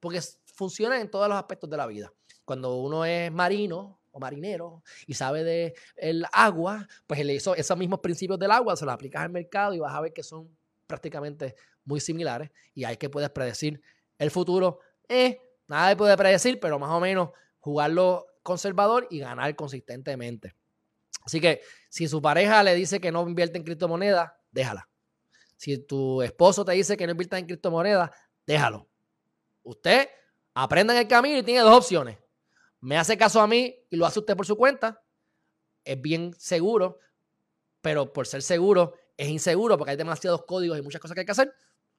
porque 0.02 0.20
funcionan 0.54 1.00
en 1.00 1.10
todos 1.10 1.30
los 1.30 1.38
aspectos 1.38 1.70
de 1.70 1.78
la 1.78 1.88
vida. 1.88 2.12
Cuando 2.44 2.76
uno 2.76 3.06
es 3.06 3.32
marino 3.32 4.00
o 4.16 4.20
marinero 4.20 4.82
y 5.06 5.14
sabe 5.14 5.44
de 5.44 5.76
el 5.98 6.26
agua, 6.32 6.88
pues 7.06 7.20
él 7.20 7.32
hizo 7.32 7.54
esos 7.54 7.78
mismos 7.78 8.00
principios 8.00 8.40
del 8.40 8.50
agua, 8.52 8.78
se 8.78 8.86
los 8.86 8.94
aplicas 8.94 9.22
al 9.22 9.30
mercado 9.30 9.74
y 9.74 9.80
vas 9.80 9.94
a 9.94 10.00
ver 10.00 10.14
que 10.14 10.24
son 10.24 10.50
prácticamente 10.88 11.56
muy 11.84 12.00
similares. 12.00 12.50
Y 12.74 12.86
ahí 12.86 12.96
que 12.96 13.10
puedes 13.10 13.30
predecir 13.30 13.82
el 14.18 14.32
futuro. 14.32 14.80
Eh, 15.10 15.38
nada 15.68 15.96
puede 15.98 16.16
predecir, 16.16 16.62
pero 16.62 16.80
más 16.80 16.92
o 16.92 17.00
menos 17.02 17.32
jugarlo 17.60 18.26
conservador 18.42 19.06
y 19.10 19.20
ganar 19.20 19.54
consistentemente. 19.56 20.56
Así 21.26 21.42
que 21.42 21.62
si 21.90 22.08
su 22.08 22.22
pareja 22.22 22.64
le 22.64 22.74
dice 22.74 23.02
que 23.02 23.12
no 23.12 23.28
invierte 23.28 23.58
en 23.58 23.66
criptomonedas, 23.66 24.32
déjala. 24.50 24.88
Si 25.58 25.78
tu 25.78 26.22
esposo 26.22 26.64
te 26.64 26.72
dice 26.72 26.96
que 26.96 27.06
no 27.06 27.12
invierta 27.12 27.38
en 27.38 27.48
criptomonedas, 27.48 28.12
déjalo. 28.48 28.88
Usted 29.64 30.08
aprenda 30.54 30.94
en 30.94 31.02
el 31.02 31.08
camino 31.08 31.38
y 31.38 31.44
tiene 31.44 31.62
dos 31.62 31.76
opciones. 31.76 32.18
Me 32.86 33.00
hace 33.00 33.18
caso 33.18 33.42
a 33.42 33.48
mí 33.48 33.76
y 33.90 33.96
lo 33.96 34.06
hace 34.06 34.20
usted 34.20 34.38
por 34.38 34.46
su 34.46 34.56
cuenta. 34.56 35.02
Es 35.84 36.00
bien 36.00 36.36
seguro, 36.38 37.00
pero 37.82 38.14
por 38.14 38.28
ser 38.28 38.44
seguro 38.44 38.94
es 39.18 39.28
inseguro 39.28 39.76
porque 39.76 39.90
hay 39.90 39.98
demasiados 39.98 40.46
códigos 40.46 40.78
y 40.78 40.84
muchas 40.84 41.02
cosas 41.02 41.16
que 41.16 41.22
hay 41.22 41.26
que 41.26 41.32
hacer. 41.32 41.52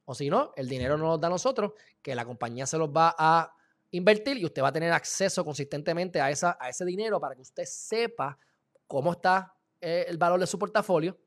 O 0.05 0.15
si 0.15 0.31
no, 0.31 0.53
el 0.55 0.69
dinero 0.69 0.97
no 0.97 1.07
nos 1.07 1.21
da 1.21 1.27
a 1.27 1.31
nosotros, 1.31 1.73
que 2.01 2.15
la 2.15 2.25
compañía 2.25 2.67
se 2.67 2.79
los 2.79 2.89
va 2.89 3.17
a 3.19 3.53
invertir 3.91 4.37
y 4.37 4.45
usted 4.45 4.63
va 4.63 4.69
a 4.69 4.73
tener 4.73 4.93
acceso 4.93 5.45
consistentemente 5.45 6.21
a, 6.21 6.31
esa, 6.31 6.57
a 6.61 6.69
ese 6.69 6.85
dinero 6.85 7.19
para 7.19 7.35
que 7.35 7.43
usted 7.43 7.65
sepa 7.65 8.39
cómo 8.87 9.11
está 9.11 9.57
eh, 9.81 10.05
el 10.07 10.19
valor 10.19 10.39
de 10.39 10.47
su 10.47 10.57
portafolio. 10.57 11.19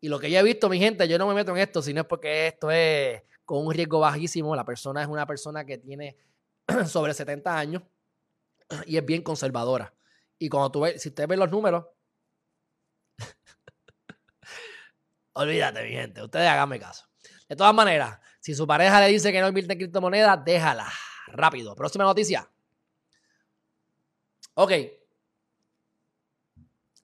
Y 0.00 0.08
lo 0.08 0.20
que 0.20 0.30
yo 0.30 0.38
he 0.38 0.42
visto, 0.44 0.68
mi 0.68 0.78
gente, 0.78 1.08
yo 1.08 1.18
no 1.18 1.26
me 1.26 1.34
meto 1.34 1.50
en 1.50 1.58
esto, 1.58 1.82
sino 1.82 2.02
es 2.02 2.06
porque 2.06 2.46
esto 2.46 2.70
es 2.70 3.24
con 3.44 3.66
un 3.66 3.74
riesgo 3.74 3.98
bajísimo. 3.98 4.54
La 4.54 4.64
persona 4.64 5.02
es 5.02 5.08
una 5.08 5.26
persona 5.26 5.64
que 5.64 5.78
tiene 5.78 6.16
sobre 6.86 7.12
70 7.12 7.58
años 7.58 7.82
y 8.86 8.96
es 8.96 9.04
bien 9.04 9.22
conservadora. 9.22 9.94
Y 10.38 10.48
cuando 10.48 10.70
tú 10.70 10.80
ves, 10.80 11.00
si 11.00 11.10
usted 11.10 11.28
ve 11.28 11.36
los 11.36 11.50
números, 11.50 11.86
olvídate, 15.34 15.84
mi 15.84 15.92
gente, 15.92 16.22
ustedes 16.22 16.48
háganme 16.48 16.78
caso. 16.78 17.06
De 17.48 17.56
todas 17.56 17.74
maneras, 17.74 18.18
si 18.40 18.54
su 18.54 18.66
pareja 18.66 19.00
le 19.00 19.08
dice 19.08 19.30
que 19.30 19.40
no 19.40 19.48
invierte 19.48 19.74
en 19.74 19.78
criptomonedas, 19.78 20.44
déjala 20.44 20.90
rápido. 21.28 21.74
Próxima 21.74 22.04
noticia. 22.04 22.50
Ok. 24.54 24.72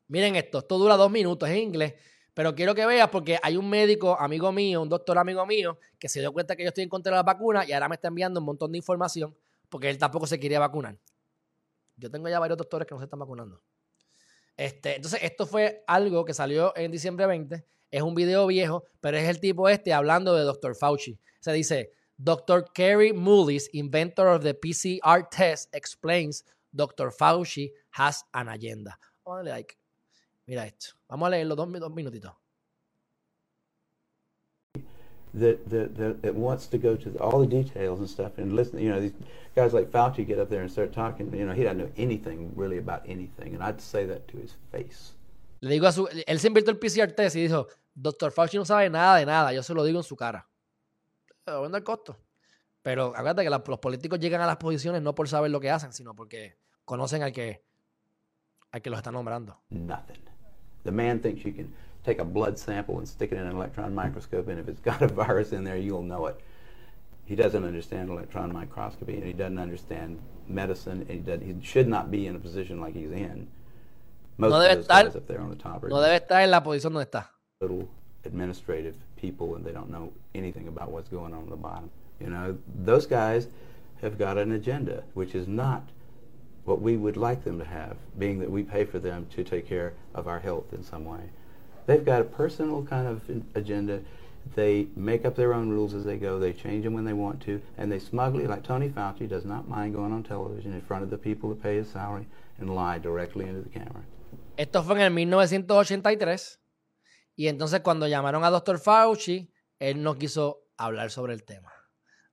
Miren 0.09 0.37
esto, 0.37 0.59
esto 0.59 0.79
dura 0.79 0.97
dos 0.97 1.11
minutos, 1.11 1.49
en 1.49 1.59
inglés, 1.59 1.95
pero 2.33 2.55
quiero 2.55 2.75
que 2.75 2.87
veas 2.87 3.11
porque 3.11 3.39
hay 3.43 3.57
un 3.57 3.69
médico 3.69 4.19
amigo 4.19 4.53
mío, 4.53 4.81
un 4.81 4.89
doctor 4.89 5.19
amigo 5.19 5.45
mío, 5.45 5.79
que 5.99 6.09
se 6.09 6.21
dio 6.21 6.33
cuenta 6.33 6.57
que 6.57 6.63
yo 6.63 6.69
estoy 6.69 6.85
en 6.85 6.89
contra 6.89 7.11
de 7.11 7.17
las 7.17 7.27
vacunas 7.27 7.69
y 7.69 7.73
ahora 7.73 7.89
me 7.89 7.97
está 7.97 8.09
enviando 8.09 8.41
un 8.41 8.47
montón 8.47 8.73
de 8.73 8.79
información 8.79 9.37
porque 9.69 9.91
él 9.91 9.99
tampoco 9.99 10.27
se 10.27 10.41
quería 10.41 10.61
vacunar. 10.61 10.97
Yo 11.99 12.11
tengo 12.11 12.29
ya 12.29 12.39
varios 12.39 12.57
doctores 12.57 12.87
que 12.87 12.95
no 12.95 13.01
se 13.01 13.05
están 13.05 13.19
vacunando. 13.19 13.63
Este, 14.57 14.97
entonces, 14.97 15.21
esto 15.23 15.47
fue 15.47 15.85
algo 15.87 16.25
que 16.25 16.35
salió 16.35 16.77
en 16.77 16.91
diciembre 16.91 17.27
20. 17.27 17.65
Es 17.91 18.03
un 18.03 18.15
video 18.15 18.47
viejo, 18.47 18.85
pero 19.01 19.17
es 19.17 19.29
el 19.29 19.41
tipo 19.41 19.69
este 19.69 19.93
hablando 19.93 20.35
de 20.35 20.43
Dr. 20.43 20.75
Fauci. 20.75 21.19
Se 21.41 21.53
dice, 21.53 21.93
Dr. 22.17 22.73
Kerry 22.73 23.13
Mullis, 23.13 23.69
inventor 23.73 24.27
of 24.29 24.43
the 24.43 24.55
PCR 24.55 25.29
test, 25.31 25.75
explains 25.75 26.45
Dr. 26.73 27.13
Fauci 27.13 27.73
has 27.93 28.25
an 28.33 28.49
agenda. 28.49 28.99
Vamos 29.25 29.49
a. 29.49 29.65
Mira 30.47 30.67
esto. 30.67 30.95
Vamos 31.09 31.27
a 31.27 31.31
leerlo 31.31 31.55
dos, 31.55 31.71
dos 31.73 31.93
minutitos. 31.93 32.33
That, 35.35 35.69
that, 35.69 35.97
that 35.97 36.17
it 36.23 36.35
wants 36.35 36.67
to 36.69 36.79
go 36.79 36.97
to 36.97 37.11
the, 37.11 37.19
all 37.21 37.39
the 37.39 37.47
details 37.47 38.01
and 38.01 38.09
stuff 38.09 38.39
and 38.39 38.55
listen. 38.55 38.79
You 38.79 38.91
know, 38.91 39.01
these 39.01 39.13
guys 39.55 39.75
like 39.75 39.91
Fauci 39.91 40.27
get 40.27 40.39
up 40.39 40.49
there 40.49 40.63
and 40.63 40.71
start 40.71 40.93
talking. 40.93 41.33
You 41.35 41.45
know, 41.45 41.53
he 41.53 41.65
doesn't 41.65 41.79
know 41.79 41.91
anything 41.97 42.53
really 42.57 42.79
about 42.79 43.03
anything, 43.07 43.55
and 43.55 43.63
I'd 43.63 43.81
say 43.81 44.07
that 44.07 44.27
to 44.29 44.39
his 44.39 44.55
face. 44.73 45.13
Le 45.61 45.71
digo 45.71 45.87
a 45.87 45.93
su, 45.93 46.09
él 46.27 46.39
se 46.39 46.49
inventó 46.49 46.71
el 46.71 46.79
PCR 46.79 47.15
test 47.15 47.37
y 47.37 47.41
dijo, 47.41 47.67
Dr. 47.95 48.31
Fauci 48.31 48.57
no 48.57 48.65
sabe 48.65 48.89
nada 48.89 49.19
de 49.19 49.27
nada. 49.27 49.53
Yo 49.53 49.63
se 49.63 49.75
lo 49.75 49.85
digo 49.85 49.99
en 49.99 50.05
su 50.05 50.17
cara 50.17 50.49
eh, 51.49 51.57
bueno 51.57 51.77
el 51.77 51.85
costo. 51.85 52.17
Pero 52.83 53.07
acuérdate 53.09 53.45
que 53.45 53.51
los 53.51 53.79
políticos 53.81 54.19
llegan 54.21 54.41
a 54.41 54.47
las 54.47 54.57
posiciones 54.57 55.03
no 55.03 55.15
por 55.15 55.29
saber 55.29 55.51
lo 55.51 55.61
que 55.61 55.71
hacen, 55.71 55.93
sino 55.93 56.15
porque 56.15 56.57
conocen 56.85 57.23
al 57.23 57.33
que, 57.33 57.65
al 58.71 58.81
que 58.81 58.91
los 58.91 58.99
está 58.99 59.11
nombrando. 59.11 59.61
Nothing. 59.71 60.23
The 60.85 60.93
man 60.93 61.21
thinks 61.21 61.43
you 61.43 61.53
can 61.53 61.75
take 62.09 62.19
a 62.19 62.25
blood 62.25 62.59
sample 62.59 62.99
and 62.99 63.07
stick 63.07 63.33
it 63.33 63.37
in 63.37 63.47
an 63.47 63.55
electron 63.55 63.95
microscope, 63.95 64.49
and 64.49 64.59
if 64.59 64.69
it's 64.69 64.81
got 64.91 65.03
a 65.03 65.09
virus 65.09 65.53
in 65.53 65.65
there, 65.65 65.77
you'll 65.77 66.03
know 66.03 66.27
it. 66.27 66.41
He 67.27 67.37
doesn't 67.37 67.65
understand 67.65 68.09
electron 68.09 68.53
microscopy, 68.53 69.15
and 69.15 69.25
he 69.25 69.35
doesn't 69.35 69.59
understand 69.59 70.19
medicine, 70.49 71.05
and 71.09 71.11
he, 71.11 71.19
does, 71.19 71.41
he 71.43 71.55
should 71.63 71.87
not 71.87 72.11
be 72.11 72.27
in 72.27 72.35
a 72.35 72.39
position 72.39 72.81
like 72.81 72.95
he's 72.95 73.11
in. 73.11 73.47
Most 74.39 74.53
no 74.53 74.59
debe, 74.59 74.85
estar, 74.85 75.15
up 75.15 75.27
there 75.27 75.41
on 75.41 75.51
the 75.51 75.57
top 75.57 75.83
no 75.83 75.97
debe 75.97 76.21
estar 76.21 76.43
en 76.43 76.51
la 76.51 76.63
posición 76.63 76.93
donde 76.93 77.11
está. 77.11 77.27
Little 77.61 77.89
administrative 78.25 78.95
people 79.17 79.57
and 79.57 79.65
they 79.65 79.73
don't 79.73 79.91
know 79.91 80.13
anything 80.35 80.69
about 80.69 80.91
what's 80.91 81.09
going 81.09 81.35
on 81.35 81.43
at 81.43 81.51
the 81.51 81.57
bottom. 81.57 81.91
You 82.21 82.31
know, 82.31 82.57
those 82.85 83.07
guys 83.07 83.49
have 84.01 84.17
got 84.17 84.39
an 84.39 84.53
agenda, 84.53 85.03
which 85.15 85.35
is 85.35 85.49
not 85.49 85.83
what 86.65 86.81
we 86.81 86.97
would 86.97 87.17
like 87.17 87.43
them 87.45 87.59
to 87.59 87.65
have, 87.65 87.97
being 88.19 88.39
that 88.39 88.51
we 88.51 88.63
pay 88.63 88.85
for 88.85 89.01
them 89.01 89.27
to 89.35 89.43
take 89.43 89.67
care 89.67 89.95
of 90.15 90.29
our 90.29 90.39
health 90.39 90.73
in 90.73 90.85
some 90.85 91.05
way. 91.05 91.31
They've 91.89 92.05
got 92.05 92.21
a 92.21 92.25
personal 92.25 92.83
kind 92.85 93.07
of 93.09 93.23
agenda. 93.55 94.01
They 94.55 94.89
make 94.95 95.25
up 95.25 95.35
their 95.35 95.55
own 95.55 95.71
rules 95.71 95.95
as 95.95 96.05
they 96.05 96.19
go. 96.19 96.39
They 96.39 96.53
change 96.53 96.85
them 96.85 96.93
when 96.93 97.07
they 97.07 97.15
want 97.15 97.41
to. 97.47 97.63
And 97.79 97.91
they 97.91 97.99
smugly, 97.99 98.47
like 98.47 98.63
Tony 98.63 98.91
Fauci, 98.91 99.27
does 99.27 99.47
not 99.47 99.67
mind 99.67 99.95
going 99.95 100.13
on 100.13 100.23
television 100.23 100.75
in 100.75 100.83
front 100.83 101.03
of 101.03 101.09
the 101.09 101.17
people 101.17 101.49
that 101.49 101.63
pay 101.63 101.77
his 101.77 101.89
salary 101.89 102.27
and 102.59 102.75
lie 102.75 102.99
directly 102.99 103.47
into 103.47 103.63
the 103.63 103.71
camera. 103.71 104.05
Esto 104.59 104.83
fue 104.83 104.97
en 104.97 105.01
el 105.01 105.11
1983. 105.13 106.61
Y 107.37 107.49
entonces 107.49 107.81
cuando 107.81 108.07
llamaron 108.07 108.45
a 108.45 108.51
Dr. 108.51 108.79
Fauci, 108.79 109.51
él 109.79 110.03
no 110.03 110.19
quiso 110.19 110.65
hablar 110.77 111.11
sobre 111.11 111.33
el 111.33 111.43
tema. 111.45 111.73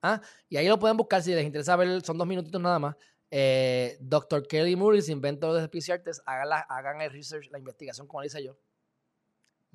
¿Ah? 0.01 0.19
Y 0.49 0.57
ahí 0.57 0.67
lo 0.67 0.77
pueden 0.79 0.97
buscar 0.97 1.23
si 1.23 1.33
les 1.33 1.45
interesa 1.45 1.77
ver, 1.77 2.01
son 2.01 2.17
dos 2.17 2.27
minutitos 2.27 2.59
nada 2.59 2.79
más. 2.79 2.97
Eh, 3.31 3.95
Dr. 4.01 4.45
Kelly 4.47 4.75
Murray, 4.75 5.01
inventor 5.07 5.53
de 5.53 5.69
PCR 5.69 6.03
Test, 6.03 6.21
hagan, 6.25 6.61
hagan 6.67 6.99
el 6.99 7.11
research, 7.11 7.47
la 7.51 7.57
investigación 7.57 8.05
como 8.05 8.19
le 8.19 8.27
hice 8.27 8.43
yo. 8.43 8.57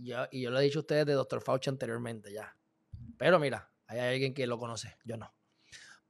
Yo. 0.04 0.26
Y 0.30 0.42
yo 0.42 0.50
le 0.50 0.60
he 0.60 0.62
dicho 0.62 0.78
a 0.78 0.82
ustedes 0.82 1.06
de 1.06 1.12
Dr. 1.12 1.40
Fauci 1.40 1.70
anteriormente 1.70 2.32
ya. 2.32 2.56
Pero 3.18 3.38
mira, 3.38 3.70
hay 3.86 3.98
alguien 4.00 4.34
que 4.34 4.46
lo 4.46 4.58
conoce, 4.58 4.96
yo 5.04 5.16
no. 5.16 5.34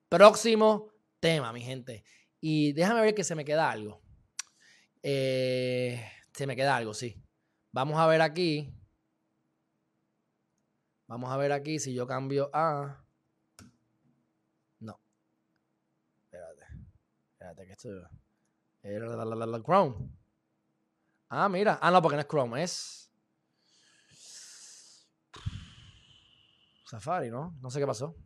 Próximo 0.08 0.92
tema, 1.20 1.52
mi 1.52 1.60
gente. 1.60 2.04
Y 2.40 2.72
déjame 2.72 3.00
ver 3.02 3.14
que 3.14 3.24
se 3.24 3.34
me 3.34 3.44
queda 3.44 3.70
algo. 3.70 4.02
Eh, 5.02 6.04
se 6.32 6.46
me 6.46 6.56
queda 6.56 6.76
algo, 6.76 6.94
sí. 6.94 7.22
Vamos 7.72 7.98
a 7.98 8.06
ver 8.06 8.22
aquí. 8.22 8.74
Vamos 11.06 11.30
a 11.30 11.36
ver 11.36 11.52
aquí 11.52 11.78
si 11.78 11.94
yo 11.94 12.06
cambio 12.06 12.50
a. 12.52 13.04
No. 14.80 15.00
Espérate. 16.24 16.64
Espérate 17.32 17.66
que 17.66 17.72
esto. 17.72 17.88
Chrome. 19.62 20.10
Ah, 21.28 21.48
mira. 21.48 21.78
Ah, 21.80 21.90
no, 21.90 22.02
porque 22.02 22.16
no 22.16 22.22
es 22.22 22.28
Chrome, 22.28 22.62
es. 22.62 22.99
Safari, 26.90 27.30
¿no? 27.30 27.56
No 27.60 27.70
sé 27.70 27.78
qué 27.78 27.86
pasó. 27.86 28.16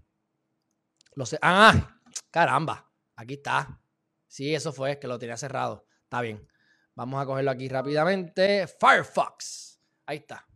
Lo 1.17 1.27
sé. 1.27 1.39
¡Ah! 1.43 2.01
Caramba. 2.31 2.91
Aquí 3.15 3.35
está. 3.35 3.79
Sí, 4.27 4.55
eso 4.55 4.73
fue, 4.73 4.99
que 4.99 5.07
lo 5.07 5.19
tenía 5.19 5.37
cerrado. 5.37 5.87
Está 6.05 6.23
bien. 6.23 6.49
Vamos 6.95 7.23
a 7.23 7.27
cogerlo 7.27 7.51
aquí 7.51 7.69
rápidamente. 7.69 8.67
Firefox. 8.67 9.79
Ahí 10.07 10.17
está. 10.17 10.47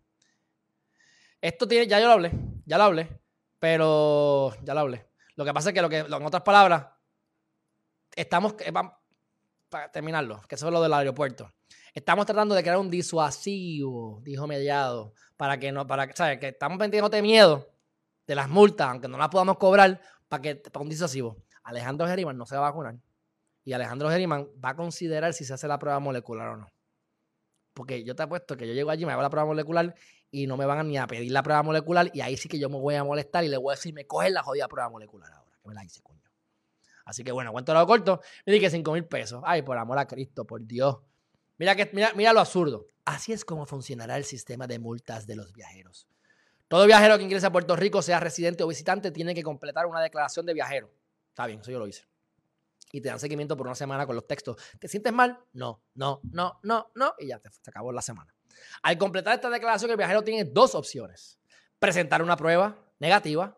Esto 1.39 1.69
tiene, 1.69 1.87
ya 1.87 2.01
yo 2.01 2.07
lo 2.07 2.15
hablé, 2.15 2.33
ya 2.65 2.79
lo 2.79 2.85
hablé, 2.85 3.21
pero 3.59 4.57
ya 4.63 4.73
lo 4.73 4.81
hablé. 4.81 5.11
Lo 5.37 5.45
que 5.45 5.53
pasa 5.53 5.69
es 5.69 5.75
que, 5.75 5.83
lo 5.83 5.91
que 5.91 5.99
en 5.99 6.13
otras 6.13 6.43
palabras, 6.43 6.87
estamos, 8.17 8.55
eh, 8.61 8.73
para 9.69 9.93
terminarlo, 9.93 10.41
que 10.49 10.55
eso 10.55 10.67
es 10.67 10.73
lo 10.73 10.83
del 10.83 10.95
aeropuerto. 10.95 11.53
Estamos 11.93 12.25
tratando 12.25 12.55
de 12.55 12.63
crear 12.63 12.79
un 12.79 12.91
disuasivo, 12.91 14.21
dijo 14.25 14.47
Mediado, 14.47 15.13
para 15.37 15.59
que 15.59 15.71
no, 15.71 15.87
para 15.87 16.11
¿sabes? 16.17 16.39
Que 16.39 16.49
estamos 16.49 16.79
metiéndote 16.79 17.23
miedo 17.23 17.78
de 18.29 18.35
las 18.35 18.49
multas, 18.49 18.89
aunque 18.89 19.09
no 19.09 19.19
las 19.19 19.31
podamos 19.31 19.57
cobrar, 19.57 20.01
para 20.29 20.43
que 20.43 20.57
para 20.57 20.83
un 20.83 20.91
disuasivo. 20.91 21.39
Alejandro 21.65 22.07
Geriman 22.07 22.37
no 22.37 22.47
se 22.47 22.55
va 22.55 22.69
a 22.69 22.71
vacunar. 22.71 22.97
Y 23.65 23.73
Alejandro 23.73 24.11
Geriman 24.11 24.49
va 24.63 24.71
a 24.71 24.77
considerar 24.77 25.33
si 25.33 25.45
se 25.45 25.55
hace 25.55 25.67
la 25.67 25.79
prueba 25.79 25.99
molecular 25.99 26.49
o 26.49 26.57
no. 26.59 26.69
Porque 27.73 28.05
yo 28.05 28.15
te 28.15 28.23
apuesto 28.23 28.57
que 28.57 28.69
yo 28.69 28.75
llego 28.75 28.91
allí, 28.91 29.07
me 29.07 29.13
hago 29.13 29.23
la 29.23 29.31
prueba 29.31 29.47
molecular 29.47 29.95
y 30.31 30.47
no 30.47 30.57
me 30.57 30.67
van 30.67 30.87
ni 30.87 30.99
a 30.99 31.07
pedir 31.07 31.33
la 31.33 31.43
prueba 31.43 31.63
molecular 31.63 32.11
y 32.13 32.21
ahí 32.21 32.37
sí 32.37 32.49
que 32.49 32.59
yo 32.59 32.69
me 32.69 32.79
voy 32.79 32.97
a 32.97 33.05
molestar 33.05 33.45
y 33.45 33.49
le 33.49 33.57
voy 33.57 33.73
a 33.73 33.77
decir, 33.77 33.95
me 33.95 34.07
cogen 34.07 34.35
la 34.35 34.43
jodida 34.43 34.69
prueba 34.69 34.91
molecular 34.91 35.33
ahora, 35.33 35.57
que 35.63 35.69
me 35.69 35.75
la 35.75 35.85
hice, 35.85 36.03
coño. 36.03 36.21
Así 37.07 37.25
que 37.25 37.33
bueno, 37.33 37.53
cuento 37.53 37.73
lo 37.73 37.87
corto, 37.87 38.21
me 38.45 38.53
dije 38.53 38.69
5 38.69 38.93
mil 38.93 39.07
pesos. 39.07 39.43
Ay, 39.47 39.63
por 39.63 39.79
amor 39.79 39.99
a 39.99 40.07
Cristo, 40.07 40.45
por 40.45 40.67
Dios. 40.67 40.99
Mira, 41.57 41.75
que, 41.75 41.89
mira, 41.95 42.13
mira 42.15 42.35
lo 42.35 42.41
absurdo. 42.41 42.87
Así 43.07 43.33
es 43.33 43.45
como 43.45 43.65
funcionará 43.65 44.19
el 44.19 44.25
sistema 44.25 44.67
de 44.67 44.79
multas 44.79 45.27
de 45.27 45.37
los 45.37 45.53
viajeros. 45.53 46.07
Todo 46.69 46.85
viajero 46.85 47.17
que 47.17 47.25
ingrese 47.25 47.47
a 47.47 47.53
Puerto 47.53 47.75
Rico, 47.77 48.03
sea 48.03 48.21
residente 48.21 48.63
o 48.63 48.69
visitante, 48.69 49.11
tiene 49.11 49.35
que 49.35 49.43
completar 49.43 49.87
una 49.87 50.03
declaración 50.03 50.45
de 50.45 50.53
viajero. 50.53 50.93
Está 51.31 51.47
bien, 51.47 51.61
eso 51.61 51.71
yo 51.71 51.79
lo 51.79 51.87
hice. 51.87 52.07
Y 52.93 53.01
te 53.01 53.09
dan 53.09 53.19
seguimiento 53.19 53.57
por 53.57 53.67
una 53.67 53.75
semana 53.75 54.07
con 54.07 54.15
los 54.15 54.27
textos. 54.27 54.57
¿Te 54.79 54.87
sientes 54.87 55.13
mal? 55.13 55.39
No, 55.55 55.83
no, 55.95 56.21
no, 56.31 56.61
no, 56.63 56.91
no. 56.95 57.15
Y 57.19 57.29
ya 57.29 57.39
te, 57.39 57.49
acabó 57.67 57.91
la 57.91 58.03
semana. 58.03 58.35
Al 58.83 58.99
completar 58.99 59.35
esta 59.35 59.49
declaración, 59.49 59.91
el 59.91 59.97
viajero 59.97 60.23
tiene 60.23 60.45
dos 60.45 60.75
opciones. 60.75 61.39
Presentar 61.79 62.23
una 62.23 62.37
prueba 62.37 62.77
negativa 62.99 63.57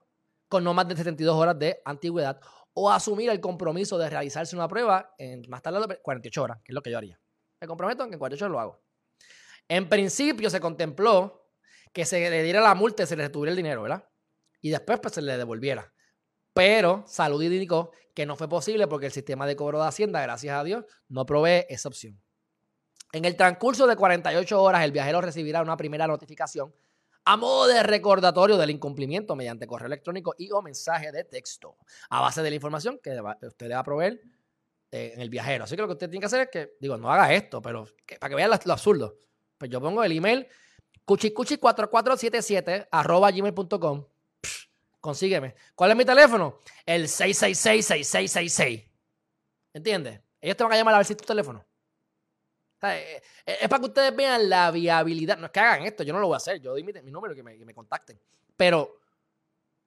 con 0.49 0.63
no 0.63 0.73
más 0.73 0.87
de 0.87 0.97
72 0.97 1.35
horas 1.35 1.59
de 1.59 1.81
antigüedad 1.85 2.41
o 2.75 2.91
asumir 2.91 3.31
el 3.31 3.41
compromiso 3.41 3.99
de 3.99 4.09
realizarse 4.09 4.55
una 4.55 4.69
prueba 4.69 5.15
en 5.19 5.43
más 5.49 5.63
tarde 5.63 5.81
de 5.87 6.01
48 6.01 6.43
horas, 6.43 6.59
que 6.63 6.73
es 6.73 6.75
lo 6.75 6.83
que 6.83 6.91
yo 6.91 6.99
haría. 6.99 7.21
Me 7.61 7.67
comprometo 7.67 8.05
en 8.05 8.11
que 8.11 8.15
en 8.15 8.19
48 8.19 8.45
horas 8.45 8.53
lo 8.53 8.61
hago. 8.61 8.83
En 9.69 9.89
principio 9.89 10.51
se 10.51 10.61
contempló 10.61 11.40
que 11.93 12.05
se 12.05 12.31
le 12.31 12.43
diera 12.43 12.61
la 12.61 12.75
multa 12.75 13.03
y 13.03 13.07
se 13.07 13.17
le 13.17 13.25
retuviera 13.25 13.51
el 13.51 13.57
dinero, 13.57 13.83
¿verdad? 13.83 14.09
Y 14.61 14.71
después 14.71 15.01
pues, 15.01 15.15
se 15.15 15.23
le 15.23 15.37
devolviera. 15.37 15.93
Pero 16.53 17.05
Salud 17.07 17.43
indicó 17.43 17.93
que 18.15 18.27
no 18.27 18.37
fue 18.37 18.49
posible 18.49 18.87
porque 18.87 19.07
el 19.07 19.13
sistema 19.13 19.47
de 19.47 19.57
cobro 19.57 19.81
de 19.81 19.89
Hacienda, 19.89 20.21
gracias 20.21 20.59
a 20.59 20.65
Dios, 20.65 20.85
no 21.09 21.25
provee 21.27 21.67
esa 21.69 21.89
opción. 21.89 22.21
En 23.13 23.25
el 23.25 23.37
transcurso 23.37 23.87
de 23.87 23.97
48 23.97 24.63
horas, 24.63 24.85
el 24.85 24.93
viajero 24.93 25.21
recibirá 25.21 25.63
una 25.63 25.77
primera 25.77 26.07
notificación 26.07 26.73
a 27.25 27.37
modo 27.37 27.67
de 27.67 27.83
recordatorio 27.83 28.57
del 28.57 28.71
incumplimiento 28.71 29.37
mediante 29.37 29.67
correo 29.67 29.87
electrónico 29.87 30.35
y 30.39 30.51
o 30.53 30.63
mensaje 30.63 31.13
de 31.13 31.25
texto, 31.25 31.77
a 32.09 32.21
base 32.21 32.43
de 32.43 32.51
la 32.51 32.57
información 32.57 32.99
que 33.03 33.11
usted 33.43 33.69
le 33.69 33.75
va 33.75 33.81
a 33.81 33.85
proveer 33.85 34.21
eh, 34.91 35.13
en 35.15 35.21
el 35.21 35.29
viajero. 35.29 35.65
Así 35.65 35.77
que 35.77 35.83
lo 35.83 35.89
que 35.89 35.93
usted 35.93 36.09
tiene 36.09 36.21
que 36.21 36.27
hacer 36.27 36.41
es 36.43 36.49
que, 36.51 36.77
digo, 36.81 36.97
no 36.97 37.13
haga 37.13 37.33
esto, 37.33 37.61
pero 37.63 37.87
para 38.19 38.31
que 38.31 38.37
vean 38.37 38.51
lo, 38.51 38.73
absurdo. 38.73 39.19
Pues 39.59 39.71
yo 39.71 39.81
pongo 39.81 40.03
el 40.03 40.13
email 40.13 40.49
cuchicuchi4477 41.11 42.89
arroba 42.91 43.31
gmail.com. 43.33 44.07
Consígueme. 45.01 45.57
¿Cuál 45.75 45.91
es 45.91 45.97
mi 45.97 46.05
teléfono? 46.05 46.61
El 46.87 47.09
666-6666. 47.09 48.89
¿Entiendes? 49.73 50.21
Ellos 50.41 50.57
te 50.57 50.63
van 50.63 50.73
a 50.73 50.77
llamar 50.77 50.95
a 50.95 50.99
ver 50.99 51.07
si 51.07 51.15
es 51.15 51.17
tu 51.17 51.25
teléfono. 51.25 51.65
Eh, 52.83 53.23
eh, 53.45 53.59
es 53.63 53.69
para 53.69 53.81
que 53.81 53.87
ustedes 53.89 54.15
vean 54.15 54.49
la 54.49 54.71
viabilidad. 54.71 55.37
No 55.37 55.47
es 55.47 55.53
que 55.53 55.61
hagan 55.61 55.83
esto, 55.83 56.05
yo 56.05 56.13
no 56.13 56.21
lo 56.21 56.29
voy 56.29 56.35
a 56.35 56.37
hacer. 56.37 56.61
Yo 56.61 56.71
doy 56.71 56.85
mi, 56.85 56.93
número 57.11 57.33
y 57.33 57.37
que 57.37 57.43
me, 57.43 57.59
que 57.59 57.65
me 57.65 57.75
contacten. 57.75 58.21
Pero 58.57 59.01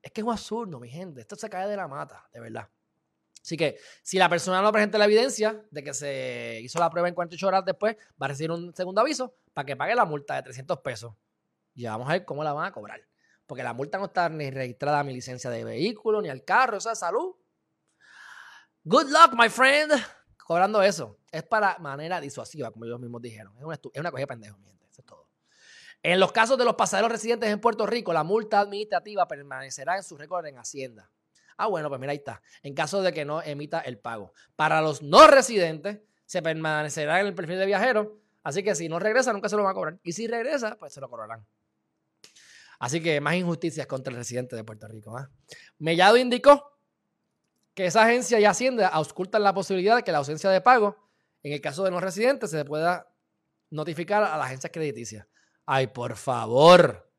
es 0.01 0.11
que 0.11 0.19
es 0.21 0.25
un 0.25 0.33
absurdo, 0.33 0.79
mi 0.79 0.89
gente. 0.89 1.21
Esto 1.21 1.37
se 1.37 1.49
cae 1.49 1.69
de 1.69 1.77
la 1.77 1.87
mata, 1.87 2.27
de 2.33 2.41
verdad. 2.41 2.67
Así 3.43 3.57
que 3.57 3.77
si 4.01 4.17
la 4.17 4.29
persona 4.29 4.61
no 4.61 4.71
presenta 4.71 4.97
la 4.97 5.05
evidencia 5.05 5.61
de 5.69 5.83
que 5.83 5.93
se 5.93 6.61
hizo 6.61 6.79
la 6.79 6.89
prueba 6.89 7.09
en 7.09 7.13
48 7.13 7.47
horas 7.47 7.65
después, 7.65 7.97
va 8.21 8.25
a 8.25 8.29
recibir 8.29 8.51
un 8.51 8.73
segundo 8.73 9.01
aviso 9.01 9.35
para 9.53 9.65
que 9.65 9.75
pague 9.75 9.93
la 9.95 10.05
multa 10.05 10.35
de 10.35 10.43
300 10.43 10.79
pesos. 10.79 11.13
Y 11.75 11.85
vamos 11.85 12.07
a 12.09 12.13
ver 12.13 12.25
cómo 12.25 12.43
la 12.43 12.53
van 12.53 12.67
a 12.67 12.71
cobrar. 12.71 13.01
Porque 13.45 13.61
la 13.61 13.73
multa 13.73 13.97
no 13.97 14.05
está 14.05 14.29
ni 14.29 14.49
registrada 14.49 14.99
a 14.99 15.03
mi 15.03 15.13
licencia 15.13 15.49
de 15.49 15.65
vehículo, 15.65 16.21
ni 16.21 16.29
al 16.29 16.45
carro, 16.45 16.77
o 16.77 16.79
sea, 16.79 16.95
salud. 16.95 17.35
Good 18.85 19.09
luck, 19.09 19.33
my 19.37 19.49
friend 19.49 19.91
cobrando 20.45 20.81
eso. 20.81 21.17
Es 21.31 21.43
para 21.43 21.77
manera 21.79 22.21
disuasiva, 22.21 22.71
como 22.71 22.85
ellos 22.85 22.99
mismos 22.99 23.21
dijeron. 23.21 23.53
Es 23.57 23.63
una, 23.63 23.75
es 23.75 23.99
una 23.99 24.11
cogida 24.11 24.27
pendejo, 24.27 24.57
mi 24.57 24.67
gente. 24.67 24.85
Eso 24.89 25.01
es 25.01 25.05
todo. 25.05 25.27
En 26.01 26.19
los 26.19 26.31
casos 26.31 26.57
de 26.57 26.65
los 26.65 26.75
pasajeros 26.75 27.11
residentes 27.11 27.49
en 27.49 27.59
Puerto 27.59 27.85
Rico, 27.85 28.13
la 28.13 28.23
multa 28.23 28.59
administrativa 28.59 29.27
permanecerá 29.27 29.95
en 29.97 30.03
su 30.03 30.17
récord 30.17 30.45
en 30.45 30.57
Hacienda. 30.57 31.09
Ah, 31.57 31.67
bueno, 31.67 31.89
pues 31.89 31.99
mira, 31.99 32.11
ahí 32.11 32.17
está. 32.17 32.41
En 32.61 32.73
caso 32.73 33.01
de 33.01 33.13
que 33.13 33.25
no 33.25 33.41
emita 33.41 33.79
el 33.81 33.97
pago. 33.97 34.33
Para 34.55 34.81
los 34.81 35.01
no 35.01 35.27
residentes, 35.27 35.99
se 36.25 36.41
permanecerá 36.41 37.19
en 37.21 37.27
el 37.27 37.35
perfil 37.35 37.59
de 37.59 37.65
viajero. 37.65 38.19
Así 38.43 38.63
que 38.63 38.75
si 38.75 38.89
no 38.89 38.99
regresa, 38.99 39.33
nunca 39.33 39.49
se 39.49 39.55
lo 39.55 39.63
van 39.63 39.71
a 39.71 39.73
cobrar. 39.75 39.99
Y 40.03 40.13
si 40.13 40.27
regresa, 40.27 40.77
pues 40.77 40.93
se 40.93 41.01
lo 41.01 41.09
cobrarán. 41.09 41.45
Así 42.79 43.01
que 43.01 43.21
más 43.21 43.35
injusticias 43.35 43.87
contra 43.87 44.11
el 44.11 44.17
residente 44.17 44.55
de 44.55 44.63
Puerto 44.63 44.87
Rico. 44.87 45.17
¿ah? 45.17 45.29
Mellado 45.79 46.17
indicó 46.17 46.77
que 47.73 47.85
esa 47.85 48.03
agencia 48.03 48.39
y 48.39 48.45
Hacienda 48.45 48.87
auscultan 48.87 49.43
la 49.43 49.53
posibilidad 49.53 49.95
de 49.95 50.03
que 50.03 50.11
la 50.11 50.19
ausencia 50.19 50.49
de 50.49 50.61
pago, 50.61 50.97
en 51.43 51.53
el 51.53 51.61
caso 51.61 51.83
de 51.83 51.91
no 51.91 51.99
residentes, 51.99 52.51
se 52.51 52.65
pueda 52.65 53.07
notificar 53.69 54.23
a 54.23 54.37
la 54.37 54.45
agencia 54.45 54.71
crediticia. 54.71 55.27
Ay, 55.65 55.87
por 55.87 56.15
favor, 56.15 57.09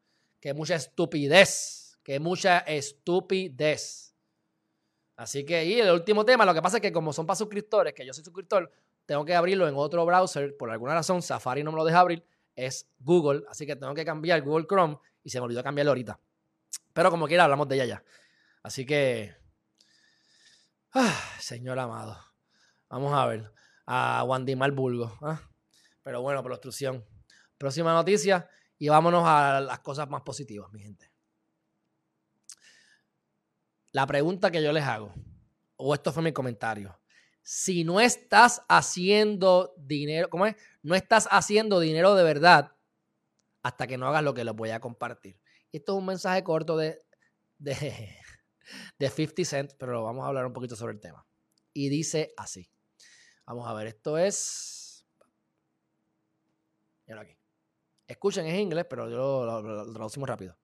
que 0.40 0.54
mucha 0.54 0.74
estupidez, 0.74 1.98
que 2.02 2.20
mucha 2.20 2.58
estupidez. 2.58 4.13
Así 5.16 5.44
que, 5.44 5.64
y 5.64 5.80
el 5.80 5.90
último 5.90 6.24
tema, 6.24 6.44
lo 6.44 6.54
que 6.54 6.62
pasa 6.62 6.78
es 6.78 6.80
que 6.82 6.92
como 6.92 7.12
son 7.12 7.26
para 7.26 7.36
suscriptores, 7.36 7.94
que 7.94 8.04
yo 8.04 8.12
soy 8.12 8.24
suscriptor, 8.24 8.70
tengo 9.06 9.24
que 9.24 9.34
abrirlo 9.34 9.68
en 9.68 9.74
otro 9.76 10.04
browser, 10.04 10.56
por 10.56 10.70
alguna 10.70 10.94
razón 10.94 11.22
Safari 11.22 11.62
no 11.62 11.70
me 11.70 11.76
lo 11.78 11.84
deja 11.84 12.00
abrir, 12.00 12.24
es 12.56 12.88
Google, 12.98 13.44
así 13.48 13.66
que 13.66 13.76
tengo 13.76 13.94
que 13.94 14.04
cambiar 14.04 14.42
Google 14.42 14.66
Chrome 14.66 14.98
y 15.22 15.30
se 15.30 15.38
me 15.38 15.44
olvidó 15.44 15.62
cambiarlo 15.62 15.92
ahorita. 15.92 16.18
Pero 16.92 17.10
como 17.10 17.26
quiera, 17.26 17.44
hablamos 17.44 17.68
de 17.68 17.76
ella 17.76 17.84
ya. 17.84 18.04
Así 18.62 18.86
que 18.86 19.34
Ah, 20.96 21.12
señor 21.40 21.76
amado. 21.80 22.16
Vamos 22.88 23.12
a 23.12 23.26
ver. 23.26 23.52
A 23.84 24.22
Wandimar 24.22 24.70
Bulgo. 24.70 25.12
¿ah? 25.22 25.40
Pero 26.04 26.22
bueno, 26.22 26.40
por 26.40 26.52
obstrucción. 26.52 27.04
Próxima 27.58 27.92
noticia. 27.92 28.48
Y 28.78 28.88
vámonos 28.88 29.24
a 29.26 29.60
las 29.60 29.80
cosas 29.80 30.08
más 30.08 30.22
positivas, 30.22 30.70
mi 30.72 30.80
gente. 30.80 31.10
La 33.94 34.08
pregunta 34.08 34.50
que 34.50 34.60
yo 34.60 34.72
les 34.72 34.82
hago, 34.82 35.14
o 35.76 35.94
esto 35.94 36.12
fue 36.12 36.20
mi 36.20 36.32
comentario. 36.32 36.98
Si 37.44 37.84
no 37.84 38.00
estás 38.00 38.62
haciendo 38.68 39.72
dinero, 39.76 40.28
¿cómo 40.28 40.46
es? 40.46 40.56
No 40.82 40.96
estás 40.96 41.28
haciendo 41.30 41.78
dinero 41.78 42.16
de 42.16 42.24
verdad 42.24 42.72
hasta 43.62 43.86
que 43.86 43.96
no 43.96 44.08
hagas 44.08 44.24
lo 44.24 44.34
que 44.34 44.42
les 44.42 44.52
voy 44.52 44.70
a 44.70 44.80
compartir. 44.80 45.38
Esto 45.70 45.92
es 45.92 45.98
un 46.00 46.06
mensaje 46.06 46.42
corto 46.42 46.76
de, 46.76 47.04
de, 47.58 48.18
de 48.98 49.10
50 49.10 49.44
Cent, 49.44 49.72
pero 49.78 50.02
vamos 50.02 50.24
a 50.24 50.26
hablar 50.26 50.44
un 50.44 50.52
poquito 50.52 50.74
sobre 50.74 50.94
el 50.94 51.00
tema. 51.00 51.24
Y 51.72 51.88
dice 51.88 52.34
así. 52.36 52.68
Vamos 53.46 53.68
a 53.68 53.74
ver, 53.74 53.86
esto 53.86 54.18
es... 54.18 55.06
Mira 57.06 57.20
aquí. 57.20 57.38
Escuchen, 58.08 58.44
es 58.46 58.58
inglés, 58.58 58.86
pero 58.90 59.08
yo 59.08 59.44
lo, 59.46 59.92
traducimos 59.92 60.28
rápido. 60.28 60.58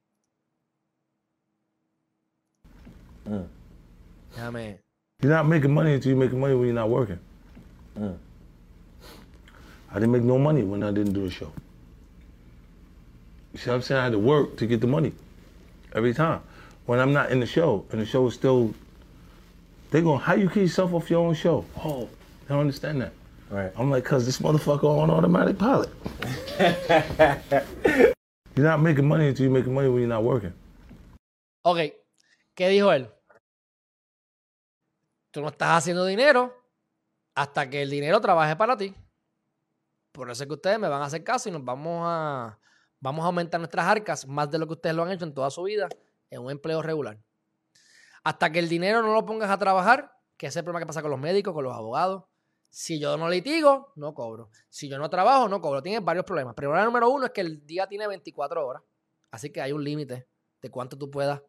Mm. 3.29 3.47
Déjame. 4.37 4.79
You're 5.23 5.33
not 5.33 5.47
making 5.47 5.73
money 5.73 5.95
until 5.95 6.11
you're 6.13 6.21
making 6.21 6.41
money 6.41 6.55
when 6.55 6.67
you're 6.67 6.75
not 6.75 6.89
working. 6.89 7.19
Mm. 7.99 8.17
I 9.91 9.95
didn't 9.95 10.13
make 10.13 10.23
no 10.23 10.39
money 10.39 10.63
when 10.63 10.83
I 10.83 10.93
didn't 10.93 11.13
do 11.13 11.25
a 11.27 11.31
show. 11.31 11.53
You 13.53 13.59
see 13.59 13.71
what 13.71 13.77
I'm 13.77 13.83
saying? 13.83 14.01
I 14.01 14.05
had 14.05 14.13
to 14.13 14.19
work 14.19 14.57
to 14.59 14.67
get 14.67 14.81
the 14.81 14.87
money 14.87 15.13
every 15.95 16.15
time. 16.15 16.41
when 16.87 16.99
I'm 16.99 17.13
not 17.13 17.31
in 17.31 17.41
the 17.41 17.47
show 17.47 17.85
and 17.93 18.01
the 18.01 18.07
show 18.07 18.27
is 18.27 18.35
still, 18.35 18.75
they 19.91 20.01
go, 20.01 20.17
how 20.17 20.35
you 20.35 20.49
keep 20.49 20.63
yourself 20.63 20.93
off 20.93 21.11
your 21.11 21.25
own 21.25 21.35
show? 21.35 21.65
Oh, 21.85 22.09
I 22.47 22.49
don't 22.49 22.61
understand 22.61 23.01
that. 23.03 23.13
Right. 23.51 23.73
I'm 23.77 23.91
like, 23.91 24.05
cause 24.05 24.27
this 24.27 24.39
motherfucker 24.39 24.85
on 24.85 25.11
automatic 25.11 25.59
pilot. 25.59 25.91
you're 28.57 28.67
not 28.67 28.81
making 28.81 29.07
money 29.07 29.29
until 29.29 29.45
you're 29.45 29.53
making 29.53 29.75
money 29.75 29.89
when 29.89 30.01
you're 30.01 30.09
not 30.09 30.25
working. 30.25 30.53
Ok, 31.65 31.95
¿qué 32.55 32.69
dijo 32.69 32.93
él? 32.93 33.13
Tú 35.31 35.41
no 35.41 35.49
estás 35.49 35.79
haciendo 35.79 36.05
dinero 36.05 36.55
hasta 37.35 37.71
que 37.71 37.83
el 37.83 37.91
dinero 37.91 38.21
trabaje 38.21 38.57
para 38.57 38.77
ti. 38.77 38.95
Por 40.13 40.31
eso 40.31 40.43
es 40.43 40.49
que 40.49 40.55
ustedes 40.55 40.79
me 40.79 40.89
van 40.89 41.03
a 41.03 41.07
hacer 41.07 41.23
caso 41.23 41.49
y 41.49 41.53
nos 41.53 41.65
vamos 41.65 42.03
a, 42.05 42.59
vamos 42.99 43.23
a 43.23 43.27
aumentar 43.27 43.61
nuestras 43.61 43.87
arcas 43.87 44.27
más 44.27 44.51
de 44.51 44.59
lo 44.59 44.67
que 44.67 44.75
ustedes 44.75 44.97
lo 44.97 45.05
han 45.05 45.13
hecho 45.13 45.25
en 45.25 45.35
toda 45.35 45.51
su 45.51 45.63
vida 45.63 45.89
en 46.31 46.43
un 46.43 46.51
empleo 46.51 46.83
regular. 46.83 47.19
Hasta 48.23 48.51
que 48.51 48.59
el 48.59 48.69
dinero 48.69 49.03
no 49.03 49.15
lo 49.15 49.25
pongas 49.25 49.51
a 49.51 49.59
trabajar, 49.59 50.13
que 50.37 50.47
es 50.47 50.57
el 50.57 50.65
problema 50.65 50.81
que 50.81 50.87
pasa 50.87 51.03
con 51.03 51.11
los 51.11 51.21
médicos, 51.21 51.55
con 51.55 51.65
los 51.65 51.75
abogados. 51.75 52.25
Si 52.69 53.01
yo 53.01 53.17
no 53.17 53.29
litigo, 53.29 53.93
no 53.97 54.15
cobro. 54.15 54.51
Si 54.69 54.89
yo 54.89 54.99
no 54.99 55.11
trabajo, 55.11 55.49
no 55.49 55.61
cobro. 55.61 55.83
Tienes 55.83 56.05
varios 56.05 56.25
problemas. 56.25 56.55
El 56.57 56.85
número 56.85 57.09
uno 57.09 57.27
es 57.27 57.33
que 57.33 57.41
el 57.41 57.67
día 57.67 57.87
tiene 57.89 58.07
24 58.07 58.67
horas. 58.67 58.83
Así 59.31 59.51
que 59.51 59.61
hay 59.61 59.73
un 59.73 59.83
límite 59.83 60.29
de 60.61 60.71
cuánto 60.71 60.97
tú 60.97 61.11
puedas 61.11 61.43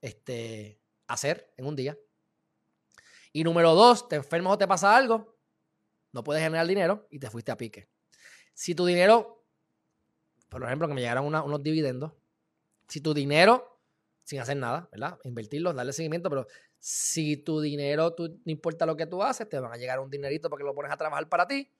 este, 0.00 0.80
hacer 1.06 1.52
en 1.56 1.66
un 1.66 1.76
día. 1.76 1.98
Y 3.32 3.44
número 3.44 3.74
dos, 3.74 4.08
te 4.08 4.16
enfermas 4.16 4.54
o 4.54 4.58
te 4.58 4.66
pasa 4.66 4.96
algo, 4.96 5.38
no 6.12 6.24
puedes 6.24 6.42
generar 6.42 6.66
dinero 6.66 7.06
y 7.10 7.18
te 7.18 7.30
fuiste 7.30 7.52
a 7.52 7.56
pique. 7.56 7.88
Si 8.54 8.74
tu 8.74 8.86
dinero, 8.86 9.44
por 10.48 10.62
ejemplo, 10.64 10.88
que 10.88 10.94
me 10.94 11.00
llegaron 11.00 11.26
unos 11.26 11.62
dividendos, 11.62 12.12
si 12.88 13.00
tu 13.00 13.12
dinero, 13.12 13.80
sin 14.24 14.40
hacer 14.40 14.56
nada, 14.56 14.88
¿verdad? 14.90 15.18
Invertirlos, 15.24 15.74
darle 15.74 15.92
seguimiento, 15.92 16.30
pero 16.30 16.46
si 16.78 17.36
tu 17.36 17.60
dinero, 17.60 18.14
no 18.18 18.52
importa 18.52 18.86
lo 18.86 18.96
que 18.96 19.06
tú 19.06 19.22
haces, 19.22 19.48
te 19.48 19.58
van 19.58 19.72
a 19.72 19.76
llegar 19.76 20.00
un 20.00 20.10
dinerito 20.10 20.48
porque 20.48 20.64
lo 20.64 20.74
pones 20.74 20.90
a 20.92 20.96
trabajar 20.96 21.28
para 21.28 21.46
ti. 21.46 21.70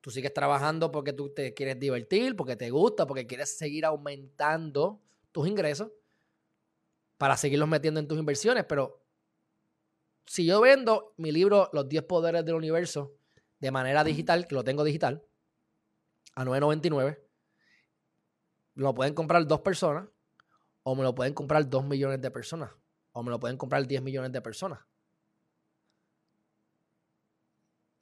Tú 0.00 0.10
sigues 0.10 0.32
trabajando 0.32 0.90
porque 0.90 1.12
tú 1.12 1.32
te 1.34 1.52
quieres 1.52 1.78
divertir, 1.78 2.36
porque 2.36 2.56
te 2.56 2.70
gusta, 2.70 3.06
porque 3.06 3.26
quieres 3.26 3.56
seguir 3.58 3.84
aumentando 3.84 5.02
tus 5.32 5.48
ingresos 5.48 5.90
para 7.18 7.36
seguirlos 7.36 7.68
metiendo 7.68 8.00
en 8.00 8.08
tus 8.08 8.18
inversiones. 8.18 8.64
Pero 8.64 9.02
si 10.26 10.44
yo 10.44 10.60
vendo 10.60 11.14
mi 11.16 11.32
libro 11.32 11.70
Los 11.72 11.88
10 11.88 12.04
Poderes 12.04 12.44
del 12.44 12.54
Universo 12.54 13.14
de 13.58 13.70
manera 13.70 14.04
digital, 14.04 14.46
que 14.46 14.54
lo 14.54 14.64
tengo 14.64 14.84
digital, 14.84 15.24
a 16.34 16.44
9.99, 16.44 17.18
lo 18.74 18.94
pueden 18.94 19.14
comprar 19.14 19.46
dos 19.46 19.60
personas 19.60 20.08
o 20.82 20.94
me 20.94 21.02
lo 21.02 21.14
pueden 21.14 21.32
comprar 21.32 21.68
dos 21.68 21.84
millones 21.84 22.20
de 22.20 22.30
personas 22.30 22.70
o 23.12 23.22
me 23.22 23.30
lo 23.30 23.40
pueden 23.40 23.56
comprar 23.56 23.86
10 23.86 24.02
millones 24.02 24.30
de 24.30 24.42
personas. 24.42 24.80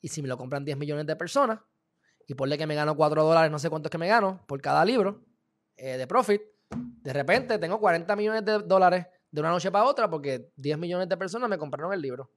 Y 0.00 0.08
si 0.08 0.20
me 0.20 0.28
lo 0.28 0.36
compran 0.36 0.64
10 0.64 0.76
millones 0.76 1.06
de 1.06 1.14
personas 1.14 1.60
y 2.26 2.34
ponle 2.34 2.58
que 2.58 2.66
me 2.66 2.74
gano 2.74 2.96
4 2.96 3.22
dólares, 3.22 3.50
no 3.50 3.60
sé 3.60 3.70
cuánto 3.70 3.86
es 3.86 3.90
que 3.90 3.98
me 3.98 4.08
gano 4.08 4.44
por 4.48 4.60
cada 4.60 4.84
libro 4.84 5.24
eh, 5.76 5.96
de 5.96 6.06
profit, 6.08 6.42
de 6.70 7.12
repente 7.12 7.58
tengo 7.58 7.78
40 7.78 8.16
millones 8.16 8.44
de 8.44 8.58
dólares 8.60 9.06
de 9.30 9.40
una 9.40 9.50
noche 9.50 9.70
para 9.70 9.84
otra 9.84 10.08
porque 10.08 10.50
10 10.56 10.78
millones 10.78 11.08
de 11.08 11.16
personas 11.16 11.50
me 11.50 11.58
compraron 11.58 11.92
el 11.92 12.00
libro. 12.00 12.30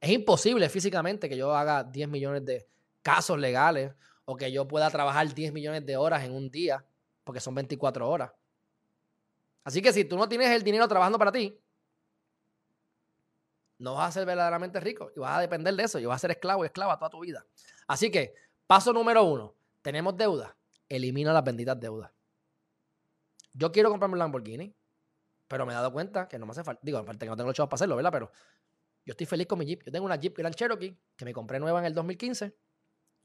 Es 0.00 0.10
imposible 0.10 0.68
físicamente 0.68 1.28
que 1.28 1.36
yo 1.36 1.54
haga 1.54 1.82
10 1.82 2.08
millones 2.08 2.44
de 2.44 2.68
casos 3.02 3.38
legales 3.38 3.92
o 4.24 4.36
que 4.36 4.52
yo 4.52 4.68
pueda 4.68 4.90
trabajar 4.90 5.34
10 5.34 5.52
millones 5.52 5.84
de 5.84 5.96
horas 5.96 6.22
en 6.24 6.32
un 6.32 6.50
día 6.50 6.84
porque 7.24 7.40
son 7.40 7.54
24 7.54 8.08
horas. 8.08 8.30
Así 9.64 9.82
que 9.82 9.92
si 9.92 10.04
tú 10.04 10.16
no 10.16 10.28
tienes 10.28 10.50
el 10.50 10.62
dinero 10.62 10.86
trabajando 10.86 11.18
para 11.18 11.32
ti, 11.32 11.58
no 13.78 13.94
vas 13.94 14.08
a 14.08 14.12
ser 14.12 14.26
verdaderamente 14.26 14.80
rico 14.80 15.10
y 15.14 15.20
vas 15.20 15.38
a 15.38 15.40
depender 15.40 15.74
de 15.74 15.82
eso 15.82 15.98
y 15.98 16.06
vas 16.06 16.16
a 16.16 16.18
ser 16.20 16.30
esclavo 16.32 16.64
y 16.64 16.66
esclava 16.66 16.98
toda 16.98 17.10
tu 17.10 17.20
vida. 17.20 17.44
Así 17.86 18.10
que, 18.10 18.34
paso 18.66 18.92
número 18.92 19.24
uno, 19.24 19.54
tenemos 19.82 20.16
deuda, 20.16 20.56
elimina 20.88 21.32
las 21.32 21.44
benditas 21.44 21.78
deudas. 21.78 22.10
Yo 23.58 23.72
quiero 23.72 23.90
comprarme 23.90 24.12
un 24.14 24.20
Lamborghini, 24.20 24.72
pero 25.48 25.66
me 25.66 25.72
he 25.72 25.74
dado 25.74 25.92
cuenta 25.92 26.28
que 26.28 26.38
no 26.38 26.46
me 26.46 26.52
hace 26.52 26.62
falta. 26.62 26.80
Digo, 26.84 26.98
aparte 26.98 27.26
que 27.26 27.30
no 27.30 27.36
tengo 27.36 27.48
los 27.48 27.56
chavos 27.56 27.68
para 27.68 27.76
hacerlo, 27.76 27.96
¿verdad? 27.96 28.12
Pero 28.12 28.30
yo 29.04 29.12
estoy 29.12 29.26
feliz 29.26 29.48
con 29.48 29.58
mi 29.58 29.66
Jeep. 29.66 29.82
Yo 29.84 29.90
tengo 29.90 30.06
una 30.06 30.14
Jeep 30.14 30.36
Grand 30.36 30.54
Cherokee 30.54 30.96
que 31.16 31.24
me 31.24 31.32
compré 31.32 31.58
nueva 31.58 31.80
en 31.80 31.86
el 31.86 31.94
2015. 31.94 32.56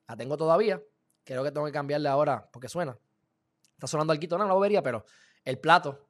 La 0.07 0.17
tengo 0.17 0.35
todavía. 0.35 0.81
Creo 1.23 1.43
que 1.43 1.51
tengo 1.51 1.67
que 1.67 1.71
cambiarle 1.71 2.09
ahora 2.09 2.49
porque 2.51 2.67
suena. 2.67 2.97
Está 3.73 3.85
sonando 3.85 4.11
alquito, 4.11 4.37
no, 4.37 4.45
no 4.45 4.55
lo 4.55 4.59
vería, 4.59 4.81
pero 4.81 5.05
el 5.43 5.59
plato 5.59 6.09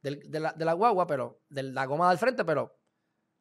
de, 0.00 0.40
la, 0.40 0.52
de 0.52 0.64
la 0.64 0.72
guagua, 0.72 1.06
pero 1.06 1.42
de 1.48 1.62
la 1.62 1.86
goma 1.86 2.08
del 2.08 2.18
frente, 2.18 2.44
pero 2.44 2.76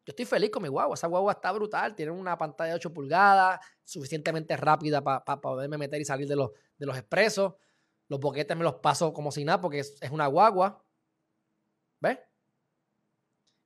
yo 0.06 0.12
estoy 0.12 0.26
feliz 0.26 0.52
con 0.52 0.62
mi 0.62 0.70
guagua. 0.70 0.94
Esa 0.94 1.08
guagua 1.08 1.34
está 1.34 1.52
brutal. 1.52 1.96
Tiene 1.96 2.12
una 2.12 2.38
pantalla 2.38 2.72
de 2.72 2.76
8 2.76 2.94
pulgadas, 2.94 3.60
suficientemente 3.84 4.56
rápida 4.56 5.02
para 5.02 5.42
poderme 5.42 5.80
meter 5.80 6.00
y 6.00 6.06
salir 6.06 6.28
de 6.28 6.36
los, 6.36 6.52
de 6.78 6.86
los 6.86 6.96
expresos. 6.96 7.54
Los 8.12 8.20
boquetes 8.20 8.58
me 8.58 8.66
los 8.66 8.76
paso 8.76 9.14
como 9.14 9.32
si 9.32 9.46
nada 9.46 9.62
porque 9.62 9.80
es, 9.80 10.12
una 10.12 10.28
guagua. 10.28 10.84
¿Ves? 12.02 12.20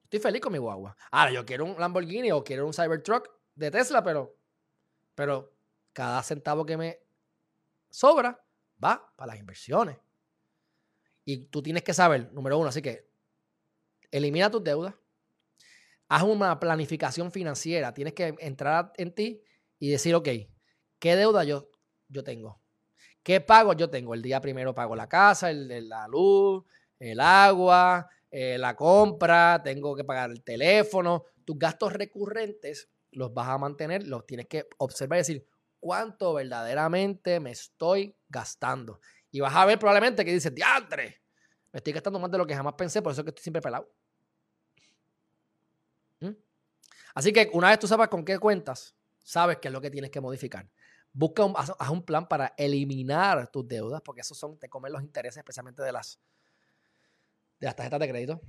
Estoy 0.04 0.20
feliz 0.20 0.40
con 0.40 0.54
mi 0.54 0.60
guagua. 0.60 0.96
Ahora, 1.10 1.32
yo 1.32 1.44
quiero 1.44 1.66
un 1.66 1.80
Lamborghini 1.80 2.32
o 2.32 2.44
quiero 2.44 2.68
un 2.68 2.72
Cybertruck 2.72 3.28
de 3.56 3.72
Tesla, 3.72 4.04
pero, 4.04 4.38
pero 5.16 5.52
cada 5.94 6.22
centavo 6.22 6.64
que 6.64 6.78
me 6.78 7.00
sobra 7.90 8.40
va 8.84 9.12
para 9.16 9.32
las 9.32 9.40
inversiones. 9.40 9.98
Y 11.24 11.48
tú 11.48 11.64
tienes 11.64 11.82
que 11.82 11.96
saber, 11.96 12.32
número 12.32 12.60
uno, 12.60 12.70
así 12.70 12.84
que 12.84 13.10
elimina 14.12 14.52
tus 14.52 14.64
deudas, 14.64 14.94
haz 16.08 16.22
una 16.22 16.60
planificación 16.60 17.32
financiera, 17.32 17.96
tienes 17.96 18.14
que 18.14 18.36
entrar 18.38 18.94
en 18.98 19.12
ti 19.12 19.42
y 19.80 19.90
decir, 19.90 20.14
ok, 20.14 20.30
¿qué 21.00 21.16
deuda 21.16 21.44
yo, 21.46 21.72
yo 22.10 22.24
tengo? 22.24 22.64
¿Qué 23.26 23.42
pago 23.42 23.74
yo 23.74 23.90
tengo? 23.90 24.14
El 24.14 24.22
día 24.22 24.40
primero 24.40 24.76
pago 24.76 24.96
la 24.96 25.10
casa, 25.10 25.50
el, 25.50 25.90
la 25.90 26.08
luz, 26.08 26.64
el 27.00 27.20
agua, 27.20 28.08
eh, 28.30 28.56
la 28.60 28.76
compra, 28.76 29.64
tengo 29.64 29.96
que 29.96 30.04
pagar 30.04 30.30
el 30.30 30.44
teléfono. 30.44 31.26
Tus 31.44 31.58
gastos 31.58 31.92
recurrentes 31.94 32.88
los 33.10 33.34
vas 33.34 33.48
a 33.48 33.58
mantener, 33.58 34.06
los 34.06 34.28
tienes 34.28 34.46
que 34.46 34.68
observar 34.78 35.18
y 35.18 35.22
decir 35.22 35.48
cuánto 35.80 36.36
verdaderamente 36.36 37.40
me 37.40 37.50
estoy 37.50 38.16
gastando. 38.30 39.02
Y 39.32 39.40
vas 39.40 39.56
a 39.56 39.66
ver 39.66 39.80
probablemente 39.80 40.24
que 40.24 40.32
dices, 40.32 40.54
diantre, 40.54 41.24
me 41.72 41.80
estoy 41.80 41.94
gastando 41.94 42.20
más 42.20 42.30
de 42.30 42.38
lo 42.38 42.46
que 42.46 42.56
jamás 42.56 42.76
pensé, 42.76 43.02
por 43.02 43.12
eso 43.12 43.22
es 43.22 43.26
que 43.26 43.30
estoy 43.30 43.42
siempre 43.42 43.62
pelado. 43.64 43.92
¿Mm? 46.20 46.30
Así 47.16 47.34
que 47.34 47.50
una 47.54 47.70
vez 47.70 47.80
tú 47.80 47.88
sabes 47.88 48.08
con 48.08 48.24
qué 48.24 48.38
cuentas, 48.38 48.96
sabes 49.24 49.58
qué 49.58 49.70
es 49.70 49.74
lo 49.74 49.82
que 49.82 49.90
tienes 49.90 50.12
que 50.12 50.22
modificar. 50.22 50.70
Busca 51.18 51.46
un, 51.46 51.54
haz, 51.56 51.72
un 51.90 52.04
plan 52.04 52.28
para 52.28 52.54
eliminar 52.58 53.50
tus 53.50 53.66
deudas, 53.66 54.02
porque 54.02 54.20
esos 54.20 54.38
son, 54.38 54.60
te 54.60 54.68
comen 54.68 54.92
los 54.92 55.02
intereses, 55.02 55.38
especialmente 55.38 55.82
de 55.82 55.94
las, 55.94 56.20
de 57.58 57.68
las 57.68 57.76
tarjetas 57.78 58.02
de 58.02 58.10
crédito. 58.10 58.42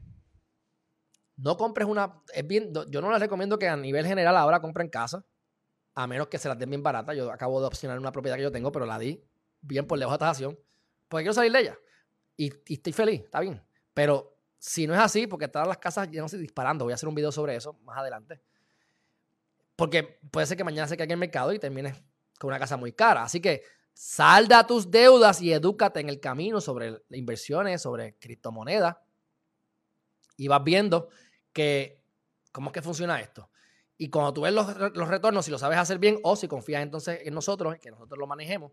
No 1.36 1.56
compres 1.56 1.86
una. 1.86 2.22
Es 2.34 2.44
bien, 2.44 2.72
yo 2.88 3.00
no 3.00 3.12
les 3.12 3.20
recomiendo 3.20 3.56
que 3.56 3.68
a 3.68 3.76
nivel 3.76 4.04
general 4.04 4.36
ahora 4.36 4.60
compren 4.60 4.88
casa, 4.88 5.24
a 5.94 6.08
menos 6.08 6.26
que 6.26 6.38
se 6.38 6.48
las 6.48 6.58
den 6.58 6.70
bien 6.70 6.82
barata. 6.82 7.14
Yo 7.14 7.30
acabo 7.30 7.60
de 7.60 7.68
opcionar 7.68 8.00
una 8.00 8.10
propiedad 8.10 8.36
que 8.36 8.42
yo 8.42 8.50
tengo, 8.50 8.72
pero 8.72 8.84
la 8.84 8.98
di 8.98 9.22
bien 9.60 9.86
por 9.86 9.96
lejos 9.96 10.14
de 10.14 10.18
tasación, 10.18 10.58
porque 11.08 11.22
quiero 11.22 11.34
salir 11.34 11.52
de 11.52 11.60
ella. 11.60 11.78
Y, 12.36 12.52
estoy 12.72 12.92
feliz, 12.92 13.22
está 13.22 13.38
bien. 13.38 13.62
Pero 13.94 14.36
si 14.58 14.88
no 14.88 14.94
es 14.94 15.00
así, 15.00 15.28
porque 15.28 15.46
todas 15.46 15.68
las 15.68 15.78
casas 15.78 16.10
ya 16.10 16.20
no 16.20 16.28
se 16.28 16.36
disparando, 16.36 16.84
voy 16.84 16.92
a 16.92 16.96
hacer 16.96 17.08
un 17.08 17.14
video 17.14 17.30
sobre 17.30 17.54
eso 17.54 17.74
más 17.84 17.96
adelante. 17.96 18.40
Porque 19.76 20.18
puede 20.32 20.46
ser 20.46 20.56
que 20.56 20.64
mañana 20.64 20.88
se 20.88 20.96
caiga 20.96 21.12
el 21.12 21.20
mercado 21.20 21.52
y 21.52 21.60
termines 21.60 22.02
con 22.38 22.48
una 22.48 22.58
casa 22.58 22.76
muy 22.76 22.92
cara. 22.92 23.22
Así 23.22 23.40
que 23.40 23.62
salda 23.92 24.66
tus 24.66 24.90
deudas 24.90 25.40
y 25.40 25.52
edúcate 25.52 26.00
en 26.00 26.08
el 26.08 26.20
camino 26.20 26.60
sobre 26.60 27.02
inversiones, 27.10 27.82
sobre 27.82 28.14
criptomonedas. 28.18 28.96
Y 30.36 30.48
vas 30.48 30.62
viendo 30.62 31.08
que 31.52 32.02
cómo 32.52 32.68
es 32.70 32.74
que 32.74 32.82
funciona 32.82 33.20
esto. 33.20 33.50
Y 33.98 34.10
cuando 34.10 34.34
tú 34.34 34.42
ves 34.42 34.52
los, 34.52 34.74
retornos, 35.08 35.46
si 35.46 35.50
lo 35.50 35.58
sabes 35.58 35.78
hacer 35.78 35.98
bien 35.98 36.18
o 36.22 36.36
si 36.36 36.48
confías 36.48 36.82
entonces 36.82 37.20
en 37.24 37.32
nosotros, 37.32 37.78
que 37.78 37.90
nosotros 37.90 38.18
lo 38.18 38.26
manejemos, 38.26 38.72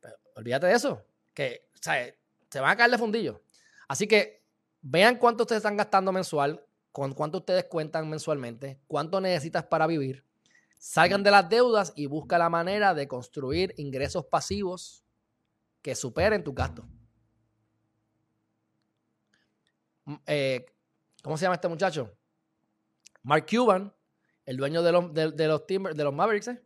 pues, 0.00 0.14
olvídate 0.34 0.66
de 0.66 0.74
eso. 0.74 1.02
Que 1.32 1.68
se 1.80 2.60
van 2.60 2.70
a 2.70 2.76
caer 2.76 2.90
de 2.90 2.98
fundillo. 2.98 3.42
Así 3.88 4.06
que 4.06 4.42
vean 4.82 5.16
cuánto 5.16 5.44
ustedes 5.44 5.60
están 5.60 5.76
gastando 5.76 6.12
mensual, 6.12 6.62
con 6.92 7.14
cuánto 7.14 7.38
ustedes 7.38 7.64
cuentan 7.64 8.08
mensualmente, 8.08 8.80
cuánto 8.86 9.20
necesitas 9.20 9.64
para 9.64 9.86
vivir 9.86 10.24
Salgan 10.76 11.22
de 11.22 11.30
las 11.30 11.48
deudas 11.48 11.92
y 11.96 12.06
busca 12.06 12.38
la 12.38 12.48
manera 12.48 12.94
de 12.94 13.08
construir 13.08 13.74
ingresos 13.76 14.26
pasivos 14.26 15.04
que 15.82 15.94
superen 15.94 16.44
tus 16.44 16.54
gastos. 16.54 16.84
Eh, 20.26 20.66
¿Cómo 21.22 21.36
se 21.36 21.42
llama 21.42 21.54
este 21.56 21.68
muchacho? 21.68 22.16
Mark 23.22 23.46
Cuban, 23.50 23.92
el 24.44 24.56
dueño 24.56 24.82
de 24.82 24.92
los, 24.92 25.12
de, 25.12 25.48
los, 25.48 25.66
de 25.66 26.04
los 26.04 26.14
Mavericks, 26.14 26.48
eh, 26.48 26.62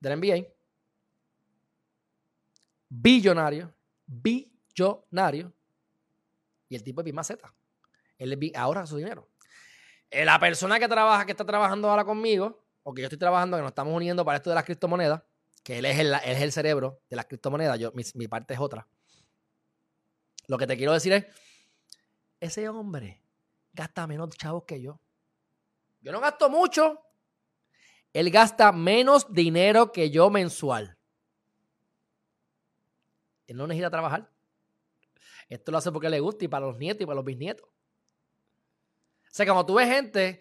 del 0.00 0.18
NBA. 0.18 0.48
Billonario, 2.88 3.74
billonario. 4.06 5.52
Y 6.70 6.76
el 6.76 6.82
tipo 6.82 7.02
es 7.02 7.04
Bimaceta. 7.04 7.54
Él 8.16 8.52
ahorra 8.54 8.86
su 8.86 8.96
dinero. 8.96 9.28
Eh, 10.10 10.24
la 10.24 10.38
persona 10.38 10.78
que 10.78 10.88
trabaja, 10.88 11.26
que 11.26 11.32
está 11.32 11.44
trabajando 11.44 11.90
ahora 11.90 12.04
conmigo, 12.04 12.64
porque 12.88 13.02
yo 13.02 13.08
estoy 13.08 13.18
trabajando, 13.18 13.58
que 13.58 13.60
nos 13.60 13.72
estamos 13.72 13.94
uniendo 13.94 14.24
para 14.24 14.38
esto 14.38 14.48
de 14.48 14.54
las 14.54 14.64
criptomonedas, 14.64 15.22
que 15.62 15.78
él 15.78 15.84
es 15.84 15.98
el, 15.98 16.14
es 16.24 16.40
el 16.40 16.52
cerebro 16.52 17.02
de 17.10 17.16
las 17.16 17.26
criptomonedas, 17.26 17.78
yo, 17.78 17.92
mi, 17.92 18.28
parte 18.28 18.54
es 18.54 18.60
otra. 18.60 18.88
Lo 20.46 20.56
que 20.56 20.66
te 20.66 20.74
quiero 20.74 20.94
decir 20.94 21.12
es, 21.12 21.26
ese 22.40 22.66
hombre 22.66 23.22
gasta 23.74 24.06
menos 24.06 24.30
chavos 24.30 24.64
que 24.64 24.80
yo. 24.80 24.98
Yo 26.00 26.12
no 26.12 26.20
gasto 26.20 26.48
mucho. 26.48 27.02
Él 28.14 28.30
gasta 28.30 28.72
menos 28.72 29.30
dinero 29.30 29.92
que 29.92 30.08
yo 30.08 30.30
mensual. 30.30 30.96
Él 33.48 33.58
no 33.58 33.66
necesita 33.66 33.90
trabajar. 33.90 34.32
Esto 35.50 35.72
lo 35.72 35.76
hace 35.76 35.92
porque 35.92 36.08
le 36.08 36.20
gusta 36.20 36.42
y 36.46 36.48
para 36.48 36.64
los 36.64 36.78
nietos 36.78 37.02
y 37.02 37.04
para 37.04 37.16
los 37.16 37.24
bisnietos. 37.26 37.68
sea, 39.30 39.44
como 39.44 39.66
tú 39.66 39.74
ves 39.74 39.88
gente 39.88 40.40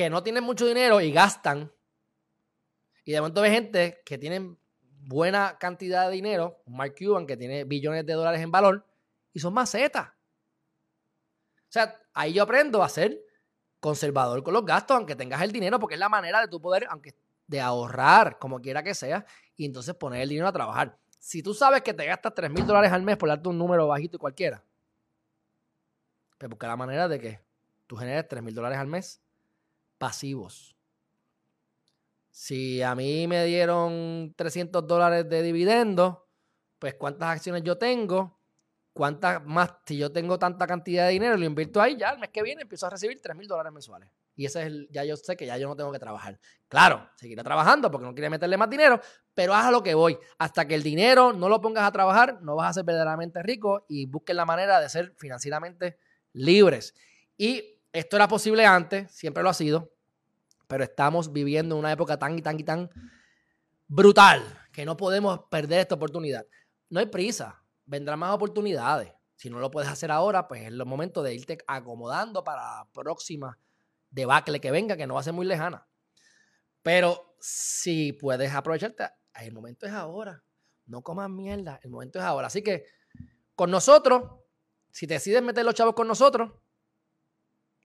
que 0.00 0.08
no 0.08 0.22
tiene 0.22 0.40
mucho 0.40 0.64
dinero 0.66 0.98
y 1.02 1.12
gastan, 1.12 1.70
y 3.04 3.12
de 3.12 3.20
momento 3.20 3.42
ves 3.42 3.52
gente 3.52 4.00
que 4.02 4.16
tienen 4.16 4.58
buena 4.80 5.58
cantidad 5.58 6.06
de 6.06 6.12
dinero, 6.12 6.62
Mark 6.64 6.94
Cuban 6.98 7.26
que 7.26 7.36
tiene 7.36 7.64
billones 7.64 8.06
de 8.06 8.14
dólares 8.14 8.40
en 8.40 8.50
valor, 8.50 8.86
y 9.34 9.40
son 9.40 9.52
macetas. 9.52 10.08
O 10.08 11.68
sea, 11.68 11.94
ahí 12.14 12.32
yo 12.32 12.44
aprendo 12.44 12.82
a 12.82 12.88
ser 12.88 13.20
conservador 13.78 14.42
con 14.42 14.54
los 14.54 14.64
gastos, 14.64 14.96
aunque 14.96 15.14
tengas 15.14 15.42
el 15.42 15.52
dinero, 15.52 15.78
porque 15.78 15.96
es 15.96 16.00
la 16.00 16.08
manera 16.08 16.40
de 16.40 16.48
tu 16.48 16.62
poder, 16.62 16.86
aunque 16.88 17.14
de 17.46 17.60
ahorrar, 17.60 18.38
como 18.38 18.58
quiera 18.62 18.82
que 18.82 18.94
sea, 18.94 19.26
y 19.54 19.66
entonces 19.66 19.94
poner 19.96 20.22
el 20.22 20.30
dinero 20.30 20.48
a 20.48 20.52
trabajar. 20.52 20.98
Si 21.18 21.42
tú 21.42 21.52
sabes 21.52 21.82
que 21.82 21.92
te 21.92 22.06
gastas 22.06 22.32
3 22.34 22.50
mil 22.50 22.66
dólares 22.66 22.90
al 22.90 23.02
mes 23.02 23.18
por 23.18 23.28
darte 23.28 23.50
un 23.50 23.58
número 23.58 23.86
bajito 23.86 24.16
y 24.16 24.18
cualquiera, 24.18 24.64
pues 26.38 26.48
busca 26.48 26.68
la 26.68 26.76
manera 26.76 27.06
de 27.06 27.20
que 27.20 27.40
tú 27.86 27.96
generes 27.96 28.26
3 28.28 28.42
mil 28.42 28.54
dólares 28.54 28.78
al 28.78 28.86
mes 28.86 29.20
pasivos. 30.00 30.74
Si 32.30 32.80
a 32.80 32.94
mí 32.94 33.28
me 33.28 33.44
dieron 33.44 34.32
300 34.34 34.86
dólares 34.86 35.28
de 35.28 35.42
dividendo, 35.42 36.26
pues 36.78 36.94
cuántas 36.94 37.28
acciones 37.28 37.62
yo 37.64 37.76
tengo, 37.76 38.40
cuántas 38.94 39.44
más, 39.44 39.74
si 39.84 39.98
yo 39.98 40.10
tengo 40.10 40.38
tanta 40.38 40.66
cantidad 40.66 41.04
de 41.04 41.12
dinero, 41.12 41.36
lo 41.36 41.44
invierto 41.44 41.82
ahí, 41.82 41.98
ya 41.98 42.08
el 42.12 42.18
mes 42.18 42.30
que 42.30 42.42
viene 42.42 42.62
empiezo 42.62 42.86
a 42.86 42.90
recibir 42.90 43.20
3 43.20 43.36
mil 43.36 43.46
dólares 43.46 43.70
mensuales. 43.74 44.08
Y 44.36 44.46
ese 44.46 44.60
es 44.60 44.66
el, 44.68 44.88
ya 44.90 45.04
yo 45.04 45.18
sé 45.18 45.36
que 45.36 45.44
ya 45.44 45.58
yo 45.58 45.68
no 45.68 45.76
tengo 45.76 45.92
que 45.92 45.98
trabajar. 45.98 46.40
Claro, 46.66 47.10
seguiré 47.16 47.42
trabajando 47.42 47.90
porque 47.90 48.06
no 48.06 48.14
quiere 48.14 48.30
meterle 48.30 48.56
más 48.56 48.70
dinero, 48.70 48.98
pero 49.34 49.52
haz 49.52 49.66
a 49.66 49.70
lo 49.70 49.82
que 49.82 49.92
voy. 49.92 50.16
Hasta 50.38 50.66
que 50.66 50.74
el 50.74 50.82
dinero 50.82 51.34
no 51.34 51.50
lo 51.50 51.60
pongas 51.60 51.84
a 51.84 51.92
trabajar, 51.92 52.40
no 52.40 52.56
vas 52.56 52.70
a 52.70 52.72
ser 52.72 52.84
verdaderamente 52.84 53.42
rico 53.42 53.84
y 53.86 54.06
busquen 54.06 54.38
la 54.38 54.46
manera 54.46 54.80
de 54.80 54.88
ser 54.88 55.12
financieramente 55.18 55.98
libres. 56.32 56.94
Y 57.36 57.79
esto 57.92 58.16
era 58.16 58.28
posible 58.28 58.66
antes, 58.66 59.10
siempre 59.10 59.42
lo 59.42 59.50
ha 59.50 59.54
sido, 59.54 59.92
pero 60.66 60.84
estamos 60.84 61.32
viviendo 61.32 61.76
una 61.76 61.92
época 61.92 62.18
tan 62.18 62.38
y 62.38 62.42
tan 62.42 62.58
y 62.60 62.64
tan 62.64 62.90
brutal 63.88 64.42
que 64.72 64.84
no 64.84 64.96
podemos 64.96 65.40
perder 65.50 65.80
esta 65.80 65.96
oportunidad. 65.96 66.46
No 66.88 67.00
hay 67.00 67.06
prisa, 67.06 67.64
vendrán 67.84 68.20
más 68.20 68.34
oportunidades. 68.34 69.12
Si 69.34 69.50
no 69.50 69.58
lo 69.58 69.70
puedes 69.70 69.90
hacer 69.90 70.10
ahora, 70.10 70.46
pues 70.46 70.62
es 70.62 70.68
el 70.68 70.84
momento 70.84 71.22
de 71.22 71.34
irte 71.34 71.58
acomodando 71.66 72.44
para 72.44 72.60
la 72.60 72.88
próxima 72.92 73.58
debacle 74.10 74.60
que 74.60 74.70
venga, 74.70 74.96
que 74.96 75.06
no 75.06 75.14
va 75.14 75.20
a 75.20 75.24
ser 75.24 75.32
muy 75.32 75.46
lejana. 75.46 75.86
Pero 76.82 77.36
si 77.40 78.12
puedes 78.12 78.52
aprovecharte, 78.52 79.04
el 79.40 79.52
momento 79.52 79.86
es 79.86 79.92
ahora. 79.92 80.42
No 80.86 81.02
comas 81.02 81.30
mierda, 81.30 81.80
el 81.82 81.90
momento 81.90 82.18
es 82.18 82.24
ahora. 82.24 82.48
Así 82.48 82.62
que 82.62 82.84
con 83.54 83.70
nosotros, 83.70 84.22
si 84.90 85.06
decides 85.06 85.42
meter 85.42 85.64
los 85.64 85.74
chavos 85.74 85.94
con 85.94 86.06
nosotros, 86.06 86.52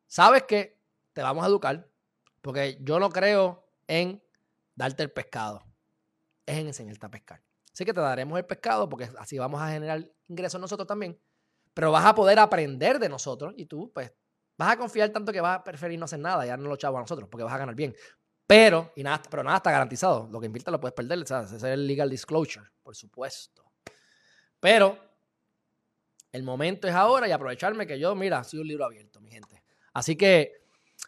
sabes 0.08 0.44
que 0.44 0.80
te 1.14 1.22
vamos 1.22 1.44
a 1.44 1.48
educar, 1.48 1.90
porque 2.42 2.78
yo 2.82 3.00
no 3.00 3.10
creo 3.10 3.68
en 3.88 4.22
darte 4.76 5.04
el 5.04 5.12
pescado, 5.12 5.64
es 6.46 6.58
en 6.58 6.68
enseñarte 6.68 7.06
a 7.06 7.10
pescar. 7.10 7.44
Así 7.74 7.86
que 7.86 7.94
te 7.94 8.00
daremos 8.00 8.38
el 8.38 8.46
pescado 8.46 8.88
porque 8.88 9.10
así 9.18 9.38
vamos 9.38 9.62
a 9.62 9.70
generar 9.70 10.10
ingresos 10.28 10.62
nosotros 10.62 10.88
también, 10.88 11.20
pero 11.74 11.92
vas 11.92 12.06
a 12.06 12.16
poder 12.16 12.40
aprender 12.40 13.00
de 13.00 13.10
nosotros 13.10 13.54
y 13.58 13.66
tú, 13.66 13.92
pues, 13.94 14.12
vas 14.58 14.72
a 14.72 14.78
confiar 14.78 15.10
tanto 15.10 15.32
que 15.32 15.42
vas 15.42 15.60
a 15.60 15.64
preferir 15.64 16.00
no 16.00 16.06
hacer 16.06 16.20
nada 16.20 16.46
y 16.46 16.50
darnos 16.50 16.70
los 16.70 16.78
chavos 16.78 16.98
a 16.98 17.02
nosotros 17.02 17.28
porque 17.30 17.44
vas 17.44 17.54
a 17.54 17.58
ganar 17.58 17.76
bien. 17.76 17.94
Pero, 18.48 18.94
y 18.96 19.04
nada, 19.04 19.22
pero 19.30 19.44
nada 19.44 19.58
está 19.58 19.72
garantizado. 19.72 20.30
Lo 20.32 20.40
que 20.40 20.46
inviertas 20.46 20.72
lo 20.72 20.80
puedes 20.80 20.94
perder, 20.94 21.26
¿sabes? 21.28 21.48
Ese 21.52 21.58
es 21.58 21.74
el 21.74 21.88
legal 21.88 22.10
disclosure, 22.10 22.70
por 22.82 22.96
supuesto. 22.96 23.72
Pero 24.60 24.98
el 26.32 26.44
momento 26.44 26.88
es 26.88 26.94
ahora 26.94 27.28
y 27.28 27.32
aprovecharme 27.32 27.88
que 27.88 28.00
yo, 28.00 28.16
mira, 28.16 28.44
soy 28.44 28.60
un 28.60 28.68
libro 28.68 28.86
abierto, 28.86 29.20
mi 29.20 29.32
gente. 29.32 29.65
Así 29.96 30.18
que 30.18 30.62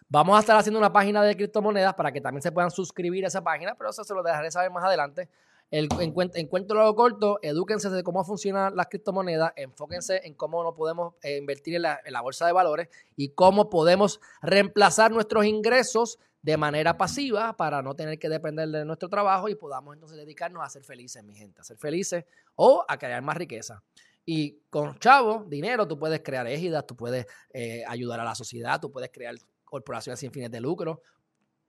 vamos 0.07 0.37
a 0.37 0.39
estar 0.39 0.55
haciendo 0.55 0.79
una 0.79 0.93
página 0.93 1.21
de 1.21 1.35
criptomonedas 1.35 1.93
para 1.93 2.13
que 2.13 2.21
también 2.21 2.41
se 2.41 2.53
puedan 2.53 2.71
suscribir 2.71 3.25
a 3.25 3.27
esa 3.27 3.43
página, 3.43 3.75
pero 3.75 3.89
eso 3.89 4.01
se 4.05 4.13
lo 4.13 4.23
dejaré 4.23 4.49
saber 4.49 4.71
más 4.71 4.85
adelante. 4.85 5.27
El 5.69 5.89
encuentro 5.99 6.81
lo 6.81 6.95
corto, 6.95 7.39
edúquense 7.41 7.89
de 7.89 8.01
cómo 8.01 8.23
funcionan 8.23 8.77
las 8.77 8.87
criptomonedas, 8.87 9.51
enfóquense 9.57 10.21
en 10.23 10.35
cómo 10.35 10.63
no 10.63 10.73
podemos 10.73 11.15
eh, 11.21 11.35
invertir 11.35 11.75
en 11.75 11.81
la, 11.81 11.99
en 12.05 12.13
la 12.13 12.21
bolsa 12.21 12.47
de 12.47 12.53
valores 12.53 12.87
y 13.17 13.31
cómo 13.31 13.69
podemos 13.69 14.21
reemplazar 14.41 15.11
nuestros 15.11 15.45
ingresos 15.45 16.17
de 16.41 16.55
manera 16.55 16.97
pasiva 16.97 17.57
para 17.57 17.81
no 17.81 17.93
tener 17.93 18.17
que 18.19 18.29
depender 18.29 18.69
de 18.69 18.85
nuestro 18.85 19.09
trabajo 19.09 19.49
y 19.49 19.55
podamos 19.55 19.95
entonces 19.95 20.17
dedicarnos 20.17 20.63
a 20.63 20.69
ser 20.69 20.85
felices, 20.85 21.21
mi 21.25 21.35
gente, 21.35 21.59
a 21.59 21.65
ser 21.65 21.75
felices 21.75 22.23
o 22.55 22.85
a 22.87 22.97
crear 22.97 23.21
más 23.21 23.35
riqueza. 23.35 23.83
Y 24.29 24.59
con 24.69 24.99
chavo, 24.99 25.45
dinero, 25.47 25.87
tú 25.87 25.97
puedes 25.97 26.19
crear 26.19 26.45
égidas, 26.47 26.85
tú 26.85 26.97
puedes 26.97 27.25
eh, 27.53 27.85
ayudar 27.87 28.19
a 28.19 28.25
la 28.25 28.35
sociedad, 28.35 28.77
tú 28.77 28.91
puedes 28.91 29.09
crear 29.09 29.33
corporaciones 29.63 30.19
sin 30.19 30.33
fines 30.33 30.51
de 30.51 30.59
lucro. 30.59 31.01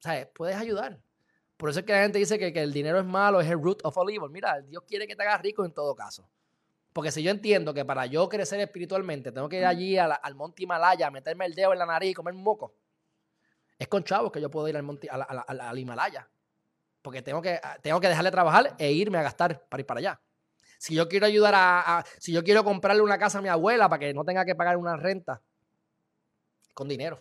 Sea, 0.01 0.29
puedes 0.35 0.57
ayudar. 0.57 1.01
Por 1.57 1.71
eso 1.71 1.79
es 1.79 1.87
que 1.87 1.93
la 1.93 2.03
gente 2.03 2.19
dice 2.19 2.37
que, 2.37 2.53
que 2.53 2.61
el 2.61 2.73
dinero 2.73 2.99
es 2.99 3.05
malo, 3.05 3.41
es 3.41 3.49
el 3.49 3.63
root 3.63 3.79
of 3.85 3.97
all 3.97 4.11
evil. 4.11 4.29
Mira, 4.29 4.61
Dios 4.61 4.83
quiere 4.89 5.07
que 5.07 5.15
te 5.15 5.23
hagas 5.23 5.41
rico 5.41 5.65
en 5.65 5.73
todo 5.73 5.95
caso. 5.95 6.29
Porque 6.93 7.13
si 7.13 7.23
yo 7.23 7.31
entiendo 7.31 7.73
que 7.73 7.85
para 7.85 8.07
yo 8.07 8.29
crecer 8.29 8.59
espiritualmente 8.59 9.31
tengo 9.31 9.49
que 9.49 9.59
ir 9.59 9.65
allí 9.65 9.97
al 9.97 10.35
monte 10.35 10.65
Himalaya, 10.65 11.13
meterme 11.13 11.47
el 11.47 11.55
dedo 11.55 11.73
en 11.73 11.79
la 11.79 11.87
nariz 11.87 12.11
y 12.11 12.15
comer 12.15 12.35
moco, 12.35 12.75
es 13.79 13.87
con 13.87 14.03
chavos 14.03 14.33
que 14.33 14.41
yo 14.41 14.51
puedo 14.51 14.67
ir 14.67 14.77
al, 14.77 14.83
monte, 14.83 15.09
al, 15.09 15.79
Himalaya. 15.79 16.29
Porque 17.03 17.23
tengo 17.23 17.41
que, 17.41 17.61
tengo 17.83 18.01
que 18.01 18.09
dejarle 18.09 18.33
trabajar 18.33 18.75
e 18.79 18.91
irme 18.91 19.19
a 19.19 19.23
gastar 19.23 19.65
para 19.69 19.81
ir 19.81 19.87
para 19.87 19.99
allá. 19.99 20.21
Si 20.79 20.95
yo 20.95 21.09
quiero 21.09 21.27
ayudar 21.27 21.55
a, 21.57 22.05
Si 22.19 22.33
yo 22.33 22.43
quiero 22.43 22.65
comprarle 22.65 23.03
una 23.03 23.19
casa 23.19 23.39
a 23.39 23.43
mi 23.43 23.49
abuela 23.49 23.89
para 23.89 24.01
que 24.01 24.15
no 24.15 24.25
tenga 24.25 24.45
que 24.45 24.55
pagar 24.55 24.77
una 24.77 24.97
renta, 24.97 25.43
con 26.73 26.89
dinero. 26.89 27.21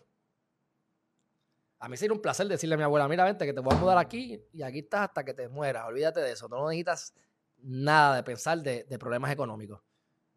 A 1.79 1.89
mí 1.89 1.97
sería 1.97 2.13
un 2.13 2.21
placer 2.21 2.47
decirle 2.47 2.75
a 2.75 2.77
mi 2.77 2.83
abuela, 2.83 3.07
mira, 3.07 3.23
vente, 3.23 3.45
que 3.45 3.53
te 3.53 3.59
voy 3.59 3.75
a 3.75 3.79
mudar 3.79 3.97
aquí 3.97 4.39
y 4.53 4.61
aquí 4.61 4.79
estás 4.79 5.09
hasta 5.09 5.23
que 5.25 5.33
te 5.33 5.47
mueras. 5.47 5.85
Olvídate 5.87 6.21
de 6.21 6.31
eso. 6.31 6.47
no 6.47 6.67
necesitas 6.69 7.13
nada 7.57 8.15
de 8.15 8.23
pensar 8.23 8.59
de, 8.61 8.83
de 8.83 8.99
problemas 8.99 9.31
económicos. 9.31 9.81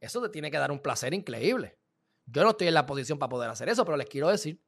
Eso 0.00 0.22
te 0.22 0.30
tiene 0.30 0.50
que 0.50 0.56
dar 0.56 0.70
un 0.70 0.80
placer 0.80 1.12
increíble. 1.12 1.78
Yo 2.26 2.42
no 2.44 2.50
estoy 2.50 2.68
en 2.68 2.74
la 2.74 2.86
posición 2.86 3.18
para 3.18 3.28
poder 3.28 3.50
hacer 3.50 3.68
eso, 3.68 3.84
pero 3.84 3.96
les 3.96 4.08
quiero 4.08 4.28
decir 4.28 4.62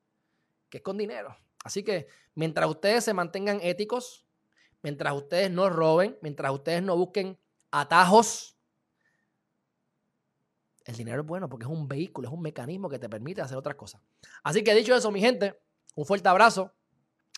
que 0.69 0.79
es 0.79 0.83
con 0.83 0.99
dinero. 0.99 1.37
Así 1.65 1.83
que 1.83 2.07
mientras 2.35 2.69
ustedes 2.69 3.05
se 3.05 3.15
mantengan 3.15 3.61
éticos, 3.62 4.27
mientras 4.83 5.15
ustedes 5.15 5.51
no 5.51 5.70
roben, 5.70 6.19
mientras 6.20 6.53
ustedes 6.53 6.83
no 6.83 6.97
busquen 6.97 7.39
atajos, 7.73 8.57
el 10.85 10.97
dinero 10.97 11.23
es 11.23 11.27
bueno 11.27 11.49
porque 11.49 11.65
es 11.65 11.70
un 11.70 11.89
vehículo, 11.89 12.28
es 12.28 12.35
un 12.35 12.43
mecanismo 12.43 12.89
que 12.89 12.99
te 12.99 13.09
permite 13.09 13.40
hacer 13.40 13.57
otras 13.57 13.77
cosas. 13.77 14.01
Así 14.43 14.62
que 14.62 14.74
dicho 14.74 14.94
eso, 14.94 15.11
mi 15.11 15.20
gente, 15.20 15.61
un 15.94 16.07
fuerte 16.07 16.28
abrazo. 16.28 16.73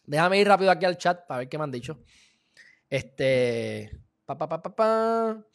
Déjame 0.05 0.39
ir 0.39 0.49
rápido 0.49 0.71
aquí 0.71 0.85
al 0.85 0.99
chat 0.99 1.27
para 1.27 1.39
ver 1.39 1.49
qué 1.49 1.57
me 1.57 1.65
han 1.65 1.71
dicho. 1.71 2.03
Este. 2.91 4.03
Pa, 4.27 4.37
pa, 4.37 4.49
pa, 4.49 4.63
pa, 4.63 4.77
pa. 4.77 5.47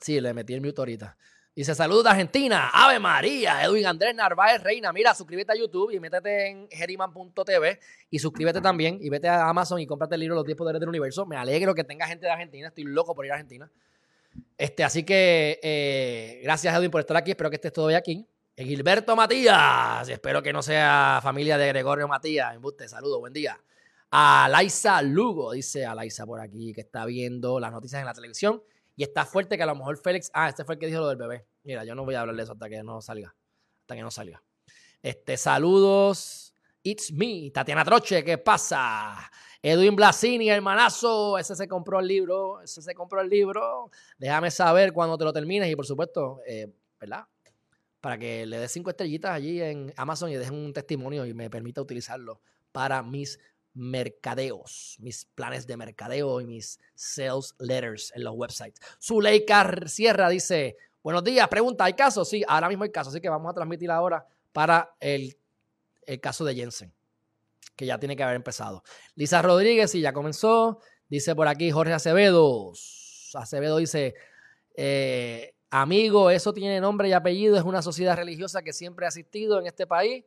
Sí, 0.00 0.20
le 0.20 0.34
metí 0.34 0.54
el 0.54 0.60
mute 0.60 0.80
ahorita. 0.80 1.16
Dice, 1.54 1.74
saludos 1.74 2.04
de 2.04 2.10
Argentina, 2.10 2.70
Ave 2.72 2.98
María, 2.98 3.62
Edwin 3.62 3.84
Andrés 3.84 4.14
Narváez 4.14 4.62
Reina. 4.62 4.90
Mira, 4.90 5.14
suscríbete 5.14 5.52
a 5.52 5.54
YouTube 5.54 5.90
y 5.90 6.00
métete 6.00 6.48
en 6.48 6.66
geriman.tv 6.70 7.78
y 8.08 8.18
suscríbete 8.18 8.62
también 8.62 8.96
y 9.02 9.10
vete 9.10 9.28
a 9.28 9.46
Amazon 9.46 9.78
y 9.78 9.86
cómprate 9.86 10.14
el 10.14 10.22
libro 10.22 10.34
Los 10.34 10.46
10 10.46 10.56
Poderes 10.56 10.80
del 10.80 10.88
Universo. 10.88 11.26
Me 11.26 11.36
alegro 11.36 11.74
que 11.74 11.84
tenga 11.84 12.06
gente 12.06 12.24
de 12.24 12.32
Argentina, 12.32 12.68
estoy 12.68 12.84
loco 12.84 13.14
por 13.14 13.26
ir 13.26 13.32
a 13.32 13.34
Argentina. 13.34 13.70
Este, 14.56 14.82
así 14.82 15.02
que 15.02 15.60
eh, 15.62 16.40
gracias 16.42 16.74
Edwin 16.74 16.90
por 16.90 17.00
estar 17.00 17.18
aquí, 17.18 17.32
espero 17.32 17.50
que 17.50 17.56
estés 17.56 17.72
todavía 17.74 17.98
aquí. 17.98 18.26
Gilberto 18.56 19.14
Matías, 19.14 20.08
espero 20.08 20.42
que 20.42 20.54
no 20.54 20.62
sea 20.62 21.20
familia 21.22 21.58
de 21.58 21.68
Gregorio 21.68 22.08
Matías. 22.08 22.54
Embuste, 22.54 22.88
saludos, 22.88 23.20
buen 23.20 23.34
día. 23.34 23.60
A 24.10 24.48
Laisa 24.50 25.02
Lugo, 25.02 25.52
dice 25.52 25.84
a 25.84 25.94
Laisa 25.94 26.24
por 26.24 26.40
aquí, 26.40 26.72
que 26.72 26.80
está 26.80 27.04
viendo 27.04 27.60
las 27.60 27.72
noticias 27.72 28.00
en 28.00 28.06
la 28.06 28.14
televisión 28.14 28.62
y 28.96 29.02
está 29.02 29.24
fuerte 29.24 29.56
que 29.56 29.62
a 29.62 29.66
lo 29.66 29.74
mejor 29.74 29.96
Félix. 29.98 30.30
Ah, 30.34 30.48
este 30.48 30.64
fue 30.64 30.74
el 30.74 30.78
que 30.78 30.86
dijo 30.86 31.00
lo 31.00 31.08
del 31.08 31.16
bebé. 31.16 31.46
Mira, 31.64 31.84
yo 31.84 31.94
no 31.94 32.04
voy 32.04 32.14
a 32.14 32.20
hablar 32.20 32.36
de 32.36 32.42
eso 32.42 32.52
hasta 32.52 32.68
que 32.68 32.82
no 32.82 33.00
salga. 33.00 33.34
Hasta 33.80 33.94
que 33.94 34.02
no 34.02 34.10
salga. 34.10 34.42
Este, 35.02 35.36
saludos. 35.36 36.54
It's 36.84 37.12
me, 37.12 37.50
Tatiana 37.52 37.84
Troche, 37.84 38.24
¿qué 38.24 38.38
pasa? 38.38 39.30
Edwin 39.62 39.94
Blasini, 39.94 40.50
hermanazo, 40.50 41.38
ese 41.38 41.54
se 41.54 41.68
compró 41.68 42.00
el 42.00 42.08
libro, 42.08 42.60
ese 42.60 42.82
se 42.82 42.92
compró 42.92 43.20
el 43.20 43.28
libro. 43.28 43.88
Déjame 44.18 44.50
saber 44.50 44.92
cuando 44.92 45.16
te 45.16 45.22
lo 45.22 45.32
termines 45.32 45.70
y 45.70 45.76
por 45.76 45.86
supuesto, 45.86 46.40
eh, 46.44 46.66
¿verdad? 46.98 47.26
Para 48.00 48.18
que 48.18 48.44
le 48.46 48.58
des 48.58 48.72
cinco 48.72 48.90
estrellitas 48.90 49.30
allí 49.30 49.62
en 49.62 49.94
Amazon 49.96 50.30
y 50.30 50.34
dejen 50.34 50.56
un 50.56 50.72
testimonio 50.72 51.24
y 51.24 51.34
me 51.34 51.48
permita 51.48 51.80
utilizarlo 51.80 52.40
para 52.72 53.04
mis 53.04 53.38
mercadeos, 53.74 54.96
mis 55.00 55.24
planes 55.24 55.66
de 55.66 55.76
mercadeo 55.76 56.40
y 56.40 56.46
mis 56.46 56.78
sales 56.94 57.54
letters 57.58 58.12
en 58.14 58.24
los 58.24 58.34
websites. 58.34 58.80
Zuleika 59.00 59.86
Sierra 59.86 60.28
dice, 60.28 60.76
buenos 61.02 61.24
días, 61.24 61.48
pregunta, 61.48 61.84
¿hay 61.84 61.94
caso? 61.94 62.24
Sí, 62.24 62.44
ahora 62.46 62.68
mismo 62.68 62.84
hay 62.84 62.90
caso, 62.90 63.10
así 63.10 63.20
que 63.20 63.28
vamos 63.28 63.50
a 63.50 63.54
transmitir 63.54 63.90
ahora 63.90 64.26
para 64.52 64.94
el, 65.00 65.36
caso 66.20 66.44
de 66.44 66.54
Jensen, 66.54 66.92
que 67.74 67.86
ya 67.86 67.98
tiene 67.98 68.16
que 68.16 68.22
haber 68.22 68.36
empezado. 68.36 68.82
Lisa 69.14 69.40
Rodríguez, 69.40 69.90
sí, 69.90 70.00
ya 70.00 70.12
comenzó. 70.12 70.80
Dice 71.08 71.34
por 71.34 71.48
aquí 71.48 71.70
Jorge 71.70 71.92
Acevedo. 71.92 72.72
Acevedo 73.34 73.78
dice, 73.78 74.14
eh, 74.74 75.54
amigo, 75.70 76.30
eso 76.30 76.52
tiene 76.52 76.80
nombre 76.80 77.08
y 77.08 77.12
apellido, 77.12 77.56
es 77.56 77.62
una 77.62 77.82
sociedad 77.82 78.16
religiosa 78.16 78.62
que 78.62 78.72
siempre 78.72 79.06
ha 79.06 79.08
existido 79.08 79.58
en 79.58 79.66
este 79.66 79.86
país 79.86 80.24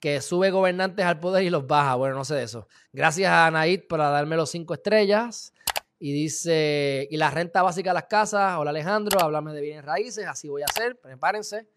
que 0.00 0.20
sube 0.22 0.50
gobernantes 0.50 1.04
al 1.04 1.20
poder 1.20 1.44
y 1.44 1.50
los 1.50 1.66
baja. 1.66 1.94
Bueno, 1.94 2.16
no 2.16 2.24
sé 2.24 2.34
de 2.34 2.44
eso. 2.44 2.66
Gracias 2.92 3.30
a 3.30 3.46
Anaid 3.46 3.86
por 3.86 4.00
darme 4.00 4.36
los 4.36 4.50
cinco 4.50 4.74
estrellas. 4.74 5.52
Y 6.02 6.12
dice, 6.14 7.06
y 7.10 7.18
la 7.18 7.30
renta 7.30 7.62
básica 7.62 7.90
de 7.90 7.94
las 7.94 8.04
casas. 8.04 8.56
Hola 8.58 8.70
Alejandro, 8.70 9.20
háblame 9.20 9.52
de 9.52 9.60
bienes 9.60 9.84
raíces, 9.84 10.26
así 10.26 10.48
voy 10.48 10.62
a 10.62 10.64
hacer, 10.64 10.98
prepárense. 10.98 11.68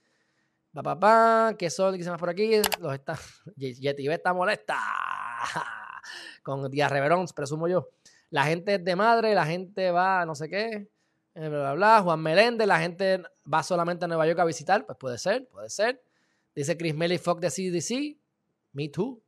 Pa, 0.72 0.82
pa, 0.82 0.98
pa, 0.98 1.56
¿qué 1.60 1.70
son? 1.70 1.98
¿Qué 1.98 2.04
se 2.04 2.10
más 2.10 2.20
por 2.20 2.30
aquí? 2.30 2.62
Los 2.80 2.94
está, 2.94 3.20
Yeti 3.58 4.08
está 4.08 4.34
molesta. 4.34 4.80
Con 6.42 6.72
Díaz 6.72 6.90
Reverón, 6.90 7.26
presumo 7.36 7.68
yo. 7.68 7.90
La 8.30 8.46
gente 8.46 8.76
es 8.76 8.84
de 8.86 8.96
madre, 8.96 9.36
la 9.36 9.46
gente 9.46 9.92
va 9.92 10.26
no 10.26 10.36
sé 10.36 10.50
qué, 10.50 10.88
eh, 11.36 11.50
bla, 11.50 11.60
bla, 11.60 11.74
bla. 11.74 12.02
Juan 12.02 12.22
Meléndez, 12.22 12.66
la 12.66 12.80
gente 12.80 13.22
va 13.52 13.62
solamente 13.62 14.06
a 14.06 14.08
Nueva 14.08 14.26
York 14.26 14.40
a 14.40 14.46
visitar, 14.46 14.86
pues 14.86 14.98
puede 14.98 15.18
ser, 15.18 15.50
puede 15.50 15.70
ser. 15.70 16.02
Dice 16.56 16.78
Chris 16.78 16.94
Melly 16.94 17.18
Fox 17.18 17.42
de 17.42 17.50
CDC, 17.50 18.20
me 18.74 18.90
too. 18.90 19.24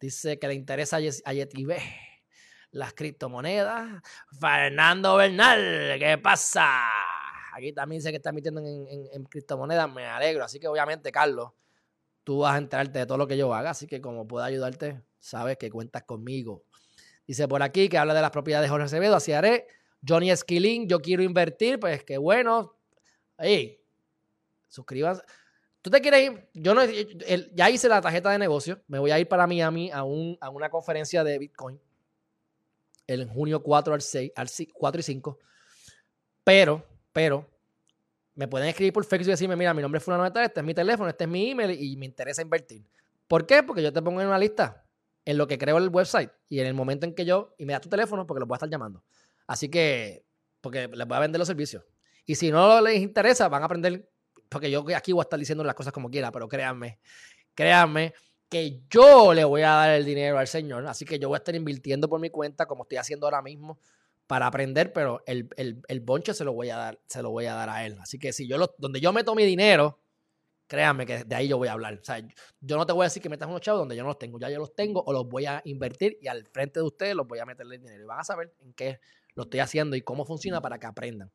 Dice 0.00 0.38
que 0.38 0.48
le 0.48 0.54
interesa 0.54 0.96
a 0.96 1.32
Yeti 1.32 1.66
las 2.70 2.94
criptomonedas. 2.94 4.00
Fernando 4.40 5.16
Bernal, 5.16 5.96
¿qué 5.98 6.18
pasa? 6.18 6.88
Aquí 7.52 7.72
también 7.72 7.98
dice 7.98 8.10
que 8.10 8.16
está 8.16 8.32
metiendo 8.32 8.60
en, 8.60 9.24
criptomonedas, 9.24 9.92
me 9.92 10.06
alegro. 10.06 10.44
Así 10.44 10.58
que 10.58 10.68
obviamente, 10.68 11.12
Carlos, 11.12 11.50
tú 12.24 12.38
vas 12.38 12.54
a 12.54 12.58
enterarte 12.58 13.00
de 13.00 13.06
todo 13.06 13.18
lo 13.18 13.26
que 13.26 13.36
yo 13.36 13.52
haga, 13.52 13.70
así 13.70 13.86
que 13.86 14.00
como 14.00 14.26
pueda 14.26 14.46
ayudarte, 14.46 15.02
sabes 15.18 15.58
que 15.58 15.70
cuentas 15.70 16.04
conmigo. 16.04 16.64
Dice 17.26 17.46
por 17.46 17.62
aquí 17.62 17.88
que 17.88 17.98
habla 17.98 18.14
de 18.14 18.22
las 18.22 18.30
propiedades 18.30 18.66
de 18.66 18.70
Jorge 18.70 18.86
Acevedo, 18.86 19.16
así 19.16 19.32
haré. 19.32 19.66
Johnny 20.06 20.30
Esquilín, 20.30 20.88
yo 20.88 21.00
quiero 21.00 21.22
invertir, 21.22 21.78
pues 21.78 22.02
qué 22.04 22.16
bueno. 22.16 22.78
Hey, 23.36 23.84
suscríbanse. 24.68 25.22
¿Tú 25.82 25.90
te 25.90 26.00
quieres 26.00 26.30
ir? 26.30 26.48
Yo 26.52 26.74
no, 26.74 26.82
ya 26.84 27.70
hice 27.70 27.88
la 27.88 28.00
tarjeta 28.00 28.30
de 28.30 28.38
negocio. 28.38 28.82
Me 28.86 28.98
voy 28.98 29.10
a 29.10 29.18
ir 29.18 29.28
para 29.28 29.46
Miami 29.46 29.90
a, 29.90 30.04
un, 30.04 30.36
a 30.40 30.50
una 30.50 30.68
conferencia 30.68 31.24
de 31.24 31.38
Bitcoin 31.38 31.80
en 33.06 33.28
junio 33.28 33.62
4 33.62 33.94
al 33.94 34.02
6, 34.02 34.32
al 34.36 34.48
4 34.72 35.00
y 35.00 35.02
5. 35.02 35.38
Pero, 36.44 36.84
pero, 37.12 37.48
me 38.34 38.46
pueden 38.46 38.68
escribir 38.68 38.92
por 38.92 39.04
Facebook 39.04 39.28
y 39.28 39.30
decirme, 39.32 39.56
mira, 39.56 39.74
mi 39.74 39.82
nombre 39.82 39.98
es 39.98 40.04
Fulano 40.04 40.28
de 40.28 40.44
este 40.44 40.60
es 40.60 40.66
mi 40.66 40.74
teléfono, 40.74 41.08
este 41.08 41.24
es 41.24 41.30
mi 41.30 41.50
email 41.50 41.70
y 41.70 41.96
me 41.96 42.06
interesa 42.06 42.42
invertir. 42.42 42.84
¿Por 43.26 43.46
qué? 43.46 43.62
Porque 43.62 43.82
yo 43.82 43.92
te 43.92 44.00
pongo 44.02 44.20
en 44.20 44.28
una 44.28 44.38
lista 44.38 44.84
en 45.24 45.38
lo 45.38 45.46
que 45.46 45.58
creo 45.58 45.78
el 45.78 45.88
website 45.88 46.30
y 46.48 46.60
en 46.60 46.66
el 46.66 46.74
momento 46.74 47.06
en 47.06 47.14
que 47.14 47.24
yo, 47.24 47.54
y 47.58 47.66
me 47.66 47.72
das 47.72 47.82
tu 47.82 47.88
teléfono 47.88 48.26
porque 48.26 48.40
lo 48.40 48.46
voy 48.46 48.54
a 48.54 48.56
estar 48.56 48.70
llamando. 48.70 49.04
Así 49.46 49.68
que, 49.68 50.24
porque 50.60 50.88
les 50.88 51.06
voy 51.06 51.16
a 51.16 51.20
vender 51.20 51.38
los 51.38 51.48
servicios. 51.48 51.84
Y 52.24 52.36
si 52.36 52.50
no 52.50 52.80
les 52.80 53.00
interesa, 53.00 53.48
van 53.48 53.62
a 53.62 53.66
aprender, 53.66 54.08
porque 54.50 54.70
yo 54.70 54.84
aquí 54.94 55.12
voy 55.12 55.20
a 55.20 55.22
estar 55.22 55.38
diciendo 55.38 55.64
las 55.64 55.74
cosas 55.74 55.92
como 55.92 56.10
quiera, 56.10 56.30
pero 56.30 56.48
créanme, 56.48 56.98
créanme 57.54 58.12
que 58.48 58.82
yo 58.90 59.32
le 59.32 59.44
voy 59.44 59.62
a 59.62 59.70
dar 59.70 59.90
el 59.90 60.04
dinero 60.04 60.38
al 60.38 60.48
Señor. 60.48 60.86
Así 60.86 61.04
que 61.04 61.18
yo 61.18 61.28
voy 61.28 61.36
a 61.36 61.38
estar 61.38 61.54
invirtiendo 61.54 62.08
por 62.08 62.20
mi 62.20 62.30
cuenta, 62.30 62.66
como 62.66 62.82
estoy 62.82 62.98
haciendo 62.98 63.26
ahora 63.26 63.40
mismo, 63.40 63.78
para 64.26 64.46
aprender, 64.46 64.92
pero 64.92 65.22
el, 65.26 65.48
el, 65.56 66.00
bonche 66.00 66.34
se 66.34 66.44
lo 66.44 66.52
voy 66.52 66.70
a 66.70 66.76
dar, 66.76 67.00
se 67.06 67.22
lo 67.22 67.30
voy 67.30 67.46
a 67.46 67.54
dar 67.54 67.70
a 67.70 67.86
él. 67.86 67.96
Así 68.00 68.18
que 68.18 68.32
si 68.32 68.48
yo 68.48 68.58
lo, 68.58 68.74
donde 68.78 69.00
yo 69.00 69.12
meto 69.12 69.34
mi 69.36 69.44
dinero, 69.44 70.00
créanme 70.66 71.06
que 71.06 71.24
de 71.24 71.34
ahí 71.34 71.48
yo 71.48 71.58
voy 71.58 71.68
a 71.68 71.72
hablar. 71.72 71.94
O 71.94 72.04
sea, 72.04 72.20
yo 72.60 72.76
no 72.76 72.86
te 72.86 72.92
voy 72.92 73.02
a 73.02 73.06
decir 73.06 73.22
que 73.22 73.28
metas 73.28 73.48
unos 73.48 73.60
chavos 73.60 73.80
donde 73.80 73.96
yo 73.96 74.02
no 74.02 74.08
los 74.08 74.18
tengo. 74.18 74.38
Ya 74.40 74.50
yo 74.50 74.58
los 74.58 74.74
tengo 74.74 75.02
o 75.04 75.12
los 75.12 75.28
voy 75.28 75.46
a 75.46 75.62
invertir 75.64 76.18
y 76.20 76.26
al 76.26 76.46
frente 76.46 76.80
de 76.80 76.86
ustedes 76.86 77.14
los 77.14 77.26
voy 77.26 77.38
a 77.38 77.46
meterle 77.46 77.76
el 77.76 77.82
dinero. 77.82 78.02
Y 78.02 78.06
van 78.06 78.20
a 78.20 78.24
saber 78.24 78.52
en 78.60 78.72
qué 78.74 79.00
lo 79.34 79.44
estoy 79.44 79.60
haciendo 79.60 79.96
y 79.96 80.02
cómo 80.02 80.24
funciona 80.24 80.60
para 80.60 80.78
que 80.78 80.86
aprendan. 80.86 81.30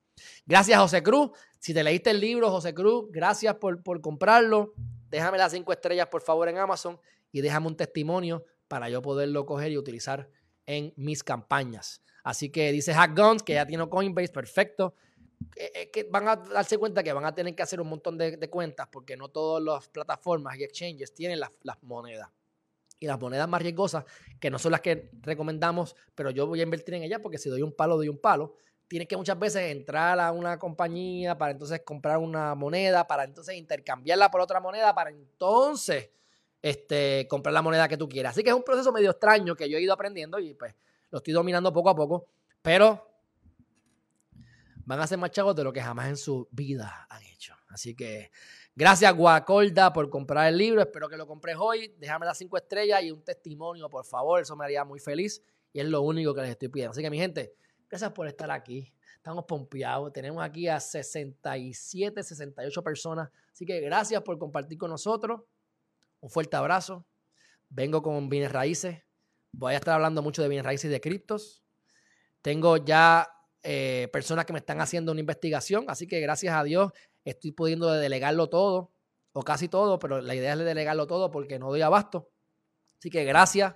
Gracias, 0.45 0.79
José 0.79 1.03
Cruz. 1.03 1.31
Si 1.59 1.73
te 1.73 1.83
leíste 1.83 2.11
el 2.11 2.19
libro, 2.19 2.51
José 2.51 2.73
Cruz, 2.73 3.05
gracias 3.11 3.55
por, 3.55 3.81
por 3.83 4.01
comprarlo. 4.01 4.73
Déjame 5.09 5.37
las 5.37 5.51
cinco 5.51 5.71
estrellas, 5.71 6.07
por 6.07 6.21
favor, 6.21 6.49
en 6.49 6.57
Amazon 6.57 6.99
y 7.31 7.41
déjame 7.41 7.67
un 7.67 7.75
testimonio 7.75 8.45
para 8.67 8.89
yo 8.89 9.01
poderlo 9.01 9.45
coger 9.45 9.71
y 9.71 9.77
utilizar 9.77 10.29
en 10.65 10.93
mis 10.95 11.23
campañas. 11.23 12.01
Así 12.23 12.49
que 12.49 12.71
dice 12.71 12.93
Hack 12.93 13.17
Guns, 13.17 13.43
que 13.43 13.53
ya 13.53 13.65
tiene 13.65 13.87
Coinbase, 13.87 14.29
perfecto. 14.29 14.95
Que, 15.53 16.07
van 16.09 16.27
a 16.27 16.35
darse 16.37 16.77
cuenta 16.77 17.03
que 17.03 17.13
van 17.13 17.25
a 17.25 17.35
tener 17.35 17.53
que 17.53 17.61
hacer 17.61 17.79
un 17.81 17.87
montón 17.87 18.17
de, 18.17 18.49
cuentas 18.49 18.87
porque 18.91 19.15
no 19.15 19.29
todas 19.29 19.63
las 19.63 19.89
plataformas 19.89 20.57
y 20.57 20.63
exchanges 20.63 21.13
tienen 21.13 21.39
las, 21.39 21.51
las 21.61 21.81
monedas 21.83 22.29
y 22.99 23.07
las 23.07 23.19
monedas 23.19 23.47
más 23.47 23.61
riesgosas, 23.61 24.05
que 24.39 24.49
no 24.49 24.59
son 24.59 24.71
las 24.71 24.81
que 24.81 25.11
recomendamos, 25.21 25.95
pero 26.13 26.29
yo 26.31 26.47
voy 26.47 26.59
a 26.59 26.63
invertir 26.63 26.95
en 26.95 27.03
ellas 27.03 27.19
porque 27.21 27.37
si 27.37 27.49
doy 27.49 27.61
un 27.61 27.73
palo, 27.73 27.97
doy 27.97 28.09
un 28.09 28.19
palo. 28.19 28.55
Tienes 28.87 29.07
que 29.07 29.17
muchas 29.17 29.37
veces 29.39 29.71
entrar 29.71 30.19
a 30.19 30.31
una 30.31 30.59
compañía 30.59 31.37
para 31.37 31.51
entonces 31.51 31.81
comprar 31.83 32.17
una 32.17 32.53
moneda, 32.53 33.07
para 33.07 33.23
entonces 33.23 33.55
intercambiarla 33.55 34.29
por 34.29 34.41
otra 34.41 34.59
moneda, 34.59 34.93
para 34.93 35.09
entonces 35.09 36.11
este, 36.61 37.27
comprar 37.27 37.53
la 37.53 37.61
moneda 37.61 37.87
que 37.87 37.97
tú 37.97 38.07
quieras. 38.07 38.31
Así 38.31 38.43
que 38.43 38.49
es 38.49 38.55
un 38.55 38.63
proceso 38.63 38.91
medio 38.91 39.11
extraño 39.11 39.55
que 39.55 39.69
yo 39.69 39.77
he 39.77 39.81
ido 39.81 39.93
aprendiendo 39.93 40.39
y 40.39 40.53
pues 40.53 40.75
lo 41.09 41.17
estoy 41.17 41.33
dominando 41.33 41.71
poco 41.73 41.89
a 41.89 41.95
poco, 41.95 42.27
pero 42.61 43.07
van 44.85 44.99
a 44.99 45.07
ser 45.07 45.17
más 45.17 45.31
chavos 45.31 45.55
de 45.55 45.63
lo 45.63 45.73
que 45.73 45.81
jamás 45.81 46.07
en 46.07 46.17
su 46.17 46.47
vida 46.51 47.07
han 47.09 47.23
hecho. 47.23 47.55
Así 47.69 47.95
que 47.95 48.31
gracias 48.75 49.15
Guacolda 49.15 49.91
por 49.93 50.09
comprar 50.09 50.47
el 50.47 50.57
libro, 50.57 50.81
espero 50.81 51.07
que 51.07 51.17
lo 51.17 51.25
compres 51.25 51.55
hoy, 51.57 51.95
déjame 51.97 52.25
las 52.25 52.37
cinco 52.37 52.57
estrellas 52.57 53.03
y 53.03 53.11
un 53.11 53.23
testimonio, 53.23 53.89
por 53.89 54.05
favor, 54.05 54.41
eso 54.41 54.55
me 54.55 54.65
haría 54.65 54.83
muy 54.83 54.99
feliz 54.99 55.41
y 55.75 55.79
es 55.79 55.87
lo 55.87 56.01
único 56.01 56.33
que 56.33 56.41
les 56.41 56.51
estoy 56.51 56.69
pidiendo. 56.69 56.91
Así 56.91 57.01
que 57.01 57.09
mi 57.09 57.17
gente, 57.17 57.53
gracias 57.89 58.11
por 58.11 58.27
estar 58.27 58.49
aquí. 58.49 58.93
Estamos 59.25 59.43
pompeados. 59.43 60.13
Tenemos 60.13 60.41
aquí 60.41 60.67
a 60.67 60.79
67, 60.79 62.23
68 62.23 62.83
personas. 62.83 63.29
Así 63.51 63.65
que 63.65 63.81
gracias 63.81 64.21
por 64.21 64.37
compartir 64.37 64.77
con 64.77 64.91
nosotros. 64.91 65.41
Un 66.21 66.29
fuerte 66.29 66.55
abrazo. 66.55 67.05
Vengo 67.67 68.01
con 68.01 68.29
bienes 68.29 68.51
raíces. 68.51 69.03
Voy 69.51 69.73
a 69.73 69.77
estar 69.77 69.95
hablando 69.95 70.21
mucho 70.21 70.41
de 70.41 70.47
bienes 70.47 70.65
raíces 70.65 70.85
y 70.85 70.93
de 70.93 71.01
criptos. 71.01 71.63
Tengo 72.41 72.77
ya 72.77 73.27
eh, 73.63 74.07
personas 74.13 74.45
que 74.45 74.53
me 74.53 74.59
están 74.59 74.79
haciendo 74.79 75.11
una 75.11 75.21
investigación, 75.21 75.85
así 75.87 76.07
que 76.07 76.19
gracias 76.21 76.55
a 76.55 76.63
Dios 76.63 76.91
estoy 77.25 77.51
pudiendo 77.51 77.91
delegarlo 77.91 78.47
todo, 78.49 78.93
o 79.33 79.43
casi 79.43 79.67
todo, 79.67 79.99
pero 79.99 80.21
la 80.21 80.33
idea 80.33 80.53
es 80.53 80.59
delegarlo 80.59 81.07
todo 81.07 81.29
porque 81.29 81.59
no 81.59 81.69
doy 81.69 81.81
abasto. 81.81 82.31
Así 82.97 83.09
que 83.09 83.25
gracias, 83.25 83.75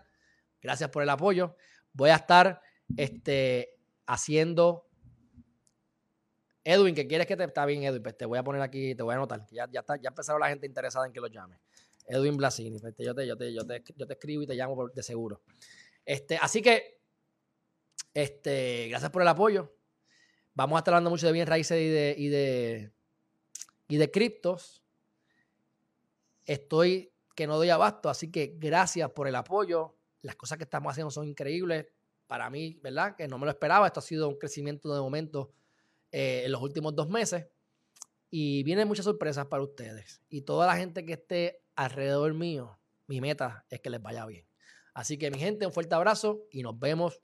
gracias 0.61 0.89
por 0.89 1.03
el 1.03 1.09
apoyo. 1.09 1.57
Voy 1.91 2.11
a 2.11 2.15
estar 2.15 2.61
este, 2.95 3.77
haciendo 4.05 4.89
Edwin, 6.63 6.93
que 6.93 7.07
quieres 7.07 7.27
que 7.27 7.35
te 7.35 7.43
está 7.43 7.65
bien, 7.65 7.83
Edwin, 7.83 8.03
pues 8.03 8.15
te 8.15 8.25
voy 8.25 8.37
a 8.37 8.43
poner 8.43 8.61
aquí, 8.61 8.95
te 8.95 9.03
voy 9.03 9.13
a 9.13 9.17
anotar. 9.17 9.45
Ya, 9.51 9.67
ya, 9.71 9.79
está, 9.79 9.97
ya 9.97 10.09
empezaron 10.09 10.39
la 10.39 10.49
gente 10.49 10.67
interesada 10.67 11.05
en 11.05 11.11
que 11.11 11.19
lo 11.19 11.27
llame. 11.27 11.59
Edwin 12.05 12.37
Blasini. 12.37 12.79
Yo 12.79 13.15
te, 13.15 13.25
yo, 13.27 13.35
te, 13.35 13.53
yo, 13.53 13.65
te, 13.65 13.83
yo 13.95 14.07
te 14.07 14.13
escribo 14.13 14.43
y 14.43 14.47
te 14.47 14.55
llamo 14.55 14.87
de 14.89 15.03
seguro. 15.03 15.41
Este, 16.05 16.37
así 16.37 16.61
que, 16.61 17.01
este, 18.13 18.87
gracias 18.89 19.11
por 19.11 19.21
el 19.21 19.27
apoyo. 19.27 19.75
Vamos 20.53 20.77
a 20.77 20.79
estar 20.79 20.93
hablando 20.93 21.09
mucho 21.09 21.27
de 21.27 21.33
bien 21.33 21.47
raíces 21.47 21.79
y 22.17 22.27
de, 22.27 22.91
y 23.89 23.97
de 23.97 24.09
criptos. 24.09 24.81
Estoy 26.45 27.11
que 27.35 27.47
no 27.47 27.57
doy 27.57 27.69
abasto, 27.69 28.09
así 28.09 28.31
que 28.31 28.55
gracias 28.57 29.09
por 29.11 29.27
el 29.27 29.35
apoyo. 29.35 29.97
Las 30.21 30.35
cosas 30.35 30.57
que 30.57 30.63
estamos 30.63 30.91
haciendo 30.91 31.11
son 31.11 31.27
increíbles. 31.27 31.87
Para 32.27 32.49
mí, 32.49 32.79
¿verdad? 32.83 33.15
Que 33.15 33.27
no 33.27 33.37
me 33.37 33.45
lo 33.45 33.51
esperaba. 33.51 33.87
Esto 33.87 33.99
ha 33.99 34.03
sido 34.03 34.29
un 34.29 34.37
crecimiento 34.37 34.93
de 34.93 35.01
momento 35.01 35.51
eh, 36.11 36.43
en 36.45 36.51
los 36.51 36.61
últimos 36.61 36.95
dos 36.95 37.09
meses. 37.09 37.47
Y 38.29 38.61
vienen 38.63 38.87
muchas 38.87 39.05
sorpresas 39.05 39.47
para 39.47 39.63
ustedes. 39.63 40.21
Y 40.29 40.41
toda 40.41 40.67
la 40.67 40.77
gente 40.77 41.03
que 41.05 41.13
esté 41.13 41.63
alrededor 41.75 42.33
mío, 42.35 42.79
mi 43.07 43.19
meta 43.19 43.65
es 43.69 43.79
que 43.79 43.89
les 43.89 44.01
vaya 44.01 44.25
bien. 44.27 44.45
Así 44.93 45.17
que 45.17 45.31
mi 45.31 45.39
gente, 45.39 45.65
un 45.65 45.73
fuerte 45.73 45.95
abrazo 45.95 46.45
y 46.51 46.61
nos 46.61 46.77
vemos 46.77 47.19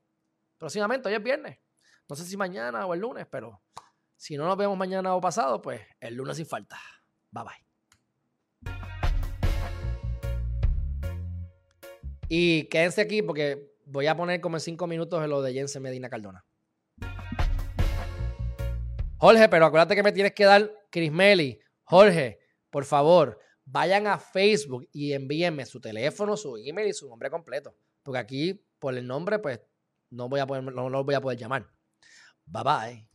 próximamente. 0.58 1.08
Hoy 1.08 1.16
es 1.16 1.24
viernes. 1.24 1.60
No 2.10 2.16
sé 2.16 2.24
si 2.24 2.38
mañana 2.38 2.86
o 2.88 2.94
el 2.96 3.02
lunes, 3.02 3.28
pero 3.30 3.62
si 4.16 4.38
no 4.38 4.46
nos 4.46 4.58
vemos 4.58 4.78
mañana 4.78 5.14
o 5.16 5.22
pasado, 5.22 5.62
pues 5.62 5.82
el 6.00 6.16
lunes 6.16 6.38
sin 6.38 6.46
falta. 6.46 6.80
Bye 7.32 7.44
bye. 7.44 7.66
Y 12.28 12.68
quédense 12.70 13.02
aquí 13.02 13.22
porque 13.22 13.76
voy 13.86 14.08
a 14.08 14.16
poner 14.16 14.42
como 14.42 14.58
en 14.58 14.62
cinco 14.62 14.88
minutos 14.88 15.24
en 15.24 15.30
lo 15.30 15.42
de 15.42 15.54
Jensen 15.54 15.84
Medina 15.84 16.10
Cardona. 16.10 16.44
Jorge, 19.18 19.48
pero 19.50 19.66
acuérdate 19.66 19.96
que 19.96 20.04
me 20.04 20.12
tienes 20.12 20.34
que 20.34 20.46
dar 20.46 20.72
Chris 20.90 21.12
Meli. 21.12 21.60
Jorge, 21.84 22.40
por 22.70 22.86
favor, 22.86 23.40
vayan 23.64 24.08
a 24.08 24.20
Facebook 24.20 24.88
y 24.92 25.14
envíenme 25.14 25.66
su 25.66 25.80
teléfono, 25.80 26.36
su 26.36 26.58
email 26.58 26.90
y 26.90 26.94
su 26.94 27.08
nombre 27.08 27.30
completo. 27.30 27.76
Porque 28.04 28.20
aquí, 28.20 28.66
por 28.80 28.96
el 28.96 29.08
nombre, 29.08 29.40
pues 29.40 29.62
no 30.10 30.30
voy 30.30 30.40
a 30.40 30.48
poder, 30.48 30.64
no, 30.64 30.90
no 30.90 31.04
voy 31.04 31.16
a 31.16 31.22
poder 31.22 31.40
llamar. 31.40 31.68
Bye 32.46 32.64
bye. 32.64 33.15